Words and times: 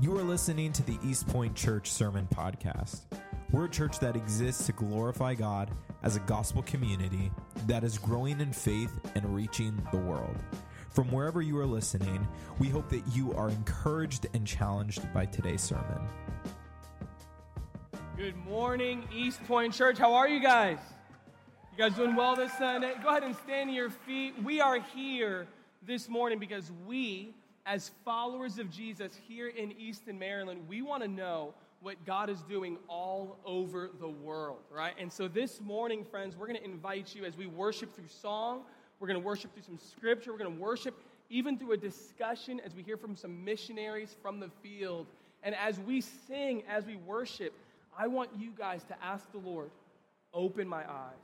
You 0.00 0.18
are 0.18 0.22
listening 0.24 0.72
to 0.72 0.82
the 0.82 0.98
East 1.04 1.28
Point 1.28 1.54
Church 1.54 1.90
Sermon 1.90 2.26
Podcast. 2.34 3.02
We're 3.52 3.66
a 3.66 3.70
church 3.70 4.00
that 4.00 4.16
exists 4.16 4.66
to 4.66 4.72
glorify 4.72 5.34
God 5.34 5.70
as 6.02 6.16
a 6.16 6.20
gospel 6.20 6.62
community 6.64 7.30
that 7.68 7.84
is 7.84 7.96
growing 7.96 8.40
in 8.40 8.52
faith 8.52 8.90
and 9.14 9.34
reaching 9.34 9.80
the 9.92 9.98
world. 9.98 10.36
From 10.90 11.10
wherever 11.12 11.40
you 11.42 11.56
are 11.58 11.66
listening, 11.66 12.26
we 12.58 12.68
hope 12.68 12.88
that 12.88 13.02
you 13.14 13.32
are 13.34 13.48
encouraged 13.48 14.26
and 14.34 14.44
challenged 14.44 15.10
by 15.14 15.26
today's 15.26 15.62
sermon. 15.62 16.00
Good 18.16 18.36
morning, 18.44 19.04
East 19.14 19.44
Point 19.44 19.72
Church. 19.72 19.96
How 19.96 20.14
are 20.14 20.28
you 20.28 20.40
guys? 20.40 20.78
You 21.72 21.78
guys 21.78 21.96
doing 21.96 22.16
well 22.16 22.34
this 22.34 22.52
Sunday? 22.58 22.94
Go 23.02 23.10
ahead 23.10 23.22
and 23.22 23.36
stand 23.36 23.70
to 23.70 23.74
your 23.74 23.90
feet. 23.90 24.34
We 24.42 24.60
are 24.60 24.80
here 24.80 25.46
this 25.86 26.08
morning 26.08 26.40
because 26.40 26.70
we, 26.84 27.32
as 27.66 27.90
followers 28.04 28.58
of 28.58 28.70
Jesus 28.70 29.18
here 29.26 29.48
in 29.48 29.72
Easton, 29.72 30.18
Maryland, 30.18 30.62
we 30.68 30.82
want 30.82 31.02
to 31.02 31.08
know 31.08 31.54
what 31.80 32.02
God 32.04 32.30
is 32.30 32.40
doing 32.42 32.78
all 32.88 33.38
over 33.44 33.90
the 34.00 34.08
world, 34.08 34.60
right? 34.70 34.94
And 34.98 35.12
so 35.12 35.28
this 35.28 35.60
morning, 35.60 36.04
friends, 36.04 36.36
we're 36.36 36.46
going 36.46 36.58
to 36.58 36.64
invite 36.64 37.14
you 37.14 37.24
as 37.24 37.36
we 37.36 37.46
worship 37.46 37.94
through 37.94 38.08
song, 38.08 38.62
we're 39.00 39.08
going 39.08 39.20
to 39.20 39.24
worship 39.24 39.52
through 39.52 39.64
some 39.64 39.78
scripture, 39.78 40.32
we're 40.32 40.38
going 40.38 40.54
to 40.54 40.62
worship 40.62 40.94
even 41.30 41.58
through 41.58 41.72
a 41.72 41.76
discussion 41.76 42.60
as 42.64 42.74
we 42.74 42.82
hear 42.82 42.96
from 42.96 43.16
some 43.16 43.44
missionaries 43.44 44.14
from 44.22 44.40
the 44.40 44.50
field. 44.62 45.06
And 45.42 45.54
as 45.54 45.78
we 45.78 46.00
sing, 46.00 46.62
as 46.68 46.84
we 46.84 46.96
worship, 46.96 47.52
I 47.98 48.06
want 48.06 48.30
you 48.38 48.52
guys 48.56 48.84
to 48.84 48.96
ask 49.02 49.30
the 49.32 49.38
Lord, 49.38 49.70
open 50.32 50.68
my 50.68 50.88
eyes, 50.90 51.14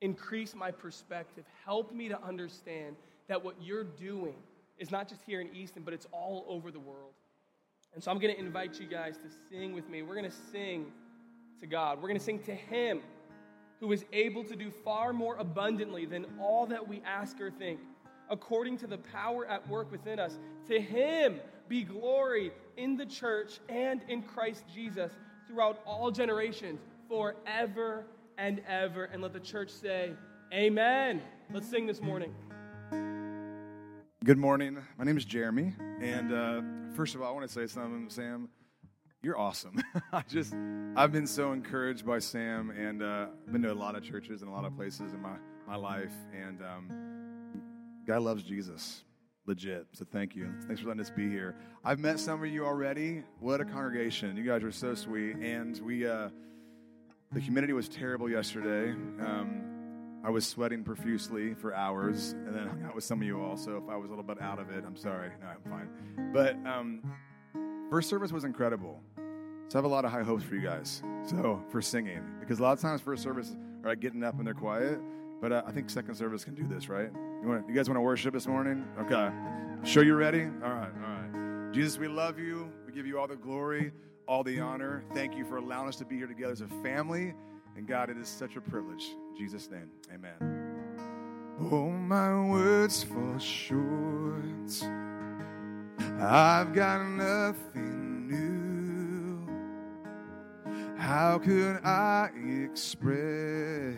increase 0.00 0.54
my 0.54 0.70
perspective, 0.70 1.44
help 1.64 1.92
me 1.92 2.08
to 2.08 2.22
understand 2.22 2.96
that 3.28 3.44
what 3.44 3.56
you're 3.60 3.84
doing 3.84 4.34
is 4.78 4.90
not 4.90 5.08
just 5.08 5.22
here 5.22 5.40
in 5.40 5.54
Easton, 5.54 5.82
but 5.82 5.94
it's 5.94 6.06
all 6.12 6.44
over 6.48 6.70
the 6.70 6.80
world. 6.80 7.12
And 7.94 8.02
so 8.02 8.10
I'm 8.10 8.18
going 8.18 8.34
to 8.34 8.40
invite 8.40 8.78
you 8.78 8.86
guys 8.86 9.16
to 9.18 9.28
sing 9.50 9.72
with 9.72 9.88
me. 9.88 10.02
We're 10.02 10.14
going 10.14 10.30
to 10.30 10.36
sing 10.52 10.86
to 11.60 11.66
God. 11.66 11.98
We're 11.98 12.08
going 12.08 12.18
to 12.18 12.24
sing 12.24 12.38
to 12.40 12.54
Him 12.54 13.00
who 13.80 13.92
is 13.92 14.04
able 14.12 14.44
to 14.44 14.56
do 14.56 14.70
far 14.70 15.12
more 15.12 15.36
abundantly 15.36 16.04
than 16.04 16.26
all 16.40 16.66
that 16.66 16.86
we 16.86 17.00
ask 17.06 17.40
or 17.40 17.50
think, 17.50 17.80
according 18.28 18.76
to 18.78 18.86
the 18.86 18.98
power 18.98 19.46
at 19.46 19.66
work 19.68 19.90
within 19.90 20.18
us. 20.18 20.38
To 20.66 20.80
Him 20.80 21.40
be 21.68 21.84
glory 21.84 22.52
in 22.76 22.96
the 22.96 23.06
church 23.06 23.60
and 23.68 24.02
in 24.08 24.22
Christ 24.22 24.64
Jesus 24.72 25.12
throughout 25.46 25.80
all 25.86 26.10
generations, 26.10 26.80
forever 27.08 28.04
and 28.36 28.60
ever. 28.68 29.04
And 29.04 29.22
let 29.22 29.32
the 29.32 29.40
church 29.40 29.70
say, 29.70 30.12
Amen. 30.52 31.22
Let's 31.50 31.68
sing 31.68 31.86
this 31.86 32.00
morning. 32.00 32.34
Good 34.28 34.36
morning. 34.36 34.76
My 34.98 35.04
name 35.04 35.16
is 35.16 35.24
Jeremy, 35.24 35.72
and 36.02 36.34
uh, 36.34 36.60
first 36.94 37.14
of 37.14 37.22
all, 37.22 37.30
I 37.30 37.30
want 37.30 37.46
to 37.46 37.50
say 37.50 37.66
something, 37.66 38.10
Sam. 38.10 38.50
You're 39.22 39.38
awesome. 39.38 39.82
I 40.12 40.22
just, 40.28 40.54
I've 40.96 41.12
been 41.12 41.26
so 41.26 41.52
encouraged 41.52 42.04
by 42.04 42.18
Sam, 42.18 42.68
and 42.68 43.02
uh, 43.02 43.28
I've 43.46 43.52
been 43.54 43.62
to 43.62 43.72
a 43.72 43.74
lot 43.74 43.96
of 43.96 44.04
churches 44.04 44.42
and 44.42 44.50
a 44.50 44.52
lot 44.52 44.66
of 44.66 44.76
places 44.76 45.14
in 45.14 45.22
my 45.22 45.36
my 45.66 45.76
life, 45.76 46.12
and 46.38 46.60
um, 46.60 47.62
guy 48.06 48.18
loves 48.18 48.42
Jesus, 48.42 49.02
legit. 49.46 49.86
So 49.92 50.04
thank 50.12 50.36
you. 50.36 50.52
Thanks 50.66 50.82
for 50.82 50.88
letting 50.88 51.00
us 51.00 51.08
be 51.08 51.30
here. 51.30 51.56
I've 51.82 51.98
met 51.98 52.20
some 52.20 52.44
of 52.44 52.50
you 52.50 52.66
already. 52.66 53.22
What 53.40 53.62
a 53.62 53.64
congregation! 53.64 54.36
You 54.36 54.44
guys 54.44 54.62
are 54.62 54.70
so 54.70 54.94
sweet, 54.94 55.36
and 55.36 55.80
we, 55.80 56.06
uh, 56.06 56.28
the 57.32 57.40
humidity 57.40 57.72
was 57.72 57.88
terrible 57.88 58.28
yesterday. 58.28 58.90
Um, 58.90 59.77
I 60.24 60.30
was 60.30 60.46
sweating 60.46 60.82
profusely 60.82 61.54
for 61.54 61.74
hours, 61.74 62.32
and 62.32 62.54
then 62.54 62.66
hung 62.66 62.82
out 62.84 62.94
with 62.94 63.04
some 63.04 63.20
of 63.20 63.26
you 63.26 63.40
all. 63.40 63.56
So 63.56 63.76
if 63.76 63.88
I 63.88 63.96
was 63.96 64.06
a 64.06 64.10
little 64.10 64.24
bit 64.24 64.40
out 64.40 64.58
of 64.58 64.70
it, 64.70 64.84
I'm 64.86 64.96
sorry. 64.96 65.30
No, 65.40 65.46
I'm 65.46 65.70
fine. 65.70 66.32
But 66.32 66.56
um, 66.68 67.02
first 67.90 68.08
service 68.08 68.32
was 68.32 68.44
incredible. 68.44 69.00
So 69.68 69.74
I 69.74 69.78
have 69.78 69.84
a 69.84 69.88
lot 69.88 70.04
of 70.04 70.10
high 70.10 70.22
hopes 70.22 70.44
for 70.44 70.54
you 70.54 70.62
guys. 70.62 71.02
So 71.24 71.62
for 71.70 71.80
singing, 71.82 72.22
because 72.40 72.58
a 72.58 72.62
lot 72.62 72.72
of 72.72 72.80
times 72.80 73.00
first 73.00 73.22
service 73.22 73.54
are 73.84 73.90
like 73.90 74.00
getting 74.00 74.24
up 74.24 74.38
and 74.38 74.46
they're 74.46 74.54
quiet. 74.54 74.98
But 75.40 75.52
uh, 75.52 75.62
I 75.66 75.72
think 75.72 75.88
second 75.88 76.16
service 76.16 76.44
can 76.44 76.54
do 76.54 76.66
this, 76.66 76.88
right? 76.88 77.10
You, 77.42 77.48
want, 77.48 77.68
you 77.68 77.74
guys 77.74 77.88
want 77.88 77.96
to 77.96 78.02
worship 78.02 78.34
this 78.34 78.46
morning? 78.46 78.84
Okay. 78.98 79.30
Sure 79.84 80.02
you're 80.02 80.16
ready? 80.16 80.42
All 80.42 80.72
right, 80.72 80.90
all 81.04 81.10
right. 81.10 81.72
Jesus, 81.72 81.98
we 81.98 82.08
love 82.08 82.38
you. 82.38 82.72
We 82.86 82.92
give 82.92 83.06
you 83.06 83.20
all 83.20 83.28
the 83.28 83.36
glory, 83.36 83.92
all 84.26 84.42
the 84.42 84.58
honor. 84.58 85.04
Thank 85.14 85.36
you 85.36 85.44
for 85.44 85.58
allowing 85.58 85.86
us 85.86 85.96
to 85.96 86.04
be 86.04 86.16
here 86.16 86.26
together 86.26 86.52
as 86.52 86.62
a 86.62 86.68
family. 86.82 87.34
And 87.78 87.86
God, 87.86 88.10
it 88.10 88.18
is 88.18 88.26
such 88.26 88.56
a 88.56 88.60
privilege. 88.60 89.14
In 89.30 89.36
Jesus' 89.36 89.70
name, 89.70 89.88
amen. 90.12 90.34
Oh, 91.70 91.88
my 91.88 92.34
words 92.50 93.04
fall 93.04 93.38
short. 93.38 94.82
I've 96.18 96.74
got 96.74 97.06
nothing 97.06 98.26
new. 98.26 99.46
How 100.96 101.38
could 101.38 101.76
I 101.84 102.30
express 102.64 103.94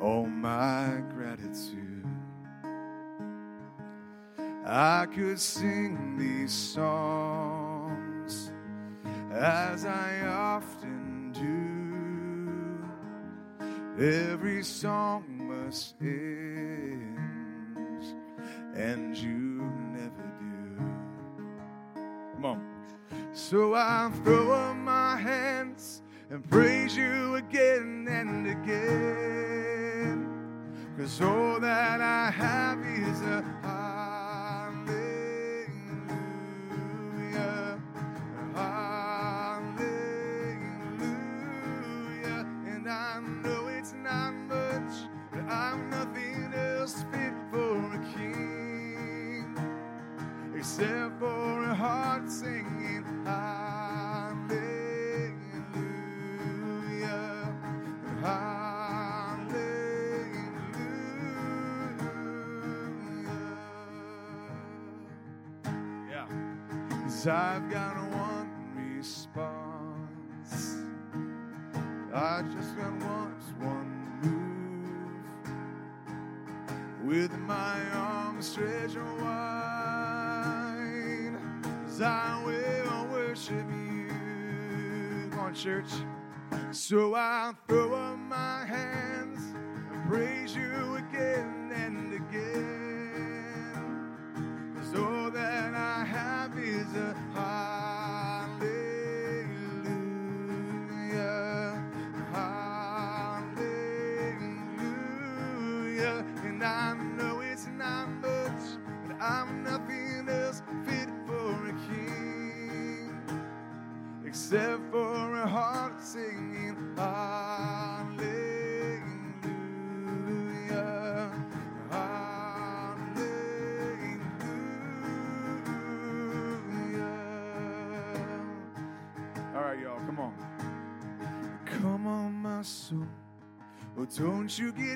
all 0.00 0.24
my 0.24 1.02
gratitude? 1.12 2.06
I 4.64 5.04
could 5.14 5.38
sing 5.38 6.16
these 6.16 6.54
songs 6.54 8.50
as 9.30 9.84
I 9.84 10.22
often 10.26 11.32
do. 11.32 11.67
Every 13.98 14.62
song 14.62 15.24
must 15.48 15.96
end, 16.00 17.18
and 18.76 19.16
you 19.16 19.72
never 19.92 20.22
do. 20.38 20.76
Come 22.34 22.44
on. 22.44 22.62
So 23.32 23.74
I 23.74 24.08
throw 24.22 24.52
up 24.52 24.76
my 24.76 25.16
hands 25.16 26.02
and 26.30 26.48
praise 26.48 26.96
you 26.96 27.34
again 27.34 28.06
and 28.08 28.46
again. 28.46 30.28
Cause 30.96 31.20
all 31.20 31.58
that 31.58 32.00
I 32.00 32.30
have 32.30 32.78
is 32.78 33.20
a 33.22 33.42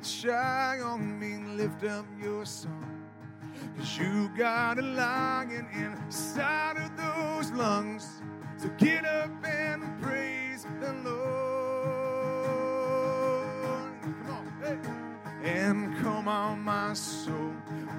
Shy 0.03 0.81
on 0.81 1.19
me. 1.21 1.39
Lift 1.57 1.85
up 1.85 2.05
your 2.21 2.45
song. 2.45 3.07
Cause 3.77 3.97
you 3.97 4.29
got 4.37 4.79
a 4.81 4.83
lion 4.83 5.69
inside 5.73 6.77
of 6.77 6.91
those 6.97 7.53
lungs. 7.53 8.21
So 8.57 8.69
get 8.79 9.05
up 9.05 9.31
and 9.45 10.03
praise 10.03 10.67
the 10.81 10.93
Lord. 11.05 11.13
Come 14.03 14.27
on, 14.29 14.53
hey. 14.63 14.79
And 15.49 15.97
come 15.99 16.27
on, 16.27 16.61
my 16.63 16.95
soul. 16.95 17.53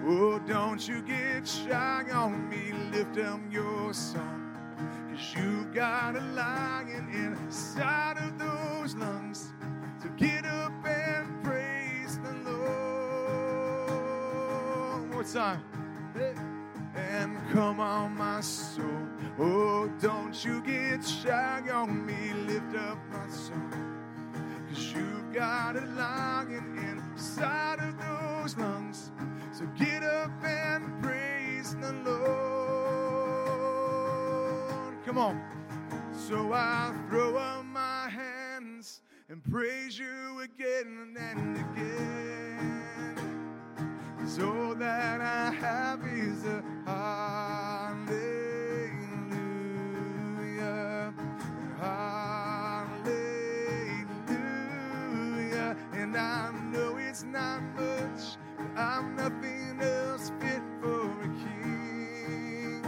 Oh, 0.06 0.40
don't 0.40 0.86
you 0.86 1.02
get 1.02 1.48
shy 1.48 2.06
on 2.12 2.50
me. 2.50 2.74
Lift 2.92 3.18
up 3.20 3.40
your 3.50 3.94
song. 3.94 4.58
Cause 5.10 5.34
you 5.36 5.66
got 5.74 6.18
a 6.18 6.22
lion 6.22 7.08
inside 7.14 8.18
of 8.18 8.38
those 8.38 8.94
lungs. 8.96 9.54
And 16.96 17.40
come 17.54 17.80
on, 17.80 18.18
my 18.18 18.42
soul. 18.42 19.08
Oh, 19.40 19.90
don't 20.02 20.44
you 20.44 20.62
get 20.62 21.02
shy 21.02 21.64
on 21.72 22.06
me. 22.06 22.34
Lift 22.46 22.76
up 22.76 22.98
my 23.10 23.30
soul. 23.30 23.56
Cause 24.68 24.94
you've 24.94 25.32
got 25.32 25.78
a 25.78 25.86
lion 25.96 26.78
inside 26.78 27.80
of 27.80 27.98
those 28.00 28.58
lungs. 28.58 29.12
So 29.54 29.66
get 29.78 30.04
up 30.04 30.30
and 30.44 31.02
praise 31.02 31.74
the 31.76 31.94
Lord. 32.04 32.44
Come 35.06 35.18
on. 35.18 35.42
So 36.12 36.52
I 36.52 36.94
throw 37.10 37.38
up 37.38 37.64
my 37.66 38.10
hands 38.10 39.00
and 39.30 39.42
praise 39.42 39.98
you 39.98 40.42
again 40.42 41.16
and 41.18 41.56
again. 41.56 42.53
Cause 44.24 44.40
all 44.40 44.74
that 44.76 45.20
I 45.20 45.52
have 45.52 46.00
is 46.08 46.46
a 46.46 46.64
hallelujah. 46.86 48.24
Hallelujah. 51.78 52.96
And 55.92 56.16
I 56.16 56.52
know 56.72 56.96
it's 56.96 57.24
not 57.26 57.62
much, 57.76 58.38
but 58.58 58.78
I'm 58.78 59.18
nothing 59.18 59.82
else 59.82 60.32
fit 60.40 60.62
for 60.82 61.12
a 61.22 61.28
king. 61.44 62.82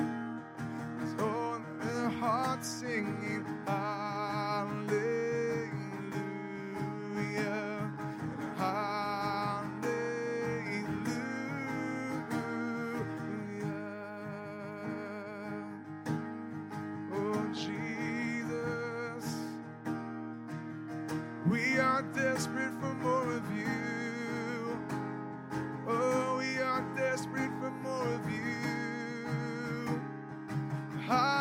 It's 1.01 1.21
all 1.21 1.59
the 1.81 2.09
heart 2.11 2.63
singing 2.63 3.45
hallelujah. 3.67 5.04
Desperate 22.35 22.73
for 22.81 22.93
more 22.95 23.31
of 23.31 23.49
you. 23.57 24.77
Oh, 25.87 26.37
we 26.39 26.59
are 26.61 26.81
desperate 26.97 27.51
for 27.61 27.71
more 27.71 28.07
of 28.13 28.29
you. 28.29 30.01
Hallelujah. 31.07 31.34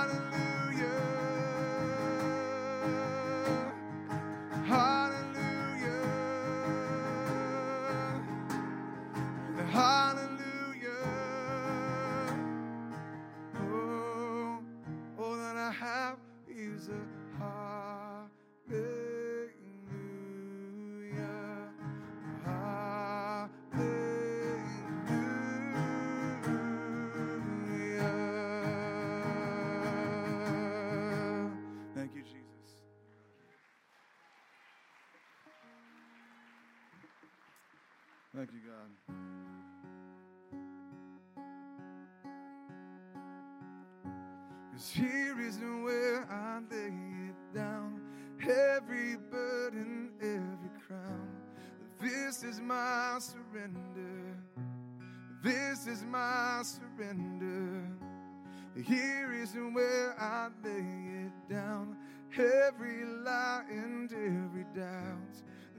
Every 62.37 63.05
lie 63.05 63.65
and 63.71 64.13
every 64.13 64.65
doubt. 64.75 65.35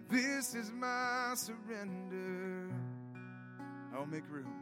This 0.09 0.55
is 0.55 0.71
my 0.71 1.33
surrender. 1.35 2.69
I 3.93 3.99
will 3.99 4.05
make 4.05 4.29
room. 4.29 4.53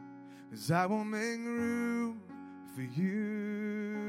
Cause 0.50 0.70
I 0.70 0.86
will 0.86 1.04
make 1.04 1.38
room 1.38 2.22
for 2.74 2.82
you 2.82 4.00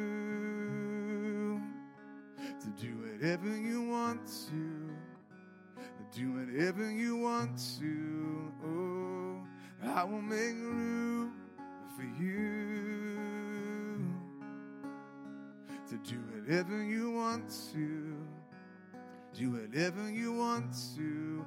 to 2.40 2.68
do 2.82 2.98
whatever 2.98 3.56
you 3.56 3.84
want 3.84 4.26
to 4.50 4.96
do 6.16 6.32
whatever 6.32 6.90
you 6.90 7.18
want 7.18 7.58
to. 7.78 8.54
Oh, 8.66 9.44
I 9.84 10.04
will 10.06 10.22
make 10.22 10.56
room 10.56 11.34
for 11.96 12.04
you 12.24 12.95
to 15.90 15.98
do 15.98 16.18
whatever 16.34 16.84
you 16.84 17.12
want 17.12 17.48
to, 17.72 18.16
do 19.34 19.52
whatever 19.52 20.10
you 20.10 20.34
want 20.34 20.74
to. 20.96 21.46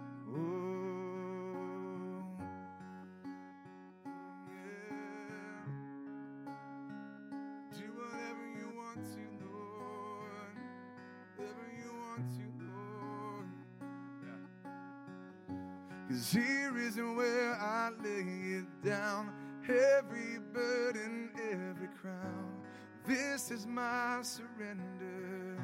Is 23.59 23.67
my 23.67 24.21
surrender. 24.23 25.59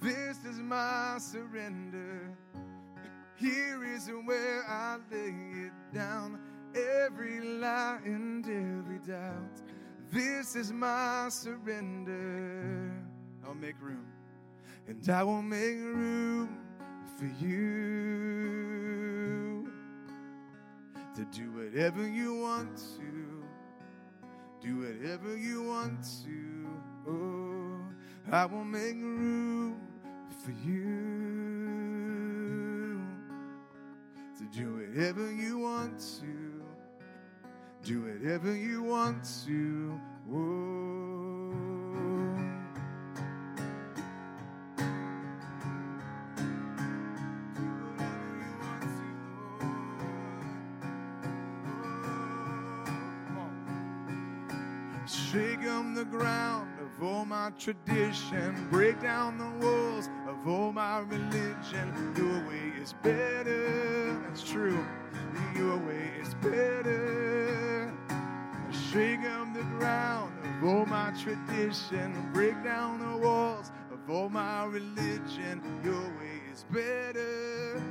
This 0.00 0.44
is 0.44 0.58
my 0.58 1.16
surrender. 1.20 2.36
Here 3.36 3.84
is 3.84 4.10
where 4.24 4.64
I 4.68 4.96
lay 5.12 5.32
it 5.66 5.72
down. 5.92 6.40
Every 6.74 7.40
lie 7.40 8.00
and 8.04 8.44
every 8.44 8.98
doubt. 8.98 9.62
This 10.10 10.56
is 10.56 10.72
my 10.72 11.28
surrender. 11.28 12.90
I'll 13.46 13.54
make 13.54 13.80
room. 13.80 14.06
And 14.88 15.08
I 15.08 15.22
will 15.22 15.42
make 15.42 15.76
room 15.76 16.58
for 17.16 17.26
you 17.44 18.10
to 21.14 21.24
do 21.26 21.52
whatever 21.52 22.08
you 22.08 22.34
want 22.40 22.76
to. 22.76 23.44
Do 24.60 24.78
whatever 24.78 25.36
you 25.36 25.62
want 25.62 26.02
to. 26.24 26.53
I 28.32 28.46
will 28.46 28.64
make 28.64 28.94
room 28.94 29.76
for 30.42 30.50
you 30.66 30.74
to 34.38 34.44
do 34.56 34.76
whatever 34.76 35.30
you 35.30 35.58
want 35.58 36.00
to. 36.20 36.62
Do 37.82 38.02
whatever 38.02 38.56
you 38.56 38.82
want 38.82 39.22
to. 39.44 40.00
Shake 55.06 55.66
up 55.66 55.94
the 55.94 56.06
ground 56.06 56.73
of 56.96 57.02
all 57.02 57.24
my 57.24 57.50
tradition. 57.58 58.68
Break 58.70 59.00
down 59.00 59.38
the 59.38 59.66
walls 59.66 60.08
of 60.28 60.48
all 60.48 60.72
my 60.72 61.00
religion. 61.00 62.14
Your 62.16 62.48
way 62.48 62.72
is 62.80 62.94
better. 63.02 64.20
That's 64.22 64.42
true. 64.42 64.84
Your 65.56 65.76
way 65.78 66.10
is 66.20 66.34
better. 66.34 67.92
Shake 68.92 69.20
up 69.20 69.54
the 69.54 69.62
ground 69.78 70.32
of 70.44 70.68
all 70.68 70.86
my 70.86 71.12
tradition. 71.12 72.30
Break 72.32 72.62
down 72.62 73.00
the 73.00 73.16
walls 73.26 73.72
of 73.92 74.10
all 74.10 74.28
my 74.28 74.64
religion. 74.64 75.62
Your 75.82 76.02
way 76.18 76.40
is 76.52 76.64
better. 76.70 77.82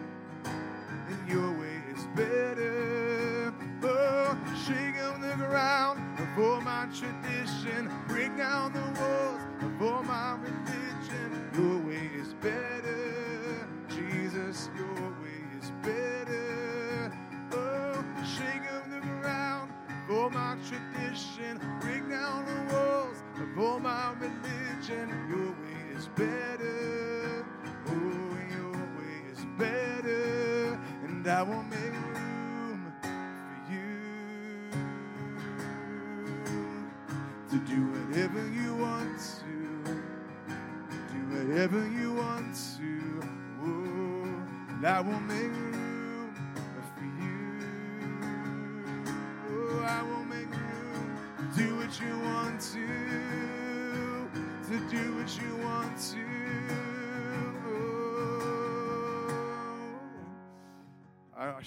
And 0.45 1.29
your 1.29 1.51
way 1.59 1.81
is 1.95 2.05
better. 2.15 3.53
Oh, 3.83 4.37
shake 4.65 4.97
up 5.03 5.21
the 5.21 5.35
ground 5.35 6.02
all 6.37 6.61
my 6.61 6.87
tradition. 6.87 7.91
Break 8.07 8.35
down 8.37 8.73
the 8.73 8.81
walls 8.99 9.41
of 9.61 9.81
all 9.81 10.03
my 10.03 10.37
religion. 10.41 11.49
Your 11.53 11.79
way 11.79 12.09
is 12.19 12.33
better. 12.35 13.67
Jesus, 13.89 14.69
your 14.75 15.11
way 15.21 15.43
is 15.59 15.71
better. 15.81 17.11
Oh, 17.51 18.03
shake 18.23 18.65
up 18.73 18.89
the 18.89 18.99
ground 19.21 19.71
all 20.11 20.29
my 20.29 20.57
tradition. 20.67 21.59
Break 21.81 22.09
down 22.09 22.45
the 22.45 22.73
walls 22.73 23.23
of 23.37 23.59
all 23.59 23.79
my 23.79 24.13
religion. 24.13 25.09
Your 25.29 25.51
way 25.51 25.97
is 25.97 26.07
better. 26.15 27.45
Oh, 27.87 28.37
your 28.55 28.71
way 28.71 29.31
is 29.31 29.45
better. 29.57 30.79
And 31.05 31.27
I 31.27 31.43
will 31.43 31.63
make 31.63 32.12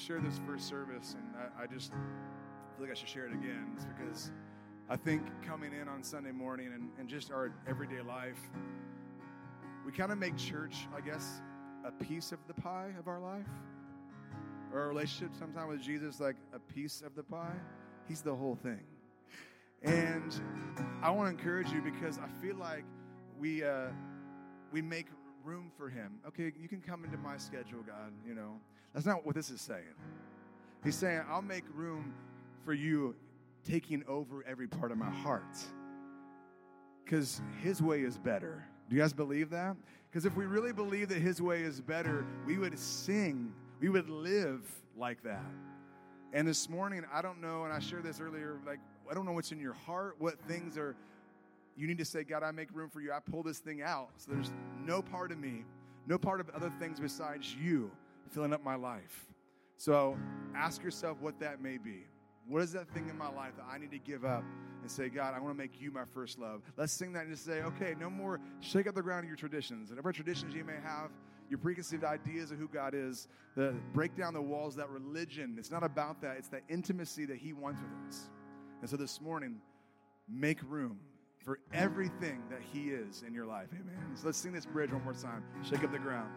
shared 0.07 0.25
this 0.25 0.39
first 0.47 0.69
service, 0.69 1.17
and 1.19 1.35
I, 1.37 1.65
I 1.65 1.67
just 1.67 1.91
feel 1.91 2.83
like 2.83 2.91
I 2.93 2.95
should 2.95 3.09
share 3.09 3.27
it 3.27 3.33
again. 3.33 3.73
It's 3.75 3.85
because 3.85 4.31
I 4.89 4.95
think 4.95 5.23
coming 5.45 5.73
in 5.73 5.89
on 5.89 6.05
Sunday 6.05 6.31
morning 6.31 6.71
and, 6.73 6.91
and 6.97 7.09
just 7.09 7.33
our 7.33 7.51
everyday 7.67 8.03
life, 8.03 8.39
we 9.85 9.91
kind 9.91 10.13
of 10.13 10.19
make 10.19 10.37
church, 10.37 10.87
I 10.97 11.01
guess, 11.01 11.43
a 11.85 11.91
piece 11.91 12.31
of 12.31 12.39
the 12.47 12.55
pie 12.55 12.93
of 13.01 13.09
our 13.09 13.19
life. 13.19 13.47
Or 14.73 14.83
our 14.83 14.89
relationship 14.89 15.35
sometimes 15.37 15.71
with 15.71 15.83
Jesus, 15.83 16.21
like 16.21 16.37
a 16.55 16.61
piece 16.61 17.03
of 17.05 17.17
the 17.17 17.25
pie. 17.25 17.57
He's 18.07 18.21
the 18.21 18.35
whole 18.35 18.55
thing. 18.55 18.83
And 19.83 20.41
I 21.03 21.11
want 21.11 21.37
to 21.37 21.37
encourage 21.37 21.73
you 21.73 21.83
because 21.83 22.19
I 22.19 22.29
feel 22.41 22.55
like 22.55 22.85
we 23.41 23.65
uh, 23.65 23.89
we 24.71 24.83
make 24.83 25.09
room 25.43 25.73
for 25.77 25.89
him. 25.89 26.21
Okay, 26.29 26.53
you 26.61 26.69
can 26.69 26.81
come 26.81 27.05
into 27.05 27.19
my 27.19 27.39
schedule, 27.39 27.83
God. 27.85 28.13
You 28.25 28.35
know, 28.37 28.61
that's 28.97 29.05
not 29.05 29.27
what 29.27 29.35
this 29.35 29.51
is 29.51 29.61
saying. 29.61 29.83
He's 30.83 30.95
saying, 30.95 31.21
I'll 31.29 31.43
make 31.43 31.65
room 31.75 32.15
for 32.65 32.73
you 32.73 33.15
taking 33.63 34.03
over 34.09 34.43
every 34.49 34.67
part 34.67 34.91
of 34.91 34.97
my 34.97 35.11
heart. 35.11 35.55
Because 37.05 37.43
his 37.63 37.83
way 37.83 38.01
is 38.01 38.17
better. 38.17 38.65
Do 38.89 38.97
you 38.97 39.03
guys 39.03 39.13
believe 39.13 39.51
that? 39.51 39.77
Because 40.09 40.25
if 40.25 40.35
we 40.35 40.47
really 40.47 40.73
believe 40.73 41.11
that 41.11 41.19
his 41.19 41.43
way 41.43 41.61
is 41.61 41.79
better, 41.79 42.25
we 42.47 42.57
would 42.57 42.79
sing, 42.79 43.53
we 43.81 43.91
would 43.91 44.09
live 44.09 44.63
like 44.97 45.23
that. 45.25 45.45
And 46.33 46.49
this 46.49 46.71
morning, 46.71 47.05
I 47.13 47.21
don't 47.21 47.43
know, 47.43 47.65
and 47.65 47.75
I 47.75 47.81
shared 47.81 48.05
this 48.05 48.19
earlier, 48.19 48.57
like, 48.67 48.81
I 49.11 49.13
don't 49.13 49.27
know 49.27 49.33
what's 49.33 49.53
in 49.53 49.61
your 49.61 49.75
heart, 49.75 50.17
what 50.19 50.41
things 50.49 50.79
are, 50.79 50.97
you 51.77 51.87
need 51.87 51.99
to 51.99 52.05
say, 52.07 52.25
God, 52.25 52.43
I 52.43 52.51
make 52.51 52.69
room 52.73 52.89
for 52.89 53.03
you. 53.03 53.13
I 53.13 53.19
pull 53.21 53.43
this 53.43 53.59
thing 53.59 53.83
out. 53.83 54.09
So 54.17 54.33
there's 54.33 54.53
no 54.83 55.03
part 55.03 55.33
of 55.33 55.39
me, 55.39 55.67
no 56.07 56.17
part 56.17 56.41
of 56.41 56.49
other 56.55 56.73
things 56.81 56.99
besides 56.99 57.55
you 57.55 57.91
filling 58.31 58.53
up 58.53 58.65
my 58.65 58.75
life. 58.75 59.27
So 59.77 60.17
ask 60.55 60.83
yourself 60.83 61.19
what 61.21 61.39
that 61.41 61.61
may 61.61 61.79
be. 61.79 62.07
What 62.49 62.63
is 62.63 62.73
that 62.73 62.89
thing 62.91 63.09
in 63.09 63.19
my 63.19 63.29
life 63.29 63.57
that 63.57 63.67
I 63.71 63.79
need 63.79 63.91
to 63.91 63.99
give 63.99 64.25
up 64.25 64.45
and 64.81 64.91
say, 64.91 65.09
God, 65.09 65.35
I 65.35 65.41
want 65.41 65.55
to 65.55 65.59
make 65.59 65.81
you 65.81 65.91
my 65.91 66.05
first 66.05 66.39
love? 66.39 66.63
Let's 66.77 66.93
sing 66.93 67.13
that 67.15 67.25
and 67.25 67.33
just 67.33 67.45
say, 67.45 67.63
okay, 67.63 67.95
no 67.99 68.09
more 68.09 68.41
shake 68.61 68.87
up 68.87 68.95
the 68.95 69.03
ground 69.03 69.25
of 69.25 69.29
your 69.29 69.37
traditions. 69.37 69.91
Whatever 69.91 70.13
traditions 70.13 70.55
you 70.55 70.65
may 70.65 70.77
have, 70.83 71.11
your 71.51 71.59
preconceived 71.59 72.05
ideas 72.05 72.53
of 72.53 72.59
who 72.59 72.69
God 72.69 72.95
is, 72.95 73.29
the 73.57 73.75
break 73.93 74.17
down 74.17 74.33
the 74.33 74.43
walls 74.43 74.77
that 74.77 74.89
religion. 74.91 75.57
It's 75.59 75.71
not 75.71 75.83
about 75.83 76.21
that, 76.23 76.37
it's 76.39 76.49
that 76.49 76.63
intimacy 76.69 77.27
that 77.27 77.37
He 77.37 77.53
wants 77.53 77.81
with 77.81 78.09
us. 78.09 78.31
And 78.81 78.89
so 78.89 78.97
this 78.97 79.21
morning, 79.21 79.57
make 80.29 80.59
room 80.69 80.99
for 81.45 81.59
everything 81.73 82.43
that 82.51 82.61
He 82.73 82.91
is 82.91 83.25
in 83.27 83.35
your 83.35 83.47
life. 83.47 83.69
Amen. 83.73 84.17
So 84.17 84.27
let's 84.27 84.39
sing 84.39 84.53
this 84.53 84.67
bridge 84.67 84.93
one 84.93 85.03
more 85.05 85.15
time. 85.15 85.43
Shake 85.69 85.85
up 85.85 85.93
the 85.93 85.99
ground. 85.99 86.31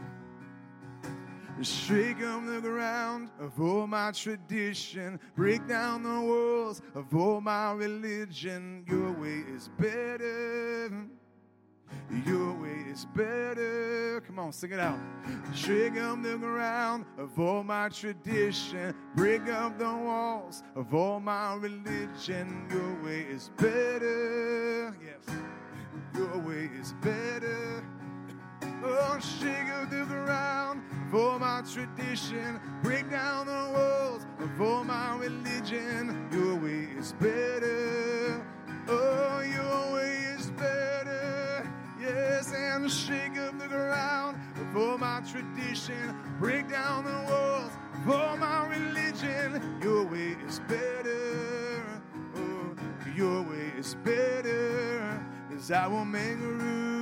Shake 1.62 2.22
up 2.22 2.46
the 2.46 2.62
ground 2.62 3.30
of 3.38 3.60
all 3.60 3.86
my 3.86 4.12
tradition. 4.12 5.20
Break 5.36 5.68
down 5.68 6.04
the 6.04 6.22
walls 6.22 6.82
of 6.96 7.14
all 7.14 7.42
my 7.42 7.74
religion. 7.74 8.86
Your 8.88 9.12
way 9.12 9.44
is 9.54 9.70
better. 9.78 10.90
Your 12.26 12.54
way 12.54 12.86
is 12.90 13.06
better. 13.14 14.22
Come 14.26 14.40
on, 14.40 14.54
sing 14.54 14.72
it 14.72 14.80
out. 14.80 15.00
Shake 15.54 15.98
up 15.98 16.24
the 16.24 16.38
ground 16.38 17.06
of 17.18 17.38
all 17.38 17.64
my 17.64 17.90
tradition. 17.90 18.96
Break 19.16 19.48
up 19.50 19.78
the 19.78 19.84
walls 19.84 20.64
of 20.76 20.94
all 20.94 21.20
my 21.20 21.56
religion. 21.56 22.68
Your 22.72 23.04
way 23.04 23.22
is 23.30 23.50
better. 23.58 24.96
Yes. 25.04 25.36
Your 26.16 26.38
way 26.38 26.70
is 26.80 26.94
better. 27.02 27.84
Oh, 28.82 29.20
shake 29.20 29.70
up 29.72 29.90
the 29.90 30.06
ground 30.06 30.19
my 31.60 31.68
tradition. 31.68 32.60
Break 32.84 33.10
down 33.10 33.48
the 33.48 33.52
walls 33.52 34.26
of 34.40 34.62
all 34.62 34.84
my 34.84 35.16
religion. 35.18 36.28
Your 36.32 36.56
way 36.56 36.88
is 36.98 37.14
better. 37.14 38.46
Oh, 38.88 39.42
your 39.42 39.96
way 39.96 40.16
is 40.38 40.52
better. 40.52 41.70
Yes, 42.00 42.54
and 42.54 42.90
shake 42.90 43.38
up 43.38 43.58
the 43.60 43.68
ground 43.68 44.38
of 44.56 44.78
all 44.78 44.98
my 44.98 45.22
tradition. 45.30 46.16
Break 46.40 46.70
down 46.70 47.04
the 47.04 47.32
walls 47.32 47.72
of 47.94 48.10
all 48.10 48.38
my 48.38 48.68
religion. 48.68 49.80
Your 49.82 50.06
way 50.06 50.38
is 50.48 50.60
better. 50.62 51.84
Oh, 52.36 52.76
your 53.16 53.42
way 53.44 53.72
is 53.78 53.96
better. 53.96 55.22
Cause 55.52 55.72
I 55.72 55.88
will 55.88 56.06
make 56.06 56.38
room 56.40 56.99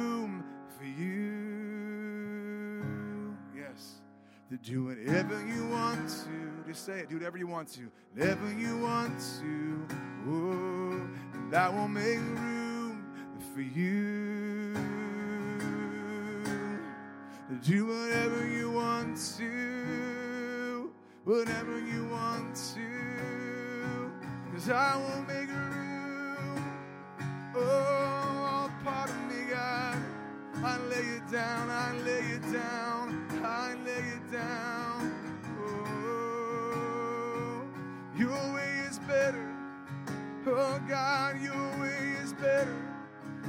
To 4.50 4.56
do 4.56 4.86
whatever 4.86 5.46
you 5.46 5.68
want 5.68 6.08
to. 6.08 6.70
Just 6.70 6.86
say 6.86 7.00
it. 7.00 7.10
Do 7.10 7.18
whatever 7.18 7.38
you 7.38 7.48
want 7.48 7.68
to. 7.74 7.92
Whatever 8.16 8.50
you 8.54 8.78
want 8.78 9.14
to. 9.42 9.86
Oh, 10.30 11.02
and 11.34 11.54
I 11.54 11.68
will 11.68 11.90
make 11.90 12.18
room 12.18 13.06
for 13.54 13.60
you. 13.60 14.74
To 17.50 17.56
do 17.62 17.88
whatever 17.88 18.48
you 18.48 18.72
want 18.72 19.18
to. 19.38 20.94
Whatever 21.26 21.80
you 21.80 22.06
want 22.06 22.56
to. 22.74 24.12
Cause 24.54 24.70
I 24.70 24.96
will 24.96 25.24
make 25.24 25.50
room. 25.50 26.64
Oh, 27.54 28.72
part 28.86 29.10
of 29.10 29.22
me, 29.28 29.44
God. 29.50 29.98
I 30.64 30.78
lay 30.90 31.06
it 31.18 31.32
down, 31.32 31.70
I 31.70 31.96
lay 32.00 32.26
it 32.36 32.42
down, 32.52 32.97
down. 34.32 35.14
Oh, 35.62 37.62
your 38.18 38.54
way 38.54 38.86
is 38.90 39.00
better. 39.00 39.54
Oh, 40.46 40.80
God, 40.88 41.42
your 41.42 41.80
way 41.80 42.16
is 42.24 42.34
better. 42.34 42.78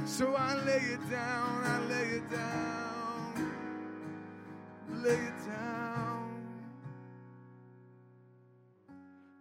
So 0.05 0.35
I 0.35 0.55
lay 0.63 0.77
it 0.77 1.09
down, 1.09 1.63
I 1.63 1.79
lay 1.87 2.09
it 2.17 2.29
down, 2.29 3.51
lay 5.03 5.13
it 5.13 5.45
down. 5.45 6.41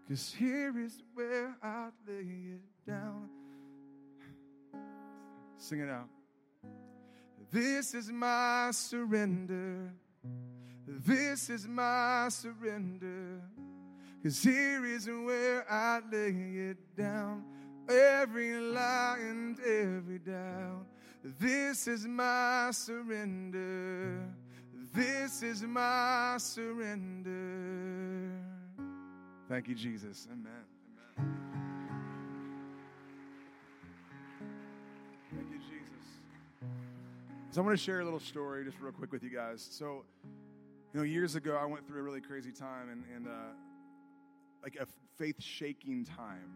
Cause 0.09 0.35
here 0.39 0.79
is 0.79 1.03
where 1.15 1.57
I 1.63 1.89
lay 2.07 2.23
it 2.23 2.61
down. 2.87 3.29
Sing 5.57 5.81
it 5.81 5.91
out. 5.91 6.09
This 7.51 7.95
is 7.95 8.11
my 8.11 8.71
surrender. 8.73 9.93
This 10.89 11.51
is 11.51 11.69
my 11.69 12.29
surrender. 12.31 13.43
Cause 14.23 14.43
here 14.43 14.85
is 14.87 15.07
where 15.07 15.71
I 15.71 16.01
lay 16.11 16.31
it 16.71 16.97
down. 16.97 17.45
Every 17.89 18.59
lie 18.59 19.19
and 19.21 19.59
every 19.61 20.19
doubt. 20.19 20.87
This 21.23 21.87
is 21.87 22.07
my 22.07 22.71
surrender. 22.73 24.19
This 24.95 25.43
is 25.43 25.63
my 25.63 26.37
surrender. 26.39 28.31
Thank 29.49 29.69
you, 29.69 29.75
Jesus. 29.75 30.27
Amen. 30.33 30.53
Thank 35.35 35.51
you, 35.51 35.59
Jesus. 35.59 36.05
So, 37.51 37.61
I'm 37.61 37.67
going 37.67 37.77
to 37.77 37.83
share 37.83 38.01
a 38.01 38.05
little 38.05 38.21
story 38.21 38.65
just 38.65 38.81
real 38.81 38.93
quick 38.93 39.13
with 39.13 39.23
you 39.23 39.31
guys. 39.31 39.67
So, 39.71 40.05
know, 40.99 41.05
years 41.05 41.37
ago, 41.37 41.57
I 41.57 41.65
went 41.65 41.87
through 41.87 42.01
a 42.01 42.03
really 42.03 42.21
crazy 42.21 42.51
time 42.51 42.89
and, 42.91 43.05
and 43.15 43.29
uh, 43.29 43.53
like 44.65 44.77
a 44.81 44.87
faith 45.17 45.37
shaking 45.39 46.05
time. 46.05 46.51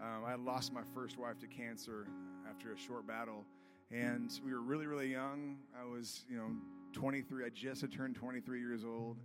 Um, 0.00 0.24
I 0.26 0.36
lost 0.36 0.72
my 0.72 0.80
first 0.94 1.18
wife 1.18 1.38
to 1.40 1.46
cancer 1.46 2.06
after 2.48 2.72
a 2.72 2.78
short 2.78 3.06
battle, 3.06 3.44
and 3.90 4.30
we 4.44 4.52
were 4.52 4.62
really, 4.62 4.86
really 4.86 5.10
young. 5.10 5.58
I 5.78 5.84
was, 5.84 6.24
you 6.30 6.36
know, 6.36 6.50
23. 6.94 7.44
I 7.44 7.50
just 7.50 7.82
had 7.82 7.92
turned 7.92 8.14
23 8.14 8.58
years 8.58 8.84
old. 8.84 9.18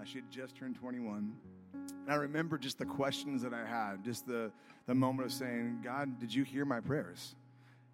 Uh, 0.00 0.04
she 0.04 0.16
had 0.16 0.30
just 0.30 0.56
turned 0.56 0.76
21. 0.76 1.34
And 1.74 2.10
I 2.10 2.14
remember 2.14 2.56
just 2.56 2.78
the 2.78 2.86
questions 2.86 3.42
that 3.42 3.52
I 3.52 3.66
had, 3.66 4.02
just 4.02 4.26
the, 4.26 4.50
the 4.86 4.94
moment 4.94 5.26
of 5.26 5.32
saying, 5.32 5.80
God, 5.84 6.18
did 6.18 6.32
you 6.32 6.42
hear 6.42 6.64
my 6.64 6.80
prayers? 6.80 7.34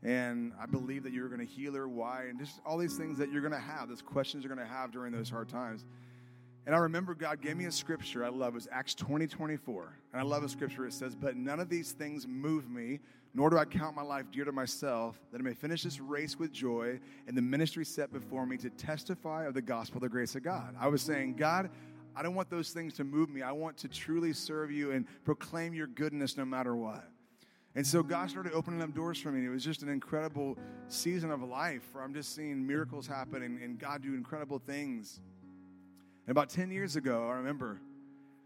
And 0.04 0.52
I 0.60 0.66
believe 0.66 1.02
that 1.02 1.12
you 1.12 1.22
were 1.22 1.28
going 1.28 1.46
to 1.46 1.52
heal 1.52 1.74
her. 1.74 1.88
Why? 1.88 2.26
And 2.28 2.38
just 2.38 2.60
all 2.64 2.78
these 2.78 2.96
things 2.96 3.18
that 3.18 3.32
you're 3.32 3.40
going 3.40 3.52
to 3.52 3.58
have, 3.58 3.88
those 3.88 4.02
questions 4.02 4.44
you're 4.44 4.54
going 4.54 4.66
to 4.66 4.72
have 4.72 4.92
during 4.92 5.12
those 5.12 5.30
hard 5.30 5.48
times. 5.48 5.84
And 6.64 6.74
I 6.74 6.78
remember 6.78 7.14
God 7.14 7.40
gave 7.40 7.56
me 7.56 7.64
a 7.64 7.72
scripture 7.72 8.24
I 8.24 8.28
love. 8.28 8.54
It 8.54 8.54
was 8.54 8.68
Acts 8.70 8.94
20, 8.94 9.26
24. 9.26 9.98
And 10.12 10.20
I 10.20 10.24
love 10.24 10.44
a 10.44 10.48
scripture. 10.48 10.86
It 10.86 10.92
says, 10.92 11.16
But 11.16 11.36
none 11.36 11.58
of 11.58 11.68
these 11.68 11.92
things 11.92 12.26
move 12.26 12.70
me, 12.70 13.00
nor 13.34 13.50
do 13.50 13.58
I 13.58 13.64
count 13.64 13.96
my 13.96 14.02
life 14.02 14.26
dear 14.30 14.44
to 14.44 14.52
myself, 14.52 15.18
that 15.32 15.40
I 15.40 15.42
may 15.42 15.54
finish 15.54 15.82
this 15.82 16.00
race 16.00 16.38
with 16.38 16.52
joy 16.52 17.00
and 17.26 17.36
the 17.36 17.42
ministry 17.42 17.84
set 17.84 18.12
before 18.12 18.46
me 18.46 18.56
to 18.58 18.70
testify 18.70 19.46
of 19.46 19.54
the 19.54 19.62
gospel 19.62 20.00
the 20.00 20.08
grace 20.08 20.36
of 20.36 20.44
God. 20.44 20.76
I 20.78 20.86
was 20.86 21.02
saying, 21.02 21.34
God, 21.34 21.68
I 22.14 22.22
don't 22.22 22.34
want 22.34 22.48
those 22.48 22.70
things 22.70 22.94
to 22.94 23.04
move 23.04 23.28
me. 23.28 23.42
I 23.42 23.52
want 23.52 23.76
to 23.78 23.88
truly 23.88 24.32
serve 24.32 24.70
you 24.70 24.92
and 24.92 25.06
proclaim 25.24 25.74
your 25.74 25.88
goodness 25.88 26.36
no 26.36 26.44
matter 26.44 26.76
what. 26.76 27.08
And 27.74 27.86
so 27.86 28.02
God 28.02 28.28
started 28.28 28.52
opening 28.52 28.82
up 28.82 28.94
doors 28.94 29.18
for 29.18 29.32
me. 29.32 29.46
It 29.46 29.48
was 29.48 29.64
just 29.64 29.82
an 29.82 29.88
incredible 29.88 30.58
season 30.88 31.30
of 31.30 31.42
life 31.42 31.82
where 31.92 32.04
I'm 32.04 32.12
just 32.12 32.34
seeing 32.34 32.66
miracles 32.66 33.06
happen 33.06 33.42
and, 33.42 33.58
and 33.62 33.78
God 33.78 34.02
do 34.02 34.14
incredible 34.14 34.58
things. 34.58 35.20
And 36.26 36.30
about 36.30 36.50
10 36.50 36.70
years 36.70 36.96
ago, 36.96 37.28
I 37.28 37.34
remember 37.34 37.80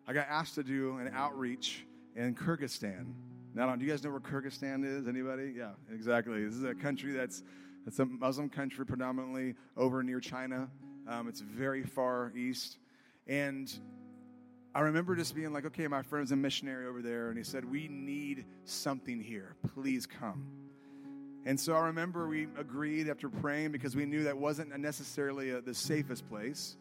I 0.07 0.13
got 0.13 0.27
asked 0.29 0.55
to 0.55 0.63
do 0.63 0.97
an 0.99 1.11
outreach 1.13 1.85
in 2.15 2.35
Kyrgyzstan. 2.35 3.13
Now, 3.55 3.75
do 3.77 3.85
you 3.85 3.91
guys 3.91 4.03
know 4.03 4.11
where 4.11 4.21
Kyrgyzstan 4.21 4.85
is? 4.85 5.09
Anybody? 5.09 5.53
Yeah, 5.57 5.73
exactly. 5.93 6.45
This 6.45 6.55
is 6.55 6.65
a 6.65 6.75
country 6.75 7.13
that's, 7.13 7.43
that's 7.85 7.99
a 7.99 8.07
Muslim 8.07 8.49
country 8.49 8.87
predominantly 8.87 9.55
over 9.77 10.03
near 10.03 10.21
China. 10.21 10.69
Um, 11.09 11.29
it's 11.29 11.41
very 11.41 11.83
far 11.83 12.33
east. 12.37 12.79
And 13.27 13.73
I 14.75 14.81
remember 14.81 15.17
just 15.17 15.35
being 15.35 15.53
like, 15.53 15.67
okay, 15.67 15.87
my 15.87 16.03
friend's 16.03 16.33
a 16.33 16.37
missionary 16.37 16.87
over 16.87 17.03
there, 17.03 17.29
and 17.29 17.39
he 17.39 17.45
said, 17.45 17.65
we 17.65 17.89
need 17.89 18.45
something 18.65 19.21
here. 19.21 19.57
Please 19.75 20.07
come. 20.07 20.47
And 21.47 21.59
so 21.59 21.75
I 21.75 21.87
remember 21.87 22.29
we 22.29 22.49
agreed 22.59 23.09
after 23.09 23.29
praying 23.29 23.73
because 23.73 23.97
we 23.97 24.05
knew 24.05 24.25
that 24.25 24.37
wasn't 24.37 24.77
necessarily 24.79 25.51
a, 25.51 25.61
the 25.61 25.73
safest 25.75 26.29
place, 26.29 26.77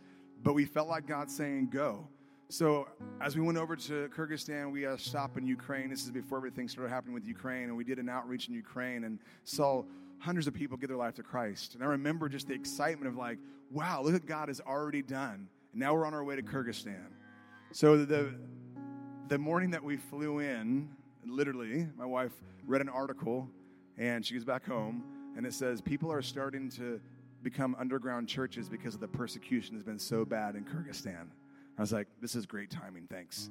but 0.45 0.53
we 0.53 0.63
felt 0.63 0.87
like 0.87 1.07
God 1.07 1.29
saying, 1.29 1.69
go. 1.71 2.07
So 2.49 2.87
as 3.19 3.35
we 3.35 3.41
went 3.41 3.57
over 3.57 3.75
to 3.75 4.07
Kyrgyzstan, 4.15 4.71
we 4.71 4.85
uh, 4.85 4.95
stopped 4.95 5.37
in 5.37 5.47
Ukraine. 5.47 5.89
This 5.89 6.03
is 6.03 6.11
before 6.11 6.37
everything 6.37 6.69
started 6.69 6.91
happening 6.91 7.15
with 7.15 7.25
Ukraine, 7.25 7.63
and 7.63 7.75
we 7.75 7.83
did 7.83 7.97
an 7.97 8.07
outreach 8.07 8.47
in 8.47 8.53
Ukraine 8.53 9.05
and 9.05 9.17
saw 9.43 9.83
hundreds 10.19 10.45
of 10.45 10.53
people 10.53 10.77
give 10.77 10.87
their 10.87 10.99
life 10.99 11.15
to 11.15 11.23
Christ. 11.23 11.73
And 11.73 11.83
I 11.83 11.87
remember 11.87 12.29
just 12.29 12.47
the 12.47 12.53
excitement 12.53 13.07
of 13.07 13.17
like, 13.17 13.39
wow, 13.71 14.03
look 14.03 14.13
what 14.13 14.27
God 14.27 14.47
has 14.49 14.61
already 14.61 15.01
done. 15.01 15.49
And 15.71 15.79
now 15.81 15.95
we're 15.95 16.05
on 16.05 16.13
our 16.13 16.23
way 16.23 16.35
to 16.35 16.43
Kyrgyzstan. 16.43 17.07
So 17.71 18.05
the 18.05 18.35
the 19.27 19.39
morning 19.39 19.71
that 19.71 19.83
we 19.83 19.97
flew 19.97 20.39
in, 20.39 20.89
literally, 21.25 21.87
my 21.97 22.05
wife 22.05 22.33
read 22.67 22.81
an 22.81 22.89
article 22.89 23.49
and 23.97 24.23
she 24.23 24.35
goes 24.35 24.45
back 24.45 24.63
home 24.63 25.03
and 25.35 25.43
it 25.43 25.53
says 25.55 25.81
people 25.81 26.11
are 26.11 26.21
starting 26.21 26.69
to 26.69 27.01
become 27.45 27.77
underground 27.79 28.27
churches 28.27 28.67
because 28.67 28.93
of 28.93 28.99
the 28.99 29.07
persecution 29.07 29.75
has 29.75 29.83
been 29.83 29.99
so 29.99 30.25
bad 30.25 30.55
in 30.55 30.65
Kyrgyzstan. 30.65 31.27
I 31.77 31.81
was 31.81 31.93
like, 31.93 32.07
this 32.21 32.35
is 32.35 32.45
great 32.45 32.69
timing, 32.69 33.07
thanks. 33.09 33.49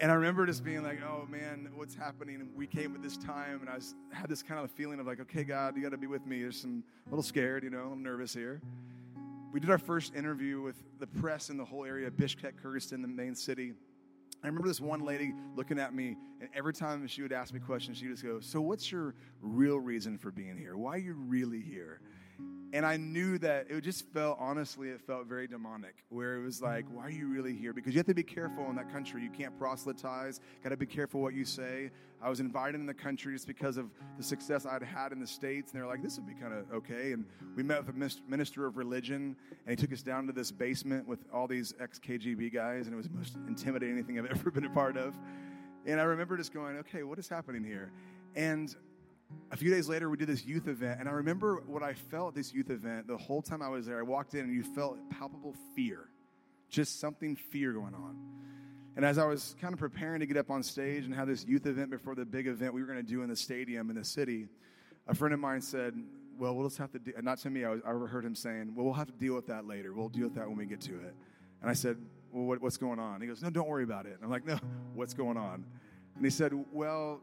And 0.00 0.10
I 0.10 0.14
remember 0.14 0.46
just 0.46 0.64
being 0.64 0.82
like, 0.82 1.00
oh 1.02 1.26
man, 1.30 1.68
what's 1.74 1.94
happening? 1.94 2.36
And 2.40 2.56
we 2.56 2.66
came 2.66 2.94
at 2.94 3.02
this 3.02 3.16
time 3.16 3.60
and 3.60 3.68
I 3.68 3.76
was 3.76 3.94
had 4.12 4.28
this 4.28 4.42
kind 4.42 4.64
of 4.64 4.70
feeling 4.72 4.98
of 4.98 5.06
like, 5.06 5.20
okay, 5.20 5.44
God, 5.44 5.76
you 5.76 5.82
gotta 5.82 5.98
be 5.98 6.06
with 6.08 6.26
me. 6.26 6.40
There's 6.40 6.60
some 6.60 6.82
a 7.06 7.10
little 7.10 7.22
scared, 7.22 7.62
you 7.62 7.70
know, 7.70 7.90
I'm 7.92 8.02
nervous 8.02 8.34
here 8.34 8.60
we 9.52 9.60
did 9.60 9.70
our 9.70 9.78
first 9.78 10.14
interview 10.14 10.60
with 10.60 10.76
the 10.98 11.06
press 11.06 11.50
in 11.50 11.56
the 11.56 11.64
whole 11.64 11.84
area, 11.84 12.10
Bishkek, 12.10 12.52
Kyrgyzstan, 12.62 13.02
the 13.02 13.08
main 13.08 13.34
city. 13.34 13.72
I 14.42 14.46
remember 14.46 14.68
this 14.68 14.80
one 14.80 15.00
lady 15.00 15.34
looking 15.56 15.78
at 15.78 15.94
me, 15.94 16.16
and 16.40 16.48
every 16.54 16.72
time 16.72 17.06
she 17.06 17.22
would 17.22 17.32
ask 17.32 17.52
me 17.52 17.60
questions, 17.60 17.98
she'd 17.98 18.08
just 18.08 18.22
go, 18.22 18.40
So, 18.40 18.60
what's 18.60 18.90
your 18.90 19.14
real 19.42 19.78
reason 19.78 20.16
for 20.16 20.30
being 20.30 20.56
here? 20.56 20.76
Why 20.76 20.94
are 20.94 20.98
you 20.98 21.14
really 21.14 21.60
here? 21.60 22.00
And 22.72 22.86
I 22.86 22.96
knew 22.96 23.36
that 23.38 23.66
it 23.68 23.80
just 23.80 24.06
felt, 24.12 24.38
honestly, 24.38 24.90
it 24.90 25.00
felt 25.00 25.26
very 25.26 25.48
demonic, 25.48 26.04
where 26.08 26.36
it 26.36 26.44
was 26.44 26.62
like, 26.62 26.84
why 26.92 27.02
are 27.02 27.10
you 27.10 27.26
really 27.26 27.52
here? 27.52 27.72
Because 27.72 27.92
you 27.92 27.98
have 27.98 28.06
to 28.06 28.14
be 28.14 28.22
careful 28.22 28.68
in 28.70 28.76
that 28.76 28.92
country. 28.92 29.22
You 29.22 29.30
can't 29.30 29.58
proselytize, 29.58 30.40
got 30.62 30.70
to 30.70 30.76
be 30.76 30.86
careful 30.86 31.20
what 31.20 31.34
you 31.34 31.44
say. 31.44 31.90
I 32.22 32.28
was 32.28 32.38
invited 32.38 32.80
in 32.80 32.86
the 32.86 32.94
country 32.94 33.32
just 33.32 33.48
because 33.48 33.76
of 33.76 33.90
the 34.16 34.22
success 34.22 34.66
I'd 34.66 34.84
had 34.84 35.10
in 35.10 35.18
the 35.18 35.26
States, 35.26 35.72
and 35.72 35.80
they 35.80 35.84
were 35.84 35.90
like, 35.90 36.02
this 36.02 36.16
would 36.16 36.28
be 36.28 36.34
kind 36.34 36.52
of 36.54 36.70
okay. 36.72 37.12
And 37.12 37.24
we 37.56 37.64
met 37.64 37.84
with 37.84 37.96
a 37.96 38.20
minister 38.28 38.66
of 38.66 38.76
religion, 38.76 39.34
and 39.66 39.76
he 39.78 39.82
took 39.82 39.92
us 39.92 40.02
down 40.02 40.28
to 40.28 40.32
this 40.32 40.52
basement 40.52 41.08
with 41.08 41.24
all 41.32 41.48
these 41.48 41.74
ex 41.80 41.98
KGB 41.98 42.52
guys, 42.52 42.86
and 42.86 42.94
it 42.94 42.96
was 42.96 43.08
the 43.08 43.16
most 43.16 43.36
intimidating 43.48 44.04
thing 44.04 44.18
I've 44.18 44.26
ever 44.30 44.50
been 44.52 44.66
a 44.66 44.70
part 44.70 44.96
of. 44.96 45.14
And 45.86 46.00
I 46.00 46.04
remember 46.04 46.36
just 46.36 46.52
going, 46.52 46.76
okay, 46.78 47.02
what 47.02 47.18
is 47.18 47.28
happening 47.28 47.64
here? 47.64 47.90
And 48.36 48.74
a 49.50 49.56
few 49.56 49.70
days 49.70 49.88
later, 49.88 50.08
we 50.08 50.16
did 50.16 50.28
this 50.28 50.44
youth 50.44 50.68
event, 50.68 51.00
and 51.00 51.08
I 51.08 51.12
remember 51.12 51.62
what 51.66 51.82
I 51.82 51.94
felt 51.94 52.28
at 52.28 52.34
this 52.34 52.54
youth 52.54 52.70
event 52.70 53.06
the 53.08 53.16
whole 53.16 53.42
time 53.42 53.62
I 53.62 53.68
was 53.68 53.86
there. 53.86 53.98
I 53.98 54.02
walked 54.02 54.34
in, 54.34 54.40
and 54.40 54.54
you 54.54 54.62
felt 54.62 54.98
palpable 55.10 55.54
fear, 55.74 56.08
just 56.68 57.00
something 57.00 57.36
fear 57.36 57.72
going 57.72 57.94
on. 57.94 58.16
And 58.96 59.04
as 59.04 59.18
I 59.18 59.24
was 59.24 59.56
kind 59.60 59.72
of 59.72 59.80
preparing 59.80 60.20
to 60.20 60.26
get 60.26 60.36
up 60.36 60.50
on 60.50 60.62
stage 60.62 61.04
and 61.04 61.14
have 61.14 61.28
this 61.28 61.44
youth 61.44 61.66
event 61.66 61.90
before 61.90 62.14
the 62.14 62.24
big 62.24 62.46
event 62.46 62.74
we 62.74 62.80
were 62.80 62.86
going 62.86 63.04
to 63.04 63.08
do 63.08 63.22
in 63.22 63.28
the 63.28 63.36
stadium 63.36 63.90
in 63.90 63.96
the 63.96 64.04
city, 64.04 64.48
a 65.06 65.14
friend 65.14 65.32
of 65.32 65.40
mine 65.40 65.60
said, 65.60 65.94
Well, 66.38 66.54
we'll 66.54 66.68
just 66.68 66.78
have 66.78 66.92
to, 66.92 66.98
do, 66.98 67.12
not 67.22 67.38
to 67.38 67.50
me, 67.50 67.64
I, 67.64 67.70
was, 67.70 67.80
I 67.86 67.90
heard 67.90 68.24
him 68.24 68.34
saying, 68.34 68.74
Well, 68.74 68.84
we'll 68.84 68.94
have 68.94 69.06
to 69.06 69.12
deal 69.12 69.34
with 69.34 69.46
that 69.46 69.66
later. 69.66 69.92
We'll 69.92 70.08
deal 70.08 70.24
with 70.24 70.34
that 70.34 70.48
when 70.48 70.56
we 70.56 70.66
get 70.66 70.80
to 70.82 70.92
it. 70.92 71.14
And 71.60 71.70
I 71.70 71.72
said, 71.72 71.96
Well, 72.32 72.44
what, 72.44 72.60
what's 72.60 72.76
going 72.76 72.98
on? 72.98 73.20
He 73.20 73.26
goes, 73.26 73.42
No, 73.42 73.50
don't 73.50 73.68
worry 73.68 73.84
about 73.84 74.06
it. 74.06 74.14
And 74.14 74.24
I'm 74.24 74.30
like, 74.30 74.44
No, 74.44 74.58
what's 74.94 75.14
going 75.14 75.36
on? 75.36 75.64
And 76.16 76.24
he 76.24 76.30
said, 76.30 76.52
Well, 76.72 77.20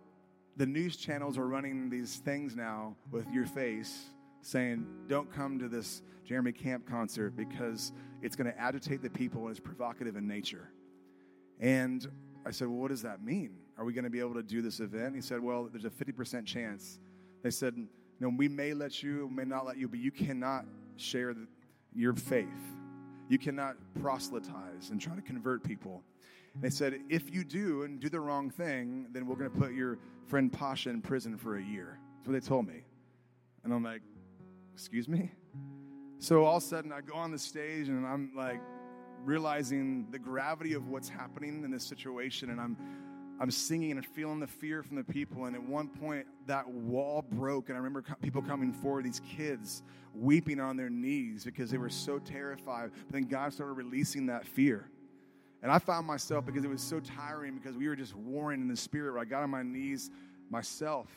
the 0.57 0.65
news 0.65 0.97
channels 0.97 1.37
are 1.37 1.47
running 1.47 1.89
these 1.89 2.17
things 2.17 2.55
now 2.55 2.95
with 3.11 3.29
your 3.31 3.45
face 3.45 4.09
saying, 4.41 4.85
don't 5.07 5.31
come 5.31 5.59
to 5.59 5.69
this 5.69 6.01
Jeremy 6.25 6.51
Camp 6.51 6.87
concert 6.89 7.35
because 7.35 7.91
it's 8.21 8.35
going 8.35 8.51
to 8.51 8.59
agitate 8.59 9.01
the 9.01 9.09
people 9.09 9.41
and 9.41 9.51
it's 9.51 9.59
provocative 9.59 10.15
in 10.15 10.27
nature. 10.27 10.69
And 11.59 12.05
I 12.45 12.51
said, 12.51 12.67
well, 12.67 12.77
what 12.77 12.89
does 12.89 13.03
that 13.03 13.23
mean? 13.23 13.51
Are 13.77 13.85
we 13.85 13.93
going 13.93 14.03
to 14.03 14.09
be 14.09 14.19
able 14.19 14.33
to 14.33 14.43
do 14.43 14.61
this 14.61 14.79
event? 14.79 15.15
He 15.15 15.21
said, 15.21 15.39
well, 15.41 15.69
there's 15.71 15.85
a 15.85 15.89
50% 15.89 16.45
chance. 16.45 16.99
They 17.43 17.51
said, 17.51 17.75
know, 18.19 18.33
we 18.35 18.47
may 18.47 18.73
let 18.73 19.03
you, 19.03 19.29
may 19.29 19.43
not 19.43 19.65
let 19.65 19.77
you, 19.77 19.87
but 19.87 19.99
you 19.99 20.11
cannot 20.11 20.65
share 20.95 21.33
the, 21.33 21.47
your 21.93 22.13
faith. 22.13 22.47
You 23.29 23.37
cannot 23.37 23.75
proselytize 24.01 24.89
and 24.89 24.99
try 24.99 25.15
to 25.15 25.21
convert 25.21 25.63
people. 25.63 26.03
They 26.59 26.69
said, 26.69 26.99
if 27.09 27.33
you 27.33 27.43
do 27.43 27.83
and 27.83 27.99
do 27.99 28.09
the 28.09 28.19
wrong 28.19 28.49
thing, 28.49 29.07
then 29.11 29.27
we're 29.27 29.35
going 29.35 29.51
to 29.51 29.57
put 29.57 29.73
your 29.73 29.99
friend 30.25 30.51
Pasha 30.51 30.89
in 30.89 31.01
prison 31.01 31.37
for 31.37 31.57
a 31.57 31.63
year. 31.63 31.99
That's 32.17 32.27
what 32.27 32.33
they 32.33 32.47
told 32.47 32.67
me. 32.67 32.83
And 33.63 33.73
I'm 33.73 33.83
like, 33.83 34.01
excuse 34.73 35.07
me? 35.07 35.31
So 36.19 36.45
all 36.45 36.57
of 36.57 36.63
a 36.63 36.65
sudden, 36.65 36.91
I 36.91 37.01
go 37.01 37.13
on 37.13 37.31
the 37.31 37.37
stage 37.37 37.89
and 37.89 38.05
I'm 38.05 38.31
like 38.35 38.59
realizing 39.23 40.07
the 40.09 40.17
gravity 40.17 40.73
of 40.73 40.89
what's 40.89 41.09
happening 41.09 41.63
in 41.63 41.69
this 41.69 41.83
situation. 41.83 42.49
And 42.49 42.59
I'm, 42.59 42.75
I'm 43.39 43.51
singing 43.51 43.91
and 43.91 44.05
feeling 44.05 44.39
the 44.39 44.47
fear 44.47 44.81
from 44.81 44.97
the 44.97 45.03
people. 45.03 45.45
And 45.45 45.55
at 45.55 45.61
one 45.61 45.87
point, 45.87 46.25
that 46.47 46.67
wall 46.67 47.21
broke. 47.21 47.69
And 47.69 47.77
I 47.77 47.79
remember 47.79 48.03
people 48.21 48.41
coming 48.41 48.73
forward, 48.73 49.05
these 49.05 49.21
kids 49.29 49.83
weeping 50.15 50.59
on 50.59 50.75
their 50.75 50.89
knees 50.89 51.45
because 51.45 51.69
they 51.69 51.77
were 51.77 51.89
so 51.89 52.17
terrified. 52.17 52.89
But 53.05 53.13
then 53.13 53.25
God 53.25 53.53
started 53.53 53.73
releasing 53.73 54.25
that 54.25 54.47
fear. 54.47 54.89
And 55.63 55.71
I 55.71 55.79
found 55.79 56.05
myself 56.05 56.45
because 56.45 56.63
it 56.63 56.69
was 56.69 56.81
so 56.81 56.99
tiring 56.99 57.55
because 57.55 57.75
we 57.75 57.87
were 57.87 57.95
just 57.95 58.15
warring 58.15 58.61
in 58.61 58.67
the 58.67 58.77
spirit 58.77 59.13
where 59.13 59.21
I 59.21 59.25
got 59.25 59.43
on 59.43 59.49
my 59.49 59.63
knees 59.63 60.11
myself. 60.49 61.07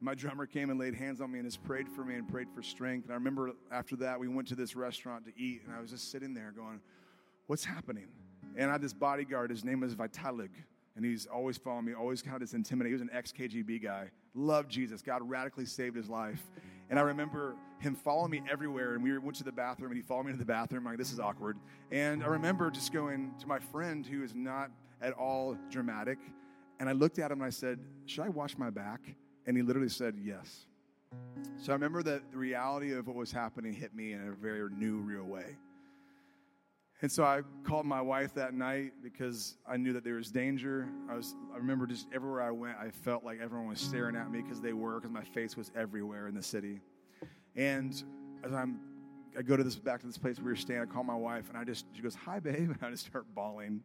My 0.00 0.14
drummer 0.14 0.46
came 0.46 0.70
and 0.70 0.78
laid 0.78 0.94
hands 0.94 1.20
on 1.20 1.30
me 1.30 1.38
and 1.38 1.46
just 1.46 1.62
prayed 1.62 1.88
for 1.88 2.04
me 2.04 2.16
and 2.16 2.28
prayed 2.28 2.48
for 2.54 2.62
strength. 2.62 3.04
And 3.04 3.12
I 3.12 3.14
remember 3.14 3.52
after 3.72 3.96
that, 3.96 4.18
we 4.18 4.28
went 4.28 4.48
to 4.48 4.54
this 4.54 4.76
restaurant 4.76 5.24
to 5.26 5.32
eat, 5.40 5.62
and 5.64 5.74
I 5.74 5.80
was 5.80 5.90
just 5.90 6.10
sitting 6.10 6.34
there 6.34 6.52
going, 6.54 6.80
What's 7.46 7.64
happening? 7.64 8.08
And 8.56 8.70
I 8.70 8.72
had 8.72 8.82
this 8.82 8.94
bodyguard, 8.94 9.50
his 9.50 9.64
name 9.64 9.80
was 9.80 9.94
Vitalik, 9.94 10.50
and 10.96 11.04
he's 11.04 11.26
always 11.26 11.58
following 11.58 11.86
me, 11.86 11.94
always 11.94 12.22
kind 12.22 12.34
of 12.34 12.40
this 12.40 12.54
intimidating. 12.54 12.90
He 12.90 13.02
was 13.02 13.02
an 13.02 13.10
ex 13.12 13.32
KGB 13.32 13.82
guy, 13.82 14.10
loved 14.34 14.70
Jesus. 14.70 15.02
God 15.02 15.28
radically 15.28 15.66
saved 15.66 15.96
his 15.96 16.08
life. 16.08 16.42
And 16.90 16.98
I 16.98 17.02
remember 17.02 17.56
him 17.78 17.94
following 17.94 18.30
me 18.30 18.42
everywhere. 18.50 18.94
And 18.94 19.02
we 19.02 19.16
went 19.18 19.36
to 19.36 19.44
the 19.44 19.52
bathroom, 19.52 19.90
and 19.90 19.96
he 19.96 20.02
followed 20.02 20.26
me 20.26 20.32
to 20.32 20.38
the 20.38 20.44
bathroom. 20.44 20.86
I'm 20.86 20.92
like, 20.92 20.98
this 20.98 21.12
is 21.12 21.20
awkward. 21.20 21.56
And 21.90 22.22
I 22.22 22.26
remember 22.26 22.70
just 22.70 22.92
going 22.92 23.32
to 23.40 23.46
my 23.46 23.58
friend 23.58 24.06
who 24.06 24.22
is 24.22 24.34
not 24.34 24.70
at 25.00 25.12
all 25.12 25.56
dramatic. 25.70 26.18
And 26.80 26.88
I 26.88 26.92
looked 26.92 27.18
at 27.18 27.30
him 27.30 27.38
and 27.38 27.46
I 27.46 27.50
said, 27.50 27.78
Should 28.06 28.24
I 28.24 28.28
wash 28.28 28.58
my 28.58 28.70
back? 28.70 29.00
And 29.46 29.56
he 29.56 29.62
literally 29.62 29.88
said, 29.88 30.16
Yes. 30.22 30.66
So 31.58 31.72
I 31.72 31.74
remember 31.74 32.02
that 32.02 32.32
the 32.32 32.36
reality 32.36 32.92
of 32.92 33.06
what 33.06 33.14
was 33.16 33.30
happening 33.30 33.72
hit 33.72 33.94
me 33.94 34.12
in 34.12 34.28
a 34.28 34.32
very 34.32 34.68
new, 34.70 34.96
real 34.98 35.24
way. 35.24 35.56
And 37.04 37.12
so 37.12 37.22
I 37.22 37.42
called 37.64 37.84
my 37.84 38.00
wife 38.00 38.32
that 38.32 38.54
night 38.54 38.94
because 39.02 39.58
I 39.68 39.76
knew 39.76 39.92
that 39.92 40.04
there 40.04 40.14
was 40.14 40.30
danger. 40.30 40.88
I 41.06 41.14
was 41.14 41.34
I 41.52 41.58
remember 41.58 41.86
just 41.86 42.06
everywhere 42.14 42.40
I 42.40 42.50
went, 42.50 42.78
I 42.78 42.88
felt 42.88 43.22
like 43.22 43.40
everyone 43.42 43.68
was 43.68 43.78
staring 43.78 44.16
at 44.16 44.30
me 44.30 44.40
because 44.40 44.62
they 44.62 44.72
were, 44.72 44.94
because 44.94 45.10
my 45.10 45.22
face 45.22 45.54
was 45.54 45.70
everywhere 45.76 46.28
in 46.28 46.34
the 46.34 46.42
city. 46.42 46.80
And 47.56 47.92
as 48.42 48.54
I'm 48.54 48.80
I 49.38 49.42
go 49.42 49.54
to 49.54 49.62
this 49.62 49.76
back 49.76 50.00
to 50.00 50.06
this 50.06 50.16
place 50.16 50.38
where 50.38 50.46
we 50.46 50.52
were 50.52 50.56
staying, 50.56 50.80
I 50.80 50.86
call 50.86 51.04
my 51.04 51.14
wife 51.14 51.50
and 51.50 51.58
I 51.58 51.64
just 51.64 51.84
she 51.92 52.00
goes, 52.00 52.14
Hi 52.14 52.40
babe, 52.40 52.70
and 52.70 52.78
I 52.82 52.88
just 52.88 53.04
start 53.04 53.26
bawling. 53.34 53.82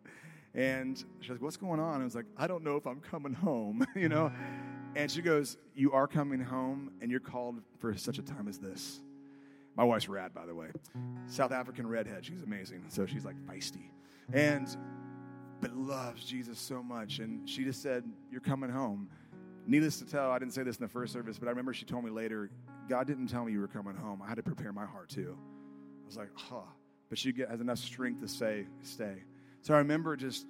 And 0.53 1.03
she's 1.19 1.31
like, 1.31 1.41
What's 1.41 1.57
going 1.57 1.81
on? 1.81 1.99
I 1.99 2.05
was 2.05 2.15
like, 2.15 2.27
I 2.37 2.47
don't 2.47 2.63
know 2.63 2.77
if 2.77 2.87
I'm 2.87 3.01
coming 3.01 3.33
home, 3.33 3.85
you 3.97 4.07
know? 4.07 4.31
And 4.95 5.11
she 5.11 5.21
goes, 5.21 5.57
You 5.75 5.91
are 5.91 6.07
coming 6.07 6.39
home 6.39 6.91
and 7.01 7.11
you're 7.11 7.19
called 7.19 7.59
for 7.79 7.97
such 7.97 8.17
a 8.17 8.21
time 8.21 8.47
as 8.47 8.59
this. 8.59 9.01
My 9.79 9.85
wife's 9.85 10.09
rad, 10.09 10.33
by 10.33 10.45
the 10.45 10.53
way. 10.53 10.67
South 11.27 11.53
African 11.53 11.87
redhead. 11.87 12.25
She's 12.25 12.41
amazing. 12.41 12.83
So 12.89 13.05
she's 13.05 13.23
like 13.23 13.37
feisty. 13.45 13.91
And, 14.33 14.67
but 15.61 15.73
loves 15.73 16.25
Jesus 16.25 16.59
so 16.59 16.83
much. 16.83 17.19
And 17.19 17.49
she 17.49 17.63
just 17.63 17.81
said, 17.81 18.03
You're 18.29 18.41
coming 18.41 18.69
home. 18.69 19.07
Needless 19.65 19.99
to 19.99 20.05
tell, 20.05 20.31
I 20.31 20.37
didn't 20.37 20.53
say 20.53 20.63
this 20.63 20.75
in 20.75 20.83
the 20.83 20.89
first 20.89 21.13
service, 21.13 21.39
but 21.39 21.47
I 21.47 21.51
remember 21.51 21.73
she 21.73 21.85
told 21.85 22.03
me 22.03 22.11
later, 22.11 22.51
God 22.89 23.07
didn't 23.07 23.27
tell 23.27 23.45
me 23.45 23.53
you 23.53 23.61
were 23.61 23.69
coming 23.69 23.95
home. 23.95 24.21
I 24.21 24.27
had 24.27 24.35
to 24.35 24.43
prepare 24.43 24.73
my 24.73 24.85
heart 24.85 25.07
too. 25.07 25.37
I 25.37 26.05
was 26.05 26.17
like, 26.17 26.31
huh. 26.35 26.57
But 27.07 27.17
she 27.17 27.33
has 27.49 27.61
enough 27.61 27.77
strength 27.77 28.19
to 28.19 28.27
say, 28.27 28.67
stay. 28.81 29.23
So 29.61 29.73
I 29.73 29.77
remember 29.77 30.17
just 30.17 30.45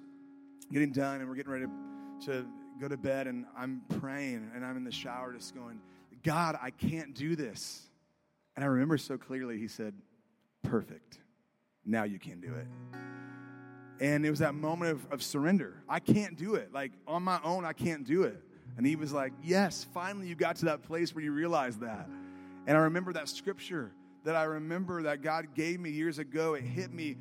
getting 0.72 0.90
done 0.90 1.20
and 1.20 1.28
we're 1.28 1.36
getting 1.36 1.52
ready 1.52 1.66
to 2.24 2.46
go 2.80 2.88
to 2.88 2.96
bed 2.96 3.28
and 3.28 3.44
I'm 3.56 3.82
praying 4.00 4.50
and 4.56 4.64
I'm 4.64 4.76
in 4.76 4.82
the 4.82 4.90
shower 4.90 5.32
just 5.32 5.54
going, 5.54 5.78
God, 6.24 6.58
I 6.60 6.70
can't 6.70 7.14
do 7.14 7.36
this. 7.36 7.89
And 8.56 8.64
I 8.64 8.68
remember 8.68 8.98
so 8.98 9.16
clearly, 9.16 9.58
he 9.58 9.68
said, 9.68 9.94
Perfect. 10.62 11.18
Now 11.84 12.04
you 12.04 12.18
can 12.18 12.40
do 12.40 12.52
it. 12.54 12.66
And 14.00 14.24
it 14.24 14.30
was 14.30 14.38
that 14.40 14.54
moment 14.54 14.92
of, 14.92 15.12
of 15.12 15.22
surrender. 15.22 15.82
I 15.88 16.00
can't 16.00 16.36
do 16.36 16.54
it. 16.54 16.72
Like 16.72 16.92
on 17.06 17.22
my 17.22 17.40
own, 17.42 17.64
I 17.64 17.72
can't 17.72 18.04
do 18.04 18.22
it. 18.24 18.42
And 18.76 18.86
he 18.86 18.96
was 18.96 19.12
like, 19.12 19.32
Yes, 19.42 19.86
finally 19.94 20.26
you 20.26 20.34
got 20.34 20.56
to 20.56 20.66
that 20.66 20.82
place 20.82 21.14
where 21.14 21.24
you 21.24 21.32
realized 21.32 21.80
that. 21.80 22.08
And 22.66 22.76
I 22.76 22.82
remember 22.82 23.12
that 23.14 23.28
scripture 23.28 23.92
that 24.24 24.36
I 24.36 24.44
remember 24.44 25.02
that 25.04 25.22
God 25.22 25.54
gave 25.54 25.80
me 25.80 25.90
years 25.90 26.18
ago. 26.18 26.54
It 26.54 26.62
hit 26.62 26.92
me. 26.92 27.16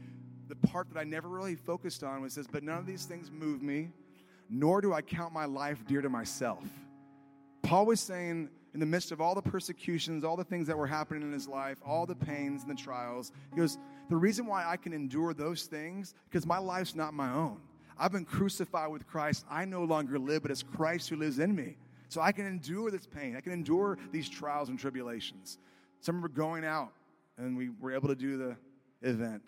The 0.47 0.55
part 0.55 0.89
that 0.91 0.99
I 0.99 1.03
never 1.03 1.27
really 1.27 1.55
focused 1.55 2.03
on 2.03 2.21
was 2.21 2.35
this, 2.35 2.47
but 2.47 2.63
none 2.63 2.79
of 2.79 2.87
these 2.87 3.05
things 3.05 3.29
move 3.29 3.61
me, 3.61 3.91
nor 4.49 4.81
do 4.81 4.93
I 4.93 5.01
count 5.03 5.31
my 5.31 5.45
life 5.45 5.85
dear 5.87 6.01
to 6.01 6.09
myself. 6.09 6.63
Paul 7.61 7.85
was 7.85 7.99
saying, 7.99 8.49
in 8.73 8.79
the 8.79 8.85
midst 8.85 9.11
of 9.11 9.19
all 9.19 9.35
the 9.35 9.41
persecutions, 9.41 10.23
all 10.23 10.35
the 10.35 10.43
things 10.43 10.67
that 10.67 10.77
were 10.77 10.87
happening 10.87 11.23
in 11.23 11.31
his 11.31 11.47
life, 11.47 11.77
all 11.85 12.05
the 12.05 12.15
pains 12.15 12.61
and 12.61 12.71
the 12.71 12.81
trials, 12.81 13.31
he 13.51 13.59
goes, 13.59 13.77
The 14.09 14.15
reason 14.15 14.45
why 14.45 14.65
I 14.65 14.77
can 14.77 14.93
endure 14.93 15.33
those 15.33 15.63
things, 15.63 16.13
because 16.29 16.45
my 16.45 16.57
life's 16.57 16.95
not 16.95 17.13
my 17.13 17.31
own. 17.31 17.59
I've 17.97 18.11
been 18.11 18.25
crucified 18.25 18.91
with 18.91 19.05
Christ. 19.07 19.45
I 19.49 19.65
no 19.65 19.83
longer 19.83 20.17
live, 20.17 20.43
but 20.43 20.51
it's 20.51 20.63
Christ 20.63 21.09
who 21.09 21.17
lives 21.17 21.39
in 21.39 21.53
me. 21.53 21.77
So 22.07 22.21
I 22.21 22.31
can 22.31 22.45
endure 22.45 22.89
this 22.89 23.05
pain. 23.05 23.35
I 23.35 23.41
can 23.41 23.51
endure 23.51 23.97
these 24.11 24.29
trials 24.29 24.69
and 24.69 24.79
tribulations. 24.79 25.59
Some 25.99 26.21
were 26.21 26.29
going 26.29 26.63
out, 26.63 26.93
and 27.37 27.57
we 27.57 27.69
were 27.79 27.93
able 27.93 28.07
to 28.07 28.15
do 28.15 28.37
the 28.37 28.55
event. 29.07 29.43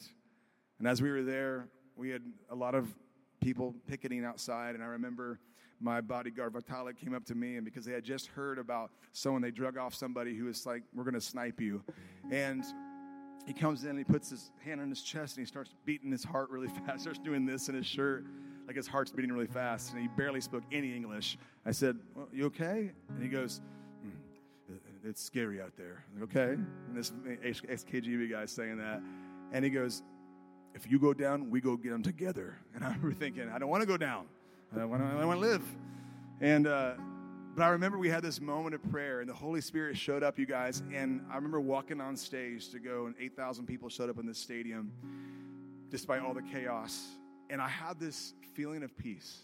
And 0.79 0.88
as 0.88 1.01
we 1.01 1.10
were 1.10 1.23
there, 1.23 1.67
we 1.95 2.10
had 2.10 2.23
a 2.49 2.55
lot 2.55 2.75
of 2.75 2.88
people 3.39 3.73
picketing 3.88 4.25
outside, 4.25 4.75
and 4.75 4.84
I 4.84 4.88
remember 4.88 5.39
my 5.82 6.00
bodyguard 6.02 6.54
Vitalik 6.54 6.98
came 6.98 7.13
up 7.13 7.26
to 7.26 7.36
me, 7.36 7.56
and 7.58 7.65
because 7.65 7.86
they 7.86 7.94
had 7.94 8.04
just 8.04 8.28
heard 8.28 8.60
about 8.60 8.91
someone, 9.13 9.41
they 9.41 9.52
drug 9.52 9.78
off 9.78 9.94
somebody 9.96 10.36
who 10.36 10.46
was 10.46 10.65
like, 10.65 10.84
"We're 10.94 11.04
going 11.04 11.13
to 11.15 11.22
snipe 11.22 11.60
you," 11.60 11.84
and 12.32 12.63
he 13.46 13.54
comes 13.54 13.84
in 13.84 13.89
and 13.91 13.98
he 13.98 14.04
puts 14.06 14.30
his 14.30 14.52
hand 14.63 14.80
on 14.82 14.89
his 14.89 15.02
chest 15.02 15.36
and 15.38 15.46
he 15.46 15.50
starts 15.50 15.74
beating 15.86 16.12
his 16.12 16.24
heart 16.24 16.50
really 16.52 16.67
fast. 16.86 17.02
Starts 17.02 17.20
doing 17.20 17.46
this 17.46 17.70
in 17.70 17.76
his 17.76 17.86
shirt, 17.88 18.26
like 18.67 18.76
his 18.76 18.88
heart's 18.88 19.12
beating 19.12 19.32
really 19.32 19.48
fast, 19.48 19.91
and 19.94 20.02
he 20.02 20.08
barely 20.10 20.41
spoke 20.41 20.63
any 20.72 20.96
English. 20.96 21.38
I 21.65 21.72
said, 21.72 21.98
well, 22.15 22.28
"You 22.32 22.46
okay?" 22.46 22.91
And 23.10 23.22
he 23.22 23.28
goes. 23.30 23.62
"Hmm, 24.04 24.76
It's 25.04 25.22
scary 25.24 25.60
out 25.62 25.76
there. 25.78 26.06
Okay. 26.22 26.54
And 26.54 26.96
this 26.96 27.12
ex-KGB 27.44 28.30
guy 28.30 28.46
saying 28.46 28.78
that. 28.78 29.02
And 29.52 29.65
he 29.65 29.72
goes, 29.72 30.04
if 30.74 30.89
you 30.89 31.00
go 31.00 31.13
down, 31.13 31.50
we 31.50 31.60
go 31.60 31.76
get 31.76 31.89
them 31.91 32.04
together. 32.04 32.56
And 32.76 32.84
I 32.84 32.88
remember 32.94 33.12
thinking, 33.13 33.50
I 33.50 33.58
don't 33.60 33.67
want 33.70 33.82
to 33.82 33.88
go 33.88 33.98
down. 33.98 34.28
To, 34.73 34.79
I 34.79 34.86
want 35.25 35.41
to 35.41 35.47
live. 35.47 35.63
And, 36.39 36.65
uh, 36.65 36.93
but 37.55 37.63
I 37.63 37.69
remember 37.69 37.97
we 37.97 38.07
had 38.07 38.23
this 38.23 38.39
moment 38.39 38.73
of 38.73 38.81
prayer, 38.89 39.19
and 39.19 39.29
the 39.29 39.34
Holy 39.34 39.60
Spirit 39.60 39.97
showed 39.97 40.23
up, 40.23 40.39
you 40.39 40.45
guys. 40.45 40.81
And 40.93 41.25
I 41.29 41.36
remember 41.36 41.60
walking 41.60 41.99
on 41.99 42.15
stage 42.15 42.69
to 42.69 42.79
go, 42.79 43.07
and 43.07 43.15
8,000 43.19 43.65
people 43.65 43.89
showed 43.89 44.10
up 44.10 44.17
in 44.17 44.25
this 44.25 44.38
stadium, 44.38 44.91
despite 45.89 46.21
all 46.21 46.34
the 46.34 46.41
chaos. 46.41 47.05
And 47.49 47.62
I 47.62 47.67
had 47.67 47.99
this 47.99 48.34
feeling 48.53 48.81
of 48.84 48.97
peace. 48.97 49.39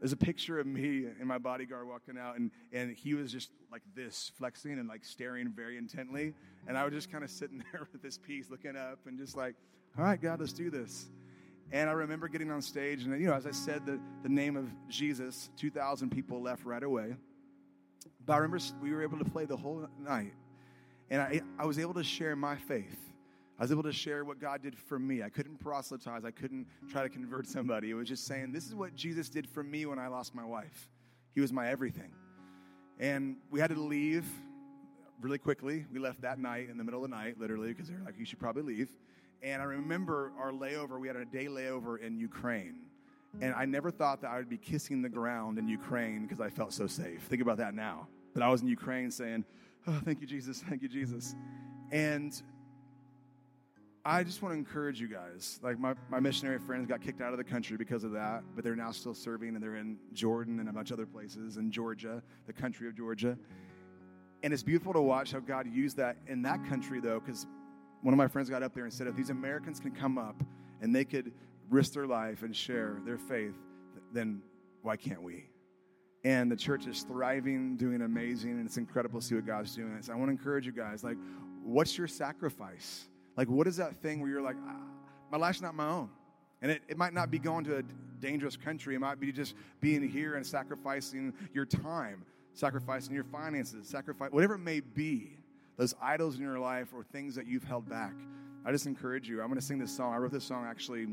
There's 0.00 0.12
a 0.12 0.16
picture 0.16 0.58
of 0.58 0.66
me 0.66 1.06
and 1.18 1.28
my 1.28 1.38
bodyguard 1.38 1.86
walking 1.86 2.18
out, 2.18 2.36
and, 2.36 2.50
and 2.72 2.96
he 2.96 3.14
was 3.14 3.30
just 3.30 3.50
like 3.70 3.82
this, 3.94 4.32
flexing 4.36 4.80
and 4.80 4.88
like 4.88 5.04
staring 5.04 5.52
very 5.54 5.78
intently. 5.78 6.34
And 6.66 6.76
I 6.76 6.84
was 6.84 6.92
just 6.92 7.12
kind 7.12 7.22
of 7.22 7.30
sitting 7.30 7.62
there 7.72 7.86
with 7.92 8.02
this 8.02 8.18
peace, 8.18 8.46
looking 8.50 8.74
up, 8.74 8.98
and 9.06 9.16
just 9.16 9.36
like, 9.36 9.54
all 9.96 10.02
right, 10.02 10.20
God, 10.20 10.40
let's 10.40 10.52
do 10.52 10.70
this. 10.70 11.06
And 11.72 11.88
I 11.88 11.92
remember 11.92 12.26
getting 12.26 12.50
on 12.50 12.62
stage, 12.62 13.04
and 13.04 13.20
you 13.20 13.28
know, 13.28 13.34
as 13.34 13.46
I 13.46 13.52
said 13.52 13.86
the, 13.86 14.00
the 14.22 14.28
name 14.28 14.56
of 14.56 14.68
Jesus, 14.88 15.50
2,000 15.56 16.10
people 16.10 16.42
left 16.42 16.64
right 16.64 16.82
away. 16.82 17.14
But 18.26 18.32
I 18.32 18.36
remember 18.38 18.58
we 18.82 18.92
were 18.92 19.02
able 19.02 19.18
to 19.18 19.24
play 19.24 19.44
the 19.44 19.56
whole 19.56 19.86
night, 19.98 20.34
and 21.10 21.22
I, 21.22 21.42
I 21.58 21.66
was 21.66 21.78
able 21.78 21.94
to 21.94 22.04
share 22.04 22.34
my 22.34 22.56
faith. 22.56 22.98
I 23.58 23.62
was 23.62 23.70
able 23.70 23.82
to 23.84 23.92
share 23.92 24.24
what 24.24 24.40
God 24.40 24.62
did 24.62 24.76
for 24.76 24.98
me. 24.98 25.22
I 25.22 25.28
couldn't 25.28 25.58
proselytize, 25.58 26.24
I 26.24 26.30
couldn't 26.30 26.66
try 26.90 27.02
to 27.02 27.08
convert 27.08 27.46
somebody. 27.46 27.90
It 27.90 27.94
was 27.94 28.08
just 28.08 28.26
saying, 28.26 28.52
This 28.52 28.66
is 28.66 28.74
what 28.74 28.96
Jesus 28.96 29.28
did 29.28 29.46
for 29.46 29.62
me 29.62 29.86
when 29.86 29.98
I 29.98 30.08
lost 30.08 30.34
my 30.34 30.44
wife. 30.44 30.88
He 31.34 31.40
was 31.40 31.52
my 31.52 31.68
everything. 31.68 32.10
And 32.98 33.36
we 33.50 33.60
had 33.60 33.70
to 33.70 33.80
leave 33.80 34.26
really 35.20 35.38
quickly. 35.38 35.86
We 35.92 36.00
left 36.00 36.22
that 36.22 36.38
night 36.38 36.68
in 36.68 36.78
the 36.78 36.84
middle 36.84 37.04
of 37.04 37.10
the 37.10 37.16
night, 37.16 37.38
literally, 37.38 37.68
because 37.68 37.88
they're 37.88 38.02
like, 38.04 38.18
You 38.18 38.24
should 38.24 38.40
probably 38.40 38.62
leave. 38.62 38.88
And 39.42 39.62
I 39.62 39.64
remember 39.64 40.32
our 40.38 40.52
layover, 40.52 41.00
we 41.00 41.08
had 41.08 41.16
a 41.16 41.24
day 41.24 41.46
layover 41.46 41.98
in 42.00 42.18
Ukraine. 42.18 42.74
And 43.40 43.54
I 43.54 43.64
never 43.64 43.90
thought 43.90 44.20
that 44.22 44.30
I 44.30 44.38
would 44.38 44.48
be 44.48 44.58
kissing 44.58 45.02
the 45.02 45.08
ground 45.08 45.58
in 45.58 45.68
Ukraine 45.68 46.22
because 46.22 46.40
I 46.40 46.50
felt 46.50 46.72
so 46.72 46.86
safe. 46.86 47.22
Think 47.22 47.40
about 47.40 47.58
that 47.58 47.74
now. 47.74 48.08
But 48.34 48.42
I 48.42 48.48
was 48.48 48.62
in 48.62 48.68
Ukraine 48.68 49.10
saying, 49.10 49.44
Oh, 49.86 49.98
thank 50.04 50.20
you, 50.20 50.26
Jesus. 50.26 50.62
Thank 50.68 50.82
you, 50.82 50.88
Jesus. 50.88 51.34
And 51.90 52.40
I 54.04 54.24
just 54.24 54.42
want 54.42 54.54
to 54.54 54.58
encourage 54.58 55.00
you 55.00 55.08
guys. 55.08 55.58
Like, 55.62 55.78
my, 55.78 55.94
my 56.10 56.20
missionary 56.20 56.58
friends 56.58 56.86
got 56.86 57.00
kicked 57.00 57.20
out 57.20 57.32
of 57.32 57.38
the 57.38 57.44
country 57.44 57.76
because 57.76 58.04
of 58.04 58.12
that, 58.12 58.42
but 58.54 58.64
they're 58.64 58.76
now 58.76 58.92
still 58.92 59.14
serving, 59.14 59.54
and 59.54 59.62
they're 59.62 59.76
in 59.76 59.98
Jordan 60.12 60.58
and 60.60 60.68
a 60.68 60.72
bunch 60.72 60.90
of 60.90 60.98
other 60.98 61.06
places, 61.06 61.56
in 61.56 61.70
Georgia, 61.70 62.22
the 62.46 62.52
country 62.52 62.88
of 62.88 62.96
Georgia. 62.96 63.36
And 64.42 64.52
it's 64.52 64.62
beautiful 64.62 64.92
to 64.94 65.02
watch 65.02 65.32
how 65.32 65.40
God 65.40 65.66
used 65.66 65.98
that 65.98 66.16
in 66.26 66.42
that 66.42 66.64
country, 66.66 67.00
though, 67.00 67.20
because 67.20 67.46
one 68.02 68.14
of 68.14 68.18
my 68.18 68.28
friends 68.28 68.48
got 68.48 68.62
up 68.62 68.74
there 68.74 68.84
and 68.84 68.92
said, 68.92 69.06
if 69.06 69.16
these 69.16 69.30
Americans 69.30 69.78
can 69.80 69.90
come 69.90 70.18
up 70.18 70.42
and 70.80 70.94
they 70.94 71.04
could 71.04 71.32
risk 71.68 71.92
their 71.92 72.06
life 72.06 72.42
and 72.42 72.54
share 72.54 72.98
their 73.04 73.18
faith, 73.18 73.54
then 74.12 74.42
why 74.82 74.96
can't 74.96 75.22
we? 75.22 75.46
And 76.24 76.50
the 76.50 76.56
church 76.56 76.86
is 76.86 77.02
thriving, 77.02 77.76
doing 77.76 78.02
amazing, 78.02 78.52
and 78.52 78.66
it's 78.66 78.76
incredible 78.76 79.20
to 79.20 79.26
see 79.26 79.34
what 79.34 79.46
God's 79.46 79.74
doing. 79.74 79.96
So 80.02 80.12
I 80.12 80.16
want 80.16 80.28
to 80.28 80.32
encourage 80.32 80.66
you 80.66 80.72
guys, 80.72 81.02
like, 81.02 81.16
what's 81.62 81.96
your 81.96 82.08
sacrifice? 82.08 83.08
Like, 83.36 83.48
what 83.48 83.66
is 83.66 83.76
that 83.76 84.02
thing 84.02 84.20
where 84.20 84.30
you're 84.30 84.42
like, 84.42 84.56
ah, 84.66 84.82
my 85.30 85.38
life's 85.38 85.62
not 85.62 85.74
my 85.74 85.88
own? 85.88 86.10
And 86.62 86.70
it, 86.70 86.82
it 86.88 86.98
might 86.98 87.14
not 87.14 87.30
be 87.30 87.38
going 87.38 87.64
to 87.64 87.78
a 87.78 87.82
dangerous 88.20 88.56
country. 88.56 88.94
It 88.94 88.98
might 88.98 89.18
be 89.18 89.32
just 89.32 89.54
being 89.80 90.06
here 90.06 90.34
and 90.34 90.46
sacrificing 90.46 91.32
your 91.54 91.64
time, 91.64 92.22
sacrificing 92.52 93.14
your 93.14 93.24
finances, 93.24 93.88
sacrifice 93.88 94.30
whatever 94.30 94.56
it 94.56 94.58
may 94.58 94.80
be 94.80 95.38
those 95.76 95.94
idols 96.02 96.36
in 96.36 96.42
your 96.42 96.58
life 96.58 96.88
or 96.94 97.02
things 97.02 97.34
that 97.34 97.46
you've 97.46 97.64
held 97.64 97.88
back. 97.88 98.14
I 98.64 98.72
just 98.72 98.86
encourage 98.86 99.28
you. 99.28 99.40
I'm 99.40 99.48
going 99.48 99.58
to 99.58 99.64
sing 99.64 99.78
this 99.78 99.94
song. 99.94 100.12
I 100.12 100.18
wrote 100.18 100.32
this 100.32 100.44
song 100.44 100.66
actually 100.68 101.06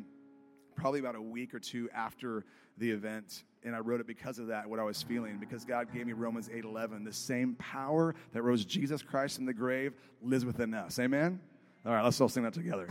probably 0.75 0.99
about 0.99 1.15
a 1.15 1.21
week 1.21 1.53
or 1.53 1.59
two 1.59 1.89
after 1.93 2.45
the 2.77 2.89
event 2.91 3.43
and 3.63 3.75
I 3.75 3.79
wrote 3.79 3.99
it 3.99 4.07
because 4.07 4.39
of 4.39 4.47
that 4.47 4.69
what 4.69 4.79
I 4.79 4.83
was 4.83 5.01
feeling 5.01 5.37
because 5.39 5.65
God 5.65 5.91
gave 5.91 6.05
me 6.05 6.13
Romans 6.13 6.49
8:11 6.49 7.03
the 7.03 7.11
same 7.11 7.55
power 7.55 8.13
that 8.33 8.43
rose 8.43 8.63
Jesus 8.63 9.01
Christ 9.01 9.37
from 9.37 9.45
the 9.45 9.53
grave 9.53 9.93
lives 10.21 10.45
within 10.45 10.73
us 10.75 10.99
amen 10.99 11.39
all 11.85 11.93
right 11.93 12.03
let's 12.03 12.21
all 12.21 12.29
sing 12.29 12.43
that 12.43 12.53
together 12.53 12.87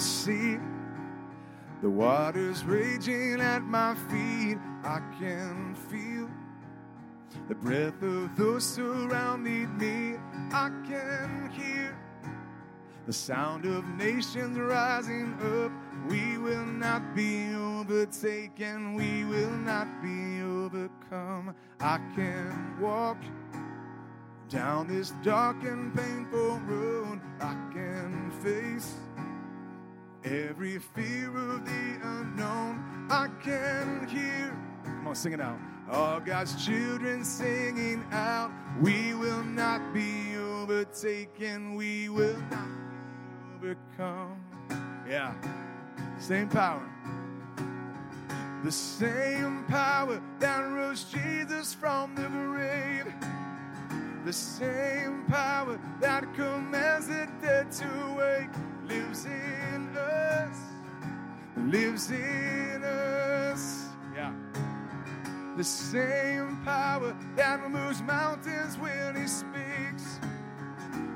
see 0.00 0.58
the 1.82 1.90
waters 1.90 2.64
raging 2.64 3.40
at 3.40 3.62
my 3.62 3.94
feet. 4.10 4.58
I 4.82 5.00
can 5.18 5.74
feel 5.74 6.28
the 7.48 7.54
breath 7.54 8.02
of 8.02 8.34
those 8.36 8.64
surrounding 8.64 9.76
me. 9.76 10.18
I 10.52 10.70
can 10.88 11.50
hear 11.52 11.96
The 13.06 13.12
sound 13.12 13.66
of 13.66 13.86
nations 13.96 14.58
rising 14.58 15.34
up. 15.42 15.72
We 16.08 16.38
will 16.38 16.64
not 16.64 17.14
be 17.14 17.54
overtaken. 17.54 18.94
We 18.94 19.24
will 19.24 19.50
not 19.50 19.88
be 20.02 20.42
overcome. 20.42 21.54
I 21.80 21.98
can 22.14 22.78
walk 22.80 23.18
down 24.48 24.86
this 24.86 25.12
dark 25.22 25.62
and 25.64 25.94
painful 25.94 26.60
road. 26.60 27.20
I 27.40 27.54
can 27.72 28.30
face 28.42 28.94
every 30.24 30.78
fear 30.78 31.28
of 31.28 31.64
the 31.64 31.98
unknown. 32.02 33.06
I 33.10 33.28
can 33.42 34.06
hear. 34.08 34.56
Come 34.84 35.08
on, 35.08 35.14
sing 35.14 35.32
it 35.32 35.40
out. 35.40 35.58
All 35.90 36.20
God's 36.20 36.64
children 36.64 37.24
singing 37.24 38.04
out. 38.12 38.52
We 38.80 39.14
will 39.14 39.42
not 39.42 39.92
be 39.92 40.36
overtaken. 40.36 41.74
We 41.74 42.08
will 42.08 42.40
not 42.50 42.68
be 43.60 43.68
overcome. 43.68 44.44
Yeah. 45.08 45.34
Same 46.18 46.48
power. 46.48 46.86
The 48.62 48.70
same 48.70 49.64
power 49.68 50.20
that 50.38 50.60
rose 50.60 51.04
Jesus 51.04 51.72
from 51.72 52.14
the 52.14 52.28
grave. 52.28 53.12
The 54.24 54.32
same 54.32 55.24
power 55.28 55.80
that 56.00 56.34
commands 56.34 57.08
the 57.08 57.26
dead 57.40 57.72
to 57.72 58.14
wake 58.18 58.50
lives 58.86 59.24
in. 59.24 59.69
Lives 61.68 62.10
in 62.10 62.82
us. 62.84 63.86
Yeah. 64.14 64.32
The 65.56 65.64
same 65.64 66.56
power 66.64 67.14
that 67.36 67.70
moves 67.70 68.02
mountains 68.02 68.78
when 68.78 69.16
he 69.16 69.26
speaks. 69.26 70.18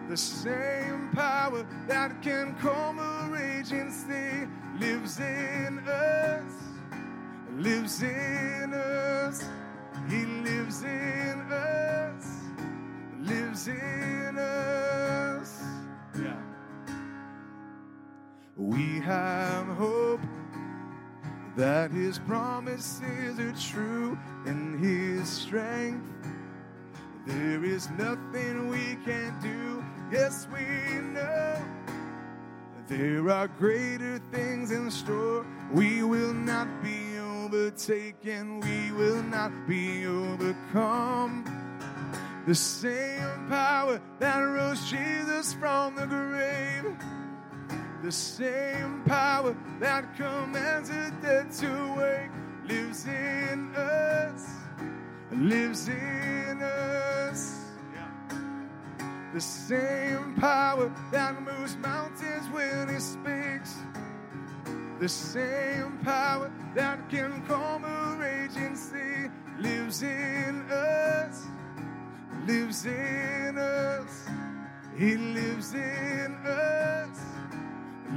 The 0.08 0.16
same 0.16 1.10
power 1.12 1.64
that 1.88 2.22
can 2.22 2.54
calm 2.56 2.98
a 2.98 3.28
raging 3.30 3.90
sea 3.90 4.46
lives 4.78 5.18
in 5.18 5.78
us. 5.88 6.52
Lives 7.56 8.02
in 8.02 8.74
us. 8.74 9.48
He 10.08 10.24
lives 10.26 10.82
in 10.82 11.40
us. 11.50 12.26
Lives 13.22 13.68
in 13.68 14.38
us. 14.38 15.62
Yeah. 16.20 16.36
We 18.56 19.00
have 19.00 19.43
that 21.56 21.90
his 21.90 22.18
promises 22.18 23.38
are 23.38 23.52
true 23.52 24.18
in 24.46 24.78
his 24.78 25.28
strength. 25.28 26.04
There 27.26 27.64
is 27.64 27.88
nothing 27.90 28.68
we 28.68 28.96
can't 29.04 29.40
do. 29.40 29.84
Yes, 30.12 30.46
we 30.52 31.00
know 31.00 31.56
there 32.86 33.30
are 33.30 33.48
greater 33.48 34.20
things 34.30 34.70
in 34.70 34.90
store. 34.90 35.46
We 35.72 36.02
will 36.02 36.34
not 36.34 36.68
be 36.82 37.18
overtaken, 37.18 38.60
we 38.60 38.92
will 38.92 39.22
not 39.22 39.52
be 39.66 40.06
overcome. 40.06 41.44
The 42.46 42.54
same 42.54 43.48
power 43.48 44.00
that 44.18 44.38
rose 44.38 44.90
Jesus 44.90 45.54
from 45.54 45.94
the 45.94 46.06
grave. 46.06 46.23
The 48.04 48.12
same 48.12 49.02
power 49.06 49.56
that 49.80 50.14
commands 50.14 50.90
the 50.90 51.10
dead 51.22 51.50
to 51.52 51.94
wake 51.96 52.30
lives 52.68 53.06
in 53.06 53.74
us, 53.74 54.46
lives 55.32 55.88
in 55.88 56.60
us. 56.60 57.62
The 59.32 59.40
same 59.40 60.34
power 60.34 60.92
that 61.12 61.40
moves 61.40 61.78
mountains 61.78 62.46
when 62.50 62.90
he 62.90 63.00
speaks. 63.00 63.78
The 65.00 65.08
same 65.08 65.98
power 66.04 66.52
that 66.74 67.08
can 67.08 67.42
calm 67.46 67.86
a 67.86 68.18
raging 68.20 68.76
sea 68.76 69.30
lives 69.58 70.02
in 70.02 70.70
us, 70.70 71.46
lives 72.46 72.84
in 72.84 73.56
us. 73.56 74.26
He 74.94 75.16
lives 75.16 75.72
in 75.72 76.36
us 76.46 77.33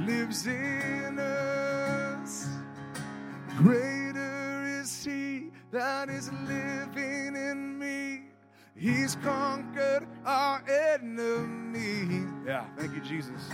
lives 0.06 0.46
in 0.46 1.18
us. 1.18 2.48
Greater 3.56 4.80
is 4.80 5.04
He 5.04 5.50
that 5.70 6.08
is 6.08 6.30
living 6.46 7.36
in 7.36 7.78
me. 7.78 8.22
He's 8.76 9.16
conquered 9.16 10.06
our 10.24 10.62
enemy. 10.68 12.26
Yeah, 12.46 12.64
thank 12.76 12.94
you, 12.94 13.00
Jesus. 13.00 13.50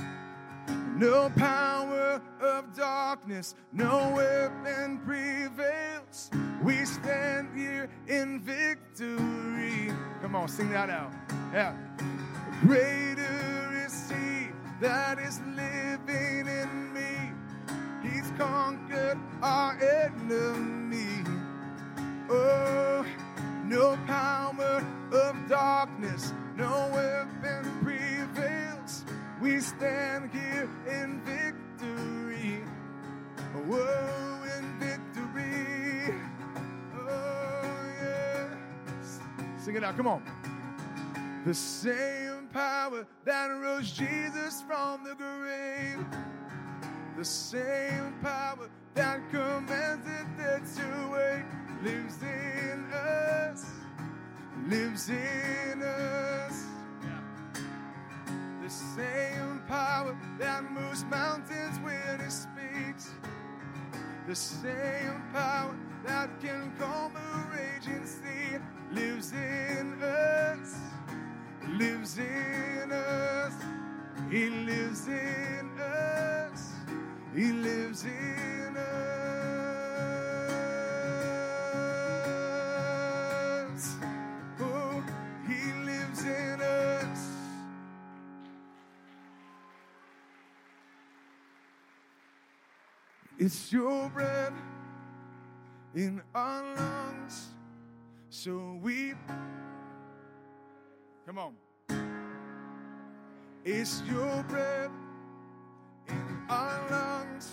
No 0.97 1.31
power 1.31 2.21
of 2.41 2.75
darkness, 2.75 3.55
no 3.73 4.13
weapon 4.15 5.01
prevails. 5.05 6.31
We 6.63 6.85
stand 6.85 7.57
here 7.57 7.89
in 8.07 8.41
victory. 8.41 9.93
Come 10.23 10.37
on, 10.37 10.49
sing 10.49 10.71
that 10.71 10.91
out. 10.91 11.13
Yeah. 11.53 11.75
Greater 12.61 13.14
that 14.81 15.19
is 15.19 15.41
living 15.55 16.47
in 16.47 16.93
me. 16.93 17.33
He's 18.03 18.31
conquered 18.39 19.19
our 19.43 19.79
enemy. 19.81 21.25
Oh, 22.29 23.05
no 23.65 23.97
power 24.07 24.85
of 25.13 25.49
darkness, 25.49 26.33
no 26.57 26.91
weapon 26.93 27.81
prevails. 27.83 29.05
We 29.41 29.61
stand 29.61 30.31
here 30.31 30.69
in 30.87 31.21
victory. 31.25 32.63
Oh, 33.57 34.43
in 34.59 34.79
victory. 34.81 36.15
Oh. 36.99 38.49
Sing 39.59 39.77
it 39.77 39.85
out, 39.85 39.97
come 39.97 40.07
on. 40.09 40.23
The 41.45 41.55
same 41.55 42.34
power 42.55 43.05
that 43.25 43.49
rose 43.49 43.91
Jesus 43.91 44.63
from 44.63 45.03
the 45.03 45.15
grave. 45.17 46.07
The 47.19 47.25
same 47.25 48.15
power 48.23 48.71
that 48.95 49.19
commands 49.31 50.07
the 50.07 50.25
dead 50.41 50.63
to 50.77 51.11
wake 51.13 51.45
lives 51.83 52.23
in 52.23 52.85
us. 52.93 53.67
Lives 54.69 55.09
in 55.09 55.83
us. 55.83 56.65
The 58.63 58.71
same 58.71 59.61
power 59.67 60.17
that 60.39 60.71
moves 60.71 61.05
mountains 61.07 61.79
when 61.81 62.21
it 62.21 62.31
speaks. 62.31 63.11
The 64.29 64.37
same 64.37 65.23
power 65.33 65.77
that 66.07 66.31
can 66.41 66.73
calm 66.79 67.17
a 67.17 67.57
raging 67.57 68.07
sea 68.07 68.59
lives 68.93 69.33
in 69.33 70.01
us 70.01 70.94
lives 71.69 72.19
in 72.19 72.93
us. 72.93 73.53
He 74.31 74.49
lives 74.51 75.09
in 75.09 75.79
us. 75.79 76.73
He 77.35 77.53
lives 77.53 78.05
in 78.05 78.77
us. 78.77 78.85
Oh, 84.61 85.03
He 85.47 85.73
lives 85.85 86.25
in 86.25 86.61
us. 86.61 87.19
It's 93.39 93.73
your 93.73 94.09
breath 94.11 94.53
in 95.95 96.23
our 96.35 96.63
lungs, 96.77 97.49
so 98.31 98.79
we 98.83 99.15
Come 101.35 101.57
on. 101.89 101.99
It's 103.65 104.03
your 104.09 104.45
breath 104.45 104.93
in 106.07 106.39
our 106.49 106.91
lungs. 106.91 107.51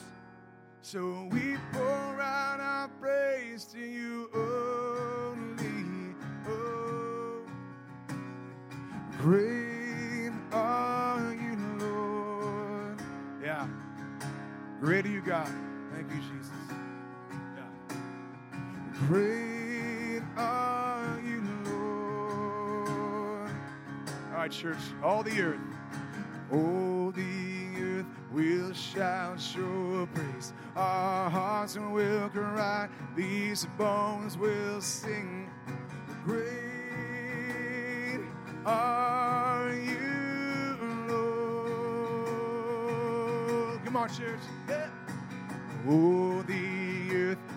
So 0.84 1.28
we 1.32 1.58
pour 1.72 2.22
out 2.22 2.60
our 2.60 2.90
praise 3.00 3.66
to 3.74 3.80
you 3.80 4.30
only. 4.36 6.14
Oh, 6.48 7.42
great 9.18 10.32
are 10.52 11.34
you, 11.34 11.58
Lord. 11.80 13.02
Yeah. 13.44 13.68
Great 14.80 15.08
are 15.08 15.10
you, 15.10 15.22
God. 15.22 15.52
Thank 15.92 16.08
you, 16.12 16.18
Jesus. 16.18 16.52
Yeah. 17.56 17.98
Great 19.08 19.41
All 24.42 24.48
right, 24.48 24.52
church, 24.56 24.82
all 25.04 25.22
the 25.22 25.40
earth. 25.40 25.60
All 26.52 27.12
the 27.12 27.22
earth 27.78 28.08
will 28.32 28.74
shout 28.74 29.38
your 29.56 30.08
praise. 30.08 30.54
Our 30.76 31.30
hearts 31.30 31.78
will 31.78 32.28
cry. 32.30 32.90
These 33.16 33.68
bones 33.78 34.40
will 34.40 34.82
sing. 34.82 35.48
Great 36.26 38.22
are 38.66 39.72
you, 39.76 40.76
Lord. 41.08 42.66
Come 43.86 43.96
on, 43.96 44.10
church. 44.10 44.40
Yeah. 44.68 44.90
Oh, 45.88 46.42
the 46.48 46.71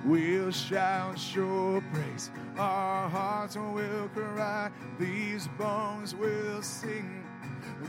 will 0.04 0.50
shout 0.50 1.34
your 1.34 1.80
praise. 1.92 2.30
Our 2.58 3.08
hearts 3.08 3.56
will 3.56 4.08
cry. 4.14 4.70
These 4.98 5.48
bones 5.58 6.14
will 6.14 6.60
sing. 6.62 7.24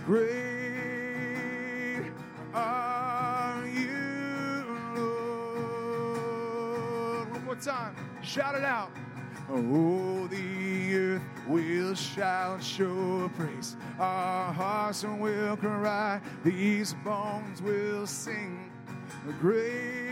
Great 0.06 0.26
are 2.54 3.66
you, 3.68 4.64
Lord. 4.96 6.12
One 7.32 7.46
more 7.46 7.56
time. 7.56 7.96
Shout 8.24 8.56
it 8.56 8.64
out. 8.64 8.92
Oh, 9.50 10.28
the 10.28 10.96
earth 10.96 11.22
will 11.48 11.94
shout 11.94 12.80
your 12.80 13.30
praise. 13.30 13.76
Our 14.00 14.52
hearts 14.54 15.04
will 15.04 15.58
cry. 15.58 16.20
These 16.44 16.96
bones 17.04 17.62
will 17.62 18.08
sing. 18.08 18.72
Great 19.40 20.05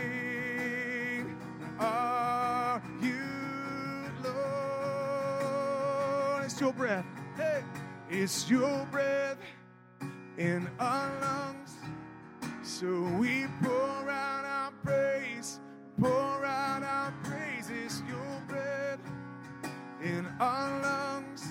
your 6.64 6.72
breath. 6.72 7.04
Hey, 7.36 7.62
it's 8.08 8.48
your 8.48 8.86
breath 8.90 9.36
in 10.38 10.66
our 10.80 11.20
lungs. 11.20 11.74
So 12.62 12.88
we 13.18 13.44
pour 13.62 14.08
out 14.08 14.46
our 14.46 14.72
praise, 14.82 15.60
pour 16.00 16.10
out 16.42 16.82
our 16.82 17.12
praise. 17.22 17.68
It's 17.68 18.02
your 18.08 18.42
breath 18.48 18.98
in 20.02 20.26
our 20.40 20.80
lungs. 20.80 21.46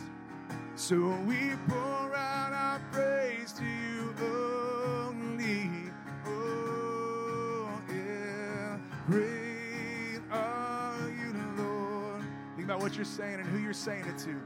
So 0.76 0.96
we 1.28 1.52
pour 1.68 2.16
out 2.16 2.52
our 2.52 2.82
praise 2.92 3.54
to 3.54 3.64
you 3.64 4.16
only. 4.20 5.70
Oh, 6.26 7.70
yeah. 7.88 8.80
Great 9.06 10.22
are 10.32 11.12
you, 11.12 11.36
Lord. 11.64 12.24
Think 12.56 12.66
about 12.66 12.82
what 12.82 12.96
you're 12.96 13.06
saying 13.06 13.36
and 13.36 13.46
who 13.46 13.60
you're 13.60 13.74
saying 13.74 14.06
it 14.08 14.18
to. 14.24 14.42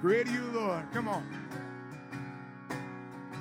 Great 0.00 0.28
are 0.28 0.32
you, 0.32 0.44
Lord. 0.54 0.84
Come 0.92 1.08
on. 1.08 1.26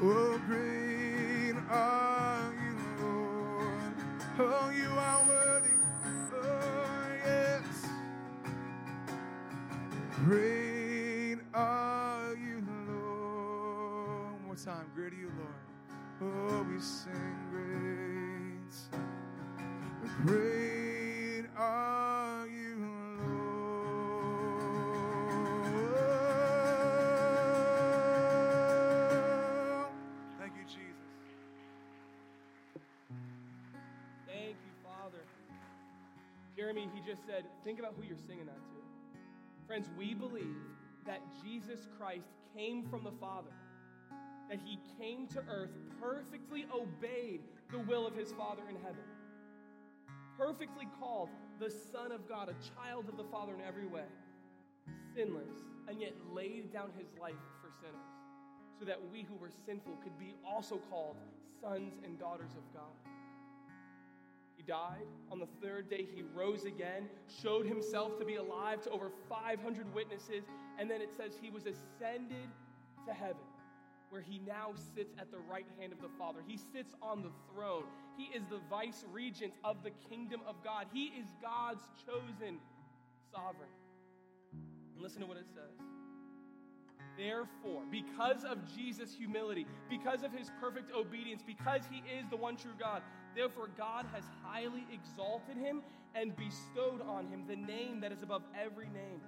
Oh, 0.02 0.42
great 0.48 1.56
are 1.70 2.54
you, 2.56 2.76
Lord. 3.00 3.94
Oh, 4.40 4.72
you 4.72 4.90
are 4.90 5.24
worthy. 5.28 5.70
Oh, 6.34 7.10
yes. 7.24 7.64
Great 10.26 11.38
are 11.54 12.36
you, 12.36 12.64
Lord. 12.90 14.34
One 14.34 14.46
more 14.48 14.56
time. 14.56 14.88
Great 14.96 15.14
are 15.14 15.18
you, 15.18 15.32
Lord. 15.38 16.34
Oh, 16.34 16.64
we 16.64 16.80
sing 16.82 17.14
great. 17.52 17.87
Just 37.08 37.26
said, 37.26 37.46
think 37.64 37.80
about 37.80 37.94
who 37.96 38.04
you're 38.04 38.18
singing 38.28 38.46
that 38.46 38.60
to. 38.68 38.76
Friends, 39.66 39.88
we 39.98 40.14
believe 40.14 40.58
that 41.06 41.22
Jesus 41.42 41.88
Christ 41.98 42.28
came 42.54 42.84
from 42.90 43.06
the 43.06 43.14
Father, 43.14 43.52
that 44.50 44.60
he 44.66 44.78
came 45.00 45.26
to 45.28 45.40
earth, 45.50 45.72
perfectly 46.02 46.66
obeyed 46.76 47.40
the 47.72 47.80
will 47.80 48.06
of 48.06 48.14
his 48.14 48.34
Father 48.34 48.64
in 48.70 48.76
heaven, 48.76 49.06
perfectly 50.38 50.86
called 51.00 51.30
the 51.62 51.70
Son 51.70 52.12
of 52.12 52.28
God, 52.28 52.50
a 52.50 52.56
child 52.76 53.08
of 53.08 53.16
the 53.16 53.24
Father 53.32 53.54
in 53.54 53.62
every 53.66 53.88
way, 53.88 54.06
sinless, 55.16 55.64
and 55.88 56.02
yet 56.02 56.14
laid 56.34 56.74
down 56.74 56.90
his 56.98 57.08
life 57.22 57.36
for 57.62 57.72
sinners, 57.80 57.96
so 58.78 58.84
that 58.84 59.00
we 59.14 59.24
who 59.24 59.36
were 59.36 59.52
sinful 59.66 59.96
could 60.04 60.20
be 60.20 60.36
also 60.46 60.82
called 60.90 61.16
sons 61.62 61.94
and 62.04 62.20
daughters 62.20 62.52
of 62.52 62.74
God. 62.74 62.92
Died. 64.68 65.08
On 65.32 65.40
the 65.40 65.48
third 65.62 65.90
day, 65.90 66.06
he 66.14 66.24
rose 66.36 66.66
again, 66.66 67.08
showed 67.42 67.66
himself 67.66 68.20
to 68.20 68.26
be 68.26 68.36
alive 68.36 68.82
to 68.82 68.90
over 68.90 69.12
500 69.30 69.94
witnesses, 69.96 70.44
and 70.78 70.92
then 70.92 71.02
it 71.02 71.10
says 71.16 71.32
he 71.42 71.50
was 71.50 71.64
ascended 71.64 72.50
to 73.08 73.14
heaven, 73.14 73.48
where 74.10 74.20
he 74.20 74.42
now 74.46 74.72
sits 74.94 75.14
at 75.20 75.32
the 75.32 75.38
right 75.38 75.66
hand 75.80 75.94
of 75.94 76.02
the 76.02 76.10
Father. 76.20 76.40
He 76.46 76.58
sits 76.58 76.94
on 77.02 77.24
the 77.24 77.32
throne. 77.54 77.86
He 78.18 78.26
is 78.26 78.44
the 78.50 78.60
vice 78.70 79.06
regent 79.14 79.54
of 79.64 79.84
the 79.84 79.92
kingdom 80.10 80.42
of 80.46 80.56
God. 80.66 80.88
He 80.92 81.06
is 81.06 81.28
God's 81.42 81.84
chosen 82.06 82.60
sovereign. 83.32 83.70
And 84.52 85.02
listen 85.02 85.22
to 85.22 85.28
what 85.28 85.38
it 85.38 85.48
says. 85.48 85.80
Therefore, 87.18 87.84
because 87.90 88.44
of 88.44 88.60
Jesus' 88.76 89.14
humility, 89.14 89.66
because 89.90 90.24
of 90.24 90.32
his 90.32 90.52
perfect 90.62 90.92
obedience, 90.94 91.42
because 91.46 91.82
he 91.90 92.04
is 92.12 92.28
the 92.30 92.38
one 92.38 92.58
true 92.58 92.76
God, 92.78 93.02
therefore 93.38 93.70
God 93.78 94.06
has 94.14 94.24
highly 94.44 94.86
exalted 94.92 95.56
him 95.56 95.82
and 96.16 96.36
bestowed 96.36 97.02
on 97.08 97.28
him 97.28 97.44
the 97.48 97.56
name 97.56 98.00
that 98.02 98.12
is 98.12 98.24
above 98.24 98.42
every 98.60 98.88
name, 98.88 99.22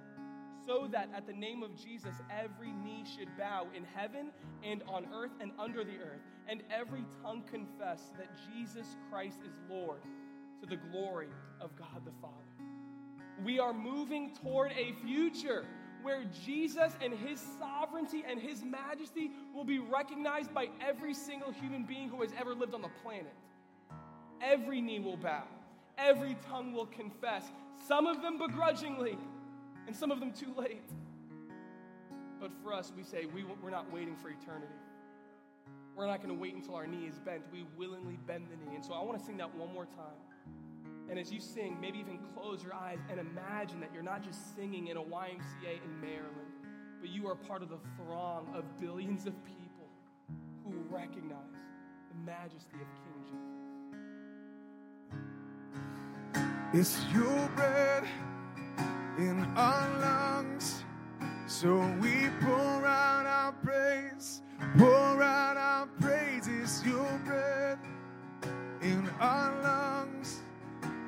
so 0.66 0.88
that 0.90 1.08
at 1.14 1.26
the 1.26 1.32
name 1.32 1.62
of 1.62 1.76
Jesus 1.76 2.14
every 2.28 2.72
knee 2.72 3.04
should 3.16 3.28
bow 3.38 3.68
in 3.74 3.84
heaven 3.84 4.30
and 4.64 4.82
on 4.88 5.06
earth 5.14 5.30
and 5.40 5.52
under 5.58 5.84
the 5.84 5.96
earth, 5.98 6.20
and 6.48 6.62
every 6.70 7.04
tongue 7.22 7.44
confess 7.50 8.10
that 8.18 8.28
Jesus 8.52 8.96
Christ 9.10 9.38
is 9.46 9.54
Lord 9.70 10.00
to 10.60 10.66
the 10.66 10.76
glory 10.76 11.28
of 11.60 11.76
God 11.76 12.04
the 12.04 12.12
Father. 12.20 12.34
We 13.44 13.58
are 13.58 13.72
moving 13.72 14.34
toward 14.34 14.72
a 14.72 14.92
future 15.04 15.64
where 16.02 16.24
Jesus 16.44 16.92
and 17.02 17.12
his 17.12 17.40
sovereignty 17.58 18.24
and 18.28 18.40
his 18.40 18.64
majesty 18.64 19.30
will 19.54 19.64
be 19.64 19.78
recognized 19.78 20.52
by 20.52 20.68
every 20.86 21.14
single 21.14 21.52
human 21.52 21.84
being 21.84 22.08
who 22.08 22.20
has 22.22 22.30
ever 22.38 22.54
lived 22.54 22.74
on 22.74 22.82
the 22.82 22.90
planet. 23.02 23.34
Every 24.42 24.80
knee 24.80 25.00
will 25.00 25.16
bow, 25.16 25.44
every 25.98 26.36
tongue 26.48 26.72
will 26.72 26.86
confess, 26.86 27.44
some 27.86 28.06
of 28.06 28.22
them 28.22 28.38
begrudgingly, 28.38 29.18
and 29.86 29.94
some 29.94 30.10
of 30.10 30.20
them 30.20 30.32
too 30.32 30.54
late. 30.56 30.82
But 32.40 32.50
for 32.62 32.72
us, 32.72 32.92
we 32.96 33.02
say 33.02 33.26
we, 33.26 33.44
we're 33.62 33.70
not 33.70 33.92
waiting 33.92 34.16
for 34.16 34.30
eternity. 34.30 34.72
We're 35.94 36.06
not 36.06 36.22
going 36.22 36.34
to 36.34 36.40
wait 36.40 36.54
until 36.54 36.74
our 36.74 36.86
knee 36.86 37.06
is 37.06 37.18
bent. 37.18 37.42
We 37.52 37.66
willingly 37.76 38.18
bend 38.26 38.46
the 38.50 38.56
knee. 38.56 38.74
And 38.74 38.84
so 38.84 38.94
I 38.94 39.02
want 39.02 39.18
to 39.18 39.24
sing 39.24 39.36
that 39.36 39.54
one 39.54 39.72
more 39.74 39.84
time. 39.84 40.16
And 41.10 41.18
as 41.18 41.30
you 41.32 41.40
sing, 41.40 41.76
maybe 41.80 41.98
even 41.98 42.18
close 42.34 42.62
your 42.62 42.72
eyes 42.72 42.98
and 43.10 43.20
imagine 43.20 43.80
that 43.80 43.90
you're 43.92 44.02
not 44.02 44.22
just 44.22 44.56
singing 44.56 44.86
in 44.86 44.96
a 44.96 45.02
YMCA 45.02 45.84
in 45.84 46.00
Maryland, 46.00 46.54
but 47.00 47.10
you 47.10 47.26
are 47.26 47.34
part 47.34 47.62
of 47.62 47.68
the 47.68 47.78
throng 47.96 48.46
of 48.54 48.64
billions 48.80 49.26
of 49.26 49.34
people 49.44 49.88
who 50.64 50.78
recognize 50.88 51.58
the 52.08 52.24
majesty 52.24 52.76
of 52.76 52.88
King 52.94 53.24
Jesus. 53.24 53.59
It's 56.72 57.04
your 57.12 57.48
breath 57.56 58.06
in 59.18 59.44
our 59.56 59.88
lungs. 59.98 60.84
So 61.46 61.78
we 62.00 62.28
pour 62.40 62.86
out 62.86 63.26
our 63.26 63.52
praise, 63.52 64.42
pour 64.78 65.22
out 65.22 65.56
our 65.56 65.86
praise. 66.00 66.46
It's 66.48 66.84
your 66.84 67.20
breath 67.24 67.78
in 68.82 69.10
our 69.18 69.62
lungs. 69.62 70.42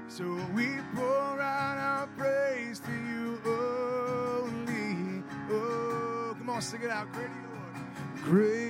So 0.08 0.24
we 0.54 0.66
pour 0.94 1.40
out 1.40 1.78
our 1.78 2.06
praise 2.18 2.80
to 2.80 2.92
you 2.92 3.40
only. 3.46 5.22
Oh, 5.50 6.34
come 6.36 6.50
on, 6.50 6.61
sing 6.61 6.82
it 6.82 6.90
out. 6.90 7.11
Great 7.12 7.30
Lord. 7.30 8.24
Great 8.24 8.61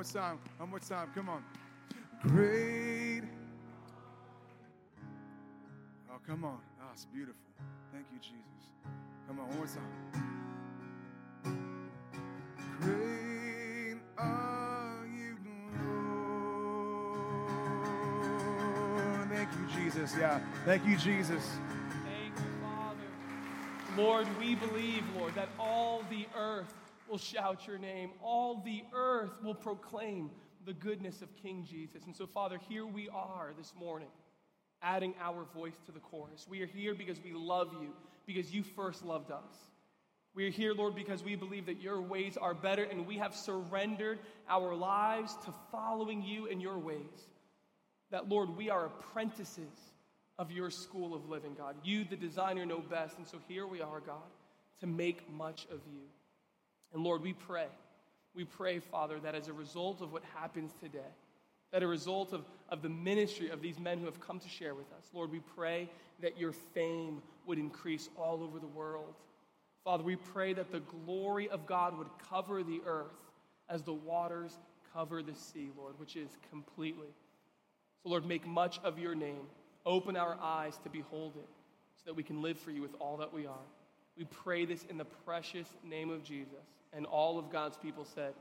more 0.00 0.22
time. 0.22 0.38
One 0.56 0.70
more 0.70 0.78
time. 0.78 1.08
Come 1.14 1.28
on. 1.28 1.44
Great. 2.22 3.20
Oh, 6.10 6.18
come 6.26 6.44
on. 6.44 6.58
Oh, 6.80 6.86
it's 6.94 7.04
beautiful. 7.04 7.42
Thank 7.92 8.06
you, 8.10 8.18
Jesus. 8.18 8.70
Come 9.28 9.40
on, 9.40 9.48
one 9.48 9.58
more 9.58 9.66
time. 9.66 9.92
Great 12.80 13.98
are 14.16 15.06
you, 15.14 15.36
Lord. 17.04 17.18
Thank 19.28 19.50
you, 19.52 19.66
Jesus. 19.82 20.16
Yeah. 20.18 20.40
Thank 20.64 20.86
you, 20.86 20.96
Jesus. 20.96 21.44
Thank 22.04 22.34
you, 22.36 22.50
Father. 22.62 23.08
Lord, 23.98 24.26
we 24.38 24.54
believe, 24.54 25.04
Lord, 25.18 25.34
that 25.34 25.48
will 27.10 27.18
shout 27.18 27.66
your 27.66 27.78
name, 27.78 28.10
all 28.22 28.62
the 28.64 28.84
earth 28.94 29.32
will 29.42 29.54
proclaim 29.54 30.30
the 30.64 30.72
goodness 30.72 31.22
of 31.22 31.34
King 31.36 31.66
Jesus. 31.68 32.04
And 32.04 32.16
so, 32.16 32.26
Father, 32.26 32.58
here 32.68 32.86
we 32.86 33.08
are 33.08 33.52
this 33.58 33.72
morning, 33.78 34.08
adding 34.82 35.14
our 35.20 35.44
voice 35.54 35.74
to 35.86 35.92
the 35.92 35.98
chorus. 35.98 36.46
We 36.48 36.62
are 36.62 36.66
here 36.66 36.94
because 36.94 37.18
we 37.22 37.32
love 37.32 37.72
you, 37.80 37.88
because 38.26 38.54
you 38.54 38.62
first 38.62 39.04
loved 39.04 39.32
us. 39.32 39.70
We 40.34 40.46
are 40.46 40.50
here, 40.50 40.72
Lord, 40.74 40.94
because 40.94 41.24
we 41.24 41.34
believe 41.34 41.66
that 41.66 41.82
your 41.82 42.00
ways 42.00 42.36
are 42.36 42.54
better 42.54 42.84
and 42.84 43.06
we 43.06 43.18
have 43.18 43.34
surrendered 43.34 44.20
our 44.48 44.76
lives 44.76 45.34
to 45.44 45.54
following 45.72 46.22
you 46.22 46.48
and 46.48 46.62
your 46.62 46.78
ways. 46.78 47.28
That, 48.12 48.28
Lord, 48.28 48.56
we 48.56 48.70
are 48.70 48.86
apprentices 48.86 49.74
of 50.38 50.52
your 50.52 50.70
school 50.70 51.14
of 51.14 51.28
living, 51.28 51.54
God. 51.58 51.74
You, 51.82 52.04
the 52.04 52.16
designer, 52.16 52.64
know 52.64 52.78
best. 52.78 53.18
And 53.18 53.26
so 53.26 53.38
here 53.48 53.66
we 53.66 53.80
are, 53.80 54.00
God, 54.00 54.22
to 54.80 54.86
make 54.86 55.28
much 55.32 55.66
of 55.72 55.80
you. 55.92 56.02
And 56.92 57.02
Lord, 57.02 57.22
we 57.22 57.32
pray. 57.32 57.66
We 58.34 58.44
pray, 58.44 58.78
Father, 58.78 59.18
that 59.20 59.34
as 59.34 59.48
a 59.48 59.52
result 59.52 60.00
of 60.00 60.12
what 60.12 60.22
happens 60.34 60.72
today, 60.80 60.98
that 61.72 61.82
a 61.82 61.86
result 61.86 62.32
of, 62.32 62.44
of 62.68 62.82
the 62.82 62.88
ministry 62.88 63.50
of 63.50 63.60
these 63.60 63.78
men 63.78 63.98
who 63.98 64.06
have 64.06 64.20
come 64.20 64.38
to 64.40 64.48
share 64.48 64.74
with 64.74 64.86
us, 64.92 65.08
Lord, 65.12 65.30
we 65.30 65.40
pray 65.56 65.88
that 66.20 66.38
your 66.38 66.52
fame 66.52 67.22
would 67.46 67.58
increase 67.58 68.08
all 68.16 68.42
over 68.42 68.58
the 68.58 68.66
world. 68.66 69.14
Father, 69.84 70.02
we 70.04 70.16
pray 70.16 70.52
that 70.52 70.70
the 70.70 70.80
glory 70.80 71.48
of 71.48 71.66
God 71.66 71.96
would 71.96 72.08
cover 72.28 72.62
the 72.62 72.80
earth 72.86 73.06
as 73.68 73.82
the 73.82 73.92
waters 73.92 74.58
cover 74.92 75.22
the 75.22 75.34
sea, 75.34 75.70
Lord, 75.76 75.94
which 75.98 76.16
is 76.16 76.36
completely. 76.50 77.08
So, 78.02 78.10
Lord, 78.10 78.26
make 78.26 78.46
much 78.46 78.80
of 78.84 78.98
your 78.98 79.14
name. 79.14 79.42
Open 79.86 80.16
our 80.16 80.36
eyes 80.40 80.78
to 80.82 80.90
behold 80.90 81.34
it 81.36 81.48
so 81.96 82.02
that 82.06 82.16
we 82.16 82.22
can 82.22 82.42
live 82.42 82.58
for 82.58 82.70
you 82.70 82.82
with 82.82 82.94
all 82.98 83.16
that 83.18 83.32
we 83.32 83.46
are. 83.46 83.66
We 84.16 84.24
pray 84.24 84.64
this 84.64 84.84
in 84.90 84.98
the 84.98 85.04
precious 85.04 85.66
name 85.82 86.10
of 86.10 86.22
Jesus. 86.24 86.66
And 86.92 87.06
all 87.06 87.38
of 87.38 87.50
God's 87.50 87.76
people 87.76 88.04
said, 88.04 88.34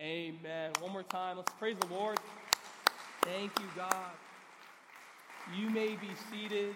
Amen. 0.00 0.72
One 0.80 0.90
more 0.90 1.04
time. 1.04 1.36
Let's 1.36 1.52
praise 1.52 1.76
the 1.78 1.86
Lord. 1.86 2.18
Thank 3.22 3.52
you, 3.60 3.66
God. 3.76 3.94
You 5.56 5.70
may 5.70 5.90
be 5.90 6.10
seated. 6.28 6.74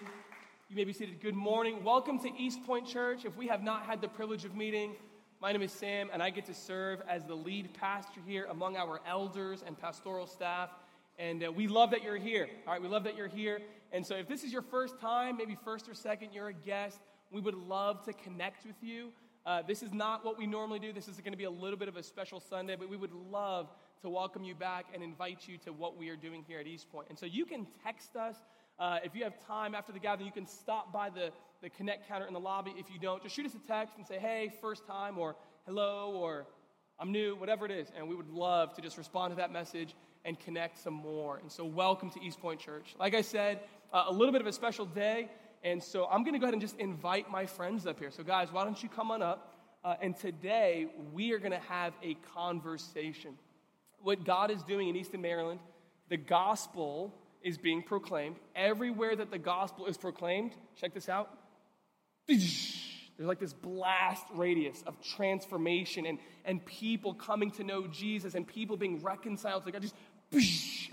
You 0.69 0.75
may 0.77 0.85
be 0.85 0.93
seated. 0.93 1.19
Good 1.19 1.35
morning. 1.35 1.83
Welcome 1.83 2.17
to 2.19 2.29
East 2.37 2.65
Point 2.65 2.87
Church. 2.87 3.25
If 3.25 3.35
we 3.35 3.47
have 3.47 3.61
not 3.61 3.83
had 3.83 3.99
the 3.99 4.07
privilege 4.07 4.45
of 4.45 4.55
meeting, 4.55 4.95
my 5.41 5.51
name 5.51 5.61
is 5.61 5.73
Sam, 5.73 6.09
and 6.13 6.23
I 6.23 6.29
get 6.29 6.45
to 6.45 6.53
serve 6.53 7.01
as 7.09 7.25
the 7.25 7.35
lead 7.35 7.73
pastor 7.73 8.21
here 8.25 8.47
among 8.49 8.77
our 8.77 9.01
elders 9.05 9.65
and 9.67 9.77
pastoral 9.77 10.27
staff. 10.27 10.69
And 11.19 11.43
uh, 11.43 11.51
we 11.51 11.67
love 11.67 11.91
that 11.91 12.03
you're 12.03 12.15
here. 12.15 12.47
All 12.65 12.71
right, 12.71 12.81
we 12.81 12.87
love 12.87 13.03
that 13.03 13.17
you're 13.17 13.27
here. 13.27 13.59
And 13.91 14.05
so, 14.05 14.15
if 14.15 14.29
this 14.29 14.45
is 14.45 14.53
your 14.53 14.61
first 14.61 14.97
time, 15.01 15.35
maybe 15.35 15.57
first 15.65 15.89
or 15.89 15.93
second, 15.93 16.29
you're 16.31 16.47
a 16.47 16.53
guest, 16.53 17.01
we 17.31 17.41
would 17.41 17.55
love 17.55 18.05
to 18.05 18.13
connect 18.13 18.65
with 18.65 18.81
you. 18.81 19.11
Uh, 19.47 19.61
this 19.65 19.81
is 19.81 19.93
not 19.93 20.25
what 20.25 20.37
we 20.37 20.45
normally 20.45 20.77
do. 20.77 20.91
This 20.91 21.07
is 21.07 21.15
going 21.21 21.31
to 21.31 21.37
be 21.37 21.45
a 21.45 21.49
little 21.49 21.79
bit 21.79 21.87
of 21.87 21.95
a 21.95 22.03
special 22.03 22.41
Sunday, 22.41 22.75
but 22.75 22.89
we 22.89 22.97
would 22.97 23.13
love 23.13 23.69
to 24.01 24.09
welcome 24.09 24.43
you 24.43 24.53
back 24.53 24.87
and 24.93 25.01
invite 25.01 25.47
you 25.47 25.57
to 25.59 25.71
what 25.71 25.95
we 25.95 26.09
are 26.09 26.17
doing 26.17 26.43
here 26.45 26.59
at 26.59 26.67
East 26.67 26.91
Point. 26.91 27.07
And 27.09 27.17
so, 27.17 27.25
you 27.25 27.45
can 27.45 27.65
text 27.81 28.17
us 28.17 28.35
uh, 28.77 28.99
if 29.05 29.15
you 29.15 29.23
have 29.23 29.39
time 29.47 29.73
after 29.73 29.93
the 29.93 29.99
gathering, 29.99 30.25
you 30.25 30.33
can 30.33 30.45
stop 30.45 30.91
by 30.91 31.09
the, 31.09 31.31
the 31.61 31.69
Connect 31.69 32.09
counter 32.09 32.27
in 32.27 32.33
the 32.33 32.41
lobby. 32.41 32.73
If 32.77 32.91
you 32.91 32.99
don't, 32.99 33.23
just 33.23 33.37
shoot 33.37 33.45
us 33.45 33.53
a 33.55 33.65
text 33.65 33.95
and 33.95 34.05
say, 34.05 34.19
hey, 34.19 34.51
first 34.59 34.85
time, 34.85 35.17
or 35.17 35.37
hello, 35.65 36.11
or 36.13 36.45
I'm 36.99 37.13
new, 37.13 37.33
whatever 37.37 37.65
it 37.65 37.71
is. 37.71 37.87
And 37.97 38.09
we 38.09 38.15
would 38.15 38.29
love 38.29 38.73
to 38.73 38.81
just 38.81 38.97
respond 38.97 39.31
to 39.31 39.37
that 39.37 39.53
message 39.53 39.95
and 40.25 40.37
connect 40.37 40.77
some 40.77 40.93
more. 40.93 41.37
And 41.37 41.49
so, 41.49 41.63
welcome 41.63 42.09
to 42.09 42.21
East 42.21 42.41
Point 42.41 42.59
Church. 42.59 42.95
Like 42.99 43.15
I 43.15 43.21
said, 43.21 43.61
uh, 43.93 44.07
a 44.07 44.11
little 44.11 44.33
bit 44.33 44.41
of 44.41 44.47
a 44.47 44.51
special 44.51 44.85
day. 44.85 45.29
And 45.63 45.81
so, 45.83 46.05
I'm 46.05 46.23
going 46.23 46.33
to 46.33 46.39
go 46.39 46.45
ahead 46.45 46.53
and 46.53 46.61
just 46.61 46.77
invite 46.77 47.29
my 47.29 47.45
friends 47.45 47.85
up 47.85 47.99
here. 47.99 48.11
So, 48.11 48.23
guys, 48.23 48.51
why 48.51 48.63
don't 48.63 48.81
you 48.81 48.89
come 48.89 49.11
on 49.11 49.21
up? 49.21 49.53
Uh, 49.83 49.95
and 50.01 50.17
today, 50.17 50.87
we 51.13 51.31
are 51.31 51.39
going 51.39 51.51
to 51.51 51.67
have 51.67 51.93
a 52.03 52.15
conversation. 52.35 53.35
What 53.99 54.23
God 54.23 54.51
is 54.51 54.61
doing 54.63 54.89
in 54.89 54.95
Easton, 54.95 55.21
Maryland, 55.21 55.59
the 56.09 56.17
gospel 56.17 57.13
is 57.41 57.57
being 57.57 57.81
proclaimed. 57.81 58.37
Everywhere 58.55 59.15
that 59.15 59.31
the 59.31 59.37
gospel 59.37 59.85
is 59.85 59.97
proclaimed, 59.97 60.51
check 60.75 60.93
this 60.93 61.09
out. 61.09 61.29
There's 63.17 63.27
like 63.27 63.39
this 63.39 63.53
blast 63.53 64.25
radius 64.33 64.83
of 64.85 65.01
transformation 65.01 66.05
and, 66.05 66.19
and 66.45 66.63
people 66.65 67.13
coming 67.13 67.49
to 67.51 67.63
know 67.63 67.87
Jesus 67.87 68.35
and 68.35 68.45
people 68.47 68.77
being 68.77 69.01
reconciled 69.01 69.65
to 69.65 69.71
God. 69.71 69.81
Just, 69.81 69.95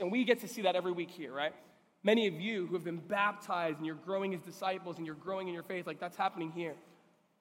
and 0.00 0.10
we 0.10 0.24
get 0.24 0.40
to 0.40 0.48
see 0.48 0.62
that 0.62 0.74
every 0.74 0.92
week 0.92 1.10
here, 1.10 1.32
right? 1.32 1.52
Many 2.04 2.26
of 2.26 2.38
you 2.38 2.66
who 2.66 2.74
have 2.74 2.84
been 2.84 2.98
baptized 2.98 3.78
and 3.78 3.86
you're 3.86 3.94
growing 3.94 4.34
as 4.34 4.40
disciples 4.42 4.98
and 4.98 5.06
you're 5.06 5.14
growing 5.14 5.48
in 5.48 5.54
your 5.54 5.62
faith, 5.62 5.86
like 5.86 5.98
that's 5.98 6.18
happening 6.18 6.52
here. 6.52 6.74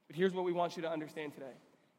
But 0.07 0.15
here's 0.15 0.33
what 0.33 0.45
we 0.45 0.53
want 0.53 0.77
you 0.77 0.81
to 0.83 0.89
understand 0.89 1.33
today 1.33 1.51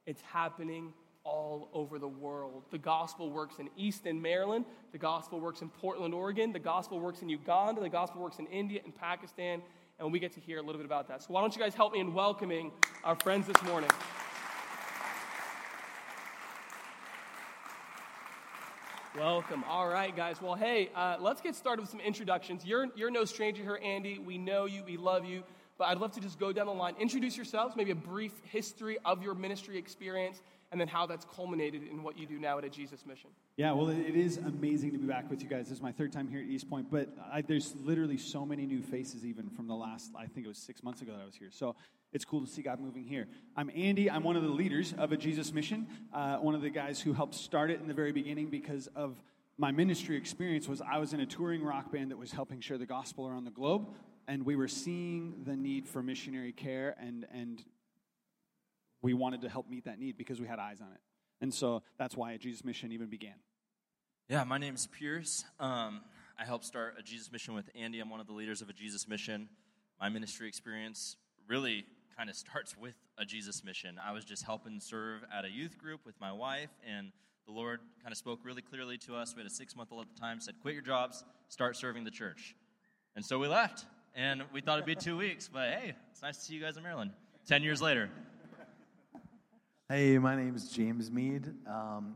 it's 0.07 0.23
happening 0.23 0.95
all 1.25 1.69
over 1.73 1.99
the 1.99 2.09
world. 2.09 2.65
The 2.71 2.79
gospel 2.79 3.31
works 3.31 3.59
in 3.59 3.69
Easton, 3.77 4.21
Maryland. 4.21 4.65
The 4.93 4.99
gospel 4.99 5.41
works 5.41 5.63
in 5.63 5.69
Portland, 5.69 6.15
Oregon. 6.15 6.53
The 6.53 6.59
gospel 6.59 7.01
works 7.01 7.23
in 7.23 7.29
Uganda. 7.29 7.81
The 7.81 7.89
gospel 7.89 8.23
works 8.23 8.39
in 8.39 8.47
India 8.47 8.81
and 8.85 8.95
Pakistan. 8.95 9.63
And 9.99 10.11
we 10.11 10.19
get 10.19 10.33
to 10.33 10.41
hear 10.41 10.59
a 10.59 10.63
little 10.63 10.79
bit 10.79 10.87
about 10.87 11.07
that. 11.09 11.23
So, 11.23 11.29
why 11.29 11.41
don't 11.43 11.55
you 11.55 11.63
guys 11.63 11.75
help 11.75 11.93
me 11.93 12.01
in 12.01 12.15
welcoming 12.15 12.73
our 13.05 13.15
friends 13.17 13.47
this 13.47 13.63
morning? 13.63 13.91
Welcome. 19.17 19.63
All 19.69 19.87
right, 19.87 20.15
guys. 20.15 20.43
Well, 20.43 20.57
hey, 20.57 20.91
uh, 20.93 21.19
let's 21.21 21.41
get 21.41 21.55
started 21.55 21.83
with 21.83 21.91
some 21.91 22.01
introductions. 22.01 22.67
You're, 22.67 22.89
you're 22.97 23.13
no 23.13 23.25
stranger 23.25 23.63
here, 23.63 23.79
Andy. 23.81 24.19
We 24.19 24.39
know 24.39 24.65
you, 24.65 24.83
we 24.85 24.97
love 24.97 25.25
you. 25.25 25.45
But 25.79 25.85
I'd 25.85 25.99
love 25.99 26.11
to 26.13 26.21
just 26.21 26.41
go 26.41 26.53
down 26.53 26.67
the 26.67 26.73
line, 26.73 26.95
introduce 26.99 27.37
yourselves, 27.37 27.77
maybe 27.77 27.93
a 27.93 27.97
brief 27.97 28.33
history 28.51 28.99
of 29.05 29.23
your 29.23 29.35
ministry 29.35 29.79
experience, 29.79 30.41
and 30.73 30.81
then 30.81 30.89
how 30.89 31.07
that's 31.07 31.27
culminated 31.33 31.83
in 31.89 32.03
what 32.03 32.19
you 32.19 32.27
do 32.27 32.41
now 32.41 32.59
at 32.59 32.65
a 32.65 32.69
Jesus 32.69 33.07
mission. 33.07 33.31
Yeah, 33.57 33.71
well, 33.71 33.89
it 33.89 34.17
is 34.17 34.39
amazing 34.39 34.91
to 34.93 34.99
be 34.99 35.07
back 35.07 35.31
with 35.31 35.43
you 35.43 35.49
guys. 35.49 35.69
This 35.69 35.79
is 35.79 35.83
my 35.83 35.93
third 35.93 36.13
time 36.13 36.27
here 36.27 36.41
at 36.41 36.47
East 36.47 36.69
Point, 36.69 36.91
but 36.91 37.09
I, 37.33 37.43
there's 37.43 37.73
literally 37.85 38.19
so 38.19 38.45
many 38.45 38.67
new 38.67 38.83
faces 38.83 39.25
even 39.25 39.49
from 39.49 39.69
the 39.69 39.75
last, 39.75 40.11
I 40.19 40.27
think 40.27 40.45
it 40.45 40.49
was 40.49 40.59
six 40.59 40.83
months 40.83 41.03
ago 41.03 41.13
that 41.13 41.23
I 41.23 41.27
was 41.27 41.37
here. 41.37 41.51
So 41.53 41.77
it's 42.15 42.25
cool 42.25 42.41
to 42.41 42.47
see 42.47 42.63
God 42.63 42.81
moving 42.81 43.05
here. 43.05 43.27
I'm 43.57 43.71
Andy. 43.75 44.09
I'm 44.09 44.23
one 44.23 44.37
of 44.37 44.45
the 44.45 44.49
leaders 44.49 44.95
of 44.97 45.11
a 45.11 45.17
Jesus 45.17 45.53
mission, 45.53 45.89
uh, 46.13 46.37
one 46.37 46.55
of 46.55 46.63
the 46.63 46.71
guys 46.71 47.01
who 47.01 47.13
helped 47.13 47.35
start 47.35 47.73
it 47.73 47.81
in 47.81 47.89
the 47.89 47.95
very 47.95 48.13
beginning 48.13 48.51
because 48.51 48.87
of 48.95 49.21
my 49.59 49.73
ministry 49.73 50.17
experience 50.17 50.69
was 50.69 50.81
I 50.81 50.99
was 50.99 51.13
in 51.13 51.21
a 51.21 51.27
touring 51.27 51.63
rock 51.63 51.93
band 51.93 52.13
that 52.13 52.17
was 52.17 52.31
helping 52.31 52.61
share 52.61 52.79
the 52.79 52.87
gospel 52.87 53.27
around 53.27 53.45
the 53.45 53.51
globe 53.51 53.89
and 54.29 54.47
we 54.47 54.55
were 54.55 54.69
seeing 54.69 55.43
the 55.45 55.57
need 55.57 55.89
for 55.89 56.03
missionary 56.03 56.53
care 56.53 56.95
and 57.01 57.27
and 57.33 57.63
we 59.03 59.13
wanted 59.13 59.43
to 59.43 59.49
help 59.49 59.69
meet 59.69 59.85
that 59.85 59.99
need 59.99 60.17
because 60.17 60.41
we 60.41 60.47
had 60.47 60.59
eyes 60.59 60.81
on 60.81 60.91
it. 60.93 61.01
And 61.41 61.53
so 61.53 61.83
that's 61.99 62.17
why 62.17 62.33
a 62.33 62.39
Jesus 62.39 62.65
Mission 62.65 62.91
even 62.93 63.09
began. 63.09 63.35
Yeah, 64.31 64.45
my 64.45 64.57
name 64.57 64.75
is 64.75 64.87
Pierce. 64.87 65.45
Um, 65.61 66.01
I 66.39 66.45
helped 66.47 66.65
start 66.65 66.95
a 66.99 67.03
Jesus 67.03 67.31
Mission 67.31 67.55
with 67.55 67.69
Andy. 67.79 68.01
I'm 68.01 68.09
one 68.09 68.21
of 68.21 68.27
the 68.27 68.33
leaders 68.33 68.63
of 68.63 68.71
a 68.71 68.73
Jesus 68.73 69.07
Mission. 69.07 69.51
My 70.01 70.09
ministry 70.09 70.49
experience 70.49 71.17
really 71.47 71.85
kind 72.17 72.31
of 72.31 72.37
starts 72.37 72.77
with 72.77 72.95
a 73.19 73.25
Jesus 73.25 73.65
Mission. 73.65 73.99
I 74.05 74.13
was 74.13 74.25
just 74.25 74.45
helping 74.45 74.81
serve 74.81 75.25
at 75.37 75.45
a 75.45 75.51
youth 75.51 75.79
group 75.79 76.01
with 76.05 76.21
my 76.21 76.33
wife, 76.33 76.71
and 76.89 77.13
the 77.47 77.53
Lord 77.53 77.81
kind 78.03 78.13
of 78.13 78.19
spoke 78.19 78.41
really 78.45 78.63
clearly 78.63 78.97
to 78.99 79.17
us. 79.17 79.35
We 79.35 79.43
had 79.43 79.51
a 79.51 79.55
six 79.55 79.77
month 79.77 79.91
old 79.93 80.03
at 80.03 80.15
the 80.15 80.21
time, 80.21 80.41
said, 80.41 80.55
Quit 80.63 80.75
your 80.75 80.83
jobs, 80.83 81.25
start 81.49 81.77
serving 81.77 82.05
the 82.05 82.11
church. 82.11 82.55
And 83.17 83.25
so 83.25 83.39
we 83.39 83.49
left, 83.49 83.87
and 84.15 84.43
we 84.53 84.61
thought 84.61 84.79
it'd 84.79 84.87
be 84.87 84.95
two 84.95 85.17
weeks, 85.17 85.49
but 85.53 85.71
hey, 85.71 85.95
it's 86.11 86.23
nice 86.23 86.37
to 86.39 86.45
see 86.45 86.55
you 86.55 86.61
guys 86.61 86.77
in 86.77 86.83
Maryland 86.83 87.11
10 87.47 87.63
years 87.63 87.83
later. 87.83 88.11
Hey, 89.89 90.17
my 90.19 90.35
name 90.35 90.57
is 90.57 90.71
James 90.71 91.11
Mead 91.11 91.53
um, 91.67 92.15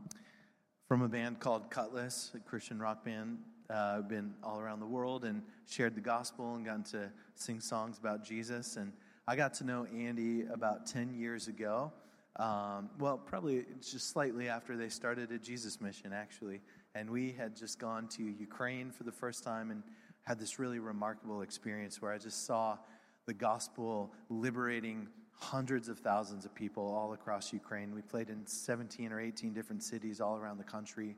from 0.87 1.03
a 1.03 1.07
band 1.07 1.39
called 1.39 1.69
Kutless, 1.69 2.33
a 2.33 2.39
Christian 2.39 2.79
rock 2.79 3.05
band. 3.05 3.37
Uh, 3.69 4.01
been 4.01 4.33
all 4.43 4.59
around 4.59 4.79
the 4.79 4.87
world 4.87 5.25
and 5.25 5.43
shared 5.69 5.93
the 5.93 6.01
gospel 6.01 6.55
and 6.55 6.65
gotten 6.65 6.81
to 6.81 7.11
sing 7.35 7.59
songs 7.59 7.99
about 7.99 8.23
Jesus. 8.23 8.77
And 8.77 8.91
I 9.29 9.35
got 9.35 9.53
to 9.55 9.63
know 9.63 9.85
Andy 9.95 10.45
about 10.51 10.87
10 10.87 11.13
years 11.13 11.47
ago. 11.47 11.91
Um, 12.37 12.89
well, 12.97 13.15
probably 13.15 13.63
just 13.79 14.09
slightly 14.09 14.49
after 14.49 14.75
they 14.75 14.89
started 14.89 15.31
a 15.31 15.37
Jesus 15.37 15.79
mission, 15.79 16.13
actually. 16.13 16.61
And 16.95 17.11
we 17.11 17.33
had 17.33 17.55
just 17.55 17.77
gone 17.77 18.07
to 18.07 18.23
Ukraine 18.23 18.89
for 18.89 19.03
the 19.03 19.11
first 19.11 19.43
time 19.43 19.69
and 19.69 19.83
had 20.23 20.39
this 20.39 20.57
really 20.57 20.79
remarkable 20.79 21.43
experience 21.43 22.01
where 22.01 22.11
I 22.11 22.17
just 22.17 22.47
saw 22.47 22.79
the 23.27 23.35
gospel 23.35 24.11
liberating 24.29 25.07
hundreds 25.33 25.89
of 25.89 25.99
thousands 25.99 26.43
of 26.43 26.55
people 26.55 26.91
all 26.91 27.13
across 27.13 27.53
Ukraine. 27.53 27.93
We 27.93 28.01
played 28.01 28.31
in 28.31 28.47
17 28.47 29.11
or 29.11 29.19
18 29.19 29.53
different 29.53 29.83
cities 29.83 30.19
all 30.19 30.37
around 30.37 30.57
the 30.57 30.63
country. 30.63 31.15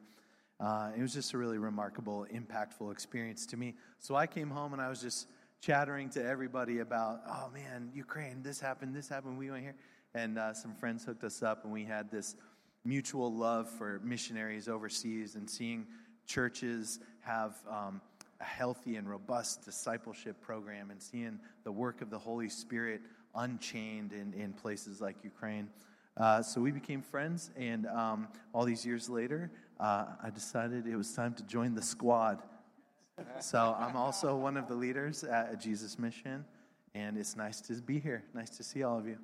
Uh, 0.59 0.91
it 0.97 1.01
was 1.01 1.13
just 1.13 1.31
a 1.31 1.37
really 1.37 1.59
remarkable, 1.59 2.27
impactful 2.29 2.91
experience 2.91 3.45
to 3.45 3.55
me. 3.55 3.73
So 3.99 4.15
I 4.15 4.27
came 4.27 4.49
home 4.49 4.73
and 4.73 4.81
I 4.81 4.89
was 4.89 5.01
just 5.01 5.27
chattering 5.61 6.09
to 6.09 6.25
everybody 6.25 6.79
about, 6.79 7.21
oh 7.29 7.49
man, 7.53 7.91
Ukraine, 7.93 8.41
this 8.41 8.59
happened, 8.59 8.95
this 8.95 9.07
happened, 9.07 9.37
we 9.37 9.51
went 9.51 9.63
here. 9.63 9.75
And 10.15 10.37
uh, 10.37 10.53
some 10.53 10.73
friends 10.73 11.05
hooked 11.05 11.23
us 11.23 11.43
up, 11.43 11.63
and 11.63 11.71
we 11.71 11.85
had 11.85 12.11
this 12.11 12.35
mutual 12.83 13.31
love 13.31 13.69
for 13.69 14.01
missionaries 14.03 14.67
overseas 14.67 15.35
and 15.35 15.47
seeing 15.47 15.85
churches 16.25 16.99
have 17.19 17.55
um, 17.69 18.01
a 18.39 18.43
healthy 18.43 18.95
and 18.95 19.07
robust 19.07 19.63
discipleship 19.63 20.41
program 20.41 20.89
and 20.89 21.01
seeing 21.01 21.39
the 21.63 21.71
work 21.71 22.01
of 22.01 22.09
the 22.09 22.17
Holy 22.17 22.49
Spirit 22.49 23.01
unchained 23.35 24.13
in, 24.13 24.33
in 24.33 24.53
places 24.53 24.99
like 24.99 25.15
Ukraine. 25.23 25.69
Uh, 26.17 26.41
so 26.41 26.59
we 26.59 26.71
became 26.71 27.01
friends, 27.01 27.51
and 27.55 27.85
um, 27.87 28.27
all 28.53 28.65
these 28.65 28.85
years 28.85 29.09
later, 29.09 29.51
uh, 29.79 30.05
I 30.21 30.29
decided 30.31 30.87
it 30.87 30.97
was 30.97 31.13
time 31.13 31.35
to 31.35 31.43
join 31.43 31.75
the 31.75 31.81
squad. 31.81 32.41
So 33.39 33.75
I'm 33.79 33.95
also 33.95 34.35
one 34.35 34.57
of 34.57 34.67
the 34.67 34.75
leaders 34.75 35.23
at 35.23 35.59
Jesus 35.59 35.97
Mission, 35.99 36.45
and 36.95 37.17
it's 37.17 37.35
nice 37.35 37.61
to 37.61 37.73
be 37.73 37.99
here. 37.99 38.23
Nice 38.33 38.49
to 38.57 38.63
see 38.63 38.83
all 38.83 38.97
of 38.97 39.07
you. 39.07 39.17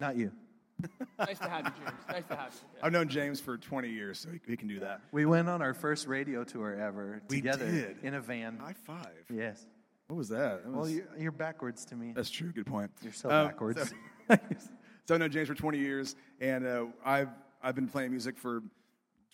Not 0.00 0.16
you. 0.16 0.32
nice 1.18 1.38
to 1.38 1.48
have 1.48 1.64
you, 1.66 1.72
James. 1.84 1.98
Nice 2.08 2.24
to 2.28 2.36
have 2.36 2.52
you. 2.54 2.60
Yeah. 2.76 2.80
I've 2.86 2.92
known 2.92 3.08
James 3.08 3.40
for 3.40 3.56
20 3.56 3.88
years, 3.88 4.18
so 4.18 4.30
he, 4.30 4.40
he 4.46 4.56
can 4.56 4.66
do 4.68 4.80
that. 4.80 5.00
We 5.12 5.26
went 5.26 5.48
on 5.48 5.62
our 5.62 5.74
first 5.74 6.06
radio 6.08 6.42
tour 6.44 6.74
ever 6.74 7.22
We 7.28 7.36
together 7.36 7.70
did. 7.70 7.96
in 8.02 8.14
a 8.14 8.20
van. 8.20 8.58
High 8.58 8.72
five. 8.72 9.06
Yes. 9.32 9.64
What 10.08 10.16
was 10.16 10.28
that? 10.30 10.64
That 10.64 10.72
Well, 10.72 10.88
you're, 10.88 11.04
you're 11.18 11.30
backwards 11.32 11.84
to 11.86 11.96
me. 11.96 12.12
That's 12.14 12.30
true. 12.30 12.50
Good 12.52 12.66
point. 12.66 12.90
You're 13.02 13.12
so 13.12 13.30
Um, 13.30 13.46
backwards. 13.46 13.90
So, 14.28 14.36
so 15.04 15.14
I've 15.14 15.20
known 15.20 15.30
James 15.30 15.48
for 15.48 15.54
20 15.54 15.78
years, 15.78 16.16
and 16.40 16.66
uh, 16.66 16.86
I've 17.04 17.28
I've 17.62 17.76
been 17.76 17.86
playing 17.88 18.10
music 18.10 18.36
for 18.36 18.60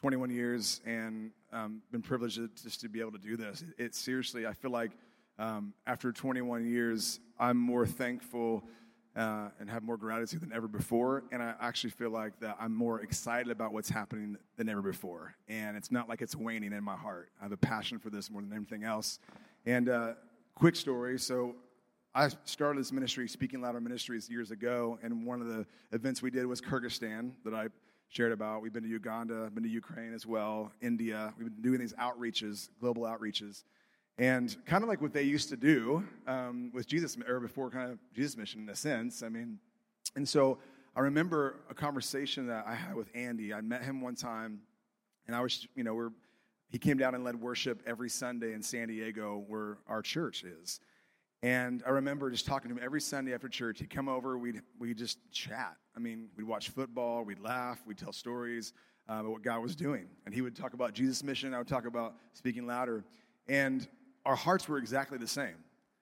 21 0.01 0.29
years, 0.31 0.83
and 0.85 1.31
um, 1.53 1.82
been 1.90 2.03
privileged 2.03 2.40
just 2.62 2.80
to 2.80 2.88
be 2.88 3.01
able 3.01 3.12
to 3.12 3.18
do 3.18 3.36
this. 3.36 3.62
It, 3.62 3.84
it 3.84 3.94
seriously, 3.94 4.46
I 4.46 4.53
feel 4.53 4.70
like 4.70 4.92
um, 5.38 5.72
after 5.86 6.12
21 6.12 6.66
years, 6.66 7.20
I'm 7.38 7.57
more 7.57 7.86
thankful. 7.86 8.64
Uh, 9.16 9.49
and 9.59 9.68
have 9.68 9.82
more 9.82 9.96
gratitude 9.96 10.40
than 10.40 10.53
ever 10.53 10.68
before, 10.68 11.24
and 11.32 11.42
I 11.42 11.53
actually 11.61 11.90
feel 11.90 12.11
like 12.11 12.38
that 12.38 12.57
I'm 12.61 12.72
more 12.72 13.01
excited 13.01 13.51
about 13.51 13.72
what's 13.72 13.88
happening 13.88 14.36
than 14.57 14.68
ever 14.68 14.80
before. 14.80 15.34
And 15.49 15.76
it's 15.76 15.90
not 15.90 16.09
like 16.09 16.22
it's 16.22 16.36
waning 16.36 16.72
in 16.72 16.84
my 16.84 16.94
heart. 16.94 17.30
I 17.40 17.44
have 17.44 17.51
a 17.51 17.57
passion 17.57 17.99
for 17.99 18.11
this 18.11 18.30
more 18.30 18.42
than 18.42 18.53
anything 18.53 18.84
else. 18.84 19.18
And 19.66 19.88
uh, 19.88 20.12
quick 20.55 20.76
story: 20.76 21.18
so 21.18 21.57
I 22.14 22.28
started 22.44 22.80
this 22.80 22.92
ministry, 22.92 23.28
Speaking 23.28 23.61
Louder 23.61 23.80
Ministries, 23.80 24.28
years 24.28 24.51
ago, 24.51 24.99
and 25.03 25.26
one 25.26 25.40
of 25.40 25.46
the 25.46 25.66
events 25.92 26.22
we 26.22 26.30
did 26.30 26.46
was 26.46 26.61
Kyrgyzstan 26.61 27.32
that 27.44 27.55
I 27.55 27.68
shared 28.09 28.33
about. 28.33 28.63
We've 28.63 28.73
been 28.73 28.85
to 28.85 28.89
Uganda, 28.89 29.51
been 29.51 29.63
to 29.63 29.69
Ukraine 29.69 30.15
as 30.15 30.27
well, 30.27 30.73
India. 30.81 31.33
We've 31.39 31.49
been 31.49 31.63
doing 31.63 31.81
these 31.81 31.93
outreaches, 31.95 32.71
global 32.81 33.03
outreaches, 33.03 33.65
and 34.19 34.57
kind 34.67 34.83
of 34.83 34.89
like 34.89 35.01
what 35.01 35.13
they 35.13 35.23
used 35.23 35.49
to 35.51 35.57
do 35.57 36.03
um, 36.27 36.71
with 36.73 36.87
Jesus, 36.87 37.17
or 37.29 37.41
before 37.41 37.71
kind 37.71 37.93
of 37.93 37.99
Jesus' 38.15 38.37
mission 38.37 38.63
in 38.63 38.69
a 38.69 38.77
sense. 38.77 39.23
I 39.23 39.29
mean, 39.29 39.59
and 40.17 40.29
so 40.29 40.59
I 40.97 41.01
remember 41.01 41.57
a 41.71 41.75
conversation 41.75 42.47
that 42.49 42.65
I 42.67 42.75
had 42.75 42.95
with 42.95 43.09
Andy. 43.15 43.53
I 43.53 43.61
met 43.61 43.83
him 43.83 44.01
one 44.01 44.17
time, 44.17 44.61
and 45.27 45.37
I 45.37 45.41
was, 45.41 45.69
you 45.77 45.85
know, 45.85 45.95
we're 45.95 46.11
he 46.71 46.79
came 46.79 46.99
down 46.99 47.15
and 47.15 47.25
led 47.25 47.41
worship 47.41 47.83
every 47.87 48.11
Sunday 48.11 48.53
in 48.53 48.63
San 48.63 48.89
Diego, 48.89 49.43
where 49.49 49.79
our 49.89 50.03
church 50.03 50.45
is. 50.45 50.81
And 51.43 51.84
I 51.86 51.91
remember 51.91 52.30
just 52.30 52.47
talking 52.47 52.68
to 52.70 52.76
him 52.76 52.82
every 52.82 53.01
Sunday 53.01 53.32
after 53.32 53.49
church. 53.49 53.78
He'd 53.78 53.91
come 53.91 54.09
over, 54.09 54.36
we'd, 54.36 54.61
we'd 54.78 54.99
just 54.99 55.18
chat. 55.30 55.76
I 55.97 56.01
mean, 56.01 56.28
we'd 56.36 56.47
watch 56.47 56.70
football, 56.70 57.24
we'd 57.24 57.39
laugh, 57.39 57.78
we'd 57.86 57.99
tell 57.99 58.12
stories 58.12 58.72
uh, 59.09 59.14
about 59.14 59.30
what 59.30 59.43
God 59.43 59.62
was 59.62 59.76
doing. 59.76 60.07
And 60.26 60.34
he 60.34 60.43
would 60.43 60.57
talk 60.57 60.74
about 60.74 60.95
Jesus' 60.95 61.22
mission, 61.22 61.55
I 61.55 61.59
would 61.59 61.68
talk 61.68 61.86
about 61.86 62.14
speaking 62.32 62.66
louder. 62.66 63.05
And 63.49 63.86
our 64.26 64.36
hearts 64.36 64.68
were 64.68 64.78
exactly 64.78 65.16
the 65.16 65.28
same. 65.28 65.55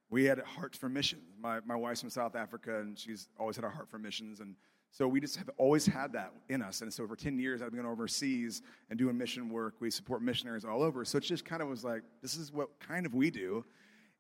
We 0.09 0.25
had 0.25 0.41
hearts 0.41 0.79
for 0.79 0.89
missions. 0.89 1.35
My, 1.39 1.61
my 1.67 1.77
wife's 1.77 2.01
from 2.01 2.11
South 2.11 2.35
Africa, 2.35 2.81
and 2.81 2.99
she's 2.99 3.29
always 3.39 3.57
had 3.57 3.65
a 3.65 3.69
heart 3.71 3.89
for 3.91 3.99
missions. 3.99 4.41
And 4.41 4.55
so 4.91 5.07
we 5.07 5.21
just 5.21 5.37
have 5.37 5.51
always 5.59 5.85
had 5.85 6.13
that 6.15 6.33
in 6.49 6.63
us. 6.63 6.81
And 6.81 6.93
so 6.93 7.07
for 7.07 7.17
10 7.17 7.39
years, 7.39 7.61
I've 7.61 7.71
been 7.71 7.83
going 7.83 7.93
overseas 7.93 8.63
and 8.89 8.99
doing 8.99 9.19
mission 9.19 9.51
work. 9.51 9.75
We 9.81 9.91
support 9.91 10.23
missionaries 10.23 10.65
all 10.65 10.83
over. 10.83 11.05
So 11.05 11.19
it 11.19 11.25
just 11.25 11.45
kind 11.45 11.61
of 11.61 11.69
was 11.69 11.85
like, 11.85 12.03
this 12.23 12.37
is 12.37 12.53
what 12.53 12.81
kind 12.81 13.05
of 13.05 13.15
we 13.15 13.31
do. 13.31 13.65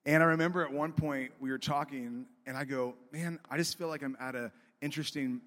And 0.07 0.22
I 0.22 0.26
remember 0.26 0.64
at 0.64 0.72
one 0.72 0.92
point 0.92 1.32
we 1.40 1.50
were 1.50 1.59
talking, 1.59 2.26
and 2.46 2.57
I 2.57 2.64
go, 2.64 2.94
man, 3.12 3.40
I 3.50 3.57
just 3.57 3.76
feel 3.76 3.88
like 3.88 4.04
I'm 4.04 4.16
at 4.20 4.36
an 4.36 4.52
interesting 4.80 5.40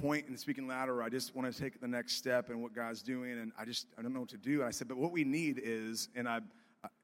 point 0.00 0.26
in 0.26 0.38
speaking 0.38 0.66
louder. 0.66 1.02
I 1.02 1.10
just 1.10 1.36
want 1.36 1.52
to 1.52 1.60
take 1.60 1.82
the 1.82 1.86
next 1.86 2.16
step 2.16 2.48
and 2.48 2.62
what 2.62 2.74
God's 2.74 3.02
doing, 3.02 3.32
and 3.32 3.52
I 3.58 3.66
just 3.66 3.88
I 3.98 4.02
don't 4.02 4.14
know 4.14 4.20
what 4.20 4.30
to 4.30 4.38
do. 4.38 4.60
And 4.60 4.68
I 4.68 4.70
said, 4.70 4.88
but 4.88 4.96
what 4.96 5.12
we 5.12 5.22
need 5.22 5.60
is, 5.62 6.08
and 6.16 6.26
I 6.26 6.40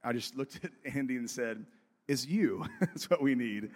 I 0.03 0.15
just 0.15 0.37
looked 0.37 0.65
at 0.65 0.71
Andy 0.95 1.17
and 1.17 1.29
said, 1.29 1.67
is 2.09 2.25
you. 2.25 2.65
That's 2.81 3.11
what 3.11 3.21
we 3.21 3.35
need. 3.35 3.73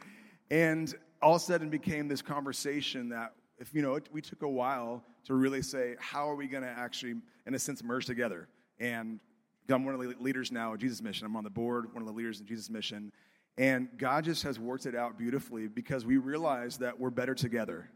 And 0.51 0.95
all 1.21 1.37
of 1.37 1.43
a 1.43 1.45
sudden 1.45 1.69
became 1.69 2.09
this 2.09 2.23
conversation 2.23 3.11
that 3.11 3.35
if 3.59 3.75
you 3.75 3.83
know 3.83 3.97
it, 3.97 4.09
we 4.11 4.23
took 4.23 4.41
a 4.41 4.49
while 4.49 5.05
to 5.27 5.35
really 5.35 5.61
say 5.61 5.95
how 6.01 6.29
are 6.29 6.35
we 6.35 6.47
going 6.47 6.63
to 6.63 6.71
actually 6.71 7.17
in 7.47 7.55
a 7.55 7.59
sense 7.59 7.83
merge 7.85 8.07
together 8.07 8.49
and 8.79 9.21
i'm 9.69 9.85
one 9.85 9.95
of 9.95 10.01
the 10.01 10.15
leaders 10.21 10.51
now 10.51 10.75
at 10.75 10.81
jesus 10.81 11.03
mission 11.03 11.27
i'm 11.27 11.37
on 11.37 11.45
the 11.45 11.51
board 11.51 11.93
one 11.93 12.03
of 12.03 12.07
the 12.07 12.15
leaders 12.15 12.41
in 12.41 12.47
jesus 12.47 12.71
mission 12.71 13.13
and 13.59 13.89
god 13.97 14.25
just 14.25 14.43
has 14.43 14.59
worked 14.59 14.87
it 14.87 14.95
out 14.95 15.19
beautifully 15.19 15.69
because 15.69 16.05
we 16.05 16.17
realize 16.17 16.79
that 16.79 16.99
we're 16.99 17.11
better 17.11 17.35
together 17.35 17.91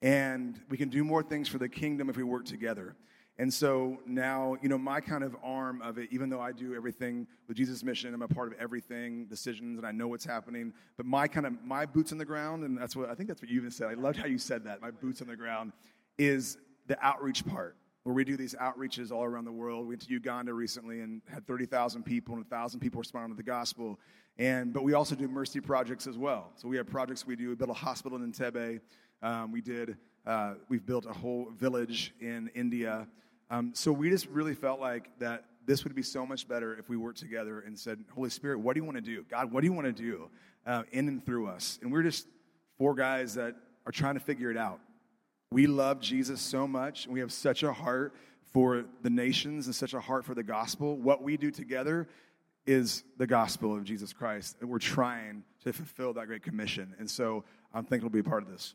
and 0.00 0.60
we 0.68 0.76
can 0.76 0.88
do 0.88 1.04
more 1.04 1.22
things 1.22 1.48
for 1.48 1.58
the 1.58 1.68
kingdom 1.68 2.08
if 2.08 2.16
we 2.16 2.22
work 2.22 2.44
together 2.44 2.96
and 3.38 3.52
so 3.52 3.98
now, 4.06 4.56
you 4.60 4.68
know, 4.68 4.76
my 4.76 5.00
kind 5.00 5.24
of 5.24 5.34
arm 5.42 5.80
of 5.80 5.96
it, 5.96 6.10
even 6.12 6.28
though 6.28 6.40
I 6.40 6.52
do 6.52 6.74
everything 6.74 7.26
with 7.48 7.56
Jesus' 7.56 7.82
mission, 7.82 8.12
I'm 8.12 8.22
a 8.22 8.28
part 8.28 8.52
of 8.52 8.60
everything, 8.60 9.24
decisions, 9.24 9.78
and 9.78 9.86
I 9.86 9.90
know 9.90 10.06
what's 10.06 10.24
happening. 10.24 10.74
But 10.98 11.06
my 11.06 11.26
kind 11.28 11.46
of 11.46 11.54
my 11.64 11.86
boots 11.86 12.12
on 12.12 12.18
the 12.18 12.26
ground, 12.26 12.62
and 12.62 12.76
that's 12.76 12.94
what 12.94 13.08
I 13.08 13.14
think 13.14 13.28
that's 13.28 13.40
what 13.40 13.50
you 13.50 13.58
even 13.58 13.70
said. 13.70 13.88
I 13.88 13.94
loved 13.94 14.18
how 14.18 14.26
you 14.26 14.38
said 14.38 14.64
that. 14.64 14.82
My 14.82 14.90
boots 14.90 15.22
on 15.22 15.28
the 15.28 15.36
ground 15.36 15.72
is 16.18 16.58
the 16.88 17.02
outreach 17.04 17.46
part, 17.46 17.76
where 18.02 18.14
we 18.14 18.24
do 18.24 18.36
these 18.36 18.54
outreaches 18.54 19.12
all 19.12 19.24
around 19.24 19.44
the 19.44 19.52
world. 19.52 19.82
We 19.82 19.90
went 19.90 20.02
to 20.02 20.10
Uganda 20.10 20.52
recently 20.52 21.00
and 21.00 21.22
had 21.28 21.46
30,000 21.46 22.02
people, 22.02 22.34
and 22.34 22.44
1,000 22.44 22.80
people 22.80 22.98
responded 22.98 23.34
to 23.34 23.36
the 23.36 23.42
gospel. 23.42 23.98
And 24.38 24.72
but 24.72 24.82
we 24.82 24.94
also 24.94 25.14
do 25.14 25.28
mercy 25.28 25.60
projects 25.60 26.06
as 26.06 26.18
well. 26.18 26.52
So 26.56 26.68
we 26.68 26.76
have 26.78 26.86
projects 26.86 27.26
we 27.26 27.36
do. 27.36 27.50
We 27.50 27.54
built 27.54 27.70
a 27.70 27.74
hospital 27.74 28.18
in 28.18 28.32
Entebbe. 28.32 28.80
Um, 29.22 29.52
we 29.52 29.60
did. 29.60 29.96
Uh, 30.26 30.54
we've 30.68 30.84
built 30.84 31.06
a 31.06 31.12
whole 31.12 31.50
village 31.56 32.14
in 32.20 32.50
India. 32.54 33.06
Um, 33.50 33.72
so 33.74 33.92
we 33.92 34.08
just 34.08 34.26
really 34.28 34.54
felt 34.54 34.80
like 34.80 35.10
that 35.18 35.44
this 35.66 35.84
would 35.84 35.94
be 35.94 36.02
so 36.02 36.24
much 36.26 36.48
better 36.48 36.76
if 36.76 36.88
we 36.88 36.96
worked 36.96 37.18
together 37.18 37.60
and 37.60 37.78
said, 37.78 38.04
Holy 38.14 38.30
Spirit, 38.30 38.58
what 38.58 38.74
do 38.74 38.80
you 38.80 38.84
want 38.84 38.96
to 38.96 39.02
do? 39.02 39.24
God, 39.30 39.52
what 39.52 39.60
do 39.60 39.66
you 39.66 39.72
want 39.72 39.86
to 39.86 39.92
do 39.92 40.28
uh, 40.66 40.82
in 40.92 41.08
and 41.08 41.24
through 41.24 41.48
us? 41.48 41.78
And 41.82 41.92
we're 41.92 42.02
just 42.02 42.26
four 42.78 42.94
guys 42.94 43.34
that 43.34 43.54
are 43.86 43.92
trying 43.92 44.14
to 44.14 44.20
figure 44.20 44.50
it 44.50 44.56
out. 44.56 44.80
We 45.52 45.66
love 45.66 46.00
Jesus 46.00 46.40
so 46.40 46.66
much, 46.66 47.06
we 47.06 47.20
have 47.20 47.30
such 47.30 47.62
a 47.62 47.74
heart 47.74 48.14
for 48.52 48.86
the 49.02 49.10
nations 49.10 49.66
and 49.66 49.74
such 49.74 49.92
a 49.92 50.00
heart 50.00 50.24
for 50.24 50.34
the 50.34 50.42
gospel. 50.42 50.96
What 50.96 51.22
we 51.22 51.36
do 51.36 51.50
together 51.50 52.08
is 52.64 53.04
the 53.18 53.26
gospel 53.26 53.76
of 53.76 53.84
Jesus 53.84 54.14
Christ, 54.14 54.56
and 54.60 54.70
we're 54.70 54.78
trying 54.78 55.44
to 55.64 55.74
fulfill 55.74 56.14
that 56.14 56.26
great 56.26 56.42
commission. 56.42 56.94
And 56.98 57.10
so 57.10 57.44
I'm 57.74 57.84
thankful 57.84 58.08
to 58.08 58.12
be 58.12 58.20
a 58.20 58.24
part 58.24 58.42
of 58.42 58.48
this. 58.48 58.74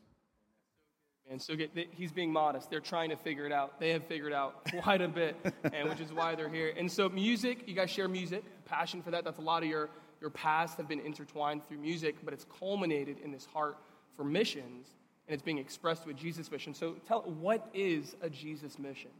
And 1.28 1.42
so 1.42 1.56
get, 1.56 1.72
he's 1.90 2.12
being 2.12 2.32
modest. 2.32 2.70
They're 2.70 2.78
trying 2.78 3.10
to 3.10 3.16
figure 3.16 3.44
it 3.44 3.52
out. 3.52 3.80
They 3.80 3.90
have 3.90 4.04
figured 4.04 4.32
out 4.32 4.64
quite 4.80 5.02
a 5.02 5.08
bit, 5.08 5.36
and 5.72 5.88
which 5.88 6.00
is 6.00 6.12
why 6.12 6.36
they're 6.36 6.48
here. 6.48 6.72
And 6.78 6.90
so 6.90 7.08
music, 7.08 7.64
you 7.66 7.74
guys 7.74 7.90
share 7.90 8.06
music, 8.06 8.44
passion 8.66 9.02
for 9.02 9.10
that. 9.10 9.24
That's 9.24 9.38
a 9.38 9.42
lot 9.42 9.64
of 9.64 9.68
your 9.68 9.90
your 10.20 10.30
past 10.30 10.76
have 10.76 10.88
been 10.88 11.00
intertwined 11.00 11.66
through 11.66 11.78
music, 11.78 12.16
but 12.24 12.32
it's 12.32 12.46
culminated 12.58 13.18
in 13.18 13.32
this 13.32 13.46
heart 13.46 13.78
for 14.16 14.24
missions, 14.24 14.88
and 15.28 15.34
it's 15.34 15.42
being 15.42 15.58
expressed 15.58 16.06
with 16.06 16.16
Jesus' 16.16 16.50
mission. 16.50 16.72
So 16.72 16.96
tell, 17.06 17.20
what 17.20 17.68
is 17.74 18.16
a 18.22 18.30
Jesus 18.30 18.78
mission? 18.78 19.10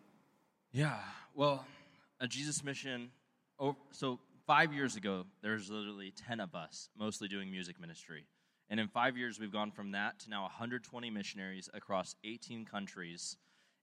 Yeah, 0.72 0.96
well, 1.34 1.66
a 2.18 2.26
Jesus 2.26 2.64
mission. 2.64 3.10
Oh, 3.60 3.76
so 3.90 4.18
five 4.46 4.72
years 4.72 4.96
ago, 4.96 5.26
there's 5.42 5.70
literally 5.70 6.12
ten 6.26 6.40
of 6.40 6.54
us, 6.54 6.88
mostly 6.98 7.28
doing 7.28 7.50
music 7.50 7.78
ministry. 7.78 8.24
And 8.70 8.80
in 8.80 8.88
five 8.88 9.16
years, 9.16 9.38
we've 9.38 9.52
gone 9.52 9.70
from 9.70 9.92
that 9.92 10.18
to 10.20 10.30
now 10.30 10.42
120 10.42 11.10
missionaries 11.10 11.68
across 11.74 12.14
18 12.24 12.64
countries. 12.64 13.36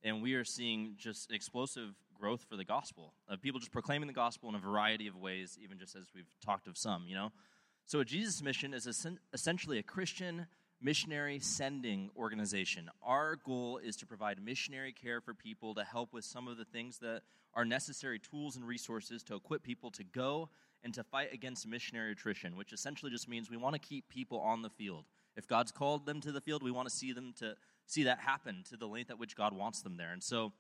And 0.04 0.22
we 0.22 0.34
are 0.34 0.44
seeing 0.44 0.96
just 0.98 1.32
explosive 1.32 1.96
growth 2.14 2.46
for 2.48 2.56
the 2.56 2.64
gospel 2.64 3.14
of 3.28 3.42
people 3.42 3.60
just 3.60 3.72
proclaiming 3.72 4.08
the 4.08 4.14
gospel 4.14 4.50
in 4.50 4.56
a 4.56 4.60
variety 4.60 5.08
of 5.08 5.16
ways, 5.16 5.58
even 5.62 5.78
just 5.78 5.96
as 5.96 6.06
we've 6.16 6.30
talked 6.44 6.68
of 6.68 6.78
some, 6.78 7.06
you 7.08 7.16
know? 7.16 7.32
So, 7.88 8.00
a 8.00 8.06
Jesus 8.06 8.42
mission 8.42 8.74
is 8.74 8.88
essentially 9.34 9.78
a 9.78 9.84
Christian 9.84 10.48
missionary 10.82 11.40
sending 11.40 12.10
organization. 12.18 12.90
Our 13.04 13.38
goal 13.38 13.80
is 13.84 13.96
to 13.98 14.06
provide 14.06 14.44
missionary 14.44 14.92
care 14.92 15.22
for 15.22 15.34
people 15.34 15.74
to 15.76 15.84
help 15.84 16.14
with 16.14 16.26
some 16.26 16.48
of 16.48 16.58
the 16.58 16.66
things 16.66 17.00
that 17.00 17.22
are 17.54 17.66
necessary 17.66 18.20
tools 18.20 18.56
and 18.56 18.66
resources 18.66 19.24
to 19.24 19.36
equip 19.36 19.64
people 19.64 19.90
to 19.92 20.04
go 20.04 20.50
and 20.84 20.94
to 20.94 21.04
fight 21.04 21.34
against 21.34 21.68
missionary 21.68 22.12
attrition, 22.12 22.56
which 22.56 22.74
essentially 22.74 23.12
just 23.12 23.28
means 23.28 23.50
we 23.50 23.58
want 23.58 23.74
to 23.74 23.80
keep 23.80 24.08
people 24.10 24.40
on 24.40 24.62
the 24.62 24.70
field. 24.70 25.06
If 25.36 25.48
God's 25.48 25.72
called 25.72 26.06
them 26.06 26.22
to 26.22 26.32
the 26.32 26.42
field, 26.42 26.62
we 26.62 26.72
want 26.72 26.88
to 26.88 26.96
see 26.96 27.12
them 27.12 27.34
to 27.40 27.56
see 27.88 28.04
that 28.04 28.20
happen 28.20 28.64
to 28.70 28.78
the 28.78 28.88
length 28.88 29.10
at 29.10 29.20
which 29.20 29.36
God 29.36 29.54
wants 29.54 29.82
them 29.82 29.98
there. 29.98 30.12
And 30.12 30.24
so 30.24 30.54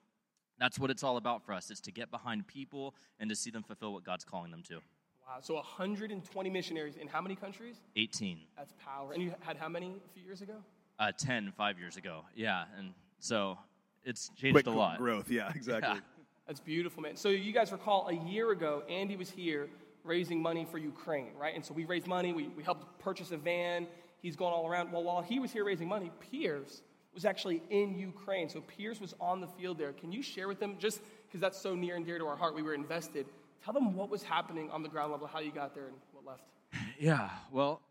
that's 0.57 0.79
what 0.79 0.89
it's 0.89 1.03
all 1.03 1.17
about 1.17 1.45
for 1.45 1.53
us. 1.53 1.69
It's 1.69 1.81
to 1.81 1.91
get 1.91 2.11
behind 2.11 2.47
people 2.47 2.95
and 3.19 3.29
to 3.29 3.35
see 3.35 3.51
them 3.51 3.63
fulfill 3.63 3.93
what 3.93 4.03
God's 4.03 4.23
calling 4.23 4.51
them 4.51 4.63
to. 4.69 4.79
Wow, 5.27 5.37
so 5.41 5.55
120 5.55 6.49
missionaries 6.51 6.97
in 6.97 7.07
how 7.07 7.19
many 7.19 7.35
countries? 7.35 7.77
18. 7.95 8.39
That's 8.55 8.73
power. 8.83 9.11
And 9.11 9.23
you 9.23 9.33
had 9.39 9.57
how 9.57 9.67
many 9.67 9.87
a 9.87 10.13
few 10.13 10.23
years 10.23 10.41
ago? 10.41 10.53
Uh, 10.99 11.11
10 11.17 11.51
five 11.57 11.79
years 11.79 11.97
ago. 11.97 12.21
Yeah. 12.35 12.65
And 12.77 12.93
so 13.19 13.57
it's 14.03 14.29
changed 14.37 14.53
Quick 14.53 14.67
a 14.67 14.69
lot. 14.69 14.99
growth, 14.99 15.31
yeah, 15.31 15.51
exactly. 15.55 15.95
Yeah. 15.95 15.99
That's 16.45 16.59
beautiful, 16.59 17.01
man. 17.01 17.15
So 17.15 17.29
you 17.29 17.51
guys 17.51 17.71
recall 17.71 18.07
a 18.07 18.13
year 18.13 18.51
ago, 18.51 18.83
Andy 18.87 19.15
was 19.15 19.29
here 19.29 19.67
raising 20.03 20.39
money 20.39 20.63
for 20.69 20.77
Ukraine, 20.77 21.31
right? 21.39 21.55
And 21.55 21.65
so 21.65 21.73
we 21.73 21.85
raised 21.85 22.05
money, 22.05 22.31
we, 22.31 22.49
we 22.49 22.63
helped 22.63 22.99
purchase 22.99 23.31
a 23.31 23.37
van. 23.37 23.87
He's 24.21 24.35
going 24.35 24.53
all 24.53 24.67
around. 24.67 24.91
Well, 24.91 25.03
while 25.03 25.23
he 25.23 25.39
was 25.39 25.51
here 25.51 25.65
raising 25.65 25.87
money, 25.87 26.11
Pierce 26.31 26.83
was 27.15 27.25
actually 27.25 27.63
in 27.71 27.97
Ukraine. 27.97 28.47
So 28.47 28.61
Pierce 28.61 29.01
was 29.01 29.15
on 29.19 29.41
the 29.41 29.47
field 29.47 29.79
there. 29.79 29.93
Can 29.93 30.11
you 30.11 30.21
share 30.21 30.47
with 30.47 30.59
them, 30.59 30.75
just 30.77 31.01
because 31.27 31.41
that's 31.41 31.59
so 31.59 31.73
near 31.73 31.95
and 31.95 32.05
dear 32.05 32.19
to 32.19 32.25
our 32.25 32.35
heart, 32.35 32.53
we 32.53 32.61
were 32.61 32.75
invested, 32.75 33.25
tell 33.63 33.73
them 33.73 33.95
what 33.95 34.09
was 34.09 34.23
happening 34.23 34.69
on 34.71 34.83
the 34.83 34.89
ground 34.89 35.11
level, 35.11 35.27
how 35.27 35.39
you 35.39 35.51
got 35.51 35.73
there, 35.73 35.87
and 35.87 35.95
what 36.11 36.25
left? 36.25 36.43
Yeah, 36.99 37.29
well, 37.51 37.81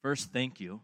first, 0.00 0.32
thank 0.32 0.60
you. 0.60 0.80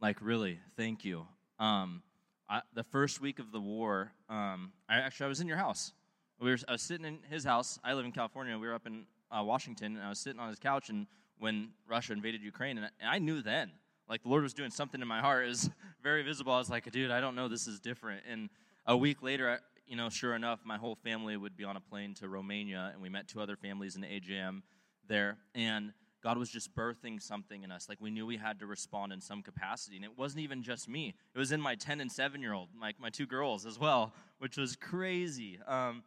Like, 0.00 0.16
really, 0.20 0.58
thank 0.76 1.04
you. 1.04 1.26
Um, 1.58 2.02
I, 2.48 2.62
the 2.74 2.84
first 2.84 3.20
week 3.20 3.38
of 3.38 3.52
the 3.52 3.60
war, 3.60 4.12
um, 4.28 4.72
I 4.88 4.96
actually 4.96 5.26
I 5.26 5.28
was 5.28 5.40
in 5.40 5.46
your 5.46 5.58
house. 5.58 5.92
We 6.40 6.50
were, 6.50 6.58
I 6.66 6.72
was 6.72 6.82
sitting 6.82 7.06
in 7.06 7.18
his 7.28 7.44
house. 7.44 7.78
I 7.84 7.92
live 7.92 8.06
in 8.06 8.12
California. 8.12 8.58
We 8.58 8.66
were 8.66 8.74
up 8.74 8.86
in 8.86 9.04
uh, 9.30 9.42
Washington, 9.44 9.96
and 9.96 10.04
I 10.04 10.08
was 10.08 10.18
sitting 10.18 10.40
on 10.40 10.48
his 10.48 10.58
couch. 10.58 10.88
And 10.88 11.06
when 11.38 11.68
Russia 11.86 12.12
invaded 12.12 12.42
Ukraine, 12.42 12.78
and 12.78 12.86
I, 12.86 12.90
and 13.00 13.10
I 13.10 13.18
knew 13.18 13.42
then, 13.42 13.70
like 14.08 14.22
the 14.22 14.28
Lord 14.28 14.42
was 14.42 14.54
doing 14.54 14.70
something 14.70 15.00
in 15.00 15.06
my 15.06 15.20
heart. 15.20 15.44
It 15.44 15.48
was 15.48 15.70
very 16.02 16.22
visible. 16.22 16.52
I 16.52 16.58
was 16.58 16.70
like, 16.70 16.90
dude, 16.90 17.10
I 17.10 17.20
don't 17.20 17.36
know. 17.36 17.46
This 17.46 17.66
is 17.66 17.78
different. 17.78 18.22
And 18.28 18.48
a 18.86 18.96
week 18.96 19.22
later, 19.22 19.60
you 19.90 19.96
know, 19.96 20.08
sure 20.08 20.36
enough, 20.36 20.60
my 20.64 20.76
whole 20.76 20.94
family 20.94 21.36
would 21.36 21.56
be 21.56 21.64
on 21.64 21.76
a 21.76 21.80
plane 21.80 22.14
to 22.14 22.28
Romania, 22.28 22.90
and 22.92 23.02
we 23.02 23.08
met 23.08 23.26
two 23.26 23.40
other 23.40 23.56
families 23.56 23.96
in 23.96 24.02
AJM 24.02 24.62
there, 25.08 25.36
and 25.52 25.92
God 26.22 26.38
was 26.38 26.48
just 26.48 26.72
birthing 26.76 27.20
something 27.20 27.64
in 27.64 27.72
us. 27.72 27.88
Like 27.88 27.98
we 28.00 28.08
knew 28.08 28.24
we 28.24 28.36
had 28.36 28.60
to 28.60 28.66
respond 28.66 29.12
in 29.12 29.20
some 29.20 29.42
capacity. 29.42 29.96
And 29.96 30.04
it 30.04 30.16
wasn't 30.16 30.44
even 30.44 30.62
just 30.62 30.88
me, 30.88 31.14
it 31.34 31.38
was 31.38 31.50
in 31.50 31.60
my 31.60 31.74
10 31.74 32.00
and 32.00 32.12
7 32.12 32.40
year 32.40 32.52
old, 32.52 32.68
like 32.80 33.00
my 33.00 33.10
two 33.10 33.26
girls 33.26 33.66
as 33.66 33.80
well, 33.80 34.12
which 34.38 34.56
was 34.56 34.76
crazy. 34.76 35.58
Um, 35.66 36.04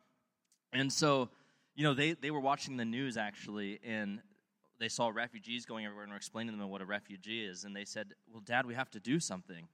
and 0.72 0.92
so, 0.92 1.28
you 1.76 1.84
know, 1.84 1.94
they, 1.94 2.14
they 2.14 2.32
were 2.32 2.40
watching 2.40 2.78
the 2.78 2.86
news 2.86 3.18
actually, 3.18 3.82
and 3.86 4.22
they 4.80 4.88
saw 4.88 5.10
refugees 5.10 5.66
going 5.66 5.84
everywhere 5.84 6.04
and 6.04 6.12
were 6.14 6.18
explaining 6.18 6.54
to 6.54 6.60
them 6.60 6.70
what 6.70 6.82
a 6.82 6.86
refugee 6.86 7.44
is. 7.44 7.66
And 7.66 7.76
they 7.76 7.86
said, 7.86 8.14
Well, 8.32 8.44
Dad, 8.46 8.66
we 8.66 8.76
have 8.76 8.92
to 8.92 9.02
do 9.02 9.20
something. 9.20 9.68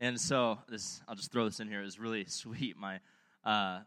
And 0.00 0.20
so, 0.20 0.58
this, 0.68 1.00
I'll 1.08 1.14
just 1.14 1.32
throw 1.32 1.44
this 1.44 1.58
in 1.58 1.68
here, 1.68 1.80
it 1.80 1.84
was 1.84 1.98
really 1.98 2.24
sweet. 2.28 2.76
My, 2.76 3.00
uh, 3.44 3.80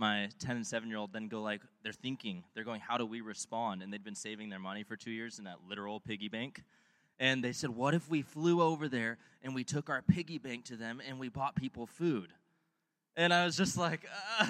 my 0.00 0.28
10 0.38 0.56
and 0.56 0.66
7 0.66 0.88
year 0.88 0.98
old 0.98 1.12
then 1.12 1.28
go 1.28 1.42
like 1.42 1.60
they're 1.82 1.92
thinking 1.92 2.42
they're 2.54 2.64
going 2.64 2.80
how 2.80 2.96
do 2.96 3.04
we 3.04 3.20
respond? 3.20 3.82
And 3.82 3.92
they'd 3.92 4.02
been 4.02 4.14
saving 4.14 4.48
their 4.48 4.58
money 4.58 4.82
for 4.82 4.96
two 4.96 5.10
years 5.10 5.38
in 5.38 5.44
that 5.44 5.58
literal 5.68 6.00
piggy 6.00 6.28
bank. 6.28 6.62
And 7.18 7.44
they 7.44 7.52
said 7.52 7.70
what 7.70 7.94
if 7.94 8.08
we 8.08 8.22
flew 8.22 8.62
over 8.62 8.88
there 8.88 9.18
and 9.42 9.54
we 9.54 9.62
took 9.62 9.90
our 9.90 10.02
piggy 10.02 10.38
bank 10.38 10.64
to 10.66 10.76
them 10.76 11.02
and 11.06 11.18
we 11.18 11.28
bought 11.28 11.54
people 11.54 11.86
food? 11.86 12.32
And 13.16 13.34
i 13.34 13.44
was 13.44 13.56
just 13.56 13.76
like 13.76 14.06
uh, 14.40 14.46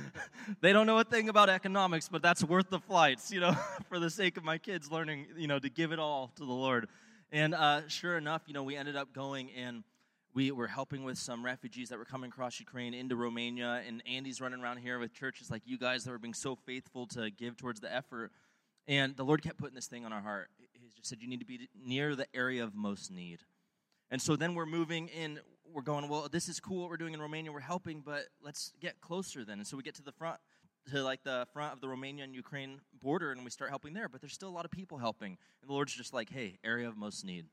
they 0.60 0.72
don't 0.72 0.86
know 0.86 0.98
a 0.98 1.04
thing 1.04 1.28
about 1.28 1.48
economics 1.48 2.08
but 2.08 2.22
that's 2.22 2.44
worth 2.44 2.68
the 2.70 2.78
flights 2.78 3.32
you 3.32 3.40
know 3.40 3.56
for 3.88 3.98
the 3.98 4.10
sake 4.10 4.36
of 4.36 4.44
my 4.44 4.58
kids 4.58 4.90
learning 4.90 5.26
you 5.36 5.48
know 5.48 5.58
to 5.58 5.70
give 5.70 5.90
it 5.90 5.98
all 5.98 6.30
to 6.36 6.44
the 6.44 6.52
lord. 6.52 6.88
And 7.32 7.54
uh, 7.54 7.88
sure 7.88 8.16
enough 8.16 8.42
you 8.46 8.54
know 8.54 8.62
we 8.62 8.76
ended 8.76 8.94
up 8.94 9.12
going 9.12 9.50
and 9.52 9.82
we 10.34 10.50
were 10.50 10.66
helping 10.66 11.04
with 11.04 11.16
some 11.16 11.44
refugees 11.44 11.88
that 11.88 11.98
were 11.98 12.04
coming 12.04 12.28
across 12.28 12.58
Ukraine 12.58 12.92
into 12.92 13.14
Romania, 13.14 13.82
and 13.86 14.02
Andy's 14.04 14.40
running 14.40 14.60
around 14.60 14.78
here 14.78 14.98
with 14.98 15.14
churches 15.14 15.48
like 15.48 15.62
you 15.64 15.78
guys 15.78 16.02
that 16.04 16.10
were 16.10 16.18
being 16.18 16.34
so 16.34 16.56
faithful 16.56 17.06
to 17.08 17.30
give 17.30 17.56
towards 17.56 17.80
the 17.80 17.92
effort. 17.94 18.32
And 18.88 19.16
the 19.16 19.24
Lord 19.24 19.42
kept 19.42 19.58
putting 19.58 19.76
this 19.76 19.86
thing 19.86 20.04
on 20.04 20.12
our 20.12 20.20
heart. 20.20 20.50
He 20.72 20.88
just 20.94 21.08
said, 21.08 21.18
You 21.22 21.28
need 21.28 21.40
to 21.40 21.46
be 21.46 21.68
near 21.74 22.16
the 22.16 22.26
area 22.34 22.64
of 22.64 22.74
most 22.74 23.12
need. 23.12 23.40
And 24.10 24.20
so 24.20 24.36
then 24.36 24.54
we're 24.54 24.66
moving 24.66 25.08
in, 25.08 25.38
we're 25.72 25.82
going, 25.82 26.08
Well, 26.08 26.28
this 26.30 26.48
is 26.48 26.58
cool 26.58 26.80
what 26.80 26.90
we're 26.90 26.96
doing 26.96 27.14
in 27.14 27.20
Romania, 27.20 27.52
we're 27.52 27.60
helping, 27.60 28.00
but 28.00 28.24
let's 28.42 28.72
get 28.80 29.00
closer 29.00 29.44
then. 29.44 29.58
And 29.58 29.66
so 29.66 29.76
we 29.76 29.84
get 29.84 29.94
to 29.96 30.02
the 30.02 30.12
front, 30.12 30.40
to 30.90 31.02
like 31.02 31.22
the 31.22 31.46
front 31.52 31.72
of 31.72 31.80
the 31.80 31.88
Romania 31.88 32.24
and 32.24 32.34
Ukraine 32.34 32.80
border, 33.00 33.30
and 33.30 33.44
we 33.44 33.50
start 33.50 33.70
helping 33.70 33.94
there, 33.94 34.08
but 34.08 34.20
there's 34.20 34.34
still 34.34 34.48
a 34.48 34.56
lot 34.56 34.64
of 34.64 34.72
people 34.72 34.98
helping. 34.98 35.38
And 35.62 35.70
the 35.70 35.72
Lord's 35.72 35.94
just 35.94 36.12
like, 36.12 36.28
Hey, 36.28 36.58
area 36.64 36.88
of 36.88 36.96
most 36.96 37.24
need. 37.24 37.46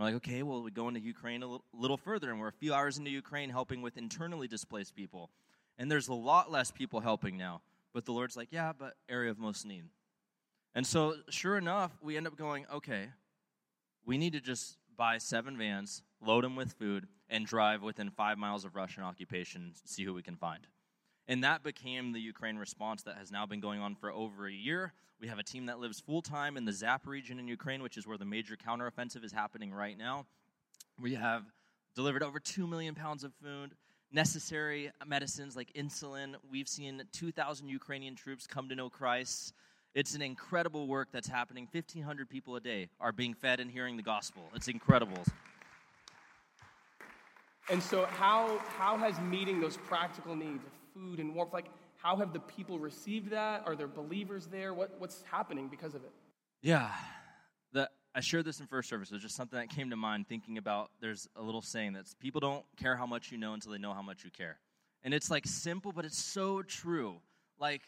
We're 0.00 0.06
like, 0.06 0.14
okay, 0.14 0.42
well, 0.42 0.62
we 0.62 0.70
go 0.70 0.88
into 0.88 1.00
Ukraine 1.00 1.42
a 1.42 1.58
little 1.74 1.98
further, 1.98 2.30
and 2.30 2.40
we're 2.40 2.48
a 2.48 2.52
few 2.52 2.72
hours 2.72 2.96
into 2.96 3.10
Ukraine 3.10 3.50
helping 3.50 3.82
with 3.82 3.98
internally 3.98 4.48
displaced 4.48 4.96
people. 4.96 5.28
And 5.76 5.90
there's 5.90 6.08
a 6.08 6.14
lot 6.14 6.50
less 6.50 6.70
people 6.70 7.00
helping 7.00 7.36
now. 7.36 7.60
But 7.92 8.06
the 8.06 8.12
Lord's 8.12 8.34
like, 8.34 8.48
yeah, 8.50 8.72
but 8.72 8.94
area 9.10 9.30
of 9.30 9.38
most 9.38 9.66
need. 9.66 9.84
And 10.74 10.86
so, 10.86 11.16
sure 11.28 11.58
enough, 11.58 11.92
we 12.00 12.16
end 12.16 12.26
up 12.26 12.34
going, 12.34 12.64
okay, 12.72 13.08
we 14.06 14.16
need 14.16 14.32
to 14.32 14.40
just 14.40 14.78
buy 14.96 15.18
seven 15.18 15.58
vans, 15.58 16.02
load 16.24 16.44
them 16.44 16.56
with 16.56 16.72
food, 16.72 17.06
and 17.28 17.44
drive 17.44 17.82
within 17.82 18.08
five 18.08 18.38
miles 18.38 18.64
of 18.64 18.76
Russian 18.76 19.02
occupation, 19.02 19.72
see 19.84 20.04
who 20.04 20.14
we 20.14 20.22
can 20.22 20.36
find. 20.36 20.66
And 21.28 21.44
that 21.44 21.62
became 21.62 22.12
the 22.12 22.20
Ukraine 22.20 22.56
response 22.56 23.02
that 23.04 23.16
has 23.16 23.30
now 23.30 23.46
been 23.46 23.60
going 23.60 23.80
on 23.80 23.94
for 23.94 24.10
over 24.10 24.46
a 24.46 24.52
year. 24.52 24.92
We 25.20 25.28
have 25.28 25.38
a 25.38 25.42
team 25.42 25.66
that 25.66 25.78
lives 25.78 26.00
full 26.00 26.22
time 26.22 26.56
in 26.56 26.64
the 26.64 26.72
Zap 26.72 27.06
region 27.06 27.38
in 27.38 27.46
Ukraine, 27.46 27.82
which 27.82 27.96
is 27.96 28.06
where 28.06 28.16
the 28.16 28.24
major 28.24 28.56
counteroffensive 28.56 29.22
is 29.22 29.32
happening 29.32 29.72
right 29.72 29.96
now. 29.96 30.26
We 30.98 31.14
have 31.14 31.44
delivered 31.94 32.22
over 32.22 32.40
2 32.40 32.66
million 32.66 32.94
pounds 32.94 33.22
of 33.22 33.32
food, 33.42 33.72
necessary 34.10 34.90
medicines 35.06 35.56
like 35.56 35.72
insulin. 35.74 36.34
We've 36.50 36.68
seen 36.68 37.02
2,000 37.12 37.68
Ukrainian 37.68 38.14
troops 38.14 38.46
come 38.46 38.68
to 38.70 38.74
know 38.74 38.88
Christ. 38.88 39.52
It's 39.94 40.14
an 40.14 40.22
incredible 40.22 40.86
work 40.86 41.08
that's 41.12 41.28
happening. 41.28 41.68
1,500 41.70 42.28
people 42.30 42.56
a 42.56 42.60
day 42.60 42.88
are 43.00 43.12
being 43.12 43.34
fed 43.34 43.60
and 43.60 43.70
hearing 43.70 43.96
the 43.96 44.02
gospel. 44.02 44.48
It's 44.54 44.68
incredible. 44.68 45.22
And 47.68 47.82
so, 47.82 48.06
how, 48.06 48.58
how 48.76 48.96
has 48.96 49.20
meeting 49.20 49.60
those 49.60 49.76
practical 49.76 50.34
needs 50.34 50.64
food 50.94 51.20
and 51.20 51.34
warmth, 51.34 51.52
like, 51.52 51.66
how 51.96 52.16
have 52.16 52.32
the 52.32 52.40
people 52.40 52.78
received 52.78 53.30
that? 53.30 53.62
Are 53.66 53.76
there 53.76 53.88
believers 53.88 54.46
there? 54.46 54.72
What, 54.74 54.94
what's 54.98 55.22
happening 55.30 55.68
because 55.68 55.94
of 55.94 56.02
it? 56.02 56.12
Yeah. 56.62 56.90
The, 57.72 57.90
I 58.14 58.20
shared 58.20 58.44
this 58.44 58.60
in 58.60 58.66
first 58.66 58.88
service. 58.88 59.10
It 59.10 59.14
was 59.14 59.22
just 59.22 59.36
something 59.36 59.58
that 59.58 59.68
came 59.68 59.90
to 59.90 59.96
mind 59.96 60.28
thinking 60.28 60.58
about 60.58 60.90
there's 61.00 61.28
a 61.36 61.42
little 61.42 61.62
saying 61.62 61.92
that's 61.92 62.14
people 62.14 62.40
don't 62.40 62.64
care 62.76 62.96
how 62.96 63.06
much 63.06 63.30
you 63.30 63.38
know 63.38 63.54
until 63.54 63.72
they 63.72 63.78
know 63.78 63.92
how 63.94 64.02
much 64.02 64.24
you 64.24 64.30
care. 64.30 64.58
And 65.02 65.14
it's 65.14 65.30
like 65.30 65.46
simple, 65.46 65.92
but 65.92 66.04
it's 66.04 66.18
so 66.18 66.62
true. 66.62 67.16
Like, 67.58 67.82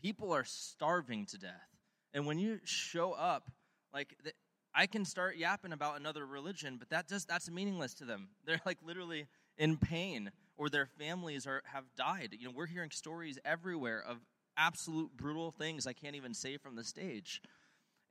people 0.00 0.32
are 0.32 0.44
starving 0.44 1.26
to 1.26 1.38
death. 1.38 1.68
And 2.12 2.26
when 2.26 2.38
you 2.38 2.60
show 2.64 3.12
up, 3.12 3.50
like, 3.92 4.16
the, 4.22 4.32
I 4.74 4.86
can 4.86 5.04
start 5.04 5.36
yapping 5.36 5.72
about 5.72 5.98
another 5.98 6.26
religion, 6.26 6.76
but 6.78 6.90
that 6.90 7.08
just 7.08 7.28
that's 7.28 7.48
meaningless 7.50 7.94
to 7.94 8.04
them. 8.04 8.28
They're 8.44 8.60
like 8.66 8.78
literally 8.84 9.26
in 9.56 9.76
pain 9.76 10.30
or 10.56 10.68
their 10.68 10.86
families 10.86 11.46
are 11.46 11.62
have 11.66 11.84
died. 11.96 12.34
You 12.38 12.46
know, 12.46 12.52
we're 12.54 12.66
hearing 12.66 12.90
stories 12.90 13.38
everywhere 13.44 14.02
of 14.06 14.18
absolute 14.56 15.16
brutal 15.16 15.50
things 15.50 15.86
I 15.86 15.92
can't 15.92 16.16
even 16.16 16.34
say 16.34 16.56
from 16.56 16.76
the 16.76 16.84
stage. 16.84 17.42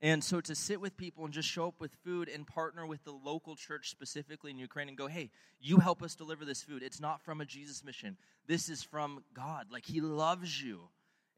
And 0.02 0.22
so 0.22 0.40
to 0.42 0.54
sit 0.54 0.80
with 0.80 0.96
people 0.98 1.24
and 1.24 1.32
just 1.32 1.48
show 1.48 1.68
up 1.68 1.80
with 1.80 1.94
food 2.04 2.28
and 2.28 2.46
partner 2.46 2.84
with 2.84 3.04
the 3.04 3.12
local 3.12 3.56
church 3.56 3.88
specifically 3.90 4.50
in 4.50 4.58
Ukraine 4.58 4.88
and 4.88 4.98
go, 4.98 5.06
hey, 5.06 5.30
you 5.60 5.78
help 5.78 6.02
us 6.02 6.14
deliver 6.14 6.44
this 6.44 6.62
food. 6.62 6.82
It's 6.82 7.00
not 7.00 7.22
from 7.22 7.40
a 7.40 7.46
Jesus 7.46 7.82
mission. 7.82 8.18
This 8.46 8.68
is 8.68 8.82
from 8.82 9.24
God. 9.32 9.68
Like 9.70 9.86
he 9.86 10.02
loves 10.02 10.62
you. 10.62 10.80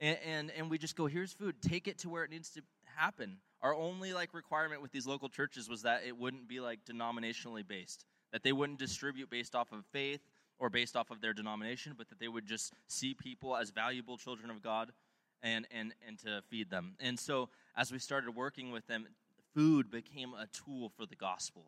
And, 0.01 0.19
and, 0.27 0.51
and 0.51 0.71
we 0.71 0.79
just 0.79 0.97
go, 0.97 1.07
here's 1.07 1.33
food. 1.33 1.57
Take 1.63 1.87
it 1.87 1.99
to 1.99 2.09
where 2.09 2.25
it 2.25 2.31
needs 2.31 2.51
to 2.51 2.63
happen. 2.97 3.37
Our 3.63 3.75
only 3.75 4.13
like 4.13 4.35
requirement 4.35 4.83
with 4.83 4.91
these 4.91 5.07
local 5.07 5.29
churches 5.29 5.69
was 5.69 5.83
that 5.83 6.03
it 6.05 6.19
wouldn't 6.19 6.49
be 6.49 6.59
like 6.59 6.81
denominationally 6.85 7.67
based, 7.67 8.05
that 8.33 8.43
they 8.43 8.53
wouldn't 8.53 8.79
distribute 8.79 9.31
based 9.31 9.55
off 9.55 9.71
of 9.71 9.85
faith 9.93 10.21
or 10.59 10.71
based 10.71 10.97
off 10.97 11.11
of 11.11 11.21
their 11.21 11.33
denomination, 11.33 11.95
but 11.97 12.09
that 12.09 12.19
they 12.19 12.29
would 12.29 12.47
just 12.47 12.73
see 12.87 13.15
people 13.15 13.57
as 13.57 13.71
valuable 13.71 14.17
children 14.17 14.51
of 14.51 14.63
God 14.63 14.93
and 15.43 15.67
and 15.71 15.95
and 16.07 16.19
to 16.21 16.43
feed 16.49 16.71
them. 16.71 16.95
And 17.01 17.19
so 17.19 17.49
as 17.77 17.93
we 17.93 17.99
started 17.99 18.35
working 18.35 18.71
with 18.71 18.87
them, 18.87 19.07
food 19.55 19.91
became 19.91 20.35
a 20.35 20.47
tool 20.47 20.91
for 20.97 21.07
the 21.07 21.17
gospel. 21.17 21.65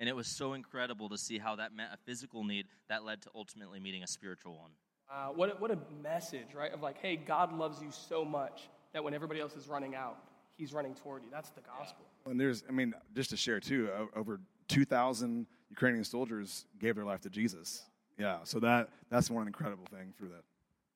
And 0.00 0.08
it 0.08 0.14
was 0.14 0.28
so 0.28 0.52
incredible 0.52 1.08
to 1.08 1.18
see 1.18 1.38
how 1.38 1.56
that 1.56 1.74
met 1.74 1.88
a 1.92 1.96
physical 2.06 2.44
need 2.44 2.66
that 2.88 3.04
led 3.04 3.22
to 3.22 3.30
ultimately 3.34 3.80
meeting 3.80 4.02
a 4.04 4.06
spiritual 4.06 4.56
one. 4.56 4.70
Uh, 5.10 5.28
what, 5.28 5.50
a, 5.50 5.52
what 5.54 5.70
a 5.70 5.78
message, 6.02 6.54
right? 6.54 6.72
Of 6.72 6.82
like, 6.82 6.98
hey, 6.98 7.16
God 7.16 7.52
loves 7.52 7.82
you 7.82 7.90
so 7.90 8.24
much 8.24 8.68
that 8.92 9.02
when 9.02 9.14
everybody 9.14 9.40
else 9.40 9.56
is 9.56 9.66
running 9.66 9.94
out, 9.96 10.18
he's 10.56 10.72
running 10.72 10.94
toward 10.94 11.22
you. 11.24 11.30
That's 11.32 11.50
the 11.50 11.62
gospel. 11.62 12.04
And 12.26 12.38
there's, 12.38 12.62
I 12.68 12.72
mean, 12.72 12.94
just 13.14 13.30
to 13.30 13.36
share 13.36 13.58
too, 13.58 13.88
over 14.14 14.40
2,000 14.68 15.46
Ukrainian 15.70 16.04
soldiers 16.04 16.66
gave 16.78 16.94
their 16.94 17.04
life 17.04 17.20
to 17.22 17.30
Jesus. 17.30 17.82
Yeah, 17.82 17.97
so 18.44 18.60
that 18.60 18.90
that's 19.10 19.30
one 19.30 19.46
incredible 19.46 19.86
thing 19.90 20.12
through 20.18 20.28
that. 20.28 20.42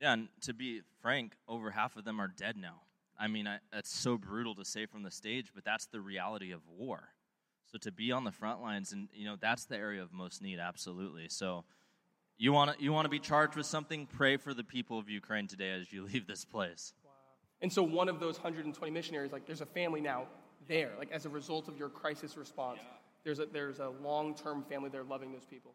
Yeah, 0.00 0.14
and 0.14 0.28
to 0.42 0.52
be 0.52 0.82
frank, 1.00 1.36
over 1.48 1.70
half 1.70 1.96
of 1.96 2.04
them 2.04 2.20
are 2.20 2.28
dead 2.28 2.56
now. 2.56 2.82
I 3.18 3.28
mean, 3.28 3.46
I, 3.46 3.58
that's 3.72 3.94
so 3.94 4.18
brutal 4.18 4.54
to 4.56 4.64
say 4.64 4.86
from 4.86 5.04
the 5.04 5.10
stage, 5.10 5.52
but 5.54 5.64
that's 5.64 5.86
the 5.86 6.00
reality 6.00 6.50
of 6.50 6.60
war. 6.66 7.10
So 7.70 7.78
to 7.78 7.92
be 7.92 8.10
on 8.10 8.24
the 8.24 8.32
front 8.32 8.60
lines, 8.60 8.92
and 8.92 9.08
you 9.14 9.24
know, 9.24 9.36
that's 9.40 9.64
the 9.64 9.76
area 9.76 10.02
of 10.02 10.12
most 10.12 10.42
need, 10.42 10.58
absolutely. 10.58 11.28
So 11.28 11.64
you 12.36 12.52
want 12.52 12.76
to 12.76 12.84
you 12.84 12.92
want 12.92 13.04
to 13.04 13.10
be 13.10 13.20
charged 13.20 13.54
with 13.54 13.66
something? 13.66 14.06
Pray 14.06 14.36
for 14.36 14.52
the 14.52 14.64
people 14.64 14.98
of 14.98 15.08
Ukraine 15.08 15.46
today 15.46 15.70
as 15.70 15.92
you 15.92 16.04
leave 16.12 16.26
this 16.26 16.44
place. 16.44 16.92
And 17.60 17.72
so 17.72 17.84
one 17.84 18.08
of 18.08 18.18
those 18.18 18.34
120 18.38 18.90
missionaries, 18.90 19.30
like 19.30 19.46
there's 19.46 19.60
a 19.60 19.66
family 19.66 20.00
now 20.00 20.26
there, 20.66 20.90
like 20.98 21.12
as 21.12 21.26
a 21.26 21.28
result 21.28 21.68
of 21.68 21.78
your 21.78 21.88
crisis 21.88 22.36
response. 22.36 22.80
Yeah. 22.82 22.88
There's 23.24 23.38
a 23.38 23.46
there's 23.46 23.78
a 23.78 23.90
long 24.02 24.34
term 24.34 24.64
family 24.64 24.90
there 24.90 25.04
loving 25.04 25.30
those 25.30 25.44
people. 25.44 25.74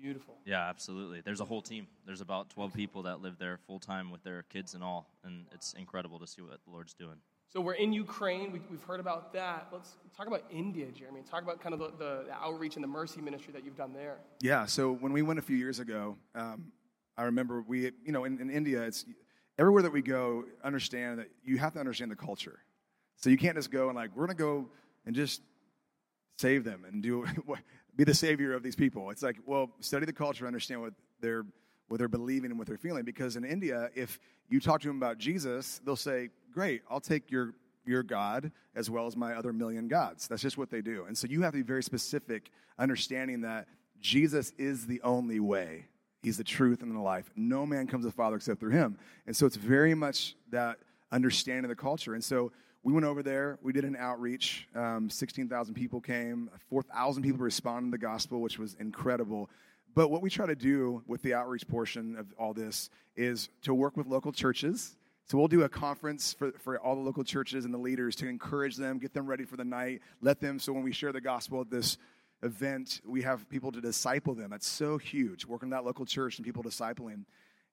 Beautiful. 0.00 0.34
Yeah, 0.44 0.68
absolutely. 0.68 1.20
There's 1.20 1.40
a 1.40 1.44
whole 1.44 1.62
team. 1.62 1.86
There's 2.04 2.20
about 2.20 2.50
12 2.50 2.74
people 2.74 3.02
that 3.04 3.22
live 3.22 3.38
there 3.38 3.58
full 3.66 3.78
time 3.78 4.10
with 4.10 4.22
their 4.22 4.42
kids 4.44 4.74
and 4.74 4.82
all, 4.82 5.08
and 5.24 5.46
it's 5.52 5.72
incredible 5.74 6.18
to 6.18 6.26
see 6.26 6.42
what 6.42 6.58
the 6.64 6.70
Lord's 6.70 6.94
doing. 6.94 7.16
So 7.54 7.60
we're 7.60 7.74
in 7.74 7.92
Ukraine. 7.92 8.50
We, 8.50 8.60
have 8.72 8.82
heard 8.82 8.98
about 8.98 9.32
that. 9.34 9.68
Let's 9.72 9.94
talk 10.16 10.26
about 10.26 10.42
India, 10.50 10.86
Jeremy. 10.90 11.20
Talk 11.30 11.42
about 11.42 11.60
kind 11.60 11.72
of 11.72 11.78
the, 11.78 12.24
the, 12.26 12.32
outreach 12.32 12.74
and 12.74 12.82
the 12.82 12.88
mercy 12.88 13.20
ministry 13.20 13.52
that 13.52 13.64
you've 13.64 13.76
done 13.76 13.92
there. 13.92 14.18
Yeah. 14.40 14.66
So 14.66 14.92
when 14.92 15.12
we 15.12 15.22
went 15.22 15.38
a 15.38 15.42
few 15.42 15.56
years 15.56 15.78
ago, 15.78 16.16
um, 16.34 16.72
I 17.16 17.22
remember 17.22 17.62
we, 17.66 17.92
you 18.04 18.10
know, 18.10 18.24
in, 18.24 18.40
in 18.40 18.50
India, 18.50 18.82
it's 18.82 19.04
everywhere 19.56 19.82
that 19.82 19.92
we 19.92 20.02
go. 20.02 20.44
Understand 20.64 21.20
that 21.20 21.28
you 21.44 21.58
have 21.58 21.74
to 21.74 21.78
understand 21.78 22.10
the 22.10 22.16
culture. 22.16 22.58
So 23.18 23.30
you 23.30 23.38
can't 23.38 23.56
just 23.56 23.70
go 23.70 23.86
and 23.86 23.94
like 23.94 24.10
we're 24.16 24.26
gonna 24.26 24.36
go 24.36 24.68
and 25.06 25.14
just 25.14 25.40
save 26.38 26.64
them 26.64 26.84
and 26.84 27.02
do 27.02 27.24
be 27.96 28.04
the 28.04 28.14
savior 28.14 28.54
of 28.54 28.62
these 28.62 28.76
people. 28.76 29.10
It's 29.10 29.22
like, 29.22 29.36
well, 29.46 29.70
study 29.80 30.06
the 30.06 30.12
culture, 30.12 30.46
understand 30.46 30.80
what 30.80 30.94
they're 31.20 31.44
what 31.88 31.98
they're 31.98 32.08
believing 32.08 32.50
and 32.50 32.58
what 32.58 32.66
they're 32.66 32.78
feeling. 32.78 33.04
Because 33.04 33.36
in 33.36 33.44
India, 33.44 33.90
if 33.94 34.18
you 34.48 34.60
talk 34.60 34.80
to 34.80 34.88
them 34.88 34.96
about 34.96 35.18
Jesus, 35.18 35.80
they'll 35.84 35.96
say, 35.96 36.30
Great, 36.52 36.82
I'll 36.88 37.00
take 37.00 37.30
your, 37.30 37.54
your 37.84 38.02
God 38.02 38.52
as 38.76 38.88
well 38.88 39.06
as 39.06 39.16
my 39.16 39.34
other 39.34 39.52
million 39.52 39.88
gods. 39.88 40.28
That's 40.28 40.42
just 40.42 40.56
what 40.56 40.70
they 40.70 40.80
do. 40.80 41.04
And 41.06 41.16
so 41.18 41.26
you 41.26 41.42
have 41.42 41.52
to 41.52 41.58
be 41.58 41.62
very 41.62 41.82
specific, 41.82 42.50
understanding 42.78 43.40
that 43.42 43.66
Jesus 44.00 44.52
is 44.56 44.86
the 44.86 45.00
only 45.02 45.40
way. 45.40 45.86
He's 46.22 46.36
the 46.36 46.44
truth 46.44 46.82
and 46.82 46.94
the 46.94 47.00
life. 47.00 47.30
No 47.36 47.66
man 47.66 47.86
comes 47.86 48.04
to 48.04 48.08
the 48.08 48.14
Father 48.14 48.36
except 48.36 48.60
through 48.60 48.70
him. 48.70 48.98
And 49.26 49.36
so 49.36 49.46
it's 49.46 49.56
very 49.56 49.94
much 49.94 50.36
that 50.50 50.78
understanding 51.10 51.68
the 51.68 51.74
culture. 51.74 52.14
And 52.14 52.22
so 52.22 52.52
we 52.84 52.92
went 52.92 53.04
over 53.04 53.22
there. 53.22 53.58
We 53.62 53.72
did 53.72 53.84
an 53.84 53.96
outreach. 53.98 54.68
Um, 54.74 55.10
16,000 55.10 55.74
people 55.74 56.00
came. 56.00 56.50
4,000 56.70 57.22
people 57.22 57.40
responded 57.40 57.88
to 57.88 57.90
the 57.92 57.98
gospel, 57.98 58.40
which 58.40 58.58
was 58.58 58.74
incredible. 58.78 59.50
But 59.94 60.10
what 60.10 60.22
we 60.22 60.30
try 60.30 60.46
to 60.46 60.54
do 60.54 61.02
with 61.06 61.22
the 61.22 61.34
outreach 61.34 61.66
portion 61.66 62.16
of 62.16 62.26
all 62.38 62.54
this 62.54 62.90
is 63.16 63.48
to 63.62 63.74
work 63.74 63.96
with 63.96 64.06
local 64.06 64.30
churches 64.30 64.96
so 65.26 65.38
we'll 65.38 65.48
do 65.48 65.62
a 65.62 65.68
conference 65.68 66.34
for, 66.34 66.52
for 66.52 66.78
all 66.78 66.94
the 66.94 67.00
local 67.00 67.24
churches 67.24 67.64
and 67.64 67.72
the 67.72 67.78
leaders 67.78 68.14
to 68.16 68.28
encourage 68.28 68.76
them, 68.76 68.98
get 68.98 69.14
them 69.14 69.26
ready 69.26 69.44
for 69.44 69.56
the 69.56 69.64
night, 69.64 70.02
let 70.20 70.38
them, 70.38 70.58
so 70.58 70.72
when 70.72 70.82
we 70.82 70.92
share 70.92 71.12
the 71.12 71.20
gospel 71.20 71.62
at 71.62 71.70
this 71.70 71.96
event, 72.42 73.00
we 73.06 73.22
have 73.22 73.48
people 73.48 73.72
to 73.72 73.80
disciple 73.80 74.34
them. 74.34 74.50
That's 74.50 74.68
so 74.68 74.98
huge, 74.98 75.46
working 75.46 75.70
that 75.70 75.84
local 75.84 76.04
church 76.04 76.36
and 76.36 76.44
people 76.44 76.62
discipling. 76.62 77.24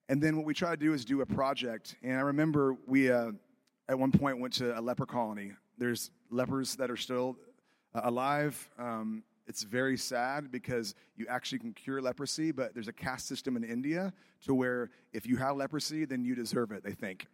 And 0.08 0.24
then 0.24 0.38
what 0.38 0.46
we 0.46 0.54
try 0.54 0.72
to 0.72 0.78
do 0.78 0.94
is 0.94 1.04
do 1.04 1.20
a 1.22 1.26
project. 1.26 1.98
And 2.02 2.14
I 2.14 2.22
remember 2.22 2.78
we, 2.88 3.12
uh, 3.12 3.32
at 3.90 3.98
one 3.98 4.12
point, 4.12 4.40
went 4.40 4.54
to 4.56 4.78
a 4.78 4.82
leper 4.82 5.06
colony. 5.06 5.52
There's 5.78 6.12
lepers 6.30 6.76
that 6.76 6.90
are 6.90 6.98
still 6.98 7.38
uh, 7.94 8.02
alive. 8.04 8.70
Um, 8.78 9.24
it's 9.48 9.64
very 9.64 9.98
sad 9.98 10.52
because 10.52 10.96
you 11.18 11.26
actually 11.28 11.60
can 11.60 11.74
cure 11.74 12.02
leprosy, 12.02 12.52
but 12.52 12.74
there's 12.74 12.88
a 12.88 12.94
caste 12.94 13.28
system 13.28 13.58
in 13.58 13.64
India 13.64 14.14
to 14.46 14.54
where 14.54 14.92
if 15.14 15.26
you 15.26 15.38
have 15.38 15.58
leprosy, 15.58 16.06
then 16.06 16.24
you 16.24 16.36
deserve 16.36 16.72
it, 16.72 16.84
they 16.84 16.94
think. 16.94 17.28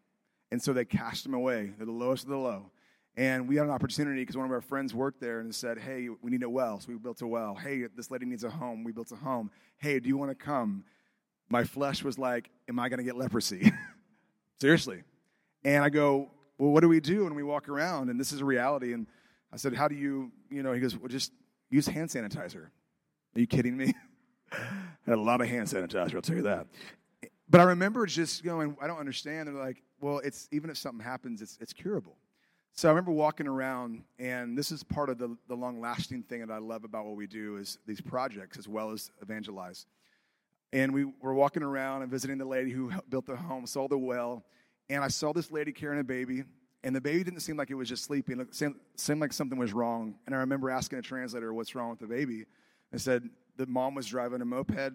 And 0.52 0.62
so 0.62 0.74
they 0.74 0.86
cast 0.86 1.24
them 1.24 1.34
away. 1.34 1.74
They're 1.78 1.86
the 1.86 1.92
lowest 1.92 2.24
of 2.24 2.30
the 2.30 2.38
low. 2.38 2.72
And 3.18 3.48
we 3.48 3.56
had 3.56 3.66
an 3.66 3.72
opportunity 3.72 4.22
because 4.22 4.38
one 4.38 4.46
of 4.46 4.52
our 4.52 4.62
friends 4.62 4.94
worked 4.94 5.20
there 5.20 5.40
and 5.40 5.54
said, 5.54 5.80
Hey, 5.80 6.08
we 6.22 6.30
need 6.32 6.44
a 6.44 6.50
well. 6.50 6.80
So 6.80 6.90
we 6.90 6.98
built 6.98 7.22
a 7.22 7.28
well. 7.28 7.56
Hey, 7.56 7.86
this 7.96 8.12
lady 8.12 8.26
needs 8.26 8.44
a 8.44 8.50
home. 8.50 8.84
We 8.84 8.92
built 8.92 9.12
a 9.12 9.16
home. 9.16 9.50
Hey, 9.78 10.00
do 10.00 10.08
you 10.08 10.18
want 10.18 10.30
to 10.30 10.36
come? 10.36 10.86
My 11.50 11.64
flesh 11.64 12.04
was 12.04 12.20
like, 12.20 12.52
Am 12.70 12.80
I 12.80 12.90
going 12.90 13.00
to 13.00 13.04
get 13.04 13.18
leprosy? 13.18 13.72
Seriously. 14.62 15.04
And 15.64 15.84
I 15.84 15.90
go, 15.90 16.30
Well, 16.58 16.72
what 16.72 16.82
do 16.82 16.90
we 16.90 17.00
do? 17.00 17.26
when 17.26 17.36
we 17.36 17.44
walk 17.44 17.70
around, 17.70 18.10
and 18.10 18.20
this 18.20 18.32
is 18.32 18.42
a 18.42 18.46
reality. 18.46 18.94
And 18.94 19.08
I 19.54 19.58
said, 19.58 19.74
How 19.74 19.88
do 19.88 19.96
you, 19.96 20.32
you 20.50 20.64
know, 20.64 20.74
he 20.74 20.80
goes, 20.80 20.98
Well, 20.98 21.08
just 21.08 21.32
use 21.70 21.88
hand 21.88 22.10
sanitizer. 22.10 22.66
Are 23.36 23.40
you 23.40 23.48
kidding 23.48 23.78
me? 23.78 23.94
had 24.52 25.18
a 25.18 25.22
lot 25.22 25.42
of 25.42 25.48
hand 25.48 25.68
sanitizer, 25.68 26.16
I'll 26.16 26.22
tell 26.22 26.36
you 26.36 26.44
that. 26.44 26.68
But 27.50 27.62
I 27.62 27.66
remember 27.66 28.06
just 28.06 28.44
going, 28.44 28.76
I 28.82 28.88
don't 28.88 29.00
understand. 29.00 29.48
They're 29.48 29.56
like, 29.56 29.82
well, 30.00 30.20
it's 30.20 30.48
even 30.52 30.70
if 30.70 30.78
something 30.78 31.04
happens, 31.04 31.42
it's, 31.42 31.58
it's 31.62 31.74
curable. 31.74 32.18
So 32.74 32.88
I 32.88 32.92
remember 32.92 33.12
walking 33.12 33.48
around, 33.48 34.04
and 34.20 34.58
this 34.58 34.72
is 34.72 34.84
part 34.84 35.10
of 35.10 35.18
the, 35.18 35.36
the 35.48 35.56
long 35.56 35.82
lasting 35.82 36.24
thing 36.24 36.42
that 36.46 36.52
I 36.52 36.60
love 36.60 36.84
about 36.84 37.06
what 37.06 37.16
we 37.16 37.26
do 37.26 37.58
is 37.58 37.80
these 37.88 38.02
projects 38.02 38.58
as 38.58 38.68
well 38.68 38.92
as 38.92 39.10
evangelize. 39.22 39.88
And 40.74 40.94
we 40.94 41.06
were 41.22 41.34
walking 41.34 41.64
around 41.64 42.04
and 42.04 42.12
visiting 42.12 42.38
the 42.38 42.46
lady 42.46 42.72
who 42.72 42.92
built 43.10 43.26
the 43.26 43.36
home, 43.36 43.66
sold 43.66 43.92
the 43.92 43.98
well, 43.98 44.44
and 44.90 45.04
I 45.04 45.08
saw 45.08 45.34
this 45.34 45.52
lady 45.52 45.72
carrying 45.72 46.00
a 46.00 46.04
baby, 46.04 46.44
and 46.84 46.96
the 46.96 47.02
baby 47.02 47.24
didn't 47.24 47.42
seem 47.42 47.58
like 47.58 47.70
it 47.70 47.76
was 47.76 47.90
just 47.90 48.04
sleeping. 48.04 48.40
It 48.40 48.54
seemed, 48.54 48.76
seemed 48.96 49.20
like 49.20 49.34
something 49.34 49.58
was 49.58 49.74
wrong. 49.74 50.16
And 50.26 50.36
I 50.36 50.40
remember 50.40 50.70
asking 50.70 51.00
a 51.00 51.02
translator, 51.02 51.54
what's 51.54 51.76
wrong 51.76 51.90
with 51.90 52.00
the 52.00 52.08
baby? 52.08 52.46
I 52.94 52.98
said, 52.98 53.30
the 53.58 53.66
mom 53.66 53.96
was 53.96 54.06
driving 54.06 54.42
a 54.42 54.46
moped, 54.46 54.94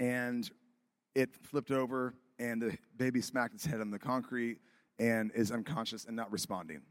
and 0.00 0.50
it 1.14 1.34
flipped 1.42 1.70
over 1.70 2.14
and 2.38 2.60
the 2.60 2.76
baby 2.96 3.20
smacked 3.20 3.54
its 3.54 3.64
head 3.64 3.80
on 3.80 3.90
the 3.90 3.98
concrete 3.98 4.58
and 4.98 5.30
is 5.34 5.52
unconscious 5.52 6.04
and 6.04 6.16
not 6.16 6.30
responding. 6.32 6.82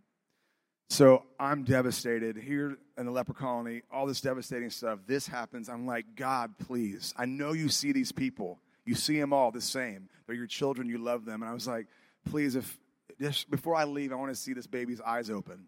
So 0.89 1.23
I'm 1.39 1.63
devastated 1.63 2.35
here 2.37 2.77
in 2.97 3.05
the 3.05 3.11
leper 3.11 3.33
colony, 3.33 3.81
all 3.91 4.05
this 4.05 4.21
devastating 4.21 4.69
stuff. 4.69 4.99
This 5.07 5.27
happens. 5.27 5.69
I'm 5.69 5.85
like, 5.85 6.05
God, 6.15 6.57
please. 6.59 7.13
I 7.17 7.25
know 7.25 7.53
you 7.53 7.69
see 7.69 7.91
these 7.91 8.11
people. 8.11 8.59
You 8.85 8.95
see 8.95 9.19
them 9.19 9.33
all 9.33 9.51
the 9.51 9.61
same. 9.61 10.09
They're 10.25 10.35
your 10.35 10.47
children. 10.47 10.87
You 10.87 10.97
love 10.97 11.25
them. 11.25 11.41
And 11.41 11.49
I 11.49 11.53
was 11.53 11.67
like, 11.67 11.87
please, 12.29 12.55
if 12.55 12.77
just 13.19 13.49
before 13.51 13.75
I 13.75 13.83
leave, 13.83 14.11
I 14.11 14.15
want 14.15 14.31
to 14.31 14.35
see 14.35 14.53
this 14.53 14.67
baby's 14.67 15.01
eyes 15.01 15.29
open. 15.29 15.67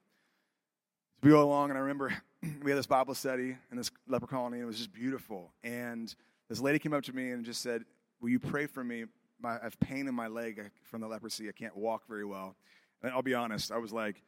we 1.21 1.29
go 1.29 1.43
along, 1.43 1.69
and 1.69 1.77
I 1.77 1.81
remember 1.81 2.13
we 2.63 2.71
had 2.71 2.77
this 2.77 2.87
Bible 2.87 3.13
study 3.13 3.55
in 3.71 3.77
this 3.77 3.91
leper 4.07 4.27
colony, 4.27 4.57
and 4.57 4.63
it 4.63 4.67
was 4.67 4.77
just 4.77 4.93
beautiful. 4.93 5.53
And 5.63 6.13
this 6.49 6.59
lady 6.59 6.79
came 6.79 6.93
up 6.93 7.03
to 7.03 7.13
me 7.13 7.31
and 7.31 7.45
just 7.45 7.61
said, 7.61 7.83
Will 8.21 8.29
you 8.29 8.39
pray 8.39 8.65
for 8.65 8.83
me? 8.83 9.05
My, 9.41 9.57
I 9.57 9.63
have 9.63 9.79
pain 9.79 10.07
in 10.07 10.15
my 10.15 10.27
leg 10.27 10.71
from 10.83 11.01
the 11.01 11.07
leprosy. 11.07 11.49
I 11.49 11.51
can't 11.51 11.75
walk 11.75 12.07
very 12.07 12.25
well. 12.25 12.55
And 13.01 13.11
I'll 13.11 13.21
be 13.21 13.33
honest, 13.33 13.71
I 13.71 13.77
was 13.77 13.91
like, 13.91 14.21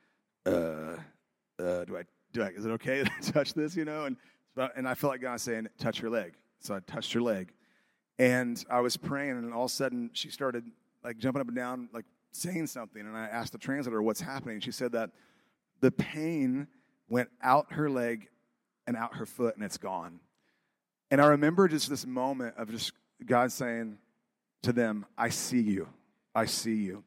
uh, 0.46 0.98
uh, 1.58 1.86
do 1.86 1.98
I, 1.98 2.04
do 2.34 2.44
I, 2.44 2.48
is 2.50 2.66
it 2.66 2.72
okay 2.72 3.04
to 3.22 3.32
touch 3.32 3.54
this, 3.54 3.76
you 3.76 3.86
know? 3.86 4.04
And, 4.04 4.18
and 4.76 4.88
I 4.88 4.94
felt 4.94 5.14
like 5.14 5.22
God 5.22 5.40
saying, 5.40 5.70
touch 5.80 6.02
your 6.02 6.12
leg. 6.12 6.34
So 6.60 6.76
I 6.76 6.80
touched 6.82 7.14
her 7.14 7.22
leg. 7.22 7.54
And 8.18 8.64
I 8.70 8.80
was 8.80 8.96
praying, 8.98 9.32
and 9.32 9.54
all 9.54 9.66
of 9.66 9.72
a 9.72 9.74
sudden 9.74 10.10
she 10.14 10.30
started 10.30 10.66
like 11.04 11.18
jumping 11.18 11.42
up 11.42 11.48
and 11.48 11.56
down, 11.56 11.90
like 11.94 12.06
saying 12.32 12.68
something. 12.68 13.02
And 13.02 13.16
I 13.16 13.26
asked 13.26 13.52
the 13.52 13.58
translator, 13.58 14.02
what's 14.02 14.22
happening? 14.22 14.60
She 14.60 14.72
said 14.72 14.94
that 14.94 15.12
the 15.82 15.92
pain 15.92 16.68
went 17.10 17.30
out 17.42 17.74
her 17.74 17.90
leg 17.90 18.30
and 18.88 18.96
out 18.96 19.16
her 19.16 19.26
foot, 19.26 19.56
and 19.56 19.64
it's 19.64 19.78
gone. 19.78 20.20
And 21.12 21.22
I 21.22 21.28
remember 21.28 21.68
just 21.68 21.90
this 21.90 22.06
moment 22.06 22.56
of 22.58 22.70
just 22.72 22.94
God 23.26 23.52
saying 23.52 23.98
to 24.64 24.74
them, 24.74 25.06
I 25.18 25.30
see 25.30 25.62
you. 25.62 25.88
I 26.34 26.46
see 26.46 26.76
you. 26.76 27.04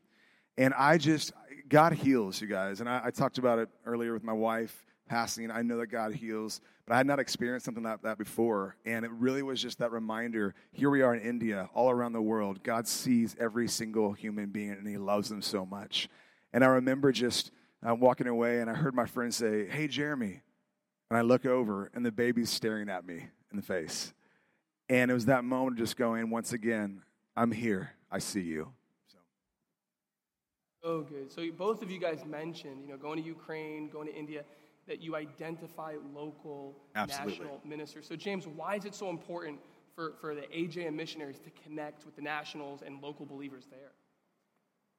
And 0.56 0.74
I 0.74 0.98
just, 0.98 1.32
God 1.68 1.92
heals, 1.92 2.40
you 2.40 2.46
guys. 2.46 2.80
And 2.80 2.88
I, 2.88 3.02
I 3.06 3.10
talked 3.10 3.38
about 3.38 3.58
it 3.58 3.68
earlier 3.84 4.12
with 4.12 4.24
my 4.24 4.32
wife 4.32 4.84
passing. 5.08 5.50
I 5.50 5.62
know 5.62 5.78
that 5.78 5.88
God 5.88 6.14
heals, 6.14 6.60
but 6.86 6.94
I 6.94 6.98
had 6.98 7.06
not 7.06 7.18
experienced 7.18 7.64
something 7.64 7.82
like 7.82 8.02
that 8.02 8.18
before. 8.18 8.76
And 8.84 9.04
it 9.04 9.10
really 9.12 9.42
was 9.42 9.60
just 9.60 9.78
that 9.78 9.90
reminder 9.90 10.54
here 10.72 10.90
we 10.90 11.02
are 11.02 11.14
in 11.14 11.22
India, 11.22 11.68
all 11.74 11.90
around 11.90 12.12
the 12.12 12.22
world. 12.22 12.62
God 12.62 12.86
sees 12.86 13.34
every 13.40 13.68
single 13.68 14.12
human 14.12 14.50
being 14.50 14.70
and 14.70 14.86
He 14.86 14.98
loves 14.98 15.28
them 15.28 15.42
so 15.42 15.66
much. 15.66 16.08
And 16.52 16.62
I 16.62 16.68
remember 16.68 17.12
just 17.12 17.50
uh, 17.86 17.94
walking 17.94 18.26
away 18.26 18.60
and 18.60 18.70
I 18.70 18.74
heard 18.74 18.94
my 18.94 19.06
friend 19.06 19.34
say, 19.34 19.66
Hey, 19.66 19.88
Jeremy. 19.88 20.42
And 21.10 21.18
I 21.18 21.22
look 21.22 21.46
over 21.46 21.90
and 21.94 22.04
the 22.04 22.12
baby's 22.12 22.50
staring 22.50 22.88
at 22.90 23.06
me 23.06 23.26
in 23.50 23.56
the 23.56 23.62
face. 23.62 24.12
And 24.88 25.10
it 25.10 25.14
was 25.14 25.26
that 25.26 25.44
moment 25.44 25.74
of 25.74 25.78
just 25.78 25.96
going, 25.96 26.30
once 26.30 26.52
again, 26.52 27.02
I'm 27.36 27.52
here. 27.52 27.92
I 28.10 28.18
see 28.18 28.40
you. 28.40 28.72
So. 30.82 31.02
Good. 31.02 31.30
So 31.30 31.42
both 31.56 31.82
of 31.82 31.90
you 31.90 31.98
guys 31.98 32.24
mentioned, 32.24 32.82
you 32.82 32.88
know, 32.88 32.96
going 32.96 33.20
to 33.20 33.24
Ukraine, 33.24 33.88
going 33.88 34.06
to 34.06 34.14
India, 34.14 34.44
that 34.88 35.00
you 35.00 35.14
identify 35.14 35.94
local 36.12 36.76
Absolutely. 36.96 37.32
national 37.32 37.60
ministers. 37.64 38.06
So, 38.06 38.16
James, 38.16 38.46
why 38.46 38.76
is 38.76 38.84
it 38.84 38.94
so 38.94 39.10
important 39.10 39.60
for, 39.94 40.14
for 40.20 40.34
the 40.34 40.42
AJM 40.42 40.94
missionaries 40.94 41.38
to 41.40 41.50
connect 41.62 42.04
with 42.04 42.16
the 42.16 42.22
nationals 42.22 42.82
and 42.84 43.00
local 43.00 43.24
believers 43.24 43.66
there? 43.70 43.92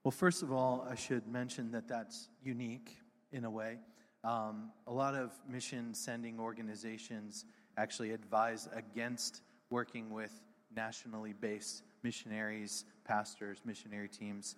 Well, 0.04 0.12
first 0.12 0.44
of 0.44 0.52
all, 0.52 0.88
I 0.90 0.96
should 0.96 1.28
mention 1.28 1.72
that 1.72 1.88
that's 1.88 2.30
unique 2.42 2.98
in 3.32 3.44
a 3.44 3.50
way. 3.50 3.80
Um, 4.24 4.72
a 4.88 4.94
lot 4.94 5.16
of 5.16 5.32
mission 5.48 5.94
sending 5.94 6.40
organizations 6.40 7.46
actually 7.78 8.12
advise 8.12 8.70
against 8.74 9.42
working 9.70 10.12
with 10.12 10.32
nationally 10.76 11.34
based 11.34 11.84
missionaries, 12.04 12.86
pastors, 13.06 13.60
missionary 13.66 14.08
teams. 14.08 14.56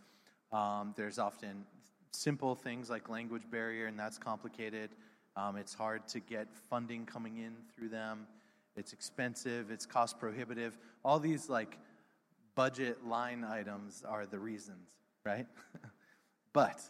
Um, 0.52 0.94
there's 0.96 1.20
often 1.20 1.66
simple 2.12 2.56
things 2.56 2.90
like 2.90 3.10
language 3.10 3.44
barrier, 3.50 3.88
and 3.88 3.98
that's 3.98 4.18
complicated. 4.18 4.92
Um, 5.36 5.56
it's 5.56 5.74
hard 5.74 6.08
to 6.10 6.20
get 6.20 6.48
funding 6.70 7.06
coming 7.06 7.38
in 7.38 7.54
through 7.76 7.90
them. 7.90 8.28
It's 8.76 8.94
expensive. 8.94 9.72
It's 9.72 9.86
cost 9.86 10.20
prohibitive. 10.20 10.78
All 11.04 11.20
these 11.20 11.50
like 11.50 11.78
budget 12.56 13.06
line 13.06 13.44
items 13.44 14.04
are 14.08 14.26
the 14.26 14.40
reasons, 14.40 14.90
right? 15.26 15.48
but 16.54 16.82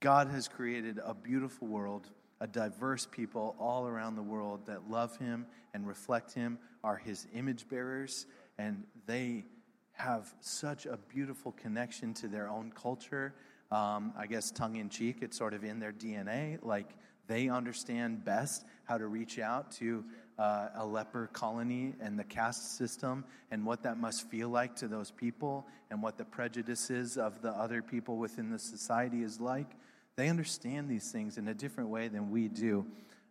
God 0.00 0.28
has 0.28 0.48
created 0.48 0.98
a 1.04 1.14
beautiful 1.14 1.68
world, 1.68 2.08
a 2.40 2.46
diverse 2.46 3.06
people 3.06 3.54
all 3.58 3.86
around 3.86 4.16
the 4.16 4.22
world 4.22 4.66
that 4.66 4.90
love 4.90 5.16
him 5.18 5.46
and 5.74 5.86
reflect 5.86 6.32
him, 6.32 6.58
are 6.82 6.96
his 6.96 7.26
image 7.34 7.68
bearers, 7.68 8.26
and 8.58 8.84
they 9.06 9.44
have 9.92 10.34
such 10.40 10.86
a 10.86 10.96
beautiful 10.96 11.52
connection 11.52 12.14
to 12.14 12.28
their 12.28 12.48
own 12.48 12.72
culture. 12.74 13.34
Um, 13.70 14.12
I 14.18 14.26
guess 14.26 14.50
tongue 14.50 14.76
in 14.76 14.88
cheek, 14.88 15.18
it's 15.20 15.36
sort 15.36 15.54
of 15.54 15.64
in 15.64 15.78
their 15.78 15.92
DNA. 15.92 16.58
Like 16.62 16.88
they 17.28 17.48
understand 17.48 18.24
best 18.24 18.64
how 18.84 18.98
to 18.98 19.06
reach 19.06 19.38
out 19.38 19.70
to 19.72 20.04
uh, 20.38 20.68
a 20.74 20.86
leper 20.86 21.28
colony 21.32 21.94
and 22.00 22.18
the 22.18 22.24
caste 22.24 22.76
system 22.76 23.24
and 23.50 23.64
what 23.64 23.84
that 23.84 23.98
must 23.98 24.28
feel 24.28 24.48
like 24.48 24.74
to 24.76 24.88
those 24.88 25.10
people 25.10 25.66
and 25.90 26.02
what 26.02 26.18
the 26.18 26.24
prejudices 26.24 27.16
of 27.16 27.42
the 27.42 27.50
other 27.50 27.82
people 27.82 28.16
within 28.16 28.50
the 28.50 28.58
society 28.58 29.22
is 29.22 29.38
like. 29.38 29.70
They 30.16 30.28
understand 30.28 30.88
these 30.88 31.12
things 31.12 31.38
in 31.38 31.46
a 31.46 31.54
different 31.54 31.90
way 31.90 32.08
than 32.08 32.30
we 32.30 32.48
do. 32.48 32.86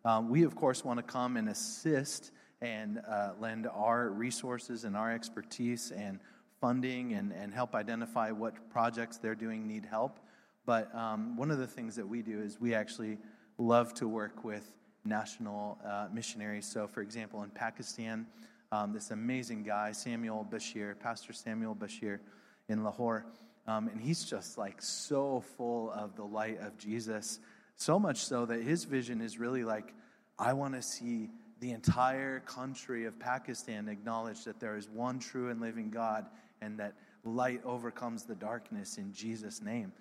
Um, 0.06 0.30
we, 0.30 0.44
of 0.44 0.56
course, 0.56 0.86
want 0.86 0.98
to 1.00 1.04
come 1.04 1.36
and 1.36 1.50
assist 1.50 2.32
and 2.62 3.02
uh, 3.08 3.32
lend 3.40 3.68
our 3.68 4.10
resources 4.10 4.84
and 4.86 4.96
our 4.96 5.12
expertise 5.12 5.92
and 5.92 6.20
funding 6.62 7.14
and, 7.14 7.34
and 7.34 7.54
help 7.54 7.76
identify 7.76 8.32
what 8.32 8.70
projects 8.70 9.18
they're 9.18 9.36
doing 9.36 9.68
need 9.68 9.86
help. 9.86 10.20
But 10.66 10.94
um, 10.96 11.36
one 11.38 11.52
of 11.52 11.58
the 11.58 11.68
things 11.68 11.96
that 11.96 12.08
we 12.08 12.22
do 12.22 12.40
is 12.40 12.60
we 12.60 12.74
actually 12.74 13.18
love 13.58 13.94
to 13.96 14.08
work 14.08 14.44
with 14.44 14.66
national 15.06 15.80
uh, 15.86 16.08
missionaries. 16.14 16.66
So, 16.66 16.88
for 16.88 17.02
example, 17.02 17.44
in 17.44 17.50
Pakistan, 17.50 18.28
um, 18.72 18.94
this 18.94 19.12
amazing 19.12 19.64
guy, 19.64 19.92
Samuel 19.92 20.48
Bashir, 20.50 21.00
Pastor 21.00 21.34
Samuel 21.34 21.76
Bashir 21.76 22.20
in 22.68 22.84
Lahore, 22.84 23.26
um, 23.68 23.88
and 23.88 24.02
he's 24.02 24.24
just 24.24 24.58
like 24.58 24.82
so 24.82 25.44
full 25.58 25.92
of 25.92 26.16
the 26.16 26.24
light 26.24 26.60
of 26.60 26.78
Jesus, 26.78 27.40
so 27.76 28.00
much 28.00 28.24
so 28.24 28.46
that 28.46 28.62
his 28.62 28.84
vision 28.84 29.22
is 29.22 29.40
really 29.40 29.64
like, 29.64 29.94
I 30.38 30.54
want 30.54 30.74
to 30.76 30.82
see 30.82 31.30
the 31.60 31.72
entire 31.72 32.40
country 32.42 33.06
of 33.06 33.20
Pakistan 33.20 33.90
acknowledge 33.90 34.44
that 34.46 34.60
there 34.60 34.78
is 34.78 34.90
one 34.90 35.20
true 35.20 35.50
and 35.50 35.60
living 35.60 35.90
God 35.90 36.26
and 36.62 36.80
that 36.80 36.94
light 37.24 37.62
overcomes 37.66 38.24
the 38.24 38.36
darkness 38.36 38.98
in 38.98 39.14
Jesus' 39.14 39.62
name. 39.62 39.92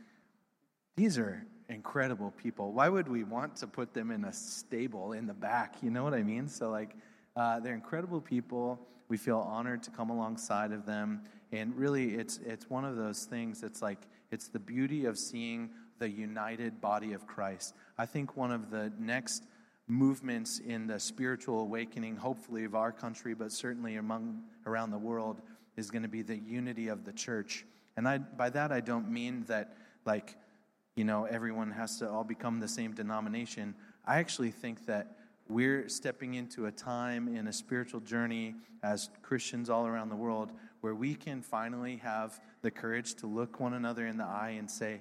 These 0.99 1.17
are 1.17 1.47
incredible 1.69 2.33
people. 2.43 2.73
Why 2.73 2.89
would 2.89 3.07
we 3.07 3.23
want 3.23 3.55
to 3.59 3.69
put 3.69 3.95
them 3.95 4.11
in 4.11 4.25
a 4.25 4.33
stable 4.33 5.13
in 5.13 5.29
the 5.29 5.33
back? 5.33 5.77
You 5.81 5.91
know 5.91 6.03
what 6.03 6.13
I 6.13 6.25
mean? 6.25 6.49
So, 6.49 6.71
like, 6.71 6.97
uh, 7.37 7.61
they're 7.61 7.75
incredible 7.75 8.21
people. 8.21 8.81
We 9.09 9.17
feel 9.17 9.39
honored 9.39 9.81
to 9.85 9.93
come 9.93 10.11
alongside 10.11 10.73
of 10.73 10.87
them. 10.87 11.23
And 11.53 11.73
really, 11.77 12.17
it's, 12.17 12.41
it's 12.45 12.69
one 12.69 12.85
of 12.85 12.97
those 12.97 13.27
things 13.27 13.63
It's 13.63 13.81
like, 13.81 14.09
it's 14.33 14.49
the 14.49 14.59
beauty 14.59 15.05
of 15.05 15.17
seeing 15.17 15.71
the 16.01 16.11
united 16.11 16.81
body 16.81 17.13
of 17.13 17.29
Christ. 17.29 17.75
I 17.97 18.05
think 18.05 18.37
one 18.37 18.51
of 18.51 18.73
the 18.73 18.93
next 18.99 19.45
movements 19.87 20.59
in 20.59 20.89
the 20.89 20.99
spiritual 20.99 21.61
awakening, 21.61 22.17
hopefully 22.17 22.65
of 22.65 22.75
our 22.75 22.91
country, 22.91 23.35
but 23.35 23.53
certainly 23.53 23.99
among 23.99 24.43
around 24.67 24.91
the 24.91 24.99
world, 24.99 25.43
is 25.77 25.93
going 25.93 26.03
to 26.03 26.09
be 26.09 26.23
the 26.23 26.39
unity 26.39 26.89
of 26.89 27.05
the 27.05 27.13
church. 27.13 27.65
And 27.97 28.09
I, 28.09 28.19
by 28.19 28.51
that, 28.51 28.73
I 28.73 28.81
don't 28.81 29.09
mean 29.09 29.45
that, 29.47 29.77
like, 30.05 30.35
you 30.99 31.05
know, 31.05 31.27
everyone 31.27 31.71
has 31.71 32.01
to 32.01 32.11
all 32.11 32.25
become 32.25 32.59
the 32.59 32.67
same 32.67 32.93
denomination. 32.93 33.77
I 34.05 34.19
actually 34.19 34.51
think 34.51 34.87
that 34.87 35.17
we're 35.49 35.89
stepping 35.89 36.35
into 36.35 36.67
a 36.67 36.73
time 36.73 37.29
in 37.29 37.47
a 37.47 37.53
spiritual 37.53 38.01
journey 38.01 38.57
as 38.83 39.09
Christians 39.23 39.71
all 39.71 39.87
around 39.87 40.09
the 40.09 40.17
world 40.17 40.51
where 40.81 40.97
we 40.97 41.15
can 41.15 41.41
finally 41.41 41.99
have 41.99 42.41
the 42.63 42.73
courage 42.73 43.15
to 43.15 43.29
look 43.29 43.61
one 43.61 43.75
another 43.75 44.09
in 44.09 44.17
the 44.17 44.25
eye 44.25 44.57
and 44.59 44.69
say, 44.69 45.01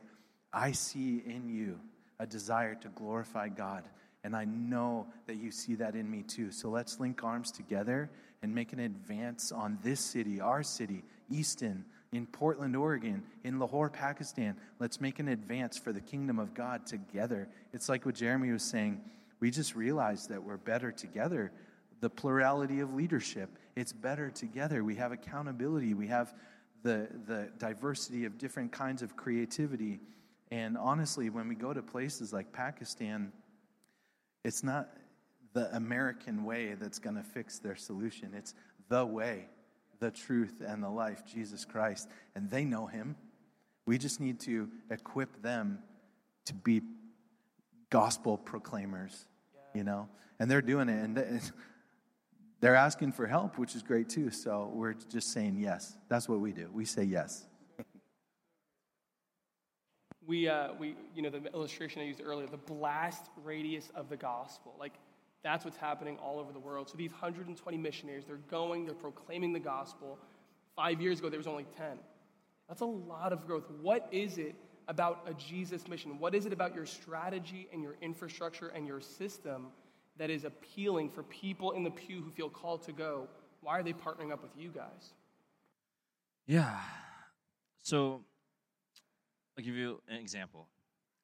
I 0.54 0.74
see 0.74 1.24
in 1.26 1.50
you 1.50 1.80
a 2.20 2.28
desire 2.28 2.76
to 2.76 2.90
glorify 2.90 3.50
God. 3.50 3.84
And 4.24 4.36
I 4.36 4.46
know 4.46 5.08
that 5.26 5.38
you 5.38 5.50
see 5.50 5.74
that 5.76 5.96
in 5.96 6.10
me 6.10 6.22
too. 6.22 6.52
So 6.52 6.70
let's 6.70 7.00
link 7.00 7.24
arms 7.24 7.52
together 7.52 8.12
and 8.44 8.54
make 8.54 8.72
an 8.72 8.80
advance 8.80 9.52
on 9.52 9.80
this 9.82 10.00
city, 10.00 10.42
our 10.42 10.62
city, 10.62 11.04
Easton, 11.32 11.86
in 12.12 12.26
Portland, 12.26 12.76
Oregon, 12.76 13.24
in 13.44 13.60
Lahore, 13.60 13.90
Pakistan. 13.90 14.56
Let's 14.80 15.02
make 15.02 15.20
an 15.20 15.28
advance 15.28 15.78
for 15.78 15.92
the 15.92 16.00
kingdom 16.00 16.40
of 16.40 16.54
God 16.54 16.86
together. 16.86 17.50
It's 17.74 17.90
like 17.90 18.06
what 18.06 18.16
Jeremy 18.16 18.52
was 18.52 18.64
saying. 18.64 19.02
We 19.40 19.52
just 19.52 19.76
realized 19.76 20.30
that 20.30 20.44
we're 20.44 20.58
better 20.58 20.92
together. 20.92 21.52
The 22.00 22.10
plurality 22.10 22.80
of 22.80 22.94
leadership, 22.94 23.50
it's 23.76 23.92
better 23.92 24.30
together. 24.30 24.84
We 24.84 24.96
have 24.96 25.12
accountability, 25.12 25.94
we 25.94 26.08
have 26.08 26.34
the, 26.84 27.08
the 27.26 27.50
diversity 27.58 28.26
of 28.26 28.38
different 28.38 28.72
kinds 28.72 29.02
of 29.02 29.16
creativity. 29.16 30.00
And 30.52 30.78
honestly, 30.78 31.30
when 31.30 31.48
we 31.48 31.56
go 31.56 31.74
to 31.74 31.82
places 31.82 32.32
like 32.32 32.54
Pakistan, 32.54 33.34
it's 34.46 34.64
not 34.64 34.90
the 35.54 35.76
American 35.76 36.46
way 36.46 36.76
that's 36.80 37.00
going 37.00 37.16
to 37.16 37.24
fix 37.24 37.60
their 37.60 37.76
solution. 37.76 38.34
It's 38.34 38.54
the 38.90 39.06
way 39.06 39.48
the 40.00 40.12
truth, 40.12 40.62
and 40.66 40.84
the 40.84 40.90
life, 40.90 41.24
Jesus 41.26 41.66
Christ. 41.66 42.08
And 42.36 42.50
they 42.50 42.66
know 42.66 42.88
him. 42.88 43.16
We 43.86 43.98
just 43.98 44.20
need 44.20 44.40
to 44.42 44.70
equip 44.92 45.42
them 45.42 45.80
to 46.46 46.54
be 46.54 46.82
gospel 47.90 48.38
proclaimers, 48.38 49.26
you 49.74 49.84
know? 49.84 50.10
And 50.40 50.52
they're 50.52 50.62
doing 50.62 50.90
it. 50.90 51.04
And 51.04 51.42
they're 52.60 52.76
asking 52.76 53.14
for 53.14 53.28
help, 53.28 53.58
which 53.58 53.76
is 53.76 53.84
great 53.84 54.10
too. 54.10 54.32
So 54.32 54.72
we're 54.74 54.94
just 54.94 55.32
saying 55.32 55.58
yes. 55.60 55.96
That's 56.10 56.28
what 56.28 56.40
we 56.40 56.52
do. 56.52 56.70
We 56.74 56.86
say 56.86 57.04
yes. 57.04 57.46
we, 60.28 60.50
uh, 60.50 60.74
we, 60.78 60.96
you 61.16 61.22
know, 61.22 61.30
the 61.30 61.52
illustration 61.54 62.02
I 62.02 62.06
used 62.06 62.22
earlier, 62.24 62.48
the 62.48 62.58
blast 62.58 63.30
radius 63.44 63.90
of 63.96 64.10
the 64.10 64.18
gospel. 64.18 64.76
Like, 64.80 64.94
that's 65.48 65.64
what's 65.64 65.78
happening 65.78 66.18
all 66.18 66.40
over 66.40 66.52
the 66.52 66.60
world. 66.60 66.90
So 66.90 66.98
these 66.98 67.12
120 67.12 67.78
missionaries, 67.78 68.26
they're 68.26 68.36
going, 68.52 68.86
they're 68.86 68.94
proclaiming 68.94 69.54
the 69.54 69.60
gospel. 69.60 70.20
Five 70.76 71.02
years 71.02 71.20
ago, 71.20 71.30
there 71.30 71.40
was 71.40 71.48
only 71.48 71.66
10. 71.78 71.98
That's 72.68 72.82
a 72.82 72.86
lot 72.86 73.32
of 73.32 73.48
growth. 73.48 73.64
What 73.82 74.10
is 74.12 74.38
it 74.38 74.56
about 74.90 75.26
a 75.26 75.34
Jesus 75.34 75.88
mission? 75.88 76.20
What 76.20 76.36
is 76.36 76.46
it 76.46 76.54
about 76.54 76.76
your 76.76 76.86
strategy 76.86 77.68
and 77.72 77.82
your 77.82 77.96
infrastructure 78.02 78.68
and 78.68 78.86
your 78.86 79.00
system 79.00 79.68
that 80.18 80.30
is 80.30 80.44
appealing 80.44 81.10
for 81.10 81.24
people 81.24 81.72
in 81.72 81.84
the 81.84 81.92
pew 81.92 82.22
who 82.22 82.30
feel 82.32 82.50
called 82.50 82.84
to 82.84 82.92
go? 82.92 83.28
Why 83.62 83.80
are 83.80 83.84
they 83.84 83.94
partnering 83.94 84.32
up 84.32 84.42
with 84.42 84.52
you 84.58 84.70
guys? 84.70 85.14
Yeah. 86.46 86.78
So, 87.84 88.22
I'll 89.58 89.64
give 89.64 89.76
you 89.76 90.02
an 90.10 90.18
example 90.18 90.68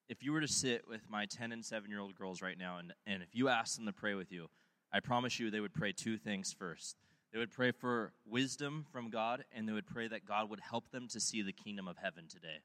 if 0.09 0.23
you 0.23 0.31
were 0.31 0.41
to 0.41 0.47
sit 0.47 0.87
with 0.87 1.01
my 1.09 1.25
10 1.25 1.51
and 1.51 1.63
7 1.63 1.89
year 1.89 1.99
old 1.99 2.15
girls 2.15 2.41
right 2.41 2.57
now, 2.57 2.77
and, 2.77 2.93
and 3.05 3.23
if 3.23 3.29
you 3.33 3.49
asked 3.49 3.77
them 3.77 3.85
to 3.85 3.93
pray 3.93 4.13
with 4.13 4.31
you, 4.31 4.47
I 4.91 4.99
promise 4.99 5.39
you 5.39 5.49
they 5.49 5.59
would 5.59 5.73
pray 5.73 5.91
two 5.91 6.17
things 6.17 6.53
first. 6.53 6.97
They 7.31 7.39
would 7.39 7.51
pray 7.51 7.71
for 7.71 8.13
wisdom 8.25 8.85
from 8.91 9.09
God, 9.09 9.43
and 9.51 9.67
they 9.67 9.73
would 9.73 9.87
pray 9.87 10.07
that 10.07 10.25
God 10.25 10.49
would 10.51 10.59
help 10.59 10.91
them 10.91 11.07
to 11.09 11.19
see 11.19 11.41
the 11.41 11.51
kingdom 11.51 11.87
of 11.87 11.97
heaven 11.97 12.25
today. 12.27 12.61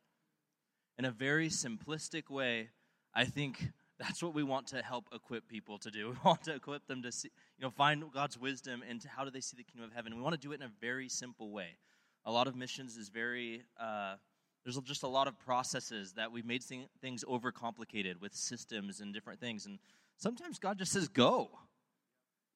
In 0.99 1.07
a 1.07 1.11
very 1.11 1.49
simplistic 1.49 2.28
way, 2.28 2.68
I 3.14 3.24
think 3.24 3.70
that's 3.99 4.22
what 4.22 4.34
we 4.34 4.43
want 4.43 4.66
to 4.68 4.82
help 4.82 5.09
equip 5.12 5.49
people 5.49 5.78
to 5.78 5.91
do. 5.91 6.09
We 6.11 6.16
want 6.22 6.43
to 6.45 6.55
equip 6.55 6.86
them 6.86 7.03
to 7.03 7.11
see, 7.11 7.30
you 7.57 7.64
know, 7.64 7.70
find 7.70 8.05
God's 8.12 8.39
wisdom 8.39 8.82
and 8.89 9.03
how 9.16 9.24
do 9.24 9.30
they 9.30 9.41
see 9.41 9.57
the 9.57 9.64
kingdom 9.64 9.89
of 9.89 9.95
heaven. 9.95 10.14
We 10.14 10.22
want 10.22 10.34
to 10.34 10.41
do 10.41 10.53
it 10.53 10.61
in 10.61 10.66
a 10.66 10.72
very 10.80 11.09
simple 11.09 11.51
way. 11.51 11.78
A 12.26 12.30
lot 12.30 12.47
of 12.47 12.55
missions 12.55 12.97
is 12.97 13.09
very 13.09 13.62
uh, 13.80 14.16
there's 14.65 14.79
just 14.81 15.03
a 15.03 15.09
lot 15.09 15.29
of 15.29 15.39
processes 15.39 16.13
that 16.15 16.31
we've 16.31 16.45
made 16.45 16.63
things 16.63 17.25
overcomplicated 17.25 18.21
with 18.21 18.35
systems 18.35 19.01
and 19.01 19.15
different 19.15 19.41
things. 19.41 19.67
And 19.67 19.79
sometimes 20.17 20.59
God 20.59 20.79
just 20.79 20.93
says, 20.93 21.09
go. 21.09 21.51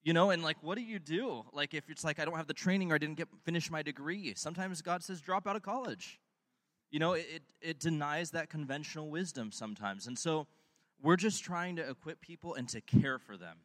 You 0.02 0.12
know, 0.12 0.30
and 0.30 0.42
like, 0.42 0.56
what 0.62 0.76
do 0.76 0.82
you 0.82 0.98
do? 0.98 1.44
Like, 1.52 1.74
if 1.74 1.88
it's 1.88 2.02
like, 2.02 2.18
I 2.18 2.24
don't 2.24 2.36
have 2.36 2.48
the 2.48 2.54
training 2.54 2.90
or 2.90 2.96
I 2.96 2.98
didn't 2.98 3.16
get 3.16 3.28
finish 3.44 3.70
my 3.70 3.82
degree, 3.82 4.34
sometimes 4.34 4.82
God 4.82 5.02
says, 5.02 5.20
drop 5.20 5.46
out 5.46 5.54
of 5.54 5.62
college. 5.62 6.20
You 6.90 6.98
know, 6.98 7.12
it, 7.12 7.42
it 7.60 7.78
denies 7.78 8.32
that 8.32 8.50
conventional 8.50 9.08
wisdom 9.08 9.52
sometimes. 9.52 10.06
And 10.06 10.18
so 10.18 10.46
we're 11.00 11.16
just 11.16 11.44
trying 11.44 11.76
to 11.76 11.88
equip 11.88 12.20
people 12.20 12.54
and 12.54 12.68
to 12.70 12.80
care 12.80 13.18
for 13.18 13.36
them. 13.36 13.58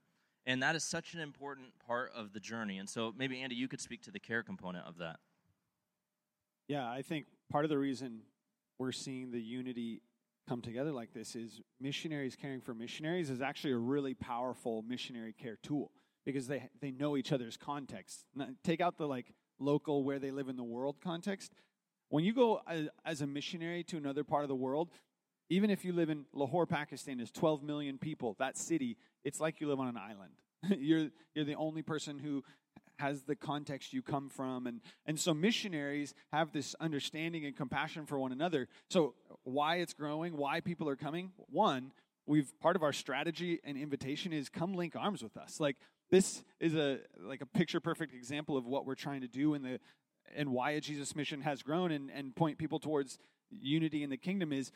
And 0.45 0.63
that 0.63 0.75
is 0.75 0.83
such 0.83 1.13
an 1.13 1.19
important 1.19 1.67
part 1.85 2.11
of 2.15 2.31
the 2.31 2.39
journey. 2.39 2.77
And 2.77 2.87
so 2.87 3.13
maybe, 3.17 3.41
Andy, 3.41 3.55
you 3.55 3.67
could 3.67 3.81
speak 3.81 4.03
to 4.03 4.11
the 4.11 4.19
care 4.19 4.43
component 4.43 4.85
of 4.87 4.99
that. 4.99 5.17
Yeah, 6.67 6.89
I 6.89 7.01
think 7.01 7.25
part 7.49 7.65
of 7.65 7.69
the 7.69 7.77
reason 7.77 8.21
we're 8.79 8.91
seeing 8.91 9.31
the 9.31 9.41
unity 9.41 10.01
come 10.47 10.61
together 10.61 10.91
like 10.91 11.13
this 11.13 11.35
is 11.35 11.61
missionaries 11.79 12.35
caring 12.35 12.61
for 12.61 12.73
missionaries 12.73 13.29
is 13.29 13.41
actually 13.41 13.73
a 13.73 13.77
really 13.77 14.13
powerful 14.13 14.81
missionary 14.87 15.33
care 15.33 15.57
tool 15.61 15.91
because 16.25 16.47
they 16.47 16.69
they 16.81 16.91
know 16.91 17.17
each 17.17 17.31
other's 17.31 17.57
context. 17.57 18.25
take 18.63 18.81
out 18.81 18.97
the 18.97 19.07
like 19.07 19.33
local 19.59 20.03
where 20.03 20.19
they 20.19 20.31
live 20.31 20.49
in 20.49 20.55
the 20.55 20.63
world 20.63 20.97
context. 21.03 21.51
When 22.09 22.23
you 22.23 22.33
go 22.33 22.61
as, 22.67 22.87
as 23.05 23.21
a 23.21 23.27
missionary 23.27 23.83
to 23.85 23.97
another 23.97 24.23
part 24.23 24.43
of 24.43 24.49
the 24.49 24.55
world, 24.55 24.89
even 25.49 25.69
if 25.69 25.83
you 25.83 25.93
live 25.93 26.09
in 26.09 26.25
Lahore, 26.33 26.65
Pakistan, 26.65 27.17
there's 27.17 27.31
12 27.31 27.63
million 27.63 27.97
people. 27.97 28.35
That 28.39 28.57
city, 28.57 28.97
it's 29.23 29.39
like 29.39 29.59
you 29.59 29.67
live 29.67 29.79
on 29.79 29.87
an 29.87 29.97
island. 29.97 30.31
you're 30.79 31.09
you're 31.33 31.45
the 31.45 31.55
only 31.55 31.81
person 31.81 32.19
who 32.19 32.43
has 32.99 33.23
the 33.23 33.35
context 33.35 33.93
you 33.93 34.01
come 34.01 34.29
from. 34.29 34.67
And, 34.67 34.81
and 35.05 35.19
so 35.19 35.33
missionaries 35.33 36.13
have 36.31 36.51
this 36.51 36.75
understanding 36.79 37.45
and 37.45 37.55
compassion 37.55 38.05
for 38.05 38.19
one 38.19 38.31
another. 38.31 38.67
So, 38.89 39.13
why 39.43 39.77
it's 39.77 39.93
growing, 39.93 40.35
why 40.35 40.59
people 40.61 40.89
are 40.89 40.95
coming? 40.95 41.31
One, 41.49 41.91
we've 42.27 42.51
part 42.59 42.75
of 42.75 42.83
our 42.83 42.93
strategy 42.93 43.59
and 43.63 43.77
invitation 43.77 44.33
is 44.33 44.49
come 44.49 44.73
link 44.73 44.95
arms 44.95 45.23
with 45.23 45.37
us. 45.37 45.59
Like 45.59 45.77
this 46.11 46.43
is 46.59 46.75
a 46.75 46.99
like 47.19 47.41
a 47.41 47.45
picture 47.45 47.79
perfect 47.79 48.13
example 48.13 48.57
of 48.57 48.65
what 48.65 48.85
we're 48.85 48.95
trying 48.95 49.21
to 49.21 49.27
do 49.27 49.53
in 49.53 49.63
the 49.63 49.79
and 50.35 50.51
why 50.51 50.71
a 50.71 50.81
Jesus 50.81 51.15
mission 51.15 51.41
has 51.41 51.63
grown 51.63 51.91
and, 51.91 52.11
and 52.11 52.35
point 52.35 52.57
people 52.57 52.79
towards 52.79 53.17
unity 53.49 54.03
in 54.03 54.09
the 54.09 54.17
kingdom 54.17 54.51
is 54.51 54.71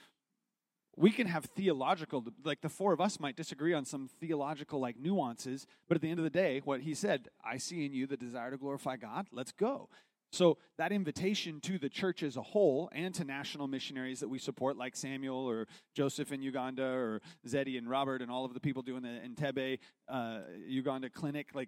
we 0.97 1.11
can 1.11 1.27
have 1.27 1.45
theological 1.45 2.23
like 2.43 2.61
the 2.61 2.69
four 2.69 2.93
of 2.93 3.01
us 3.01 3.19
might 3.19 3.35
disagree 3.35 3.73
on 3.73 3.85
some 3.85 4.09
theological 4.19 4.79
like 4.79 4.97
nuances 4.99 5.65
but 5.87 5.95
at 5.95 6.01
the 6.01 6.09
end 6.09 6.19
of 6.19 6.23
the 6.23 6.29
day 6.29 6.61
what 6.65 6.81
he 6.81 6.93
said 6.93 7.27
i 7.43 7.57
see 7.57 7.85
in 7.85 7.93
you 7.93 8.05
the 8.05 8.17
desire 8.17 8.51
to 8.51 8.57
glorify 8.57 8.95
god 8.95 9.27
let's 9.31 9.51
go. 9.51 9.89
So 10.33 10.57
that 10.77 10.93
invitation 10.93 11.59
to 11.61 11.77
the 11.77 11.89
church 11.89 12.23
as 12.23 12.37
a 12.37 12.41
whole 12.41 12.89
and 12.93 13.13
to 13.15 13.25
national 13.25 13.67
missionaries 13.67 14.21
that 14.21 14.29
we 14.29 14.39
support 14.39 14.77
like 14.77 14.95
samuel 14.95 15.45
or 15.45 15.67
joseph 15.93 16.31
in 16.31 16.41
uganda 16.41 16.85
or 16.85 17.21
zeddy 17.45 17.77
and 17.77 17.89
robert 17.89 18.21
and 18.21 18.31
all 18.31 18.45
of 18.45 18.53
the 18.53 18.61
people 18.61 18.81
doing 18.81 19.01
the 19.01 19.09
entebbe 19.09 19.79
uh, 20.07 20.39
uganda 20.65 21.09
clinic 21.09 21.49
like 21.53 21.67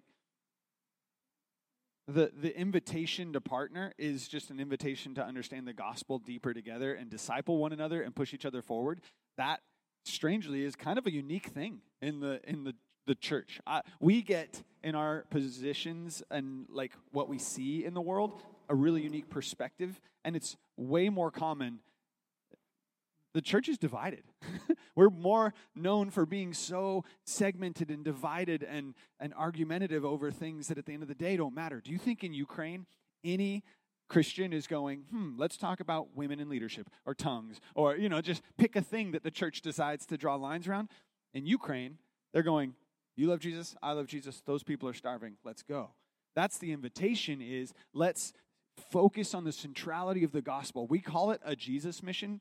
the 2.06 2.30
the 2.40 2.58
invitation 2.58 3.32
to 3.32 3.40
partner 3.40 3.92
is 3.98 4.28
just 4.28 4.50
an 4.50 4.60
invitation 4.60 5.14
to 5.14 5.24
understand 5.24 5.66
the 5.66 5.72
gospel 5.72 6.18
deeper 6.18 6.52
together 6.52 6.94
and 6.94 7.08
disciple 7.10 7.58
one 7.58 7.72
another 7.72 8.02
and 8.02 8.14
push 8.14 8.34
each 8.34 8.44
other 8.44 8.62
forward. 8.62 9.00
That 9.38 9.60
strangely 10.04 10.64
is 10.64 10.76
kind 10.76 10.98
of 10.98 11.06
a 11.06 11.12
unique 11.12 11.46
thing 11.46 11.80
in 12.02 12.20
the 12.20 12.40
in 12.44 12.64
the 12.64 12.74
the 13.06 13.14
church. 13.14 13.60
Uh, 13.66 13.82
we 14.00 14.22
get 14.22 14.62
in 14.82 14.94
our 14.94 15.24
positions 15.30 16.22
and 16.30 16.66
like 16.70 16.92
what 17.12 17.28
we 17.28 17.38
see 17.38 17.84
in 17.84 17.94
the 17.94 18.00
world 18.00 18.32
a 18.68 18.74
really 18.74 19.02
unique 19.02 19.28
perspective 19.28 20.00
and 20.24 20.36
it's 20.36 20.56
way 20.76 21.08
more 21.08 21.30
common. 21.30 21.80
The 23.34 23.42
church 23.42 23.68
is 23.68 23.78
divided. 23.78 24.22
We're 24.94 25.10
more 25.10 25.54
known 25.74 26.10
for 26.10 26.26
being 26.26 26.52
so 26.52 27.04
segmented 27.24 27.90
and 27.90 28.04
divided 28.04 28.62
and, 28.62 28.94
and 29.20 29.34
argumentative 29.34 30.04
over 30.04 30.30
things 30.30 30.68
that 30.68 30.78
at 30.78 30.86
the 30.86 30.92
end 30.92 31.02
of 31.02 31.08
the 31.08 31.14
day 31.14 31.36
don't 31.36 31.54
matter. 31.54 31.80
Do 31.80 31.90
you 31.90 31.98
think 31.98 32.24
in 32.24 32.32
Ukraine, 32.32 32.86
any 33.24 33.62
Christian 34.08 34.52
is 34.52 34.66
going, 34.66 35.04
hmm, 35.10 35.32
let's 35.36 35.56
talk 35.56 35.80
about 35.80 36.14
women 36.14 36.40
in 36.40 36.48
leadership 36.48 36.88
or 37.06 37.14
tongues 37.14 37.60
or, 37.74 37.96
you 37.96 38.08
know, 38.08 38.20
just 38.20 38.42
pick 38.58 38.76
a 38.76 38.82
thing 38.82 39.12
that 39.12 39.22
the 39.22 39.30
church 39.30 39.62
decides 39.62 40.06
to 40.06 40.16
draw 40.16 40.36
lines 40.36 40.68
around? 40.68 40.88
In 41.32 41.46
Ukraine, 41.46 41.98
they're 42.32 42.42
going, 42.42 42.74
you 43.16 43.28
love 43.28 43.40
Jesus, 43.40 43.74
I 43.82 43.92
love 43.92 44.06
Jesus, 44.06 44.42
those 44.44 44.62
people 44.62 44.88
are 44.88 44.94
starving, 44.94 45.36
let's 45.44 45.62
go. 45.62 45.90
That's 46.36 46.58
the 46.58 46.72
invitation 46.72 47.40
is 47.40 47.72
let's 47.92 48.32
focus 48.90 49.34
on 49.34 49.44
the 49.44 49.52
centrality 49.52 50.24
of 50.24 50.32
the 50.32 50.42
gospel. 50.42 50.86
We 50.86 51.00
call 51.00 51.30
it 51.30 51.40
a 51.44 51.54
Jesus 51.54 52.02
mission 52.02 52.40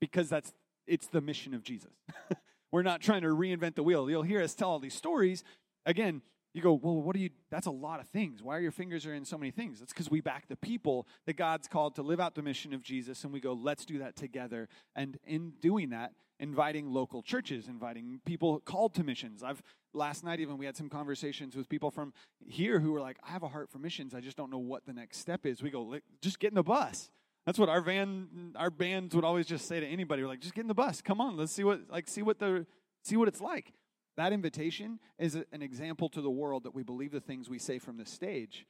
because 0.00 0.28
that's 0.28 0.52
it's 0.86 1.06
the 1.06 1.20
mission 1.20 1.54
of 1.54 1.62
Jesus. 1.62 1.92
We're 2.72 2.82
not 2.82 3.00
trying 3.00 3.22
to 3.22 3.28
reinvent 3.28 3.74
the 3.74 3.82
wheel. 3.82 4.08
You'll 4.08 4.22
hear 4.22 4.42
us 4.42 4.54
tell 4.54 4.70
all 4.70 4.78
these 4.78 4.94
stories. 4.94 5.44
Again, 5.84 6.22
you 6.54 6.60
go, 6.60 6.74
well, 6.74 7.00
what 7.00 7.16
are 7.16 7.18
you, 7.18 7.30
that's 7.50 7.66
a 7.66 7.70
lot 7.70 8.00
of 8.00 8.08
things. 8.08 8.42
Why 8.42 8.56
are 8.56 8.60
your 8.60 8.72
fingers 8.72 9.06
are 9.06 9.14
in 9.14 9.24
so 9.24 9.38
many 9.38 9.50
things? 9.50 9.80
That's 9.80 9.92
because 9.92 10.10
we 10.10 10.20
back 10.20 10.48
the 10.48 10.56
people 10.56 11.06
that 11.26 11.34
God's 11.34 11.66
called 11.66 11.94
to 11.96 12.02
live 12.02 12.20
out 12.20 12.34
the 12.34 12.42
mission 12.42 12.74
of 12.74 12.82
Jesus, 12.82 13.24
and 13.24 13.32
we 13.32 13.40
go, 13.40 13.54
let's 13.54 13.84
do 13.86 13.98
that 13.98 14.16
together. 14.16 14.68
And 14.94 15.18
in 15.24 15.54
doing 15.60 15.90
that, 15.90 16.12
inviting 16.38 16.90
local 16.90 17.22
churches, 17.22 17.68
inviting 17.68 18.20
people 18.26 18.60
called 18.60 18.94
to 18.94 19.04
missions. 19.04 19.42
I've, 19.42 19.62
last 19.94 20.24
night 20.24 20.40
even, 20.40 20.58
we 20.58 20.66
had 20.66 20.76
some 20.76 20.90
conversations 20.90 21.56
with 21.56 21.68
people 21.68 21.90
from 21.90 22.12
here 22.46 22.80
who 22.80 22.92
were 22.92 23.00
like, 23.00 23.16
I 23.26 23.30
have 23.30 23.42
a 23.42 23.48
heart 23.48 23.70
for 23.70 23.78
missions. 23.78 24.14
I 24.14 24.20
just 24.20 24.36
don't 24.36 24.50
know 24.50 24.58
what 24.58 24.84
the 24.84 24.92
next 24.92 25.18
step 25.18 25.46
is. 25.46 25.62
We 25.62 25.70
go, 25.70 25.98
just 26.20 26.38
get 26.38 26.48
in 26.48 26.56
the 26.56 26.62
bus 26.62 27.10
that's 27.46 27.58
what 27.58 27.68
our 27.68 27.80
van, 27.80 28.54
our 28.56 28.70
bands 28.70 29.14
would 29.14 29.24
always 29.24 29.46
just 29.46 29.66
say 29.66 29.80
to 29.80 29.86
anybody. 29.86 30.22
We're 30.22 30.28
like, 30.28 30.40
just 30.40 30.54
get 30.54 30.62
in 30.62 30.68
the 30.68 30.74
bus. 30.74 31.02
Come 31.02 31.20
on, 31.20 31.36
let's 31.36 31.52
see 31.52 31.64
what, 31.64 31.80
like, 31.90 32.08
see 32.08 32.22
what 32.22 32.38
the, 32.38 32.66
see 33.02 33.16
what 33.16 33.28
it's 33.28 33.40
like. 33.40 33.72
That 34.16 34.32
invitation 34.32 35.00
is 35.18 35.34
an 35.34 35.62
example 35.62 36.08
to 36.10 36.20
the 36.20 36.30
world 36.30 36.64
that 36.64 36.74
we 36.74 36.82
believe 36.82 37.12
the 37.12 37.20
things 37.20 37.48
we 37.48 37.58
say 37.58 37.78
from 37.78 37.96
the 37.96 38.06
stage 38.06 38.66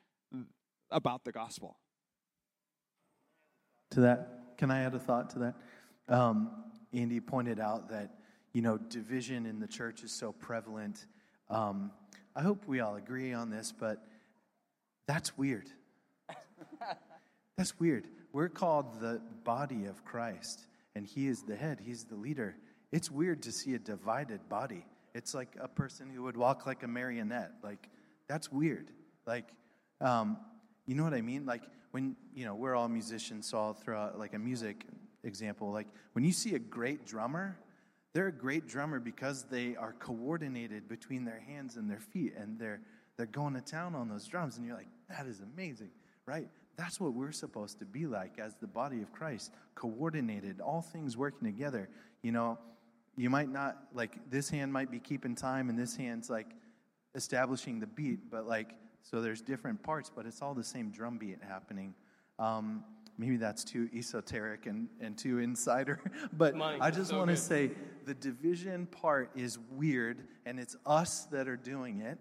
about 0.91 1.25
the 1.25 1.33
gospel. 1.33 1.77
To 3.91 4.01
that, 4.01 4.57
can 4.57 4.71
I 4.71 4.83
add 4.83 4.95
a 4.95 4.99
thought 4.99 5.31
to 5.31 5.39
that? 5.41 5.55
Um, 6.09 6.51
Andy 6.93 7.21
pointed 7.21 7.59
out 7.59 7.89
that 7.91 8.15
you 8.53 8.63
know 8.63 8.79
division 8.79 9.47
in 9.47 9.59
the 9.61 9.67
church 9.67 10.03
is 10.03 10.13
so 10.13 10.33
prevalent. 10.33 11.07
Um, 11.51 11.91
I 12.37 12.43
hope 12.43 12.67
we 12.67 12.81
all 12.81 12.97
agree 12.97 13.33
on 13.33 13.51
this, 13.51 13.73
but 13.79 14.07
that's 15.07 15.37
weird. 15.37 15.69
that's 17.57 17.79
weird. 17.79 18.07
We're 18.33 18.49
called 18.49 19.01
the 19.01 19.21
body 19.45 19.85
of 19.87 20.05
Christ, 20.05 20.67
and 20.95 21.07
He 21.07 21.29
is 21.29 21.43
the 21.43 21.57
head, 21.57 21.81
He's 21.81 22.05
the 22.05 22.17
leader. 22.17 22.57
It's 22.91 23.11
weird 23.11 23.43
to 23.43 23.53
see 23.53 23.75
a 23.75 23.79
divided 23.79 24.49
body. 24.49 24.85
It's 25.15 25.35
like 25.35 25.57
a 25.61 25.69
person 25.69 26.11
who 26.15 26.23
would 26.23 26.37
walk 26.37 26.67
like 26.67 26.83
a 26.83 26.89
marionette. 26.89 27.53
Like, 27.63 27.89
that's 28.29 28.51
weird. 28.51 28.91
Like, 29.27 29.49
um, 30.01 30.39
you 30.87 30.95
know 30.95 31.05
what 31.05 31.15
I 31.15 31.21
mean? 31.21 31.47
Like, 31.47 31.63
when, 31.91 32.17
you 32.35 32.45
know, 32.47 32.55
we're 32.55 32.75
all 32.75 32.89
musicians, 32.89 33.49
so 33.49 33.59
I'll 33.59 33.75
throw 33.75 33.99
out 33.99 34.19
like 34.19 34.35
a 34.35 34.39
music 34.39 34.87
example. 35.25 35.71
Like, 35.71 35.87
when 36.15 36.25
you 36.25 36.33
see 36.33 36.55
a 36.55 36.59
great 36.59 37.07
drummer, 37.07 37.59
they're 38.15 38.29
a 38.29 38.33
great 38.33 38.67
drummer 38.67 39.01
because 39.01 39.45
they 39.45 39.77
are 39.77 39.95
coordinated 39.99 40.89
between 40.89 41.25
their 41.25 41.41
hands 41.41 41.77
and 41.77 41.91
their 41.91 42.01
feet, 42.01 42.35
and 42.37 42.59
they're, 42.59 42.81
they're 43.17 43.27
going 43.27 43.55
to 43.55 43.61
town 43.61 43.95
on 43.95 44.09
those 44.09 44.27
drums, 44.27 44.57
and 44.57 44.67
you're 44.67 44.77
like, 44.77 44.89
that 45.09 45.27
is 45.27 45.41
amazing, 45.41 45.91
right? 46.27 46.49
That's 46.77 47.01
what 47.01 47.13
we're 47.15 47.33
supposed 47.33 47.79
to 47.81 47.85
be 47.85 48.07
like 48.07 48.39
as 48.39 48.55
the 48.61 48.67
body 48.67 49.03
of 49.03 49.13
Christ, 49.13 49.53
coordinated, 49.75 50.61
all 50.61 50.83
things 50.83 51.17
working 51.17 51.47
together. 51.47 51.89
You 52.23 52.33
know, 52.33 52.59
you 53.17 53.29
might 53.29 53.51
not, 53.51 53.79
like, 53.93 54.31
this 54.31 54.49
hand 54.49 54.73
might 54.73 54.91
be 54.91 54.99
keeping 54.99 55.35
time 55.35 55.69
and 55.69 55.79
this 55.79 55.97
hand's 55.97 56.31
like 56.31 56.47
establishing 57.15 57.79
the 57.79 57.87
beat, 57.87 58.31
but 58.31 58.47
like, 58.47 58.75
so 59.03 59.21
there's 59.21 59.43
different 59.43 59.83
parts, 59.83 60.11
but 60.15 60.27
it's 60.27 60.41
all 60.41 60.55
the 60.55 60.65
same 60.65 60.91
drum 60.91 61.19
beat 61.19 61.39
happening. 61.47 61.95
Um, 62.39 62.85
maybe 63.19 63.37
that's 63.37 63.65
too 63.65 63.89
esoteric 63.95 64.67
and, 64.67 64.89
and 65.01 65.19
too 65.19 65.41
insider, 65.41 66.01
but 66.33 66.55
Money, 66.55 66.79
I 66.81 66.91
just 66.91 67.11
so 67.11 67.19
want 67.19 67.31
to 67.31 67.37
say 67.37 67.73
the 68.07 68.15
division 68.15 68.87
part 68.87 69.31
is 69.35 69.59
weird, 69.73 70.27
and 70.47 70.59
it's 70.59 70.77
us 70.87 71.27
that 71.27 71.49
are 71.49 71.57
doing 71.57 72.01
it, 72.01 72.19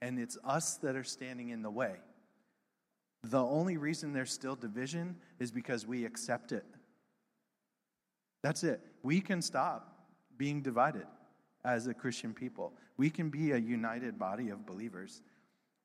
and 0.00 0.18
it's 0.18 0.36
us 0.44 0.76
that 0.78 0.96
are 0.96 1.04
standing 1.04 1.50
in 1.50 1.62
the 1.62 1.70
way. 1.70 1.94
The 3.24 3.42
only 3.42 3.76
reason 3.76 4.12
there's 4.12 4.32
still 4.32 4.56
division 4.56 5.16
is 5.38 5.50
because 5.50 5.86
we 5.86 6.04
accept 6.04 6.52
it. 6.52 6.64
That's 8.42 8.64
it. 8.64 8.80
We 9.02 9.20
can 9.20 9.40
stop 9.40 10.06
being 10.36 10.62
divided 10.62 11.06
as 11.64 11.86
a 11.86 11.94
Christian 11.94 12.34
people. 12.34 12.72
We 12.96 13.10
can 13.10 13.30
be 13.30 13.52
a 13.52 13.56
united 13.56 14.18
body 14.18 14.50
of 14.50 14.66
believers. 14.66 15.22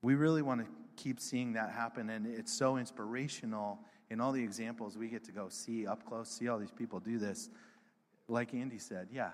We 0.01 0.15
really 0.15 0.41
want 0.41 0.61
to 0.61 0.67
keep 0.95 1.19
seeing 1.19 1.53
that 1.53 1.71
happen, 1.71 2.09
and 2.09 2.25
it's 2.25 2.51
so 2.51 2.77
inspirational 2.77 3.79
in 4.09 4.19
all 4.19 4.31
the 4.31 4.43
examples 4.43 4.97
we 4.97 5.07
get 5.07 5.23
to 5.25 5.31
go 5.31 5.49
see 5.49 5.85
up 5.85 6.05
close, 6.05 6.29
see 6.29 6.47
all 6.47 6.57
these 6.57 6.71
people 6.71 6.99
do 6.99 7.19
this. 7.19 7.49
Like 8.27 8.53
Andy 8.53 8.79
said, 8.79 9.09
yeah, 9.11 9.31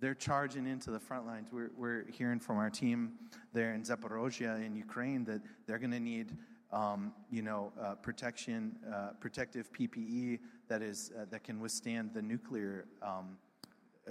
they're 0.00 0.14
charging 0.14 0.66
into 0.66 0.90
the 0.90 1.00
front 1.00 1.26
lines. 1.26 1.48
We're, 1.50 1.70
we're 1.76 2.04
hearing 2.10 2.38
from 2.38 2.58
our 2.58 2.70
team 2.70 3.12
there 3.52 3.72
in 3.72 3.82
Zaporozhye 3.82 4.64
in 4.64 4.76
Ukraine 4.76 5.24
that 5.24 5.40
they're 5.66 5.78
going 5.78 5.92
to 5.92 6.00
need 6.00 6.32
um, 6.76 7.12
you 7.30 7.40
know, 7.40 7.72
uh, 7.80 7.94
protection, 7.94 8.76
uh, 8.92 9.08
protective 9.18 9.72
PPE 9.72 10.40
that 10.68 10.82
is 10.82 11.10
uh, 11.18 11.24
that 11.30 11.42
can 11.42 11.58
withstand 11.58 12.10
the 12.12 12.20
nuclear 12.20 12.84
um, 13.02 13.38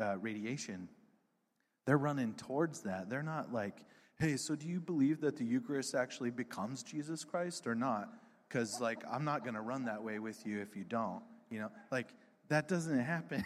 uh, 0.01 0.17
radiation. 0.17 0.89
They're 1.85 1.99
running 1.99 2.33
towards 2.33 2.81
that. 2.81 3.07
They're 3.07 3.21
not 3.21 3.53
like, 3.53 3.85
hey, 4.17 4.37
so 4.37 4.55
do 4.55 4.67
you 4.67 4.79
believe 4.79 5.21
that 5.21 5.37
the 5.37 5.45
Eucharist 5.45 5.93
actually 5.93 6.31
becomes 6.31 6.81
Jesus 6.81 7.23
Christ 7.23 7.67
or 7.67 7.75
not? 7.75 8.09
Because 8.47 8.81
like, 8.81 9.03
I'm 9.11 9.23
not 9.23 9.43
going 9.43 9.53
to 9.53 9.61
run 9.61 9.85
that 9.85 10.03
way 10.03 10.17
with 10.17 10.43
you 10.47 10.59
if 10.59 10.75
you 10.75 10.85
don't. 10.85 11.21
You 11.51 11.59
know, 11.59 11.71
like 11.91 12.07
that 12.49 12.67
doesn't 12.67 12.99
happen. 13.13 13.43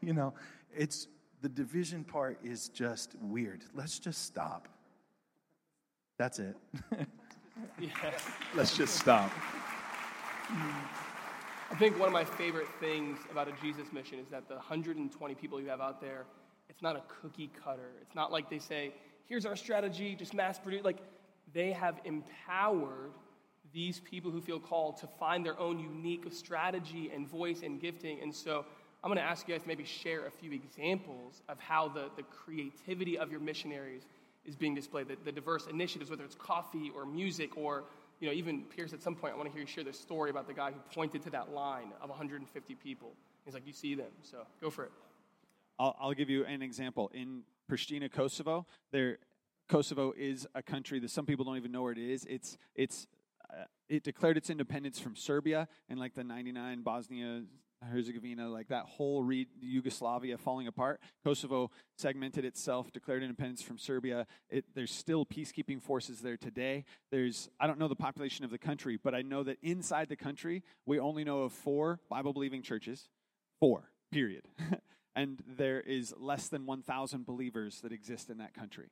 you 0.00 0.14
know, 0.14 0.32
it's 0.74 1.08
the 1.42 1.48
division 1.50 2.04
part 2.04 2.38
is 2.42 2.70
just 2.70 3.16
weird. 3.20 3.64
Let's 3.74 3.98
just 3.98 4.24
stop. 4.24 4.68
That's 6.18 6.38
it. 6.38 6.56
Yeah. 7.80 7.88
Let's 8.54 8.76
just 8.76 8.96
stop. 8.96 9.30
I 10.48 11.74
think 11.78 11.98
one 11.98 12.08
of 12.08 12.12
my 12.12 12.24
favorite 12.24 12.68
things 12.80 13.18
about 13.30 13.48
a 13.48 13.52
Jesus 13.60 13.92
mission 13.92 14.18
is 14.18 14.28
that 14.28 14.48
the 14.48 14.54
120 14.54 15.34
people 15.34 15.60
you 15.60 15.68
have 15.68 15.80
out 15.80 16.00
there, 16.00 16.24
it's 16.68 16.82
not 16.82 16.96
a 16.96 17.02
cookie 17.20 17.50
cutter. 17.64 17.90
It's 18.02 18.14
not 18.14 18.30
like 18.30 18.48
they 18.48 18.58
say, 18.58 18.92
here's 19.26 19.44
our 19.44 19.56
strategy, 19.56 20.14
just 20.14 20.34
mass 20.34 20.58
produce. 20.58 20.84
Like, 20.84 20.98
they 21.52 21.72
have 21.72 22.00
empowered 22.04 23.12
these 23.72 24.00
people 24.00 24.30
who 24.30 24.40
feel 24.40 24.60
called 24.60 24.96
to 24.98 25.06
find 25.18 25.44
their 25.44 25.58
own 25.58 25.78
unique 25.78 26.24
strategy 26.30 27.10
and 27.14 27.28
voice 27.28 27.62
and 27.62 27.80
gifting. 27.80 28.20
And 28.22 28.34
so 28.34 28.64
I'm 29.02 29.08
going 29.08 29.18
to 29.18 29.24
ask 29.24 29.46
you 29.46 29.54
guys 29.54 29.62
to 29.62 29.68
maybe 29.68 29.84
share 29.84 30.26
a 30.26 30.30
few 30.30 30.52
examples 30.52 31.42
of 31.48 31.58
how 31.60 31.88
the, 31.88 32.10
the 32.16 32.22
creativity 32.22 33.18
of 33.18 33.30
your 33.30 33.40
missionaries 33.40 34.06
is 34.46 34.56
being 34.56 34.74
displayed, 34.74 35.08
the, 35.08 35.16
the 35.24 35.32
diverse 35.32 35.66
initiatives, 35.66 36.10
whether 36.10 36.24
it's 36.24 36.34
coffee 36.34 36.90
or 36.94 37.04
music 37.04 37.56
or 37.56 37.84
you 38.20 38.28
know, 38.28 38.34
even 38.34 38.62
Pierce, 38.62 38.92
at 38.92 39.02
some 39.02 39.14
point, 39.14 39.34
I 39.34 39.36
want 39.36 39.48
to 39.48 39.52
hear 39.52 39.60
you 39.60 39.66
share 39.66 39.84
the 39.84 39.92
story 39.92 40.30
about 40.30 40.46
the 40.46 40.54
guy 40.54 40.70
who 40.70 40.78
pointed 40.94 41.22
to 41.22 41.30
that 41.30 41.52
line 41.52 41.92
of 42.00 42.08
150 42.08 42.74
people. 42.76 43.12
He's 43.44 43.54
like, 43.54 43.66
you 43.66 43.72
see 43.72 43.94
them, 43.94 44.10
so 44.22 44.38
go 44.60 44.70
for 44.70 44.84
it. 44.84 44.92
I'll, 45.78 45.94
I'll 46.00 46.14
give 46.14 46.30
you 46.30 46.44
an 46.46 46.62
example. 46.62 47.10
In 47.12 47.42
Pristina, 47.70 48.10
Kosovo, 48.10 48.66
there, 48.90 49.18
Kosovo 49.68 50.14
is 50.16 50.46
a 50.54 50.62
country 50.62 50.98
that 51.00 51.10
some 51.10 51.26
people 51.26 51.44
don't 51.44 51.56
even 51.56 51.72
know 51.72 51.82
where 51.82 51.92
it 51.92 51.98
is. 51.98 52.24
It's, 52.28 52.56
it's, 52.74 53.06
uh, 53.50 53.64
it 53.88 54.02
declared 54.02 54.36
its 54.36 54.48
independence 54.48 54.98
from 54.98 55.14
Serbia 55.14 55.68
in 55.88 55.98
like 55.98 56.14
the 56.14 56.24
99 56.24 56.82
Bosnia 56.82 57.42
Herzegovina, 57.86 58.48
like 58.48 58.68
that 58.68 58.84
whole 58.84 59.22
re- 59.22 59.48
Yugoslavia 59.60 60.38
falling 60.38 60.66
apart. 60.66 61.00
Kosovo 61.24 61.70
segmented 61.96 62.44
itself, 62.44 62.92
declared 62.92 63.22
independence 63.22 63.62
from 63.62 63.78
Serbia. 63.78 64.26
It, 64.50 64.64
there's 64.74 64.92
still 64.92 65.24
peacekeeping 65.24 65.82
forces 65.82 66.20
there 66.20 66.36
today. 66.36 66.84
There's 67.10 67.48
I 67.58 67.66
don't 67.66 67.78
know 67.78 67.88
the 67.88 67.96
population 67.96 68.44
of 68.44 68.50
the 68.50 68.58
country, 68.58 68.98
but 69.02 69.14
I 69.14 69.22
know 69.22 69.42
that 69.44 69.58
inside 69.62 70.08
the 70.08 70.16
country 70.16 70.62
we 70.84 70.98
only 70.98 71.24
know 71.24 71.42
of 71.42 71.52
four 71.52 72.00
Bible 72.08 72.32
believing 72.32 72.62
churches, 72.62 73.08
four 73.60 73.90
period, 74.12 74.42
and 75.16 75.42
there 75.46 75.80
is 75.80 76.14
less 76.18 76.48
than 76.48 76.66
1,000 76.66 77.26
believers 77.26 77.80
that 77.80 77.92
exist 77.92 78.30
in 78.30 78.38
that 78.38 78.54
country. 78.54 78.90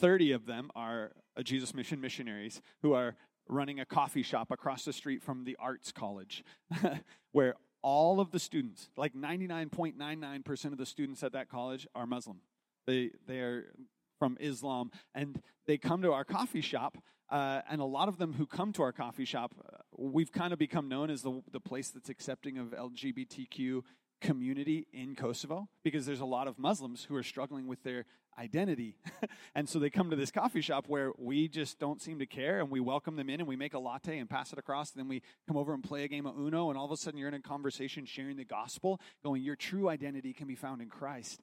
30 0.00 0.32
of 0.32 0.46
them 0.46 0.70
are 0.74 1.12
uh, 1.36 1.42
Jesus 1.42 1.74
Mission 1.74 2.00
missionaries 2.00 2.60
who 2.82 2.92
are 2.94 3.16
running 3.48 3.80
a 3.80 3.84
coffee 3.84 4.22
shop 4.22 4.50
across 4.50 4.84
the 4.84 4.92
street 4.92 5.22
from 5.22 5.44
the 5.44 5.56
arts 5.60 5.92
college 5.92 6.44
where 7.32 7.54
all 7.82 8.20
of 8.20 8.30
the 8.30 8.38
students, 8.38 8.90
like 8.96 9.14
99.99% 9.14 10.64
of 10.66 10.78
the 10.78 10.86
students 10.86 11.22
at 11.22 11.32
that 11.32 11.48
college, 11.48 11.86
are 11.94 12.06
Muslim. 12.06 12.40
They, 12.86 13.10
they 13.26 13.38
are 13.40 13.72
from 14.18 14.36
Islam, 14.40 14.90
and 15.14 15.40
they 15.66 15.78
come 15.78 16.02
to 16.02 16.12
our 16.12 16.24
coffee 16.24 16.60
shop. 16.60 16.98
Uh, 17.30 17.62
and 17.70 17.80
a 17.80 17.84
lot 17.84 18.08
of 18.08 18.18
them 18.18 18.32
who 18.32 18.44
come 18.44 18.72
to 18.72 18.82
our 18.82 18.92
coffee 18.92 19.24
shop, 19.24 19.52
uh, 19.64 19.76
we've 19.96 20.32
kind 20.32 20.52
of 20.52 20.58
become 20.58 20.88
known 20.88 21.10
as 21.10 21.22
the, 21.22 21.42
the 21.52 21.60
place 21.60 21.90
that's 21.90 22.08
accepting 22.08 22.58
of 22.58 22.68
LGBTQ 22.68 23.82
community 24.20 24.86
in 24.92 25.14
Kosovo 25.14 25.68
because 25.82 26.06
there's 26.06 26.20
a 26.20 26.26
lot 26.26 26.48
of 26.48 26.58
Muslims 26.58 27.04
who 27.04 27.16
are 27.16 27.22
struggling 27.22 27.66
with 27.66 27.82
their 27.82 28.04
identity. 28.38 28.96
and 29.54 29.68
so 29.68 29.78
they 29.78 29.90
come 29.90 30.10
to 30.10 30.16
this 30.16 30.30
coffee 30.30 30.60
shop 30.60 30.86
where 30.88 31.12
we 31.18 31.48
just 31.48 31.78
don't 31.78 32.00
seem 32.00 32.18
to 32.18 32.26
care 32.26 32.60
and 32.60 32.70
we 32.70 32.80
welcome 32.80 33.16
them 33.16 33.28
in 33.28 33.40
and 33.40 33.48
we 33.48 33.56
make 33.56 33.74
a 33.74 33.78
latte 33.78 34.18
and 34.18 34.30
pass 34.30 34.52
it 34.52 34.58
across. 34.58 34.92
And 34.92 35.00
then 35.00 35.08
we 35.08 35.22
come 35.46 35.56
over 35.56 35.74
and 35.74 35.82
play 35.82 36.04
a 36.04 36.08
game 36.08 36.26
of 36.26 36.38
Uno. 36.38 36.70
And 36.70 36.78
all 36.78 36.84
of 36.84 36.92
a 36.92 36.96
sudden 36.96 37.18
you're 37.18 37.28
in 37.28 37.34
a 37.34 37.40
conversation 37.40 38.04
sharing 38.06 38.36
the 38.36 38.44
gospel, 38.44 39.00
going, 39.22 39.42
Your 39.42 39.56
true 39.56 39.88
identity 39.88 40.32
can 40.32 40.46
be 40.46 40.54
found 40.54 40.80
in 40.80 40.88
Christ. 40.88 41.40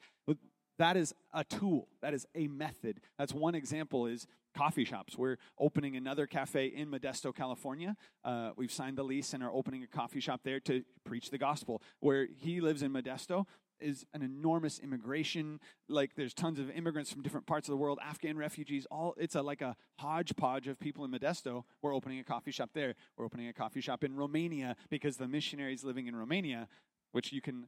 That 0.78 0.96
is 0.96 1.14
a 1.34 1.44
tool. 1.44 1.88
That 2.02 2.14
is 2.14 2.26
a 2.36 2.48
method. 2.48 3.02
That's 3.18 3.34
one 3.34 3.56
example 3.56 4.06
is 4.06 4.28
coffee 4.58 4.86
shops. 4.86 5.18
We're 5.18 5.38
opening 5.60 5.96
another 5.96 6.26
cafe 6.26 6.66
in 6.68 6.90
Modesto, 6.90 7.34
California. 7.34 7.96
Uh, 8.26 8.52
we've 8.58 8.72
signed 8.72 8.98
the 8.98 9.04
lease 9.04 9.34
and 9.34 9.44
are 9.44 9.52
opening 9.52 9.84
a 9.84 9.88
coffee 9.88 10.20
shop 10.20 10.42
there 10.44 10.60
to 10.62 10.84
preach 11.06 11.30
the 11.30 11.38
gospel. 11.38 11.82
Where 12.00 12.28
he 12.36 12.60
lives 12.60 12.82
in 12.82 12.92
Modesto 12.92 13.46
is 13.80 14.08
an 14.16 14.24
enormous 14.24 14.80
immigration. 14.80 15.60
Like 15.88 16.16
there's 16.16 16.34
tons 16.34 16.58
of 16.60 16.72
immigrants 16.72 17.14
from 17.14 17.22
different 17.22 17.46
parts 17.46 17.68
of 17.68 17.72
the 17.72 17.78
world, 17.78 18.00
Afghan 18.04 18.36
refugees. 18.36 18.88
All 18.90 19.14
it's 19.18 19.36
a 19.36 19.44
like 19.44 19.62
a 19.62 19.76
hodgepodge 20.00 20.68
of 20.68 20.80
people 20.80 21.06
in 21.06 21.12
Modesto. 21.12 21.64
We're 21.84 21.94
opening 21.94 22.18
a 22.18 22.24
coffee 22.24 22.52
shop 22.52 22.72
there. 22.74 22.96
We're 23.16 23.26
opening 23.26 23.48
a 23.50 23.54
coffee 23.54 23.82
shop 23.82 24.04
in 24.04 24.16
Romania 24.16 24.76
because 24.90 25.18
the 25.18 25.28
missionaries 25.28 25.84
living 25.84 26.08
in 26.08 26.16
Romania, 26.16 26.68
which 27.12 27.32
you 27.32 27.42
can 27.42 27.68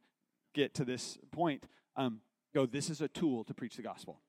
get 0.55 0.73
to 0.73 0.85
this 0.85 1.19
point. 1.31 1.65
Um, 1.95 2.21
go, 2.51 2.65
this 2.65 2.89
is 2.89 2.99
a 2.99 3.07
tool 3.07 3.43
to 3.43 3.53
preach 3.53 3.75
the 3.75 3.83
gospel. 3.83 4.21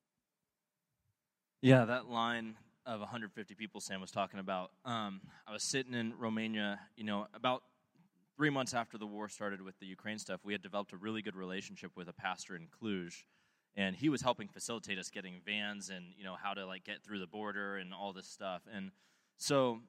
Yeah, 1.63 1.85
that 1.85 2.09
line 2.09 2.57
of 2.87 3.01
150 3.01 3.55
people 3.55 3.83
Sam 3.83 4.01
was 4.01 4.11
talking 4.11 4.41
about. 4.41 4.71
Um, 4.87 5.21
I 5.47 5.53
was 5.53 5.63
sitting 5.63 5.93
in 5.93 6.15
Romania, 6.19 6.81
you 6.97 7.05
know, 7.05 7.27
about 7.35 7.63
three 8.35 8.49
months 8.49 8.73
after 8.73 8.97
the 8.97 9.07
war 9.07 9.29
started 9.29 9.61
with 9.61 9.79
the 9.79 9.85
Ukraine 9.85 10.19
stuff. 10.19 10.41
We 10.43 10.55
had 10.55 10.63
developed 10.63 10.95
a 10.95 10.97
really 10.97 11.21
good 11.21 11.37
relationship 11.37 11.91
with 11.97 12.09
a 12.09 12.15
pastor 12.15 12.57
in 12.57 12.69
Cluj, 12.69 13.25
and 13.77 13.95
he 13.95 14.09
was 14.09 14.23
helping 14.23 14.49
facilitate 14.49 14.99
us 14.99 15.11
getting 15.11 15.43
vans 15.45 15.91
and 15.91 16.07
you 16.17 16.25
know 16.25 16.35
how 16.43 16.55
to 16.55 16.65
like 16.65 16.85
get 16.85 17.05
through 17.05 17.19
the 17.19 17.27
border 17.27 17.77
and 17.77 17.93
all 17.93 18.15
this 18.15 18.27
stuff. 18.27 18.63
And 18.75 18.91
so 19.37 19.81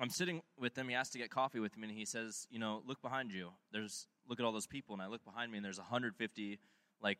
I'm 0.00 0.08
sitting 0.08 0.40
with 0.58 0.78
him. 0.78 0.88
He 0.88 0.94
asked 0.94 1.12
to 1.12 1.18
get 1.18 1.28
coffee 1.28 1.60
with 1.60 1.76
me, 1.76 1.88
and 1.88 1.98
he 1.98 2.06
says, 2.06 2.46
you 2.50 2.58
know, 2.58 2.82
look 2.86 3.02
behind 3.02 3.32
you. 3.32 3.50
There's 3.70 4.06
look 4.26 4.40
at 4.40 4.46
all 4.46 4.52
those 4.52 4.66
people, 4.66 4.94
and 4.94 5.02
I 5.02 5.08
look 5.08 5.26
behind 5.26 5.52
me, 5.52 5.58
and 5.58 5.64
there's 5.64 5.78
150 5.78 6.58
like 7.02 7.18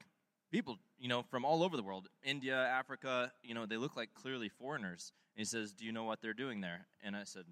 people, 0.51 0.79
you 0.99 1.09
know, 1.09 1.23
from 1.23 1.45
all 1.45 1.63
over 1.63 1.77
the 1.77 1.83
world 1.83 2.09
India, 2.23 2.57
Africa, 2.57 3.33
you 3.43 3.55
know, 3.55 3.67
they 3.67 3.77
look 3.77 3.97
like 3.97 4.15
clearly 4.15 4.49
foreigners. 4.49 5.13
And 5.35 5.41
he 5.41 5.45
says, 5.45 5.73
Do 5.73 5.85
you 5.85 5.93
know 5.93 6.05
what 6.05 6.21
they're 6.21 6.35
doing 6.35 6.61
there? 6.61 6.87
And 7.03 7.17
I 7.17 7.25
said, 7.25 7.45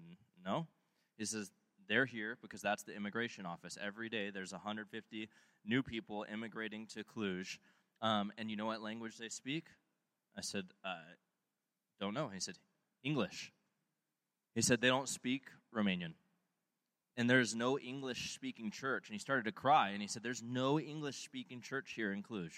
No. 0.43 0.67
He 1.17 1.25
says, 1.25 1.51
They're 1.87 2.05
here 2.05 2.37
because 2.41 2.61
that's 2.61 2.83
the 2.83 2.95
immigration 2.95 3.45
office. 3.45 3.77
Every 3.81 4.09
day 4.09 4.29
there's 4.29 4.51
150 4.51 5.29
new 5.65 5.83
people 5.83 6.25
immigrating 6.31 6.87
to 6.87 7.03
Cluj. 7.03 7.57
Um, 8.01 8.31
and 8.37 8.51
you 8.51 8.57
know 8.57 8.67
what 8.67 8.81
language 8.81 9.17
they 9.17 9.29
speak? 9.29 9.65
I 10.37 10.41
said, 10.41 10.65
uh, 10.83 10.95
Don't 11.99 12.13
know. 12.13 12.29
He 12.33 12.39
said, 12.39 12.55
English. 13.03 13.51
He 14.55 14.61
said, 14.61 14.81
They 14.81 14.89
don't 14.89 15.09
speak 15.09 15.43
Romanian 15.75 16.13
and 17.17 17.27
there's 17.27 17.55
no 17.55 17.79
English 17.79 18.35
speaking 18.35 18.69
church. 18.69 19.09
And 19.09 19.15
he 19.15 19.19
started 19.19 19.45
to 19.45 19.51
cry 19.51 19.89
and 19.89 20.01
he 20.01 20.07
said, 20.07 20.21
There's 20.21 20.43
no 20.43 20.79
English 20.79 21.17
speaking 21.23 21.61
church 21.61 21.93
here 21.95 22.13
in 22.13 22.21
Cluj. 22.21 22.51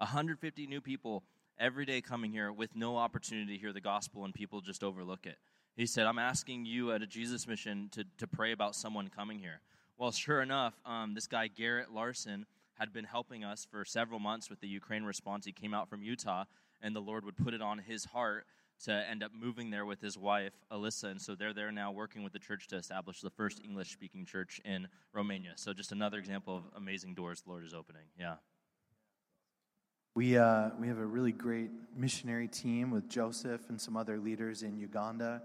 150 0.00 0.66
new 0.66 0.80
people 0.80 1.22
every 1.58 1.84
day 1.84 2.00
coming 2.00 2.32
here 2.32 2.50
with 2.50 2.74
no 2.74 2.96
opportunity 2.96 3.54
to 3.54 3.60
hear 3.60 3.72
the 3.72 3.80
gospel, 3.80 4.24
and 4.24 4.32
people 4.32 4.60
just 4.60 4.82
overlook 4.82 5.26
it. 5.26 5.36
He 5.76 5.86
said, 5.86 6.06
I'm 6.06 6.18
asking 6.18 6.64
you 6.64 6.92
at 6.92 7.02
a 7.02 7.06
Jesus 7.06 7.46
mission 7.46 7.88
to, 7.92 8.04
to 8.18 8.26
pray 8.26 8.52
about 8.52 8.74
someone 8.74 9.08
coming 9.08 9.38
here. 9.38 9.60
Well, 9.98 10.10
sure 10.10 10.40
enough, 10.40 10.74
um, 10.86 11.14
this 11.14 11.26
guy, 11.26 11.48
Garrett 11.48 11.92
Larson, 11.92 12.46
had 12.78 12.92
been 12.92 13.04
helping 13.04 13.44
us 13.44 13.66
for 13.70 13.84
several 13.84 14.18
months 14.18 14.48
with 14.48 14.60
the 14.60 14.68
Ukraine 14.68 15.04
response. 15.04 15.44
He 15.44 15.52
came 15.52 15.74
out 15.74 15.90
from 15.90 16.02
Utah, 16.02 16.44
and 16.80 16.96
the 16.96 17.00
Lord 17.00 17.26
would 17.26 17.36
put 17.36 17.52
it 17.52 17.60
on 17.60 17.78
his 17.78 18.06
heart 18.06 18.46
to 18.84 18.92
end 18.92 19.22
up 19.22 19.32
moving 19.38 19.70
there 19.70 19.84
with 19.84 20.00
his 20.00 20.16
wife, 20.16 20.54
Alyssa. 20.72 21.10
And 21.10 21.20
so 21.20 21.34
they're 21.34 21.52
there 21.52 21.70
now 21.70 21.92
working 21.92 22.22
with 22.22 22.32
the 22.32 22.38
church 22.38 22.66
to 22.68 22.76
establish 22.76 23.20
the 23.20 23.28
first 23.28 23.60
English 23.62 23.92
speaking 23.92 24.24
church 24.24 24.62
in 24.64 24.88
Romania. 25.12 25.52
So 25.56 25.74
just 25.74 25.92
another 25.92 26.18
example 26.18 26.56
of 26.56 26.64
amazing 26.74 27.12
doors 27.12 27.42
the 27.42 27.50
Lord 27.50 27.64
is 27.64 27.74
opening. 27.74 28.04
Yeah. 28.18 28.36
We, 30.16 30.36
uh, 30.36 30.70
we 30.80 30.88
have 30.88 30.98
a 30.98 31.06
really 31.06 31.32
great 31.32 31.70
missionary 31.96 32.48
team 32.48 32.90
with 32.90 33.08
Joseph 33.08 33.68
and 33.68 33.80
some 33.80 33.96
other 33.96 34.18
leaders 34.18 34.62
in 34.62 34.76
Uganda 34.76 35.42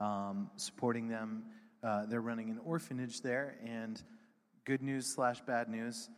um, 0.00 0.50
supporting 0.56 1.08
them. 1.08 1.44
Uh, 1.82 2.06
they're 2.06 2.20
running 2.20 2.50
an 2.50 2.58
orphanage 2.64 3.20
there, 3.20 3.56
and 3.64 4.02
good 4.64 4.82
news 4.82 5.14
slash 5.14 5.40
bad 5.42 5.68
news 5.68 6.08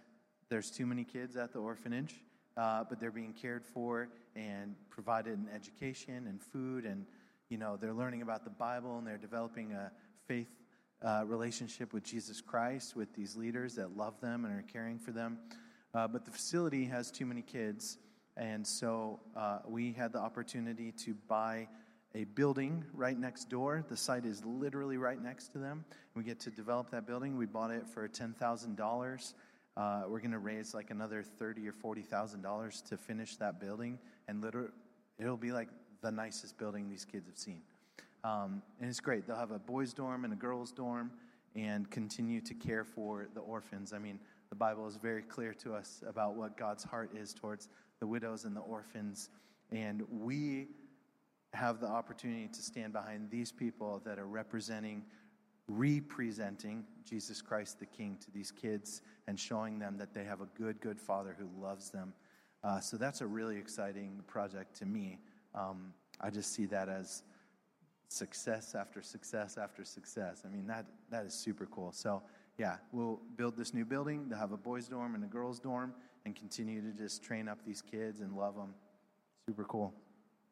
there's 0.48 0.70
too 0.70 0.84
many 0.84 1.02
kids 1.02 1.36
at 1.38 1.52
the 1.54 1.58
orphanage, 1.58 2.14
uh, 2.58 2.84
but 2.86 3.00
they're 3.00 3.10
being 3.10 3.32
cared 3.32 3.64
for 3.64 4.10
and 4.36 4.74
provided 4.90 5.38
an 5.38 5.48
education 5.54 6.26
and 6.26 6.42
food, 6.42 6.84
and 6.84 7.06
you 7.48 7.56
know 7.56 7.78
they're 7.80 7.94
learning 7.94 8.20
about 8.20 8.44
the 8.44 8.50
Bible 8.50 8.98
and 8.98 9.06
they're 9.06 9.16
developing 9.16 9.72
a 9.72 9.90
faith 10.26 10.50
uh, 11.02 11.24
relationship 11.26 11.94
with 11.94 12.04
Jesus 12.04 12.42
Christ 12.42 12.94
with 12.94 13.14
these 13.14 13.34
leaders 13.34 13.76
that 13.76 13.96
love 13.96 14.20
them 14.20 14.44
and 14.44 14.52
are 14.52 14.64
caring 14.70 14.98
for 14.98 15.10
them. 15.10 15.38
Uh, 15.94 16.08
but 16.08 16.24
the 16.24 16.30
facility 16.30 16.84
has 16.86 17.10
too 17.10 17.26
many 17.26 17.42
kids, 17.42 17.98
and 18.36 18.66
so 18.66 19.20
uh, 19.36 19.58
we 19.66 19.92
had 19.92 20.12
the 20.12 20.18
opportunity 20.18 20.90
to 20.92 21.14
buy 21.28 21.68
a 22.14 22.24
building 22.24 22.84
right 22.94 23.18
next 23.18 23.50
door. 23.50 23.84
The 23.88 23.96
site 23.96 24.24
is 24.24 24.44
literally 24.44 24.96
right 24.96 25.22
next 25.22 25.48
to 25.52 25.58
them. 25.58 25.84
We 26.14 26.24
get 26.24 26.40
to 26.40 26.50
develop 26.50 26.90
that 26.90 27.06
building. 27.06 27.36
We 27.36 27.46
bought 27.46 27.70
it 27.70 27.86
for 27.86 28.08
ten 28.08 28.32
thousand 28.32 28.80
uh, 28.80 28.82
dollars. 28.82 29.34
We're 29.76 30.20
going 30.20 30.32
to 30.32 30.38
raise 30.38 30.74
like 30.74 30.90
another 30.90 31.22
thirty 31.22 31.68
or 31.68 31.72
forty 31.72 32.02
thousand 32.02 32.42
dollars 32.42 32.82
to 32.88 32.96
finish 32.96 33.36
that 33.36 33.60
building, 33.60 33.98
and 34.28 34.42
literally, 34.42 34.70
it'll 35.18 35.36
be 35.36 35.52
like 35.52 35.68
the 36.00 36.10
nicest 36.10 36.58
building 36.58 36.88
these 36.88 37.04
kids 37.04 37.26
have 37.28 37.38
seen. 37.38 37.60
Um, 38.24 38.62
and 38.80 38.88
it's 38.88 39.00
great. 39.00 39.26
They'll 39.26 39.36
have 39.36 39.50
a 39.50 39.58
boys' 39.58 39.92
dorm 39.92 40.24
and 40.24 40.32
a 40.32 40.36
girls' 40.36 40.72
dorm, 40.72 41.10
and 41.54 41.90
continue 41.90 42.40
to 42.40 42.54
care 42.54 42.84
for 42.84 43.28
the 43.34 43.40
orphans. 43.40 43.92
I 43.92 43.98
mean, 43.98 44.18
the 44.52 44.56
Bible 44.56 44.86
is 44.86 44.96
very 44.96 45.22
clear 45.22 45.54
to 45.54 45.72
us 45.72 46.02
about 46.06 46.34
what 46.34 46.58
God's 46.58 46.84
heart 46.84 47.16
is 47.16 47.32
towards 47.32 47.70
the 48.00 48.06
widows 48.06 48.44
and 48.44 48.54
the 48.54 48.60
orphans. 48.60 49.30
And 49.70 50.02
we 50.10 50.66
have 51.54 51.80
the 51.80 51.88
opportunity 51.88 52.48
to 52.48 52.60
stand 52.60 52.92
behind 52.92 53.30
these 53.30 53.50
people 53.50 54.02
that 54.04 54.18
are 54.18 54.26
representing, 54.26 55.04
representing 55.68 56.84
Jesus 57.02 57.40
Christ 57.40 57.80
the 57.80 57.86
King 57.86 58.18
to 58.26 58.30
these 58.30 58.50
kids 58.50 59.00
and 59.26 59.40
showing 59.40 59.78
them 59.78 59.96
that 59.96 60.12
they 60.12 60.24
have 60.24 60.42
a 60.42 60.48
good, 60.54 60.82
good 60.82 61.00
Father 61.00 61.34
who 61.38 61.48
loves 61.58 61.88
them. 61.88 62.12
Uh, 62.62 62.78
so 62.78 62.98
that's 62.98 63.22
a 63.22 63.26
really 63.26 63.56
exciting 63.56 64.20
project 64.26 64.76
to 64.80 64.84
me. 64.84 65.18
Um, 65.54 65.94
I 66.20 66.28
just 66.28 66.52
see 66.52 66.66
that 66.66 66.90
as 66.90 67.22
success 68.08 68.74
after 68.74 69.00
success 69.00 69.56
after 69.56 69.82
success. 69.82 70.42
I 70.44 70.50
mean, 70.50 70.66
that, 70.66 70.84
that 71.10 71.24
is 71.24 71.32
super 71.32 71.64
cool. 71.64 71.90
So, 71.92 72.22
yeah, 72.58 72.76
we'll 72.92 73.20
build 73.36 73.56
this 73.56 73.74
new 73.74 73.84
building. 73.84 74.28
They'll 74.28 74.38
have 74.38 74.52
a 74.52 74.56
boys' 74.56 74.88
dorm 74.88 75.14
and 75.14 75.24
a 75.24 75.26
girls' 75.26 75.58
dorm 75.58 75.94
and 76.24 76.36
continue 76.36 76.80
to 76.80 76.96
just 76.96 77.22
train 77.22 77.48
up 77.48 77.58
these 77.66 77.82
kids 77.82 78.20
and 78.20 78.36
love 78.36 78.54
them. 78.54 78.74
Super 79.46 79.64
cool. 79.64 79.92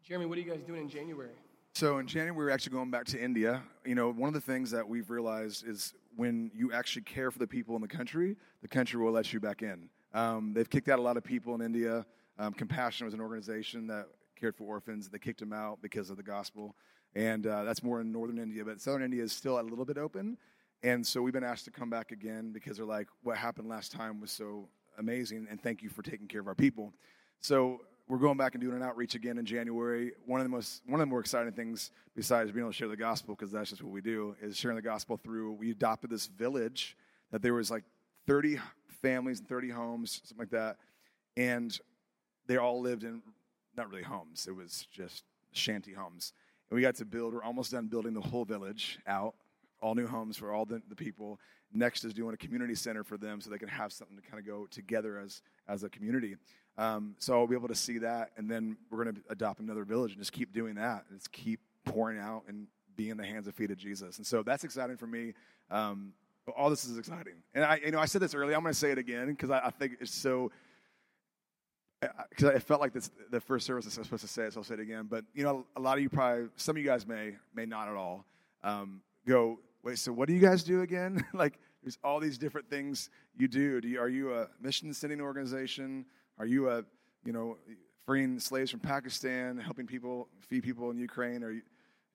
Jeremy, 0.03 0.27
what 0.27 0.39
are 0.39 0.41
you 0.41 0.51
guys 0.51 0.63
doing 0.63 0.83
in 0.83 0.89
January? 0.89 1.31
So 1.75 1.99
in 1.99 2.07
January, 2.07 2.37
we're 2.37 2.51
actually 2.51 2.73
going 2.73 2.91
back 2.91 3.05
to 3.07 3.23
India. 3.23 3.63
You 3.85 3.95
know, 3.95 4.11
one 4.11 4.29
of 4.29 4.35
the 4.35 4.41
things 4.41 4.71
that 4.73 4.89
we've 4.89 5.09
realized 5.09 5.67
is 5.67 5.95
when 6.17 6.51
you 6.55 6.73
actually 6.73 7.03
care 7.03 7.31
for 7.31 7.39
the 7.39 7.47
people 7.47 7.77
in 7.77 7.83
the 7.83 7.89
country, 7.89 8.37
the 8.63 8.69
country 8.69 9.01
will 9.01 9.13
let 9.13 9.33
you 9.33 9.39
back 9.39 9.63
in. 9.63 9.89
Um, 10.13 10.53
they've 10.53 10.69
kicked 10.69 10.89
out 10.89 10.99
a 10.99 11.03
lot 11.03 11.17
of 11.17 11.23
people 11.23 11.55
in 11.55 11.61
India. 11.61 12.05
Um, 12.39 12.53
Compassion 12.55 13.05
was 13.05 13.15
an 13.15 13.21
organization 13.21 13.87
that 13.87 14.07
cared 14.35 14.57
for 14.57 14.65
orphans. 14.65 15.09
They 15.09 15.19
kicked 15.19 15.39
them 15.39 15.53
out 15.53 15.81
because 15.81 16.11
of 16.11 16.17
the 16.17 16.23
gospel. 16.23 16.75
And 17.15 17.47
uh, 17.47 17.65
that's 17.65 17.83
more 17.83 18.01
in 18.01 18.11
northern 18.11 18.39
India, 18.39 18.65
but 18.65 18.81
southern 18.81 19.03
India 19.03 19.23
is 19.23 19.33
still 19.33 19.61
a 19.61 19.63
little 19.63 19.85
bit 19.85 19.99
open. 19.99 20.39
And 20.83 21.07
so 21.07 21.21
we've 21.21 21.35
been 21.35 21.45
asked 21.45 21.67
to 21.67 21.71
come 21.71 21.91
back 21.91 22.11
again 22.11 22.53
because 22.53 22.79
they're 22.79 22.87
like, 22.87 23.09
what 23.23 23.37
happened 23.37 23.69
last 23.69 23.93
time 23.93 24.21
was 24.21 24.31
so 24.31 24.69
amazing, 24.99 25.47
and 25.51 25.63
thank 25.63 25.83
you 25.83 25.89
for 25.89 26.03
taking 26.03 26.27
care 26.27 26.41
of 26.41 26.49
our 26.49 26.55
people. 26.55 26.93
So 27.41 27.81
we're 28.09 28.19
going 28.19 28.37
back 28.37 28.55
and 28.55 28.63
doing 28.63 28.77
an 28.77 28.83
outreach 28.83 29.15
again 29.15 29.39
in 29.39 29.45
January. 29.45 30.13
One 30.27 30.41
of 30.41 30.45
the 30.45 30.51
most, 30.51 30.83
one 30.87 31.01
of 31.01 31.07
the 31.07 31.11
more 31.11 31.21
exciting 31.21 31.53
things, 31.53 31.91
besides 32.17 32.51
being 32.51 32.65
able 32.65 32.73
to 32.73 32.77
share 32.77 32.89
the 32.89 32.97
gospel, 32.97 33.35
because 33.35 33.53
that's 33.53 33.71
just 33.71 33.83
what 33.83 33.93
we 33.93 34.01
do, 34.01 34.35
is 34.43 34.57
sharing 34.57 34.77
the 34.77 34.83
gospel 34.83 35.17
through. 35.17 35.53
We 35.53 35.71
adopted 35.71 36.11
this 36.11 36.27
village 36.27 36.97
that 37.31 37.41
there 37.41 37.55
was 37.55 37.71
like 37.71 37.85
30 38.27 38.59
families 39.03 39.39
and 39.39 39.49
30 39.49 39.71
homes, 39.71 40.23
something 40.25 40.39
like 40.39 40.51
that, 40.51 40.77
and 41.37 41.79
they 42.47 42.57
all 42.57 42.81
lived 42.81 43.05
in 43.05 43.23
not 43.77 43.89
really 43.89 44.03
homes. 44.03 44.47
It 44.49 44.57
was 44.57 44.87
just 44.91 45.25
shanty 45.53 45.93
homes, 45.93 46.33
and 46.69 46.77
we 46.77 46.83
got 46.83 46.97
to 46.97 47.05
build. 47.05 47.33
We're 47.33 47.45
almost 47.45 47.71
done 47.71 47.87
building 47.87 48.15
the 48.15 48.21
whole 48.21 48.45
village 48.45 48.99
out, 49.07 49.35
all 49.81 49.95
new 49.95 50.07
homes 50.07 50.37
for 50.37 50.53
all 50.53 50.65
the, 50.65 50.83
the 50.89 50.97
people. 50.97 51.39
Next 51.73 52.05
is 52.05 52.13
doing 52.13 52.35
a 52.35 52.37
community 52.37 52.75
center 52.75 53.05
for 53.05 53.17
them 53.17 53.41
so 53.41 53.51
they 53.51 53.59
can 53.59 53.69
have 53.69 53.93
something 53.93 54.17
to 54.17 54.23
kind 54.23 54.39
of 54.39 54.47
go 54.47 54.67
together 54.67 55.19
as 55.19 55.43
as 55.69 55.85
a 55.85 55.89
community. 55.89 56.37
Um, 56.79 57.15
so 57.19 57.39
I'll 57.39 57.47
be 57.47 57.55
able 57.55 57.69
to 57.69 57.75
see 57.75 57.99
that, 57.99 58.31
and 58.37 58.51
then 58.51 58.77
we're 58.91 59.05
going 59.05 59.15
to 59.15 59.23
adopt 59.31 59.61
another 59.61 59.85
village 59.85 60.13
and 60.13 60.21
just 60.21 60.33
keep 60.33 60.53
doing 60.53 60.75
that, 60.77 61.05
and 61.09 61.19
just 61.19 61.31
keep 61.31 61.61
pouring 61.85 62.19
out 62.19 62.45
and 62.49 62.67
be 62.97 63.11
in 63.11 63.17
the 63.17 63.25
hands 63.25 63.47
and 63.47 63.55
feet 63.55 63.71
of 63.71 63.77
Jesus. 63.77 64.19
And 64.19 64.27
so 64.27 64.43
that's 64.43 64.65
exciting 64.65 64.97
for 64.97 65.07
me. 65.07 65.35
Um, 65.71 66.13
but 66.47 66.55
all 66.57 66.71
this 66.71 66.85
is 66.85 66.97
exciting, 66.99 67.35
and 67.55 67.65
I, 67.65 67.81
you 67.85 67.91
know, 67.91 67.99
I 67.99 68.07
said 68.07 68.23
this 68.23 68.35
earlier. 68.35 68.57
I'm 68.57 68.63
going 68.63 68.73
to 68.73 68.79
say 68.79 68.91
it 68.91 68.99
again 68.99 69.29
because 69.29 69.51
I, 69.51 69.61
I 69.67 69.71
think 69.71 69.99
it's 70.01 70.15
so. 70.15 70.51
Because 72.31 72.55
I 72.55 72.59
felt 72.59 72.81
like 72.81 72.95
this, 72.95 73.11
the 73.31 73.43
first 73.43 73.67
service 73.67 73.85
I 73.85 74.01
was 74.01 74.07
supposed 74.07 74.23
to 74.23 74.29
say 74.29 74.45
it, 74.45 74.55
so 74.55 74.61
I'll 74.61 74.65
say 74.65 74.73
it 74.73 74.81
again. 74.81 75.07
But 75.09 75.27
you 75.35 75.45
know, 75.45 75.67
a 75.77 75.81
lot 75.81 75.99
of 75.99 76.03
you 76.03 76.09
probably, 76.09 76.49
some 76.57 76.77
of 76.77 76.83
you 76.83 76.89
guys 76.89 77.07
may, 77.07 77.37
may 77.55 77.67
not 77.67 77.89
at 77.89 77.95
all, 77.95 78.25
um, 78.65 79.03
go, 79.27 79.59
wait. 79.83 79.99
So 79.99 80.13
what 80.13 80.29
do 80.29 80.35
you 80.35 80.41
guys 80.41 80.63
do 80.63 80.83
again? 80.83 81.25
like, 81.35 81.59
there's 81.83 81.99
all 82.05 82.21
these 82.21 82.39
different 82.39 82.69
things 82.69 83.11
you 83.37 83.49
do. 83.49 83.81
do 83.81 83.89
you, 83.89 84.01
are 84.01 84.09
you 84.09 84.35
a 84.35 84.49
mission 84.61 84.93
sending 84.93 85.21
organization? 85.21 86.05
Are 86.39 86.47
you 86.47 86.69
a, 86.69 86.85
you 87.25 87.33
know, 87.33 87.57
freeing 88.07 88.39
slaves 88.39 88.71
from 88.71 88.81
Pakistan, 88.81 89.59
helping 89.59 89.87
people 89.87 90.29
feed 90.41 90.63
people 90.63 90.91
in 90.91 90.99
Ukraine, 90.99 91.43
or 91.43 91.53
you 91.53 91.63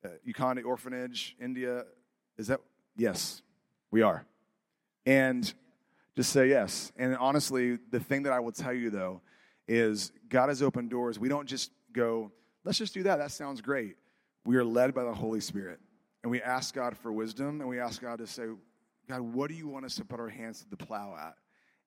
uh, 0.03 0.09
Ukani 0.27 0.63
orphanage, 0.63 1.35
India? 1.41 1.85
Is 2.37 2.47
that 2.47 2.59
yes? 2.95 3.41
We 3.91 4.01
are, 4.01 4.25
and 5.05 5.51
just 6.15 6.31
say 6.31 6.49
yes. 6.49 6.91
And 6.97 7.15
honestly, 7.17 7.77
the 7.91 7.99
thing 7.99 8.23
that 8.23 8.33
I 8.33 8.39
will 8.39 8.51
tell 8.51 8.73
you 8.73 8.89
though 8.89 9.21
is 9.67 10.11
God 10.29 10.49
has 10.49 10.61
opened 10.61 10.89
doors. 10.89 11.19
We 11.19 11.29
don't 11.29 11.47
just 11.47 11.71
go, 11.91 12.31
let's 12.63 12.77
just 12.77 12.93
do 12.93 13.03
that. 13.03 13.17
That 13.17 13.31
sounds 13.31 13.61
great. 13.61 13.95
We 14.45 14.57
are 14.57 14.63
led 14.63 14.93
by 14.93 15.03
the 15.03 15.13
Holy 15.13 15.39
Spirit, 15.39 15.79
and 16.26 16.31
we 16.31 16.41
ask 16.41 16.73
God 16.73 16.97
for 16.97 17.11
wisdom, 17.11 17.61
and 17.61 17.69
we 17.69 17.80
ask 17.80 18.02
God 18.02 18.18
to 18.18 18.26
say, 18.26 18.45
God, 19.07 19.22
what 19.22 19.47
do 19.47 19.53
you 19.53 19.68
want 19.68 19.85
us 19.85 19.93
to 19.97 20.03
put 20.03 20.19
our 20.19 20.27
hands 20.27 20.64
to 20.64 20.69
the 20.72 20.76
plow 20.76 21.15
at? 21.15 21.35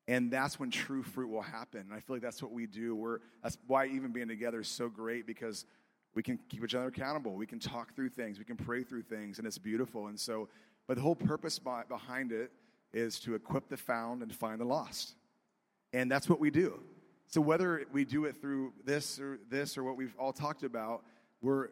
And 0.07 0.31
that's 0.31 0.61
when 0.61 0.71
true 0.71 1.03
fruit 1.03 1.29
will 1.29 1.43
happen. 1.43 1.81
And 1.81 1.93
I 1.93 1.99
feel 1.99 2.15
like 2.15 2.23
that's 2.23 2.41
what 2.41 2.53
we 2.53 2.69
do. 2.69 2.95
We're, 2.95 3.19
that's 3.43 3.59
why 3.67 3.87
even 3.87 4.13
being 4.13 4.29
together 4.29 4.61
is 4.61 4.69
so 4.69 4.89
great 4.89 5.27
because 5.27 5.65
we 6.15 6.23
can 6.23 6.39
keep 6.49 6.63
each 6.63 6.77
other 6.77 6.87
accountable. 6.87 7.35
We 7.35 7.47
can 7.47 7.59
talk 7.59 7.97
through 7.97 8.11
things. 8.11 8.39
We 8.39 8.45
can 8.45 8.57
pray 8.57 8.85
through 8.85 9.03
things, 9.03 9.39
and 9.39 9.47
it's 9.47 9.59
beautiful. 9.59 10.07
And 10.07 10.21
so, 10.21 10.49
but 10.87 10.95
the 10.95 11.03
whole 11.03 11.17
purpose 11.17 11.59
behind 11.59 12.31
it 12.31 12.53
is 12.93 13.19
to 13.23 13.35
equip 13.35 13.69
the 13.69 13.77
found 13.77 14.23
and 14.23 14.33
find 14.33 14.61
the 14.61 14.67
lost. 14.67 15.17
And 15.93 16.09
that's 16.09 16.29
what 16.29 16.39
we 16.39 16.53
do. 16.53 16.79
So 17.27 17.41
whether 17.41 17.87
we 17.91 18.05
do 18.05 18.25
it 18.27 18.41
through 18.41 18.73
this 18.85 19.19
or 19.19 19.41
this 19.51 19.77
or 19.77 19.83
what 19.83 19.97
we've 19.97 20.15
all 20.17 20.33
talked 20.33 20.63
about, 20.63 21.03
we're 21.43 21.71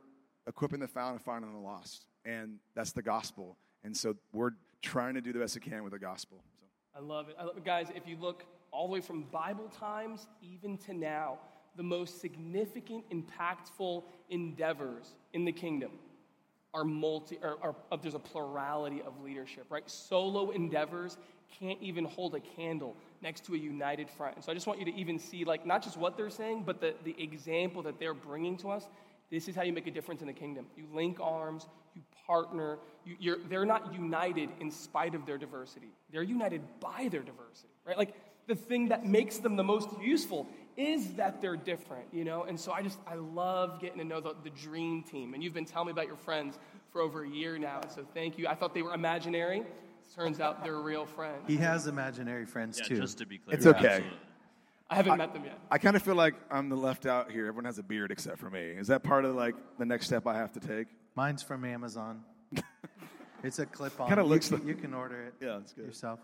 equipping 0.48 0.80
the 0.80 0.88
found 0.88 1.12
and 1.12 1.22
finding 1.22 1.52
the 1.52 1.60
lost. 1.60 2.06
And 2.26 2.58
that's 2.74 2.92
the 2.92 3.02
gospel. 3.02 3.56
And 3.84 3.96
so 3.96 4.16
we're 4.32 4.50
trying 4.82 5.14
to 5.14 5.20
do 5.20 5.32
the 5.32 5.38
best 5.38 5.54
we 5.54 5.60
can 5.60 5.82
with 5.82 5.92
the 5.92 5.98
gospel. 5.98 6.42
So. 6.60 6.66
I 6.98 7.02
love 7.02 7.28
it. 7.28 7.36
I 7.38 7.44
love 7.44 7.56
it. 7.56 7.64
Guys, 7.64 7.88
if 7.94 8.06
you 8.06 8.16
look 8.20 8.44
all 8.72 8.88
the 8.88 8.92
way 8.92 9.00
from 9.00 9.22
Bible 9.32 9.68
times 9.68 10.26
even 10.42 10.76
to 10.78 10.92
now, 10.92 11.38
the 11.76 11.82
most 11.82 12.20
significant, 12.20 13.04
impactful 13.10 14.02
endeavors 14.30 15.14
in 15.32 15.44
the 15.44 15.52
kingdom 15.52 15.92
are 16.74 16.84
multi, 16.84 17.38
or, 17.42 17.56
or, 17.62 17.98
there's 18.02 18.14
a 18.14 18.18
plurality 18.18 19.02
of 19.06 19.18
leadership, 19.22 19.64
right? 19.70 19.88
Solo 19.88 20.50
endeavors 20.50 21.16
can't 21.58 21.80
even 21.80 22.04
hold 22.04 22.34
a 22.34 22.40
candle 22.40 22.94
next 23.22 23.46
to 23.46 23.54
a 23.54 23.56
united 23.56 24.10
front. 24.10 24.36
And 24.36 24.44
so 24.44 24.50
I 24.50 24.54
just 24.54 24.66
want 24.66 24.78
you 24.78 24.84
to 24.84 24.94
even 24.94 25.18
see, 25.18 25.44
like, 25.44 25.64
not 25.64 25.82
just 25.82 25.96
what 25.96 26.16
they're 26.16 26.28
saying, 26.28 26.64
but 26.66 26.80
the, 26.80 26.94
the 27.04 27.14
example 27.22 27.82
that 27.82 27.98
they're 27.98 28.14
bringing 28.14 28.56
to 28.58 28.70
us. 28.70 28.88
This 29.30 29.48
is 29.48 29.56
how 29.56 29.62
you 29.62 29.72
make 29.72 29.86
a 29.86 29.90
difference 29.90 30.20
in 30.20 30.26
the 30.26 30.32
kingdom. 30.32 30.66
You 30.76 30.84
link 30.92 31.18
arms, 31.20 31.66
you 31.96 32.02
partner. 32.26 32.78
You, 33.04 33.40
they're 33.48 33.64
not 33.64 33.92
united 33.92 34.50
in 34.60 34.70
spite 34.70 35.14
of 35.14 35.26
their 35.26 35.38
diversity. 35.38 35.88
They're 36.12 36.22
united 36.22 36.62
by 36.80 37.08
their 37.10 37.22
diversity, 37.22 37.72
right? 37.86 37.96
Like 37.96 38.14
the 38.46 38.54
thing 38.54 38.88
that 38.88 39.06
makes 39.06 39.38
them 39.38 39.56
the 39.56 39.64
most 39.64 39.88
useful 40.00 40.46
is 40.76 41.14
that 41.14 41.40
they're 41.40 41.56
different, 41.56 42.06
you 42.12 42.24
know? 42.24 42.44
And 42.44 42.60
so 42.60 42.72
I 42.72 42.82
just, 42.82 42.98
I 43.06 43.14
love 43.14 43.80
getting 43.80 43.98
to 43.98 44.04
know 44.04 44.20
the, 44.20 44.34
the 44.44 44.50
dream 44.50 45.02
team. 45.02 45.34
And 45.34 45.42
you've 45.42 45.54
been 45.54 45.64
telling 45.64 45.86
me 45.86 45.92
about 45.92 46.06
your 46.06 46.16
friends 46.16 46.58
for 46.92 47.00
over 47.00 47.24
a 47.24 47.28
year 47.28 47.58
now. 47.58 47.80
And 47.80 47.90
so 47.90 48.04
thank 48.14 48.38
you. 48.38 48.46
I 48.46 48.54
thought 48.54 48.74
they 48.74 48.82
were 48.82 48.94
imaginary. 48.94 49.62
Turns 50.14 50.38
out 50.38 50.62
they're 50.62 50.78
real 50.80 51.06
friends. 51.06 51.42
He 51.46 51.56
has 51.56 51.86
imaginary 51.86 52.46
friends 52.46 52.78
Yeah, 52.78 52.88
too. 52.88 53.00
just 53.00 53.18
to 53.18 53.26
be 53.26 53.38
clear. 53.38 53.56
It's 53.56 53.66
okay. 53.66 53.86
Absolutely. 53.86 54.18
I 54.88 54.94
haven't 54.94 55.18
met 55.18 55.32
them 55.32 55.44
yet. 55.44 55.58
I 55.70 55.78
kind 55.78 55.96
of 55.96 56.02
feel 56.02 56.14
like 56.14 56.34
I'm 56.48 56.68
the 56.68 56.76
left 56.76 57.06
out 57.06 57.32
here. 57.32 57.46
Everyone 57.46 57.64
has 57.64 57.78
a 57.78 57.82
beard 57.82 58.12
except 58.12 58.38
for 58.38 58.48
me. 58.50 58.60
Is 58.60 58.86
that 58.86 59.02
part 59.02 59.24
of 59.24 59.34
like 59.34 59.56
the 59.78 59.84
next 59.84 60.06
step 60.06 60.26
I 60.28 60.36
have 60.36 60.52
to 60.52 60.60
take? 60.60 60.86
Mine's 61.16 61.42
from 61.42 61.64
Amazon. 61.64 62.22
it's 63.42 63.58
a 63.58 63.66
clip 63.66 63.98
on. 64.00 64.08
Kinda 64.08 64.22
you, 64.22 64.28
looks 64.28 64.48
can, 64.48 64.58
like- 64.58 64.66
you 64.68 64.74
can 64.74 64.94
order 64.94 65.22
it 65.24 65.34
Yeah, 65.40 65.56
that's 65.58 65.72
good. 65.72 65.86
yourself. 65.86 66.20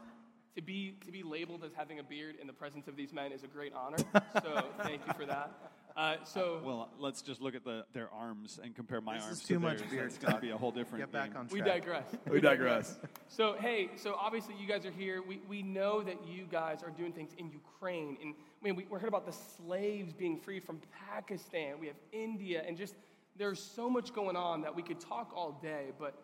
To 0.56 0.60
be, 0.62 0.96
to 1.06 1.10
be 1.10 1.22
labeled 1.22 1.64
as 1.64 1.72
having 1.74 1.98
a 1.98 2.02
beard 2.02 2.36
in 2.38 2.46
the 2.46 2.52
presence 2.52 2.86
of 2.86 2.94
these 2.94 3.10
men 3.14 3.32
is 3.32 3.42
a 3.42 3.46
great 3.46 3.72
honor. 3.72 3.96
So 4.42 4.62
thank 4.82 5.00
you 5.06 5.14
for 5.14 5.24
that. 5.24 5.50
Uh, 5.96 6.16
so 6.24 6.60
Well, 6.62 6.90
let's 6.98 7.22
just 7.22 7.40
look 7.40 7.54
at 7.54 7.64
the, 7.64 7.84
their 7.94 8.10
arms 8.12 8.60
and 8.62 8.74
compare 8.76 9.00
my 9.00 9.14
This 9.14 9.22
is 9.22 9.28
arms 9.28 9.42
too 9.44 9.54
to 9.54 9.60
much 9.60 9.78
theirs. 9.78 9.90
beard 9.90 10.06
It's 10.08 10.18
going 10.18 10.34
to 10.34 10.40
be 10.40 10.50
a 10.50 10.56
whole 10.58 10.70
different 10.70 11.02
Get 11.04 11.12
back 11.12 11.30
game. 11.30 11.38
on 11.38 11.48
track. 11.48 11.52
we 11.52 11.60
digress. 11.62 12.04
We 12.30 12.40
digress. 12.40 12.98
So, 13.28 13.56
hey, 13.58 13.90
so 13.96 14.14
obviously 14.18 14.54
you 14.60 14.66
guys 14.68 14.84
are 14.84 14.90
here. 14.90 15.22
We, 15.26 15.40
we 15.48 15.62
know 15.62 16.02
that 16.02 16.16
you 16.26 16.44
guys 16.50 16.82
are 16.82 16.90
doing 16.90 17.12
things 17.12 17.30
in 17.38 17.50
Ukraine. 17.50 18.18
And 18.22 18.34
I 18.34 18.64
mean, 18.64 18.76
we, 18.76 18.84
we're 18.90 18.98
heard 18.98 19.08
about 19.08 19.24
the 19.24 19.32
slaves 19.56 20.12
being 20.12 20.38
freed 20.38 20.64
from 20.64 20.80
Pakistan. 21.10 21.78
We 21.80 21.86
have 21.86 21.96
India. 22.12 22.62
And 22.66 22.76
just 22.76 22.94
there's 23.36 23.60
so 23.60 23.88
much 23.88 24.14
going 24.14 24.36
on 24.36 24.62
that 24.62 24.74
we 24.74 24.82
could 24.82 25.00
talk 25.00 25.32
all 25.34 25.58
day. 25.62 25.92
But 25.98 26.14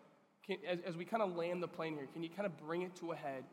can, 0.46 0.56
as, 0.66 0.78
as 0.86 0.96
we 0.96 1.04
kind 1.04 1.22
of 1.22 1.36
land 1.36 1.62
the 1.62 1.68
plane 1.68 1.94
here, 1.94 2.06
can 2.12 2.22
you 2.22 2.30
kind 2.30 2.46
of 2.46 2.56
bring 2.58 2.82
it 2.82 2.94
to 2.96 3.12
a 3.12 3.16
head? 3.16 3.44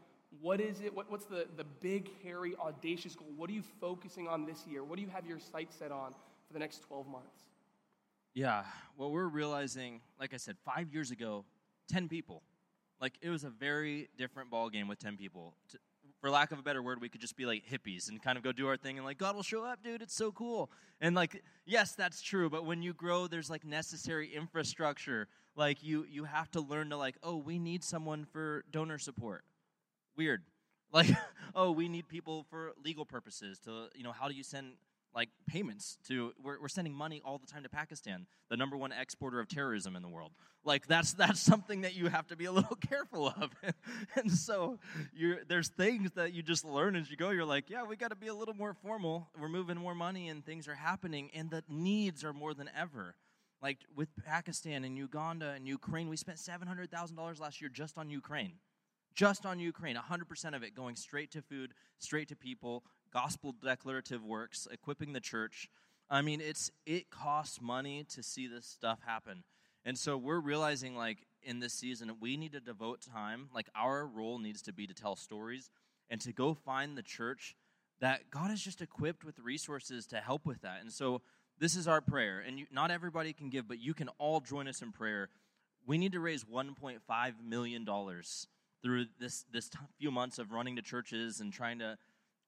What 0.41 0.59
is 0.59 0.81
it? 0.81 0.93
What, 0.93 1.09
what's 1.09 1.25
the, 1.25 1.47
the 1.55 1.63
big, 1.63 2.09
hairy, 2.23 2.55
audacious 2.59 3.15
goal? 3.15 3.31
What 3.35 3.49
are 3.49 3.53
you 3.53 3.63
focusing 3.79 4.27
on 4.27 4.45
this 4.45 4.65
year? 4.67 4.83
What 4.83 4.97
do 4.97 5.01
you 5.01 5.09
have 5.09 5.25
your 5.25 5.39
sights 5.39 5.75
set 5.77 5.91
on 5.91 6.11
for 6.47 6.53
the 6.53 6.59
next 6.59 6.81
12 6.87 7.07
months? 7.07 7.43
Yeah, 8.33 8.63
well, 8.97 9.11
we're 9.11 9.27
realizing, 9.27 10.01
like 10.19 10.33
I 10.33 10.37
said, 10.37 10.57
five 10.65 10.91
years 10.91 11.09
ago, 11.11 11.45
10 11.89 12.09
people. 12.09 12.43
Like, 12.99 13.13
it 13.21 13.29
was 13.29 13.45
a 13.45 13.49
very 13.49 14.09
different 14.17 14.49
ball 14.49 14.69
game 14.69 14.89
with 14.89 14.99
10 14.99 15.15
people. 15.15 15.55
For 16.25 16.31
lack 16.31 16.51
of 16.51 16.57
a 16.57 16.63
better 16.63 16.81
word, 16.81 17.01
we 17.01 17.07
could 17.07 17.21
just 17.21 17.37
be 17.37 17.45
like 17.45 17.65
hippies 17.71 18.09
and 18.09 18.19
kind 18.19 18.35
of 18.35 18.43
go 18.43 18.51
do 18.51 18.67
our 18.67 18.77
thing 18.77 18.97
and, 18.97 19.05
like, 19.05 19.19
God 19.19 19.35
will 19.35 19.43
show 19.43 19.63
up, 19.63 19.83
dude, 19.83 20.01
it's 20.01 20.15
so 20.15 20.31
cool. 20.31 20.71
And, 20.99 21.15
like, 21.15 21.43
yes, 21.67 21.91
that's 21.91 22.19
true, 22.19 22.49
but 22.49 22.65
when 22.65 22.81
you 22.81 22.95
grow, 22.95 23.27
there's, 23.27 23.47
like, 23.47 23.63
necessary 23.63 24.33
infrastructure. 24.33 25.27
Like, 25.55 25.83
you, 25.83 26.03
you 26.09 26.23
have 26.23 26.49
to 26.53 26.61
learn 26.61 26.89
to, 26.89 26.97
like, 26.97 27.15
oh, 27.21 27.37
we 27.37 27.59
need 27.59 27.83
someone 27.83 28.25
for 28.25 28.65
donor 28.71 28.97
support. 28.97 29.43
Weird. 30.17 30.41
Like, 30.91 31.09
oh, 31.53 31.71
we 31.71 31.89
need 31.89 32.07
people 32.07 32.45
for 32.49 32.71
legal 32.83 33.05
purposes 33.05 33.59
to, 33.65 33.89
you 33.95 34.03
know, 34.03 34.13
how 34.13 34.27
do 34.27 34.33
you 34.33 34.43
send 34.43 34.73
like 35.15 35.29
payments 35.47 35.97
to 36.07 36.33
we're, 36.43 36.59
we're 36.61 36.67
sending 36.67 36.93
money 36.93 37.21
all 37.23 37.37
the 37.37 37.47
time 37.47 37.63
to 37.63 37.69
pakistan 37.69 38.27
the 38.49 38.57
number 38.57 38.75
one 38.75 38.91
exporter 38.91 39.39
of 39.39 39.47
terrorism 39.47 39.95
in 39.95 40.01
the 40.01 40.09
world. 40.09 40.31
Like 40.63 40.87
that's 40.87 41.13
that's 41.13 41.41
something 41.41 41.81
that 41.81 41.95
you 41.95 42.09
have 42.09 42.27
to 42.27 42.35
be 42.35 42.45
a 42.45 42.51
little 42.51 42.75
careful 42.89 43.27
of. 43.27 43.51
And 44.15 44.31
so 44.31 44.79
you 45.13 45.37
there's 45.47 45.69
things 45.69 46.11
that 46.15 46.33
you 46.33 46.43
just 46.43 46.65
learn 46.65 46.95
as 46.95 47.09
you 47.09 47.17
go. 47.17 47.29
You're 47.29 47.45
like 47.45 47.69
yeah 47.69 47.83
we 47.83 47.95
got 47.95 48.09
to 48.09 48.15
be 48.15 48.27
a 48.27 48.35
little 48.35 48.53
more 48.53 48.73
formal. 48.73 49.29
We're 49.39 49.49
moving 49.49 49.77
more 49.77 49.95
money 49.95 50.29
and 50.29 50.45
things 50.45 50.67
are 50.67 50.75
happening 50.75 51.31
and 51.33 51.49
the 51.49 51.63
needs 51.69 52.23
are 52.23 52.33
more 52.33 52.53
than 52.53 52.69
ever. 52.77 53.15
Like 53.61 53.79
with 53.95 54.09
pakistan 54.25 54.83
and 54.83 54.97
uganda 54.97 55.51
and 55.55 55.67
ukraine 55.67 56.09
we 56.09 56.17
spent 56.17 56.37
$700000 56.37 57.39
last 57.39 57.61
year 57.61 57.69
just 57.69 57.97
on 57.97 58.09
ukraine. 58.09 58.53
Just 59.15 59.45
on 59.45 59.59
Ukraine, 59.59 59.95
100% 59.95 60.55
of 60.55 60.61
it 60.61 60.75
going 60.75 60.97
straight 60.97 61.31
to 61.31 61.41
food, 61.41 61.73
straight 61.99 62.27
to 62.27 62.35
people, 62.35 62.83
gospel 63.15 63.55
declarative 63.63 64.25
works, 64.25 64.67
equipping 64.69 65.13
the 65.13 65.21
church. 65.21 65.69
I 66.09 66.21
mean, 66.21 66.41
it's 66.41 66.69
it 66.85 67.09
costs 67.09 67.61
money 67.61 68.05
to 68.09 68.21
see 68.21 68.45
this 68.45 68.65
stuff 68.65 68.99
happen. 69.05 69.45
And 69.85 69.97
so 69.97 70.17
we're 70.17 70.41
realizing 70.41 70.97
like 70.97 71.19
in 71.41 71.61
this 71.61 71.73
season 71.73 72.11
we 72.19 72.35
need 72.35 72.51
to 72.51 72.59
devote 72.59 72.99
time, 73.01 73.47
like 73.55 73.69
our 73.73 74.05
role 74.05 74.37
needs 74.37 74.61
to 74.63 74.73
be 74.73 74.85
to 74.85 74.93
tell 74.93 75.15
stories 75.15 75.69
and 76.09 76.19
to 76.21 76.33
go 76.33 76.53
find 76.53 76.97
the 76.97 77.01
church 77.01 77.55
that 78.01 78.29
God 78.29 78.51
is 78.51 78.61
just 78.61 78.81
equipped 78.81 79.23
with 79.23 79.39
resources 79.39 80.05
to 80.07 80.17
help 80.17 80.45
with 80.45 80.61
that. 80.63 80.81
And 80.81 80.91
so 80.91 81.21
this 81.57 81.77
is 81.77 81.87
our 81.87 82.01
prayer. 82.01 82.43
And 82.45 82.59
you, 82.59 82.65
not 82.69 82.91
everybody 82.91 83.31
can 83.31 83.49
give, 83.49 83.65
but 83.65 83.79
you 83.79 83.93
can 83.93 84.09
all 84.17 84.41
join 84.41 84.67
us 84.67 84.81
in 84.81 84.91
prayer. 84.91 85.29
We 85.87 85.97
need 85.97 86.11
to 86.11 86.19
raise 86.19 86.43
$1.5 86.43 86.99
million 87.47 87.85
through 88.83 89.05
this, 89.19 89.45
this 89.53 89.69
t- 89.69 89.79
few 89.97 90.11
months 90.11 90.37
of 90.37 90.51
running 90.51 90.75
to 90.75 90.81
churches 90.81 91.39
and 91.39 91.53
trying 91.53 91.79
to, 91.79 91.97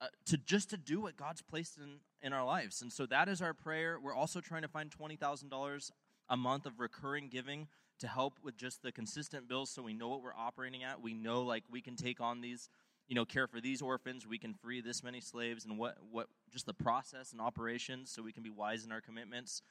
uh, 0.01 0.07
to 0.25 0.37
just 0.37 0.69
to 0.69 0.77
do 0.77 1.01
what 1.01 1.17
God's 1.17 1.41
placed 1.41 1.77
in, 1.77 1.99
in 2.21 2.33
our 2.33 2.45
lives. 2.45 2.81
And 2.81 2.91
so 2.91 3.05
that 3.07 3.27
is 3.27 3.41
our 3.41 3.53
prayer. 3.53 3.97
We're 4.01 4.13
also 4.13 4.41
trying 4.41 4.61
to 4.61 4.67
find 4.67 4.91
$20,000 4.91 5.91
a 6.29 6.37
month 6.37 6.65
of 6.65 6.79
recurring 6.79 7.29
giving 7.29 7.67
to 7.99 8.07
help 8.07 8.39
with 8.43 8.55
just 8.55 8.83
the 8.83 8.91
consistent 8.91 9.47
bills 9.47 9.71
so 9.71 9.81
we 9.81 9.93
know 9.93 10.07
what 10.09 10.21
we're 10.21 10.35
operating 10.37 10.83
at. 10.83 11.01
We 11.01 11.13
know 11.13 11.41
like 11.41 11.63
we 11.71 11.81
can 11.81 11.95
take 11.95 12.21
on 12.21 12.41
these 12.41 12.69
you 13.07 13.15
know, 13.15 13.25
care 13.25 13.47
for 13.47 13.61
these 13.61 13.81
orphans, 13.81 14.27
we 14.27 14.37
can 14.37 14.53
free 14.53 14.81
this 14.81 15.01
many 15.01 15.21
slaves, 15.21 15.65
and 15.65 15.77
what, 15.77 15.97
what 16.11 16.27
just 16.51 16.65
the 16.65 16.73
process 16.73 17.31
and 17.31 17.39
operations 17.39 18.11
so 18.11 18.21
we 18.21 18.33
can 18.33 18.43
be 18.43 18.49
wise 18.49 18.83
in 18.83 18.91
our 18.91 19.01
commitments. 19.01 19.61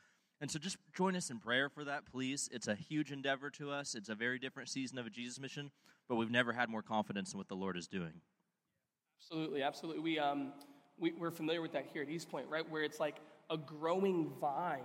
And 0.40 0.50
so 0.50 0.58
just 0.58 0.76
join 0.94 1.16
us 1.16 1.30
in 1.30 1.38
prayer 1.38 1.68
for 1.68 1.84
that, 1.84 2.06
please. 2.06 2.48
It's 2.52 2.68
a 2.68 2.74
huge 2.74 3.12
endeavor 3.12 3.50
to 3.50 3.70
us. 3.70 3.94
It's 3.94 4.08
a 4.08 4.14
very 4.14 4.38
different 4.38 4.68
season 4.68 4.98
of 4.98 5.06
a 5.06 5.10
Jesus 5.10 5.38
mission, 5.38 5.70
but 6.08 6.16
we've 6.16 6.30
never 6.30 6.52
had 6.52 6.68
more 6.68 6.82
confidence 6.82 7.32
in 7.32 7.38
what 7.38 7.48
the 7.48 7.54
Lord 7.56 7.76
is 7.76 7.86
doing. 7.86 8.20
Absolutely, 9.20 9.62
absolutely. 9.62 10.02
We, 10.02 10.18
um, 10.18 10.52
we, 10.98 11.12
we're 11.12 11.30
familiar 11.30 11.62
with 11.62 11.72
that 11.72 11.86
here 11.92 12.02
at 12.02 12.08
East 12.08 12.30
Point, 12.30 12.46
right? 12.48 12.68
Where 12.70 12.82
it's 12.82 13.00
like 13.00 13.16
a 13.50 13.56
growing 13.56 14.30
vine 14.40 14.80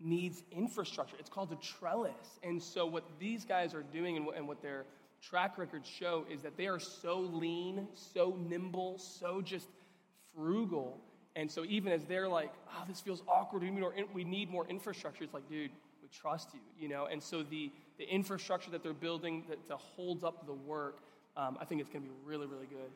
needs 0.00 0.42
infrastructure. 0.50 1.16
It's 1.18 1.30
called 1.30 1.52
a 1.52 1.56
trellis. 1.56 2.38
And 2.42 2.62
so 2.62 2.86
what 2.86 3.04
these 3.18 3.44
guys 3.44 3.74
are 3.74 3.82
doing 3.82 4.16
and 4.16 4.26
what, 4.26 4.36
and 4.36 4.48
what 4.48 4.62
they're 4.62 4.84
track 5.22 5.56
records 5.56 5.88
show 5.88 6.24
is 6.30 6.42
that 6.42 6.56
they 6.56 6.66
are 6.66 6.80
so 6.80 7.20
lean, 7.20 7.86
so 7.94 8.36
nimble, 8.48 8.98
so 8.98 9.40
just 9.40 9.68
frugal. 10.34 10.98
And 11.36 11.50
so 11.50 11.64
even 11.68 11.92
as 11.92 12.04
they're 12.04 12.28
like, 12.28 12.52
oh, 12.70 12.84
this 12.88 13.00
feels 13.00 13.22
awkward, 13.28 13.62
we 13.62 13.70
need 13.70 13.80
more, 13.80 13.94
we 14.12 14.24
need 14.24 14.50
more 14.50 14.66
infrastructure, 14.68 15.24
it's 15.24 15.32
like, 15.32 15.48
dude, 15.48 15.70
we 16.02 16.08
trust 16.08 16.48
you, 16.52 16.60
you 16.78 16.88
know? 16.88 17.06
And 17.06 17.22
so 17.22 17.42
the, 17.42 17.70
the 17.98 18.04
infrastructure 18.04 18.70
that 18.72 18.82
they're 18.82 18.92
building 18.92 19.44
that, 19.48 19.64
to 19.68 19.76
hold 19.76 20.24
up 20.24 20.44
the 20.46 20.52
work, 20.52 20.98
um, 21.36 21.56
I 21.60 21.64
think 21.64 21.80
it's 21.80 21.88
going 21.88 22.02
to 22.02 22.08
be 22.08 22.14
really, 22.24 22.46
really 22.46 22.66
good. 22.66 22.90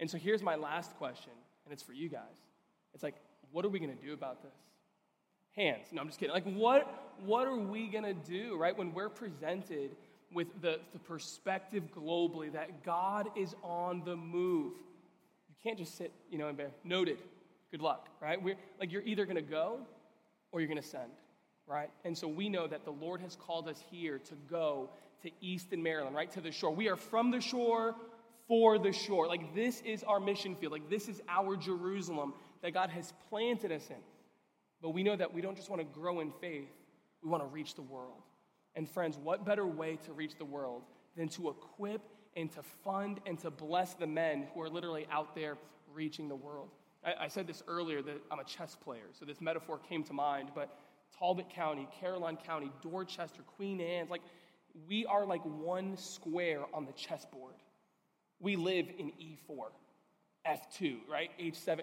And 0.00 0.10
so 0.10 0.18
here's 0.18 0.42
my 0.42 0.54
last 0.54 0.96
question, 0.96 1.32
and 1.64 1.72
it's 1.72 1.82
for 1.82 1.92
you 1.92 2.08
guys. 2.08 2.22
It's 2.94 3.02
like, 3.02 3.16
what 3.52 3.64
are 3.64 3.68
we 3.68 3.78
going 3.78 3.96
to 3.96 4.04
do 4.04 4.12
about 4.12 4.42
this? 4.42 4.54
Hands. 5.56 5.86
No, 5.92 6.00
I'm 6.00 6.06
just 6.06 6.20
kidding. 6.20 6.34
Like, 6.34 6.44
what, 6.44 7.16
what 7.24 7.46
are 7.46 7.56
we 7.56 7.88
going 7.88 8.04
to 8.04 8.14
do, 8.14 8.56
right? 8.56 8.76
When 8.76 8.94
we're 8.94 9.08
presented 9.08 9.90
with 10.32 10.48
the, 10.60 10.78
the 10.92 10.98
perspective 10.98 11.84
globally 11.96 12.52
that 12.52 12.84
God 12.84 13.28
is 13.36 13.54
on 13.62 14.02
the 14.04 14.16
move. 14.16 14.72
You 15.48 15.54
can't 15.62 15.78
just 15.78 15.96
sit, 15.96 16.12
you 16.30 16.38
know, 16.38 16.48
and 16.48 16.56
be 16.56 16.64
noted. 16.84 17.18
Good 17.70 17.80
luck, 17.80 18.08
right? 18.20 18.40
We're, 18.40 18.56
like 18.78 18.92
you're 18.92 19.02
either 19.02 19.24
going 19.24 19.36
to 19.36 19.42
go 19.42 19.80
or 20.52 20.60
you're 20.60 20.68
going 20.68 20.80
to 20.80 20.86
send, 20.86 21.10
right? 21.66 21.90
And 22.04 22.16
so 22.16 22.28
we 22.28 22.48
know 22.48 22.66
that 22.66 22.84
the 22.84 22.92
Lord 22.92 23.20
has 23.20 23.36
called 23.36 23.68
us 23.68 23.82
here 23.90 24.18
to 24.18 24.34
go 24.50 24.90
to 25.22 25.30
Easton, 25.40 25.82
Maryland, 25.82 26.14
right? 26.14 26.30
To 26.32 26.40
the 26.40 26.52
shore. 26.52 26.74
We 26.74 26.88
are 26.88 26.96
from 26.96 27.30
the 27.30 27.40
shore 27.40 27.94
for 28.48 28.78
the 28.78 28.92
shore. 28.92 29.28
Like 29.28 29.54
this 29.54 29.82
is 29.82 30.02
our 30.02 30.18
mission 30.18 30.56
field. 30.56 30.72
Like 30.72 30.90
this 30.90 31.08
is 31.08 31.20
our 31.28 31.56
Jerusalem 31.56 32.34
that 32.62 32.72
God 32.72 32.90
has 32.90 33.12
planted 33.28 33.70
us 33.70 33.86
in. 33.90 33.96
But 34.82 34.90
we 34.90 35.02
know 35.02 35.14
that 35.14 35.32
we 35.32 35.40
don't 35.40 35.56
just 35.56 35.70
want 35.70 35.80
to 35.80 35.98
grow 36.00 36.20
in 36.20 36.32
faith, 36.40 36.68
we 37.22 37.28
want 37.28 37.42
to 37.42 37.48
reach 37.48 37.74
the 37.74 37.82
world. 37.82 38.22
And 38.74 38.88
friends, 38.88 39.18
what 39.18 39.44
better 39.44 39.66
way 39.66 39.98
to 40.06 40.12
reach 40.12 40.36
the 40.38 40.44
world 40.44 40.82
than 41.16 41.28
to 41.30 41.50
equip 41.50 42.00
and 42.36 42.50
to 42.52 42.62
fund 42.84 43.20
and 43.26 43.38
to 43.40 43.50
bless 43.50 43.94
the 43.94 44.06
men 44.06 44.46
who 44.54 44.62
are 44.62 44.68
literally 44.68 45.06
out 45.10 45.34
there 45.34 45.58
reaching 45.92 46.28
the 46.28 46.36
world? 46.36 46.68
I, 47.04 47.24
I 47.24 47.28
said 47.28 47.46
this 47.46 47.62
earlier 47.66 48.02
that 48.02 48.20
I'm 48.30 48.38
a 48.38 48.44
chess 48.44 48.76
player, 48.76 49.06
so 49.12 49.24
this 49.24 49.40
metaphor 49.40 49.78
came 49.88 50.04
to 50.04 50.12
mind, 50.12 50.50
but 50.54 50.76
Talbot 51.18 51.50
County, 51.50 51.88
Caroline 52.00 52.36
County, 52.36 52.70
Dorchester, 52.82 53.42
Queen 53.56 53.80
Anne's, 53.80 54.10
like 54.10 54.22
we 54.88 55.06
are 55.06 55.26
like 55.26 55.42
one 55.42 55.96
square 55.96 56.60
on 56.72 56.84
the 56.84 56.92
chessboard. 56.92 57.54
We 58.40 58.56
live 58.56 58.86
in 58.98 59.12
E4, 59.20 59.70
F2, 60.46 60.98
right? 61.10 61.30
H7. 61.40 61.80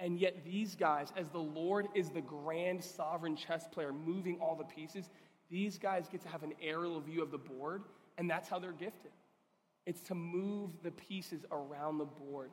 And 0.00 0.18
yet, 0.18 0.44
these 0.44 0.74
guys, 0.74 1.12
as 1.16 1.30
the 1.30 1.38
Lord 1.38 1.86
is 1.94 2.10
the 2.10 2.20
grand 2.20 2.82
sovereign 2.82 3.36
chess 3.36 3.66
player 3.68 3.92
moving 3.92 4.38
all 4.40 4.56
the 4.56 4.64
pieces, 4.64 5.08
these 5.50 5.78
guys 5.78 6.08
get 6.10 6.20
to 6.22 6.28
have 6.28 6.42
an 6.42 6.52
aerial 6.60 7.00
view 7.00 7.22
of 7.22 7.30
the 7.30 7.38
board, 7.38 7.82
and 8.18 8.28
that's 8.28 8.48
how 8.48 8.58
they're 8.58 8.72
gifted. 8.72 9.12
It's 9.86 10.00
to 10.02 10.14
move 10.14 10.70
the 10.82 10.90
pieces 10.90 11.44
around 11.50 11.98
the 11.98 12.06
board. 12.06 12.50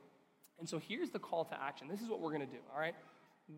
And 0.58 0.68
so 0.68 0.78
here's 0.78 1.10
the 1.10 1.18
call 1.18 1.44
to 1.46 1.60
action. 1.60 1.88
This 1.88 2.00
is 2.00 2.08
what 2.08 2.20
we're 2.20 2.32
going 2.32 2.46
to 2.46 2.52
do, 2.52 2.60
all 2.72 2.80
right? 2.80 2.94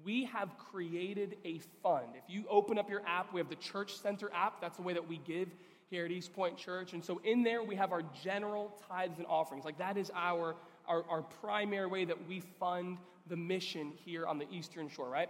We 0.05 0.25
have 0.25 0.57
created 0.57 1.37
a 1.45 1.61
fund. 1.83 2.07
If 2.15 2.25
you 2.29 2.45
open 2.49 2.79
up 2.79 2.89
your 2.89 3.03
app, 3.07 3.33
we 3.33 3.41
have 3.41 3.51
the 3.51 3.57
Church 3.57 3.95
Center 3.97 4.31
app. 4.35 4.61
That's 4.61 4.77
the 4.77 4.83
way 4.83 4.95
that 4.95 5.07
we 5.07 5.19
give 5.19 5.49
here 5.95 6.05
at 6.05 6.11
East 6.11 6.33
Point 6.33 6.57
Church. 6.57 6.93
And 6.93 7.05
so 7.05 7.21
in 7.23 7.45
there, 7.45 7.63
we 7.63 7.77
have 7.77 7.93
our 7.93 8.03
general 8.25 8.77
tithes 8.89 9.19
and 9.19 9.27
offerings. 9.29 9.65
Like 9.65 9.79
that 9.79 9.97
is 9.97 10.11
our, 10.13 10.57
our, 10.89 11.05
our 11.09 11.23
primary 11.23 11.87
way 11.87 12.05
that 12.05 12.27
we 12.27 12.41
fund 12.41 12.99
the 13.29 13.37
mission 13.37 13.93
here 14.05 14.27
on 14.27 14.39
the 14.39 14.47
Eastern 14.51 14.89
Shore, 14.89 15.09
right? 15.09 15.29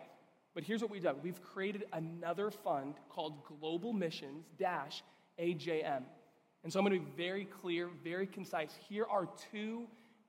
But 0.55 0.65
here's 0.65 0.81
what 0.81 0.91
we've 0.91 1.03
done 1.03 1.17
we've 1.23 1.43
created 1.43 1.85
another 1.93 2.51
fund 2.51 2.95
called 3.11 3.45
Global 3.45 3.93
Missions 3.93 4.47
Dash 4.59 5.03
AJM. 5.39 6.05
And 6.63 6.73
so 6.73 6.79
I'm 6.79 6.87
going 6.87 6.99
to 6.99 7.05
be 7.05 7.13
very 7.15 7.45
clear, 7.45 7.91
very 8.03 8.27
concise. 8.27 8.71
Here 8.89 9.05
are 9.05 9.29
two 9.53 9.83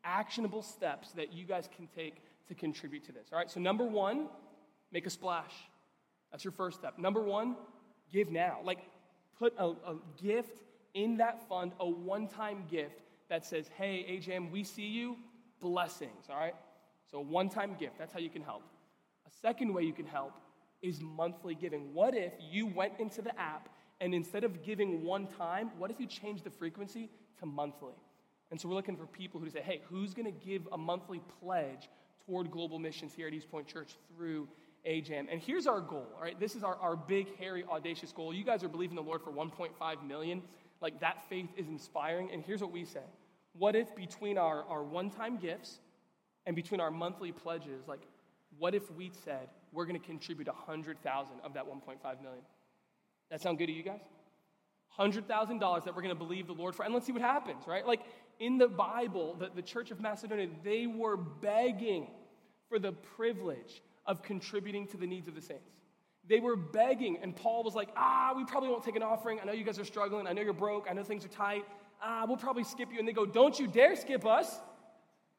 actionable 0.04 0.64
steps 0.64 1.14
that 1.14 1.32
you 1.32 1.46
guys 1.46 1.70
can 1.74 1.88
take 1.96 2.16
to 2.50 2.56
contribute 2.56 3.06
to 3.06 3.14
this. 3.14 3.28
All 3.32 3.40
right, 3.40 3.50
so 3.50 3.62
number 3.62 3.86
one, 3.86 4.28
make 4.92 5.06
a 5.06 5.10
splash. 5.10 5.54
That's 6.32 6.44
your 6.44 6.52
first 6.52 6.78
step. 6.78 7.00
Number 7.00 7.22
one, 7.22 7.56
give 8.12 8.30
now. 8.30 8.60
Like, 8.66 8.80
put 9.38 9.54
a, 9.58 9.66
a 9.66 9.96
gift 10.22 10.62
in 10.94 11.18
that 11.18 11.48
fund, 11.48 11.74
a 11.80 11.88
one 11.88 12.28
time 12.28 12.66
gift 12.70 13.02
that 13.30 13.46
says, 13.46 13.70
hey, 13.78 14.06
AJM, 14.10 14.52
we 14.52 14.64
see 14.64 14.88
you, 14.88 15.18
blessings. 15.60 16.26
All 16.30 16.38
right? 16.38 16.56
So, 17.12 17.20
one 17.20 17.50
time 17.50 17.76
gift. 17.80 17.98
That's 17.98 18.14
how 18.14 18.20
you 18.20 18.30
can 18.30 18.42
help. 18.42 18.64
A 19.28 19.32
second 19.42 19.74
way 19.74 19.84
you 19.84 19.94
can 19.94 20.06
help 20.06 20.34
is 20.82 21.02
monthly 21.02 21.56
giving. 21.56 21.94
What 21.94 22.16
if 22.16 22.34
you 22.40 22.68
went 22.68 22.94
into 23.00 23.22
the 23.22 23.38
app 23.40 23.70
and 24.02 24.14
instead 24.14 24.44
of 24.44 24.64
giving 24.64 25.04
one 25.04 25.28
time, 25.28 25.72
what 25.78 25.90
if 25.90 26.00
you 26.00 26.08
change 26.08 26.44
the 26.44 26.50
frequency 26.50 27.10
to 27.40 27.46
monthly? 27.46 27.94
And 28.52 28.60
so 28.60 28.68
we're 28.68 28.76
looking 28.76 28.98
for 28.98 29.08
people 29.08 29.40
who 29.40 29.50
say, 29.50 29.62
hey, 29.62 29.82
who's 29.90 30.14
going 30.14 30.26
to 30.26 30.46
give 30.46 30.68
a 30.72 30.78
monthly 30.78 31.22
pledge 31.42 31.90
toward 32.26 32.52
global 32.52 32.80
missions 32.80 33.14
here 33.14 33.28
at 33.28 33.34
East 33.34 33.50
Point 33.50 33.68
Church 33.68 33.96
through 34.16 34.48
AJAM? 34.86 35.28
And 35.32 35.42
here's 35.42 35.68
our 35.68 35.82
goal, 35.82 36.08
all 36.16 36.22
right? 36.22 36.40
This 36.40 36.56
is 36.56 36.64
our, 36.64 36.76
our 36.76 36.96
big, 36.96 37.38
hairy, 37.38 37.64
audacious 37.70 38.12
goal. 38.12 38.34
You 38.34 38.44
guys 38.44 38.64
are 38.64 38.70
believing 38.70 38.96
the 38.96 39.02
Lord 39.02 39.22
for 39.22 39.32
1.5 39.32 40.08
million. 40.08 40.42
Like 40.82 41.00
that 41.00 41.28
faith 41.30 41.50
is 41.58 41.68
inspiring. 41.68 42.30
And 42.32 42.44
here's 42.44 42.62
what 42.62 42.72
we 42.72 42.86
say 42.86 43.04
What 43.54 43.76
if 43.76 43.96
between 43.96 44.38
our, 44.38 44.64
our 44.66 44.84
one 44.84 45.10
time 45.10 45.38
gifts 45.38 45.80
and 46.46 46.56
between 46.56 46.80
our 46.80 46.92
monthly 46.92 47.32
pledges, 47.32 47.88
like 47.88 48.02
what 48.58 48.76
if 48.76 48.92
we 48.92 49.12
said 49.24 49.50
we're 49.72 49.86
going 49.86 50.00
to 50.00 50.06
contribute 50.06 50.48
100,000 50.48 51.36
of 51.44 51.54
that 51.54 51.66
1.5 51.66 52.22
million? 52.22 52.44
That 53.30 53.42
sound 53.42 53.58
good 53.58 53.68
to 53.68 53.74
you 53.74 53.84
guys? 53.84 54.02
$100,000 54.98 55.84
that 55.84 55.96
we're 55.96 56.02
going 56.02 56.10
to 56.10 56.16
believe 56.16 56.48
the 56.48 56.54
Lord 56.54 56.76
for. 56.76 56.84
And 56.84 56.94
let's 56.94 57.06
see 57.06 57.12
what 57.12 57.22
happens, 57.22 57.64
right? 57.68 57.86
Like 57.86 58.02
in 58.40 58.58
the 58.58 58.68
Bible, 58.68 59.36
the, 59.38 59.50
the 59.54 59.62
church 59.62 59.92
of 59.92 60.00
Macedonia, 60.00 60.48
they 60.64 60.88
were 60.88 61.18
begging 61.18 62.08
for 62.70 62.80
the 62.80 62.92
privilege 62.92 63.82
of 64.06 64.22
contributing 64.22 64.88
to 64.88 64.98
the 64.98 65.08
needs 65.08 65.28
of 65.28 65.36
the 65.36 65.42
saints. 65.42 65.72
They 66.28 66.40
were 66.40 66.56
begging, 66.56 67.20
and 67.22 67.36
Paul 67.36 67.64
was 67.64 67.76
like, 67.76 67.90
ah, 67.96 68.34
we 68.36 68.46
probably 68.46 68.70
won't 68.70 68.84
take 68.84 68.96
an 68.96 69.04
offering. 69.04 69.40
I 69.40 69.46
know 69.46 69.52
you 69.52 69.64
guys 69.64 69.78
are 69.78 69.86
struggling. 69.86 70.26
I 70.26 70.34
know 70.34 70.42
you're 70.42 70.54
broke. 70.54 70.88
I 70.90 70.94
know 70.94 71.04
things 71.04 71.24
are 71.24 71.30
tight. 71.30 71.66
Ah, 72.02 72.26
we'll 72.28 72.38
probably 72.38 72.64
skip 72.64 72.92
you. 72.92 73.00
And 73.00 73.08
they 73.08 73.14
go, 73.14 73.26
don't 73.26 73.58
you 73.60 73.68
dare 73.68 73.96
skip 73.96 74.26
us. 74.26 74.60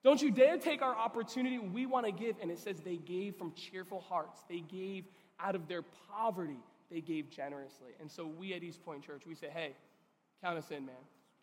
Don't 0.04 0.22
you 0.22 0.30
dare 0.30 0.56
take 0.58 0.82
our 0.82 0.94
opportunity. 0.94 1.58
We 1.58 1.86
want 1.86 2.06
to 2.06 2.12
give. 2.12 2.36
And 2.40 2.50
it 2.50 2.58
says 2.58 2.78
they 2.80 2.98
gave 2.98 3.34
from 3.34 3.52
cheerful 3.54 4.00
hearts, 4.00 4.44
they 4.48 4.60
gave 4.60 5.06
out 5.40 5.56
of 5.56 5.66
their 5.66 5.82
poverty, 6.08 6.60
they 6.90 7.00
gave 7.00 7.28
generously. 7.30 7.90
And 8.00 8.10
so 8.10 8.26
we 8.26 8.54
at 8.54 8.62
East 8.62 8.84
Point 8.84 9.04
Church, 9.04 9.22
we 9.26 9.34
say, 9.34 9.48
hey, 9.52 9.72
count 10.42 10.56
us 10.56 10.70
in, 10.70 10.86
man. 10.86 10.94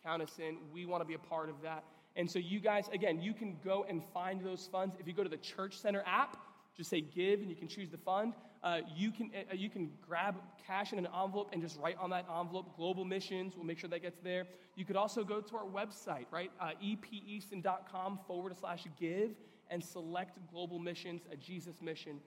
Count 0.06 0.22
us 0.22 0.40
in. 0.40 0.58
We 0.74 0.86
want 0.86 1.02
to 1.02 1.06
be 1.06 1.14
a 1.14 1.20
part 1.20 1.50
of 1.50 1.62
that. 1.64 1.84
And 2.16 2.30
so 2.30 2.40
you 2.40 2.60
guys, 2.60 2.90
again, 2.94 3.22
you 3.22 3.34
can 3.34 3.58
go 3.64 3.86
and 3.88 4.02
find 4.14 4.44
those 4.44 4.70
funds. 4.72 4.95
If 5.00 5.08
you 5.08 5.14
go 5.14 5.24
to 5.24 5.30
the 5.30 5.38
Church 5.38 5.78
Center 5.78 6.04
app, 6.06 6.38
just 6.76 6.90
say 6.90 7.02
give 7.02 7.41
and 7.41 7.50
you 7.50 7.56
can 7.56 7.68
choose 7.68 7.90
the 7.90 7.98
fund. 7.98 8.34
Uh, 8.64 8.80
you, 8.95 9.12
can, 9.12 9.30
uh, 9.36 9.54
you 9.54 9.70
can 9.70 9.91
grab 10.02 10.36
cash 10.66 10.94
in 10.94 11.00
an 11.00 11.08
envelope 11.08 11.50
and 11.54 11.62
just 11.62 11.78
write 11.80 11.98
on 12.00 12.10
that 12.10 12.26
envelope 12.40 12.76
global 12.76 13.04
missions. 13.04 13.54
We'll 13.56 13.66
make 13.66 13.78
sure 13.78 13.90
that 13.90 14.02
gets 14.02 14.20
there. 14.24 14.45
You 14.76 14.86
could 14.86 14.95
also 14.95 15.24
go 15.24 15.41
to 15.41 15.56
our 15.56 15.66
website, 15.66 16.26
right? 16.32 16.52
Uh, 16.60 16.72
epeaston.com 16.84 18.20
forward 18.26 18.56
slash 18.58 18.86
give 19.00 19.32
and 19.70 19.84
select 19.84 20.40
global 20.52 20.80
missions, 20.80 21.24
a 21.32 21.36
Jesus 21.36 21.82
mission 21.82 22.20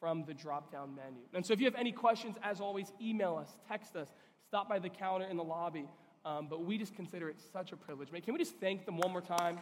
from 0.00 0.24
the 0.24 0.34
drop 0.34 0.70
down 0.70 0.94
menu. 0.94 1.20
And 1.32 1.46
so 1.46 1.52
if 1.52 1.60
you 1.60 1.66
have 1.66 1.76
any 1.76 1.92
questions, 1.92 2.36
as 2.42 2.60
always, 2.60 2.92
email 3.00 3.36
us, 3.36 3.56
text 3.68 3.96
us, 3.96 4.08
stop 4.46 4.68
by 4.68 4.78
the 4.78 4.88
counter 4.88 5.26
in 5.26 5.36
the 5.36 5.44
lobby. 5.44 5.86
Um, 6.24 6.46
but 6.48 6.64
we 6.64 6.78
just 6.78 6.94
consider 6.94 7.28
it 7.28 7.36
such 7.52 7.72
a 7.72 7.76
privilege. 7.76 8.10
Can 8.10 8.32
we 8.32 8.38
just 8.38 8.56
thank 8.58 8.86
them 8.86 8.96
one 8.96 9.12
more 9.12 9.20
time? 9.20 9.58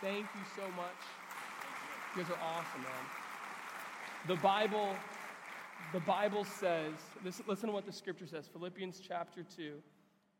Thank 0.00 0.26
you 0.34 0.42
so 0.56 0.62
much. 0.76 1.17
You 2.16 2.22
guys 2.22 2.30
are 2.30 2.38
awesome, 2.42 2.82
man. 2.82 2.90
The 4.26 4.36
Bible, 4.36 4.96
the 5.92 6.00
Bible 6.00 6.44
says, 6.44 6.94
listen, 7.24 7.44
listen 7.46 7.66
to 7.68 7.72
what 7.72 7.84
the 7.86 7.92
scripture 7.92 8.26
says. 8.26 8.48
Philippians 8.52 9.00
chapter 9.06 9.44
2. 9.56 9.74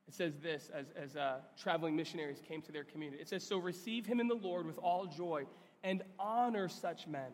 It 0.08 0.14
says 0.14 0.38
this 0.42 0.70
as, 0.74 0.86
as 0.96 1.16
uh, 1.16 1.40
traveling 1.60 1.94
missionaries 1.94 2.40
came 2.46 2.62
to 2.62 2.72
their 2.72 2.84
community. 2.84 3.20
It 3.20 3.28
says, 3.28 3.44
So 3.46 3.58
receive 3.58 4.06
him 4.06 4.20
in 4.20 4.26
the 4.26 4.34
Lord 4.34 4.66
with 4.66 4.78
all 4.78 5.06
joy 5.06 5.44
and 5.84 6.02
honor 6.18 6.68
such 6.68 7.06
men, 7.06 7.30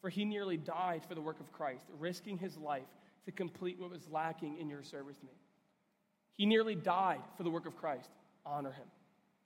for 0.00 0.10
he 0.10 0.24
nearly 0.24 0.56
died 0.56 1.02
for 1.06 1.14
the 1.14 1.20
work 1.20 1.38
of 1.38 1.52
Christ, 1.52 1.84
risking 1.98 2.36
his 2.36 2.56
life 2.58 2.88
to 3.26 3.32
complete 3.32 3.78
what 3.78 3.90
was 3.90 4.08
lacking 4.10 4.58
in 4.58 4.68
your 4.68 4.82
service 4.82 5.16
to 5.18 5.26
me. 5.26 5.32
He 6.36 6.46
nearly 6.46 6.74
died 6.74 7.22
for 7.36 7.44
the 7.44 7.50
work 7.50 7.66
of 7.66 7.76
Christ. 7.76 8.10
Honor 8.44 8.72
him. 8.72 8.86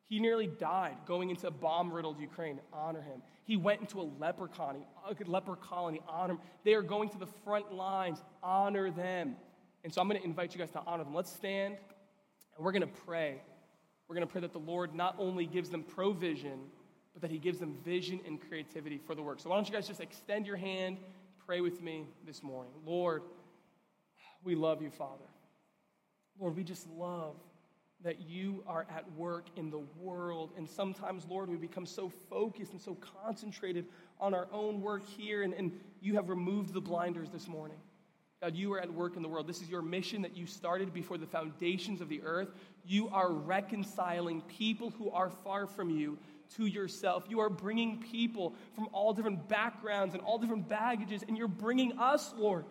He 0.08 0.20
nearly 0.20 0.46
died 0.46 0.96
going 1.06 1.30
into 1.30 1.46
a 1.46 1.50
bomb 1.50 1.90
riddled 1.92 2.20
Ukraine. 2.20 2.60
Honor 2.72 3.00
him. 3.00 3.22
He 3.44 3.56
went 3.56 3.80
into 3.80 4.00
a 4.00 4.06
leper 4.18 4.46
colony. 4.46 4.86
A 5.08 5.30
leper 5.30 5.56
colony. 5.56 6.00
Honor 6.08 6.34
him. 6.34 6.40
They 6.64 6.74
are 6.74 6.82
going 6.82 7.08
to 7.10 7.18
the 7.18 7.28
front 7.44 7.72
lines. 7.72 8.22
Honor 8.42 8.90
them. 8.90 9.36
And 9.84 9.92
so 9.92 10.00
I'm 10.00 10.08
going 10.08 10.20
to 10.20 10.26
invite 10.26 10.54
you 10.54 10.58
guys 10.58 10.70
to 10.72 10.82
honor 10.86 11.04
them. 11.04 11.14
Let's 11.14 11.32
stand 11.32 11.76
and 12.56 12.64
we're 12.64 12.72
going 12.72 12.82
to 12.82 13.00
pray. 13.06 13.40
We're 14.08 14.14
going 14.14 14.26
to 14.26 14.30
pray 14.30 14.40
that 14.42 14.52
the 14.52 14.58
Lord 14.58 14.94
not 14.94 15.16
only 15.18 15.46
gives 15.46 15.70
them 15.70 15.82
provision, 15.82 16.60
but 17.12 17.22
that 17.22 17.30
He 17.30 17.38
gives 17.38 17.58
them 17.58 17.76
vision 17.84 18.20
and 18.26 18.40
creativity 18.40 18.98
for 18.98 19.14
the 19.14 19.22
work. 19.22 19.40
So 19.40 19.50
why 19.50 19.56
don't 19.56 19.66
you 19.66 19.74
guys 19.74 19.88
just 19.88 20.00
extend 20.00 20.46
your 20.46 20.56
hand, 20.56 20.98
pray 21.46 21.60
with 21.60 21.82
me 21.82 22.06
this 22.26 22.42
morning. 22.42 22.72
Lord, 22.84 23.22
we 24.44 24.54
love 24.54 24.82
you, 24.82 24.90
Father. 24.90 25.24
Lord, 26.38 26.56
we 26.56 26.64
just 26.64 26.88
love 26.90 27.36
that 28.04 28.20
you 28.20 28.62
are 28.66 28.86
at 28.94 29.10
work 29.12 29.46
in 29.56 29.70
the 29.70 29.82
world. 29.98 30.50
And 30.56 30.68
sometimes, 30.68 31.24
Lord, 31.28 31.48
we 31.48 31.56
become 31.56 31.86
so 31.86 32.08
focused 32.08 32.72
and 32.72 32.80
so 32.80 32.96
concentrated 33.24 33.86
on 34.20 34.34
our 34.34 34.48
own 34.52 34.80
work 34.80 35.06
here, 35.06 35.42
and, 35.42 35.54
and 35.54 35.72
you 36.00 36.14
have 36.14 36.28
removed 36.28 36.72
the 36.72 36.80
blinders 36.80 37.30
this 37.30 37.46
morning. 37.46 37.78
God, 38.40 38.56
you 38.56 38.72
are 38.72 38.80
at 38.80 38.92
work 38.92 39.14
in 39.16 39.22
the 39.22 39.28
world. 39.28 39.46
This 39.46 39.62
is 39.62 39.70
your 39.70 39.82
mission 39.82 40.22
that 40.22 40.36
you 40.36 40.46
started 40.46 40.92
before 40.92 41.16
the 41.16 41.26
foundations 41.26 42.00
of 42.00 42.08
the 42.08 42.22
earth. 42.22 42.48
You 42.84 43.08
are 43.10 43.30
reconciling 43.30 44.40
people 44.42 44.90
who 44.90 45.10
are 45.10 45.30
far 45.30 45.68
from 45.68 45.90
you 45.90 46.18
to 46.56 46.66
yourself. 46.66 47.24
You 47.28 47.38
are 47.38 47.48
bringing 47.48 48.02
people 48.02 48.54
from 48.74 48.88
all 48.92 49.12
different 49.12 49.48
backgrounds 49.48 50.14
and 50.14 50.22
all 50.24 50.38
different 50.38 50.68
baggages, 50.68 51.22
and 51.26 51.38
you're 51.38 51.46
bringing 51.46 51.98
us, 52.00 52.34
Lord, 52.36 52.64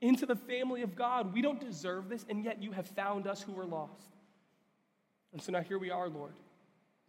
into 0.00 0.24
the 0.24 0.36
family 0.36 0.82
of 0.82 0.94
God. 0.94 1.34
We 1.34 1.42
don't 1.42 1.60
deserve 1.60 2.08
this, 2.08 2.24
and 2.28 2.44
yet 2.44 2.62
you 2.62 2.70
have 2.70 2.86
found 2.86 3.26
us 3.26 3.42
who 3.42 3.52
were 3.52 3.66
lost. 3.66 4.17
And 5.32 5.42
so 5.42 5.52
now 5.52 5.60
here 5.60 5.78
we 5.78 5.90
are, 5.90 6.08
Lord, 6.08 6.34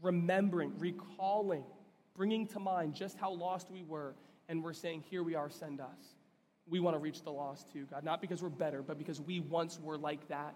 remembering, 0.02 0.74
recalling, 0.78 1.64
bringing 2.16 2.48
to 2.48 2.60
mind 2.60 2.94
just 2.94 3.18
how 3.18 3.32
lost 3.32 3.72
we 3.72 3.84
were, 3.84 4.16
and 4.48 4.64
we're 4.64 4.74
saying, 4.74 5.04
Here 5.10 5.24
we 5.24 5.36
are, 5.36 5.50
send 5.50 5.80
us. 5.80 6.16
We 6.68 6.80
want 6.80 6.96
to 6.96 7.00
reach 7.00 7.24
the 7.24 7.32
lost 7.32 7.72
too, 7.72 7.88
God, 7.90 8.04
not 8.04 8.22
because 8.22 8.44
we're 8.44 8.50
better, 8.50 8.84
but 8.84 8.98
because 8.98 9.20
we 9.20 9.40
once 9.40 9.80
were 9.80 9.98
like 9.98 10.28
that. 10.28 10.56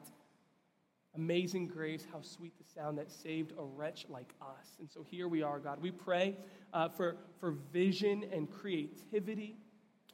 Amazing 1.15 1.67
grace, 1.67 2.05
how 2.11 2.21
sweet 2.21 2.53
the 2.57 2.63
sound 2.63 2.97
that 2.97 3.11
saved 3.11 3.53
a 3.57 3.63
wretch 3.63 4.05
like 4.09 4.33
us. 4.41 4.77
And 4.79 4.89
so 4.89 5.03
here 5.03 5.27
we 5.27 5.43
are, 5.43 5.59
God. 5.59 5.79
We 5.79 5.91
pray 5.91 6.35
uh, 6.73 6.89
for, 6.89 7.17
for 7.39 7.51
vision 7.71 8.25
and 8.31 8.49
creativity 8.49 9.57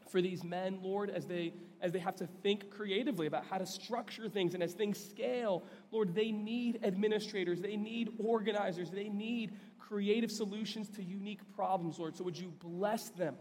for 0.09 0.21
these 0.21 0.43
men, 0.43 0.79
Lord, 0.81 1.09
as 1.09 1.25
they, 1.25 1.53
as 1.81 1.91
they 1.91 1.99
have 1.99 2.15
to 2.17 2.27
think 2.27 2.69
creatively 2.69 3.27
about 3.27 3.45
how 3.45 3.57
to 3.57 3.65
structure 3.65 4.27
things. 4.27 4.53
And 4.53 4.63
as 4.63 4.73
things 4.73 4.99
scale, 4.99 5.63
Lord, 5.91 6.13
they 6.13 6.31
need 6.31 6.79
administrators, 6.83 7.61
they 7.61 7.75
need 7.75 8.09
organizers, 8.19 8.91
they 8.91 9.09
need 9.09 9.53
creative 9.79 10.31
solutions 10.31 10.89
to 10.89 11.03
unique 11.03 11.41
problems, 11.55 11.97
Lord. 11.97 12.15
So 12.15 12.23
would 12.23 12.37
you 12.37 12.53
bless 12.59 13.09
them 13.09 13.35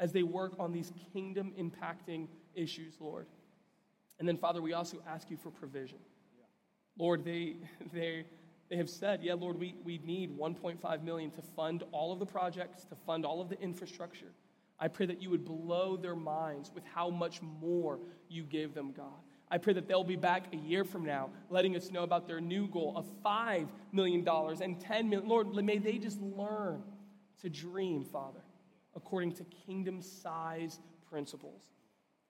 as 0.00 0.12
they 0.12 0.22
work 0.22 0.54
on 0.58 0.72
these 0.72 0.92
kingdom 1.12 1.52
impacting 1.58 2.26
issues, 2.54 2.94
Lord? 3.00 3.26
And 4.18 4.28
then, 4.28 4.36
Father, 4.36 4.60
we 4.60 4.72
also 4.72 4.98
ask 5.06 5.30
you 5.30 5.36
for 5.36 5.50
provision. 5.50 5.98
Lord, 6.98 7.24
they, 7.24 7.56
they, 7.92 8.24
they 8.68 8.76
have 8.76 8.90
said, 8.90 9.20
yeah, 9.22 9.34
Lord, 9.34 9.58
we, 9.58 9.74
we 9.84 9.98
need 9.98 10.36
1.5 10.36 11.02
million 11.02 11.30
to 11.32 11.42
fund 11.42 11.84
all 11.92 12.12
of 12.12 12.18
the 12.18 12.26
projects, 12.26 12.84
to 12.86 12.96
fund 12.96 13.24
all 13.24 13.40
of 13.40 13.48
the 13.48 13.60
infrastructure. 13.60 14.32
I 14.78 14.88
pray 14.88 15.06
that 15.06 15.22
you 15.22 15.30
would 15.30 15.44
blow 15.44 15.96
their 15.96 16.16
minds 16.16 16.72
with 16.74 16.84
how 16.92 17.08
much 17.08 17.40
more 17.42 18.00
you 18.28 18.42
give 18.42 18.74
them, 18.74 18.92
God. 18.92 19.06
I 19.52 19.58
pray 19.58 19.74
that 19.74 19.86
they'll 19.86 20.02
be 20.02 20.16
back 20.16 20.54
a 20.54 20.56
year 20.56 20.82
from 20.82 21.04
now 21.04 21.28
letting 21.50 21.76
us 21.76 21.90
know 21.90 22.04
about 22.04 22.26
their 22.26 22.40
new 22.40 22.66
goal 22.68 22.94
of 22.96 23.04
$5 23.22 23.68
million 23.92 24.26
and 24.26 24.80
$10 24.80 25.08
million. 25.08 25.28
Lord, 25.28 25.54
may 25.54 25.76
they 25.76 25.98
just 25.98 26.18
learn 26.22 26.82
to 27.42 27.50
dream, 27.50 28.02
Father, 28.02 28.40
according 28.96 29.32
to 29.32 29.44
kingdom 29.66 30.00
size 30.00 30.80
principles. 31.10 31.68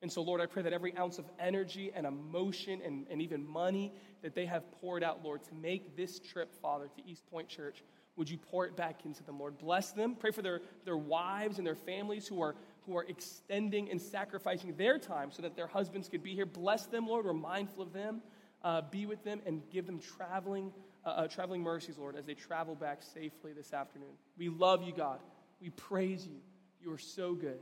And 0.02 0.10
so, 0.10 0.20
Lord, 0.20 0.40
I 0.40 0.46
pray 0.46 0.64
that 0.64 0.72
every 0.72 0.96
ounce 0.98 1.18
of 1.18 1.26
energy 1.38 1.92
and 1.94 2.06
emotion 2.06 2.80
and, 2.84 3.06
and 3.08 3.22
even 3.22 3.46
money 3.46 3.92
that 4.22 4.34
they 4.34 4.46
have 4.46 4.68
poured 4.80 5.04
out, 5.04 5.20
Lord, 5.22 5.44
to 5.44 5.54
make 5.54 5.96
this 5.96 6.18
trip, 6.18 6.52
Father, 6.60 6.88
to 6.96 7.08
East 7.08 7.24
Point 7.30 7.48
Church, 7.48 7.84
would 8.16 8.28
you 8.28 8.36
pour 8.36 8.66
it 8.66 8.76
back 8.76 9.04
into 9.04 9.22
them, 9.22 9.38
Lord? 9.38 9.58
Bless 9.58 9.92
them. 9.92 10.16
Pray 10.16 10.32
for 10.32 10.42
their, 10.42 10.60
their 10.84 10.96
wives 10.96 11.58
and 11.58 11.66
their 11.66 11.76
families 11.76 12.26
who 12.26 12.42
are, 12.42 12.56
who 12.86 12.96
are 12.96 13.04
extending 13.04 13.90
and 13.90 14.00
sacrificing 14.00 14.74
their 14.76 14.98
time 14.98 15.30
so 15.30 15.42
that 15.42 15.56
their 15.56 15.66
husbands 15.66 16.09
could 16.09 16.22
be 16.22 16.34
here. 16.34 16.46
Bless 16.46 16.86
them, 16.86 17.06
Lord. 17.06 17.24
We're 17.24 17.32
mindful 17.32 17.82
of 17.82 17.92
them. 17.92 18.22
Uh, 18.62 18.82
be 18.90 19.06
with 19.06 19.24
them 19.24 19.40
and 19.46 19.62
give 19.70 19.86
them 19.86 19.98
traveling, 19.98 20.72
uh, 21.04 21.09
uh, 21.09 21.28
traveling 21.28 21.62
mercies, 21.62 21.98
Lord, 21.98 22.16
as 22.16 22.26
they 22.26 22.34
travel 22.34 22.74
back 22.74 23.02
safely 23.02 23.52
this 23.52 23.72
afternoon. 23.72 24.12
We 24.38 24.48
love 24.48 24.82
you, 24.84 24.92
God. 24.92 25.18
We 25.60 25.70
praise 25.70 26.26
you. 26.26 26.36
You 26.80 26.92
are 26.92 26.98
so 26.98 27.34
good. 27.34 27.59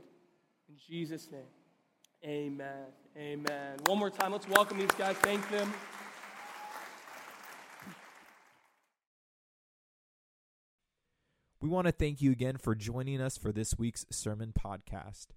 In 0.69 0.75
Jesus' 0.87 1.29
name. 1.31 1.41
Amen. 2.23 2.85
Amen. 3.17 3.77
One 3.85 3.97
more 3.97 4.11
time, 4.11 4.31
let's 4.31 4.47
welcome 4.47 4.77
these 4.77 4.91
guys. 4.91 5.15
Thank 5.17 5.47
them. 5.49 5.73
We 11.61 11.69
want 11.69 11.85
to 11.85 11.91
thank 11.91 12.21
you 12.23 12.31
again 12.31 12.57
for 12.57 12.73
joining 12.73 13.21
us 13.21 13.37
for 13.37 13.51
this 13.51 13.77
week's 13.77 14.07
sermon 14.09 14.51
podcast. 14.51 15.27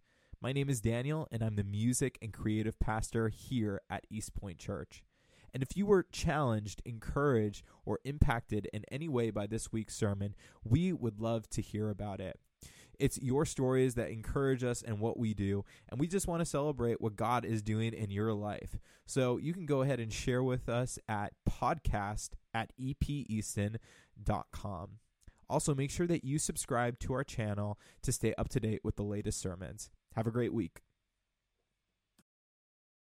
My 0.40 0.52
name 0.52 0.70
is 0.70 0.80
Daniel, 0.80 1.28
and 1.30 1.42
I'm 1.42 1.56
the 1.56 1.64
music 1.64 2.16
and 2.22 2.32
creative 2.32 2.80
pastor 2.80 3.28
here 3.28 3.82
at 3.90 4.06
East 4.08 4.34
Point 4.34 4.56
Church. 4.56 5.04
And 5.52 5.62
if 5.62 5.76
you 5.76 5.84
were 5.84 6.06
challenged, 6.10 6.80
encouraged, 6.86 7.62
or 7.84 7.98
impacted 8.06 8.70
in 8.72 8.86
any 8.90 9.06
way 9.06 9.28
by 9.28 9.46
this 9.46 9.70
week's 9.70 9.94
sermon, 9.94 10.34
we 10.64 10.94
would 10.94 11.20
love 11.20 11.46
to 11.50 11.60
hear 11.60 11.90
about 11.90 12.20
it. 12.22 12.40
It's 12.98 13.20
your 13.20 13.44
stories 13.44 13.94
that 13.96 14.08
encourage 14.10 14.64
us 14.64 14.80
and 14.80 15.00
what 15.00 15.18
we 15.18 15.34
do, 15.34 15.66
and 15.90 16.00
we 16.00 16.06
just 16.06 16.26
want 16.26 16.40
to 16.40 16.46
celebrate 16.46 17.02
what 17.02 17.16
God 17.16 17.44
is 17.44 17.60
doing 17.60 17.92
in 17.92 18.08
your 18.10 18.32
life. 18.32 18.78
So 19.04 19.36
you 19.36 19.52
can 19.52 19.66
go 19.66 19.82
ahead 19.82 20.00
and 20.00 20.10
share 20.10 20.42
with 20.42 20.70
us 20.70 20.98
at 21.06 21.34
podcast 21.46 22.30
at 22.54 22.72
epeaston.com. 22.80 23.78
Also, 25.48 25.74
make 25.74 25.90
sure 25.90 26.06
that 26.06 26.24
you 26.24 26.38
subscribe 26.38 26.98
to 27.00 27.12
our 27.12 27.24
channel 27.24 27.78
to 28.02 28.12
stay 28.12 28.34
up 28.38 28.48
to 28.50 28.60
date 28.60 28.80
with 28.82 28.96
the 28.96 29.02
latest 29.02 29.40
sermons. 29.40 29.90
Have 30.14 30.26
a 30.26 30.30
great 30.30 30.52
week. 30.52 30.80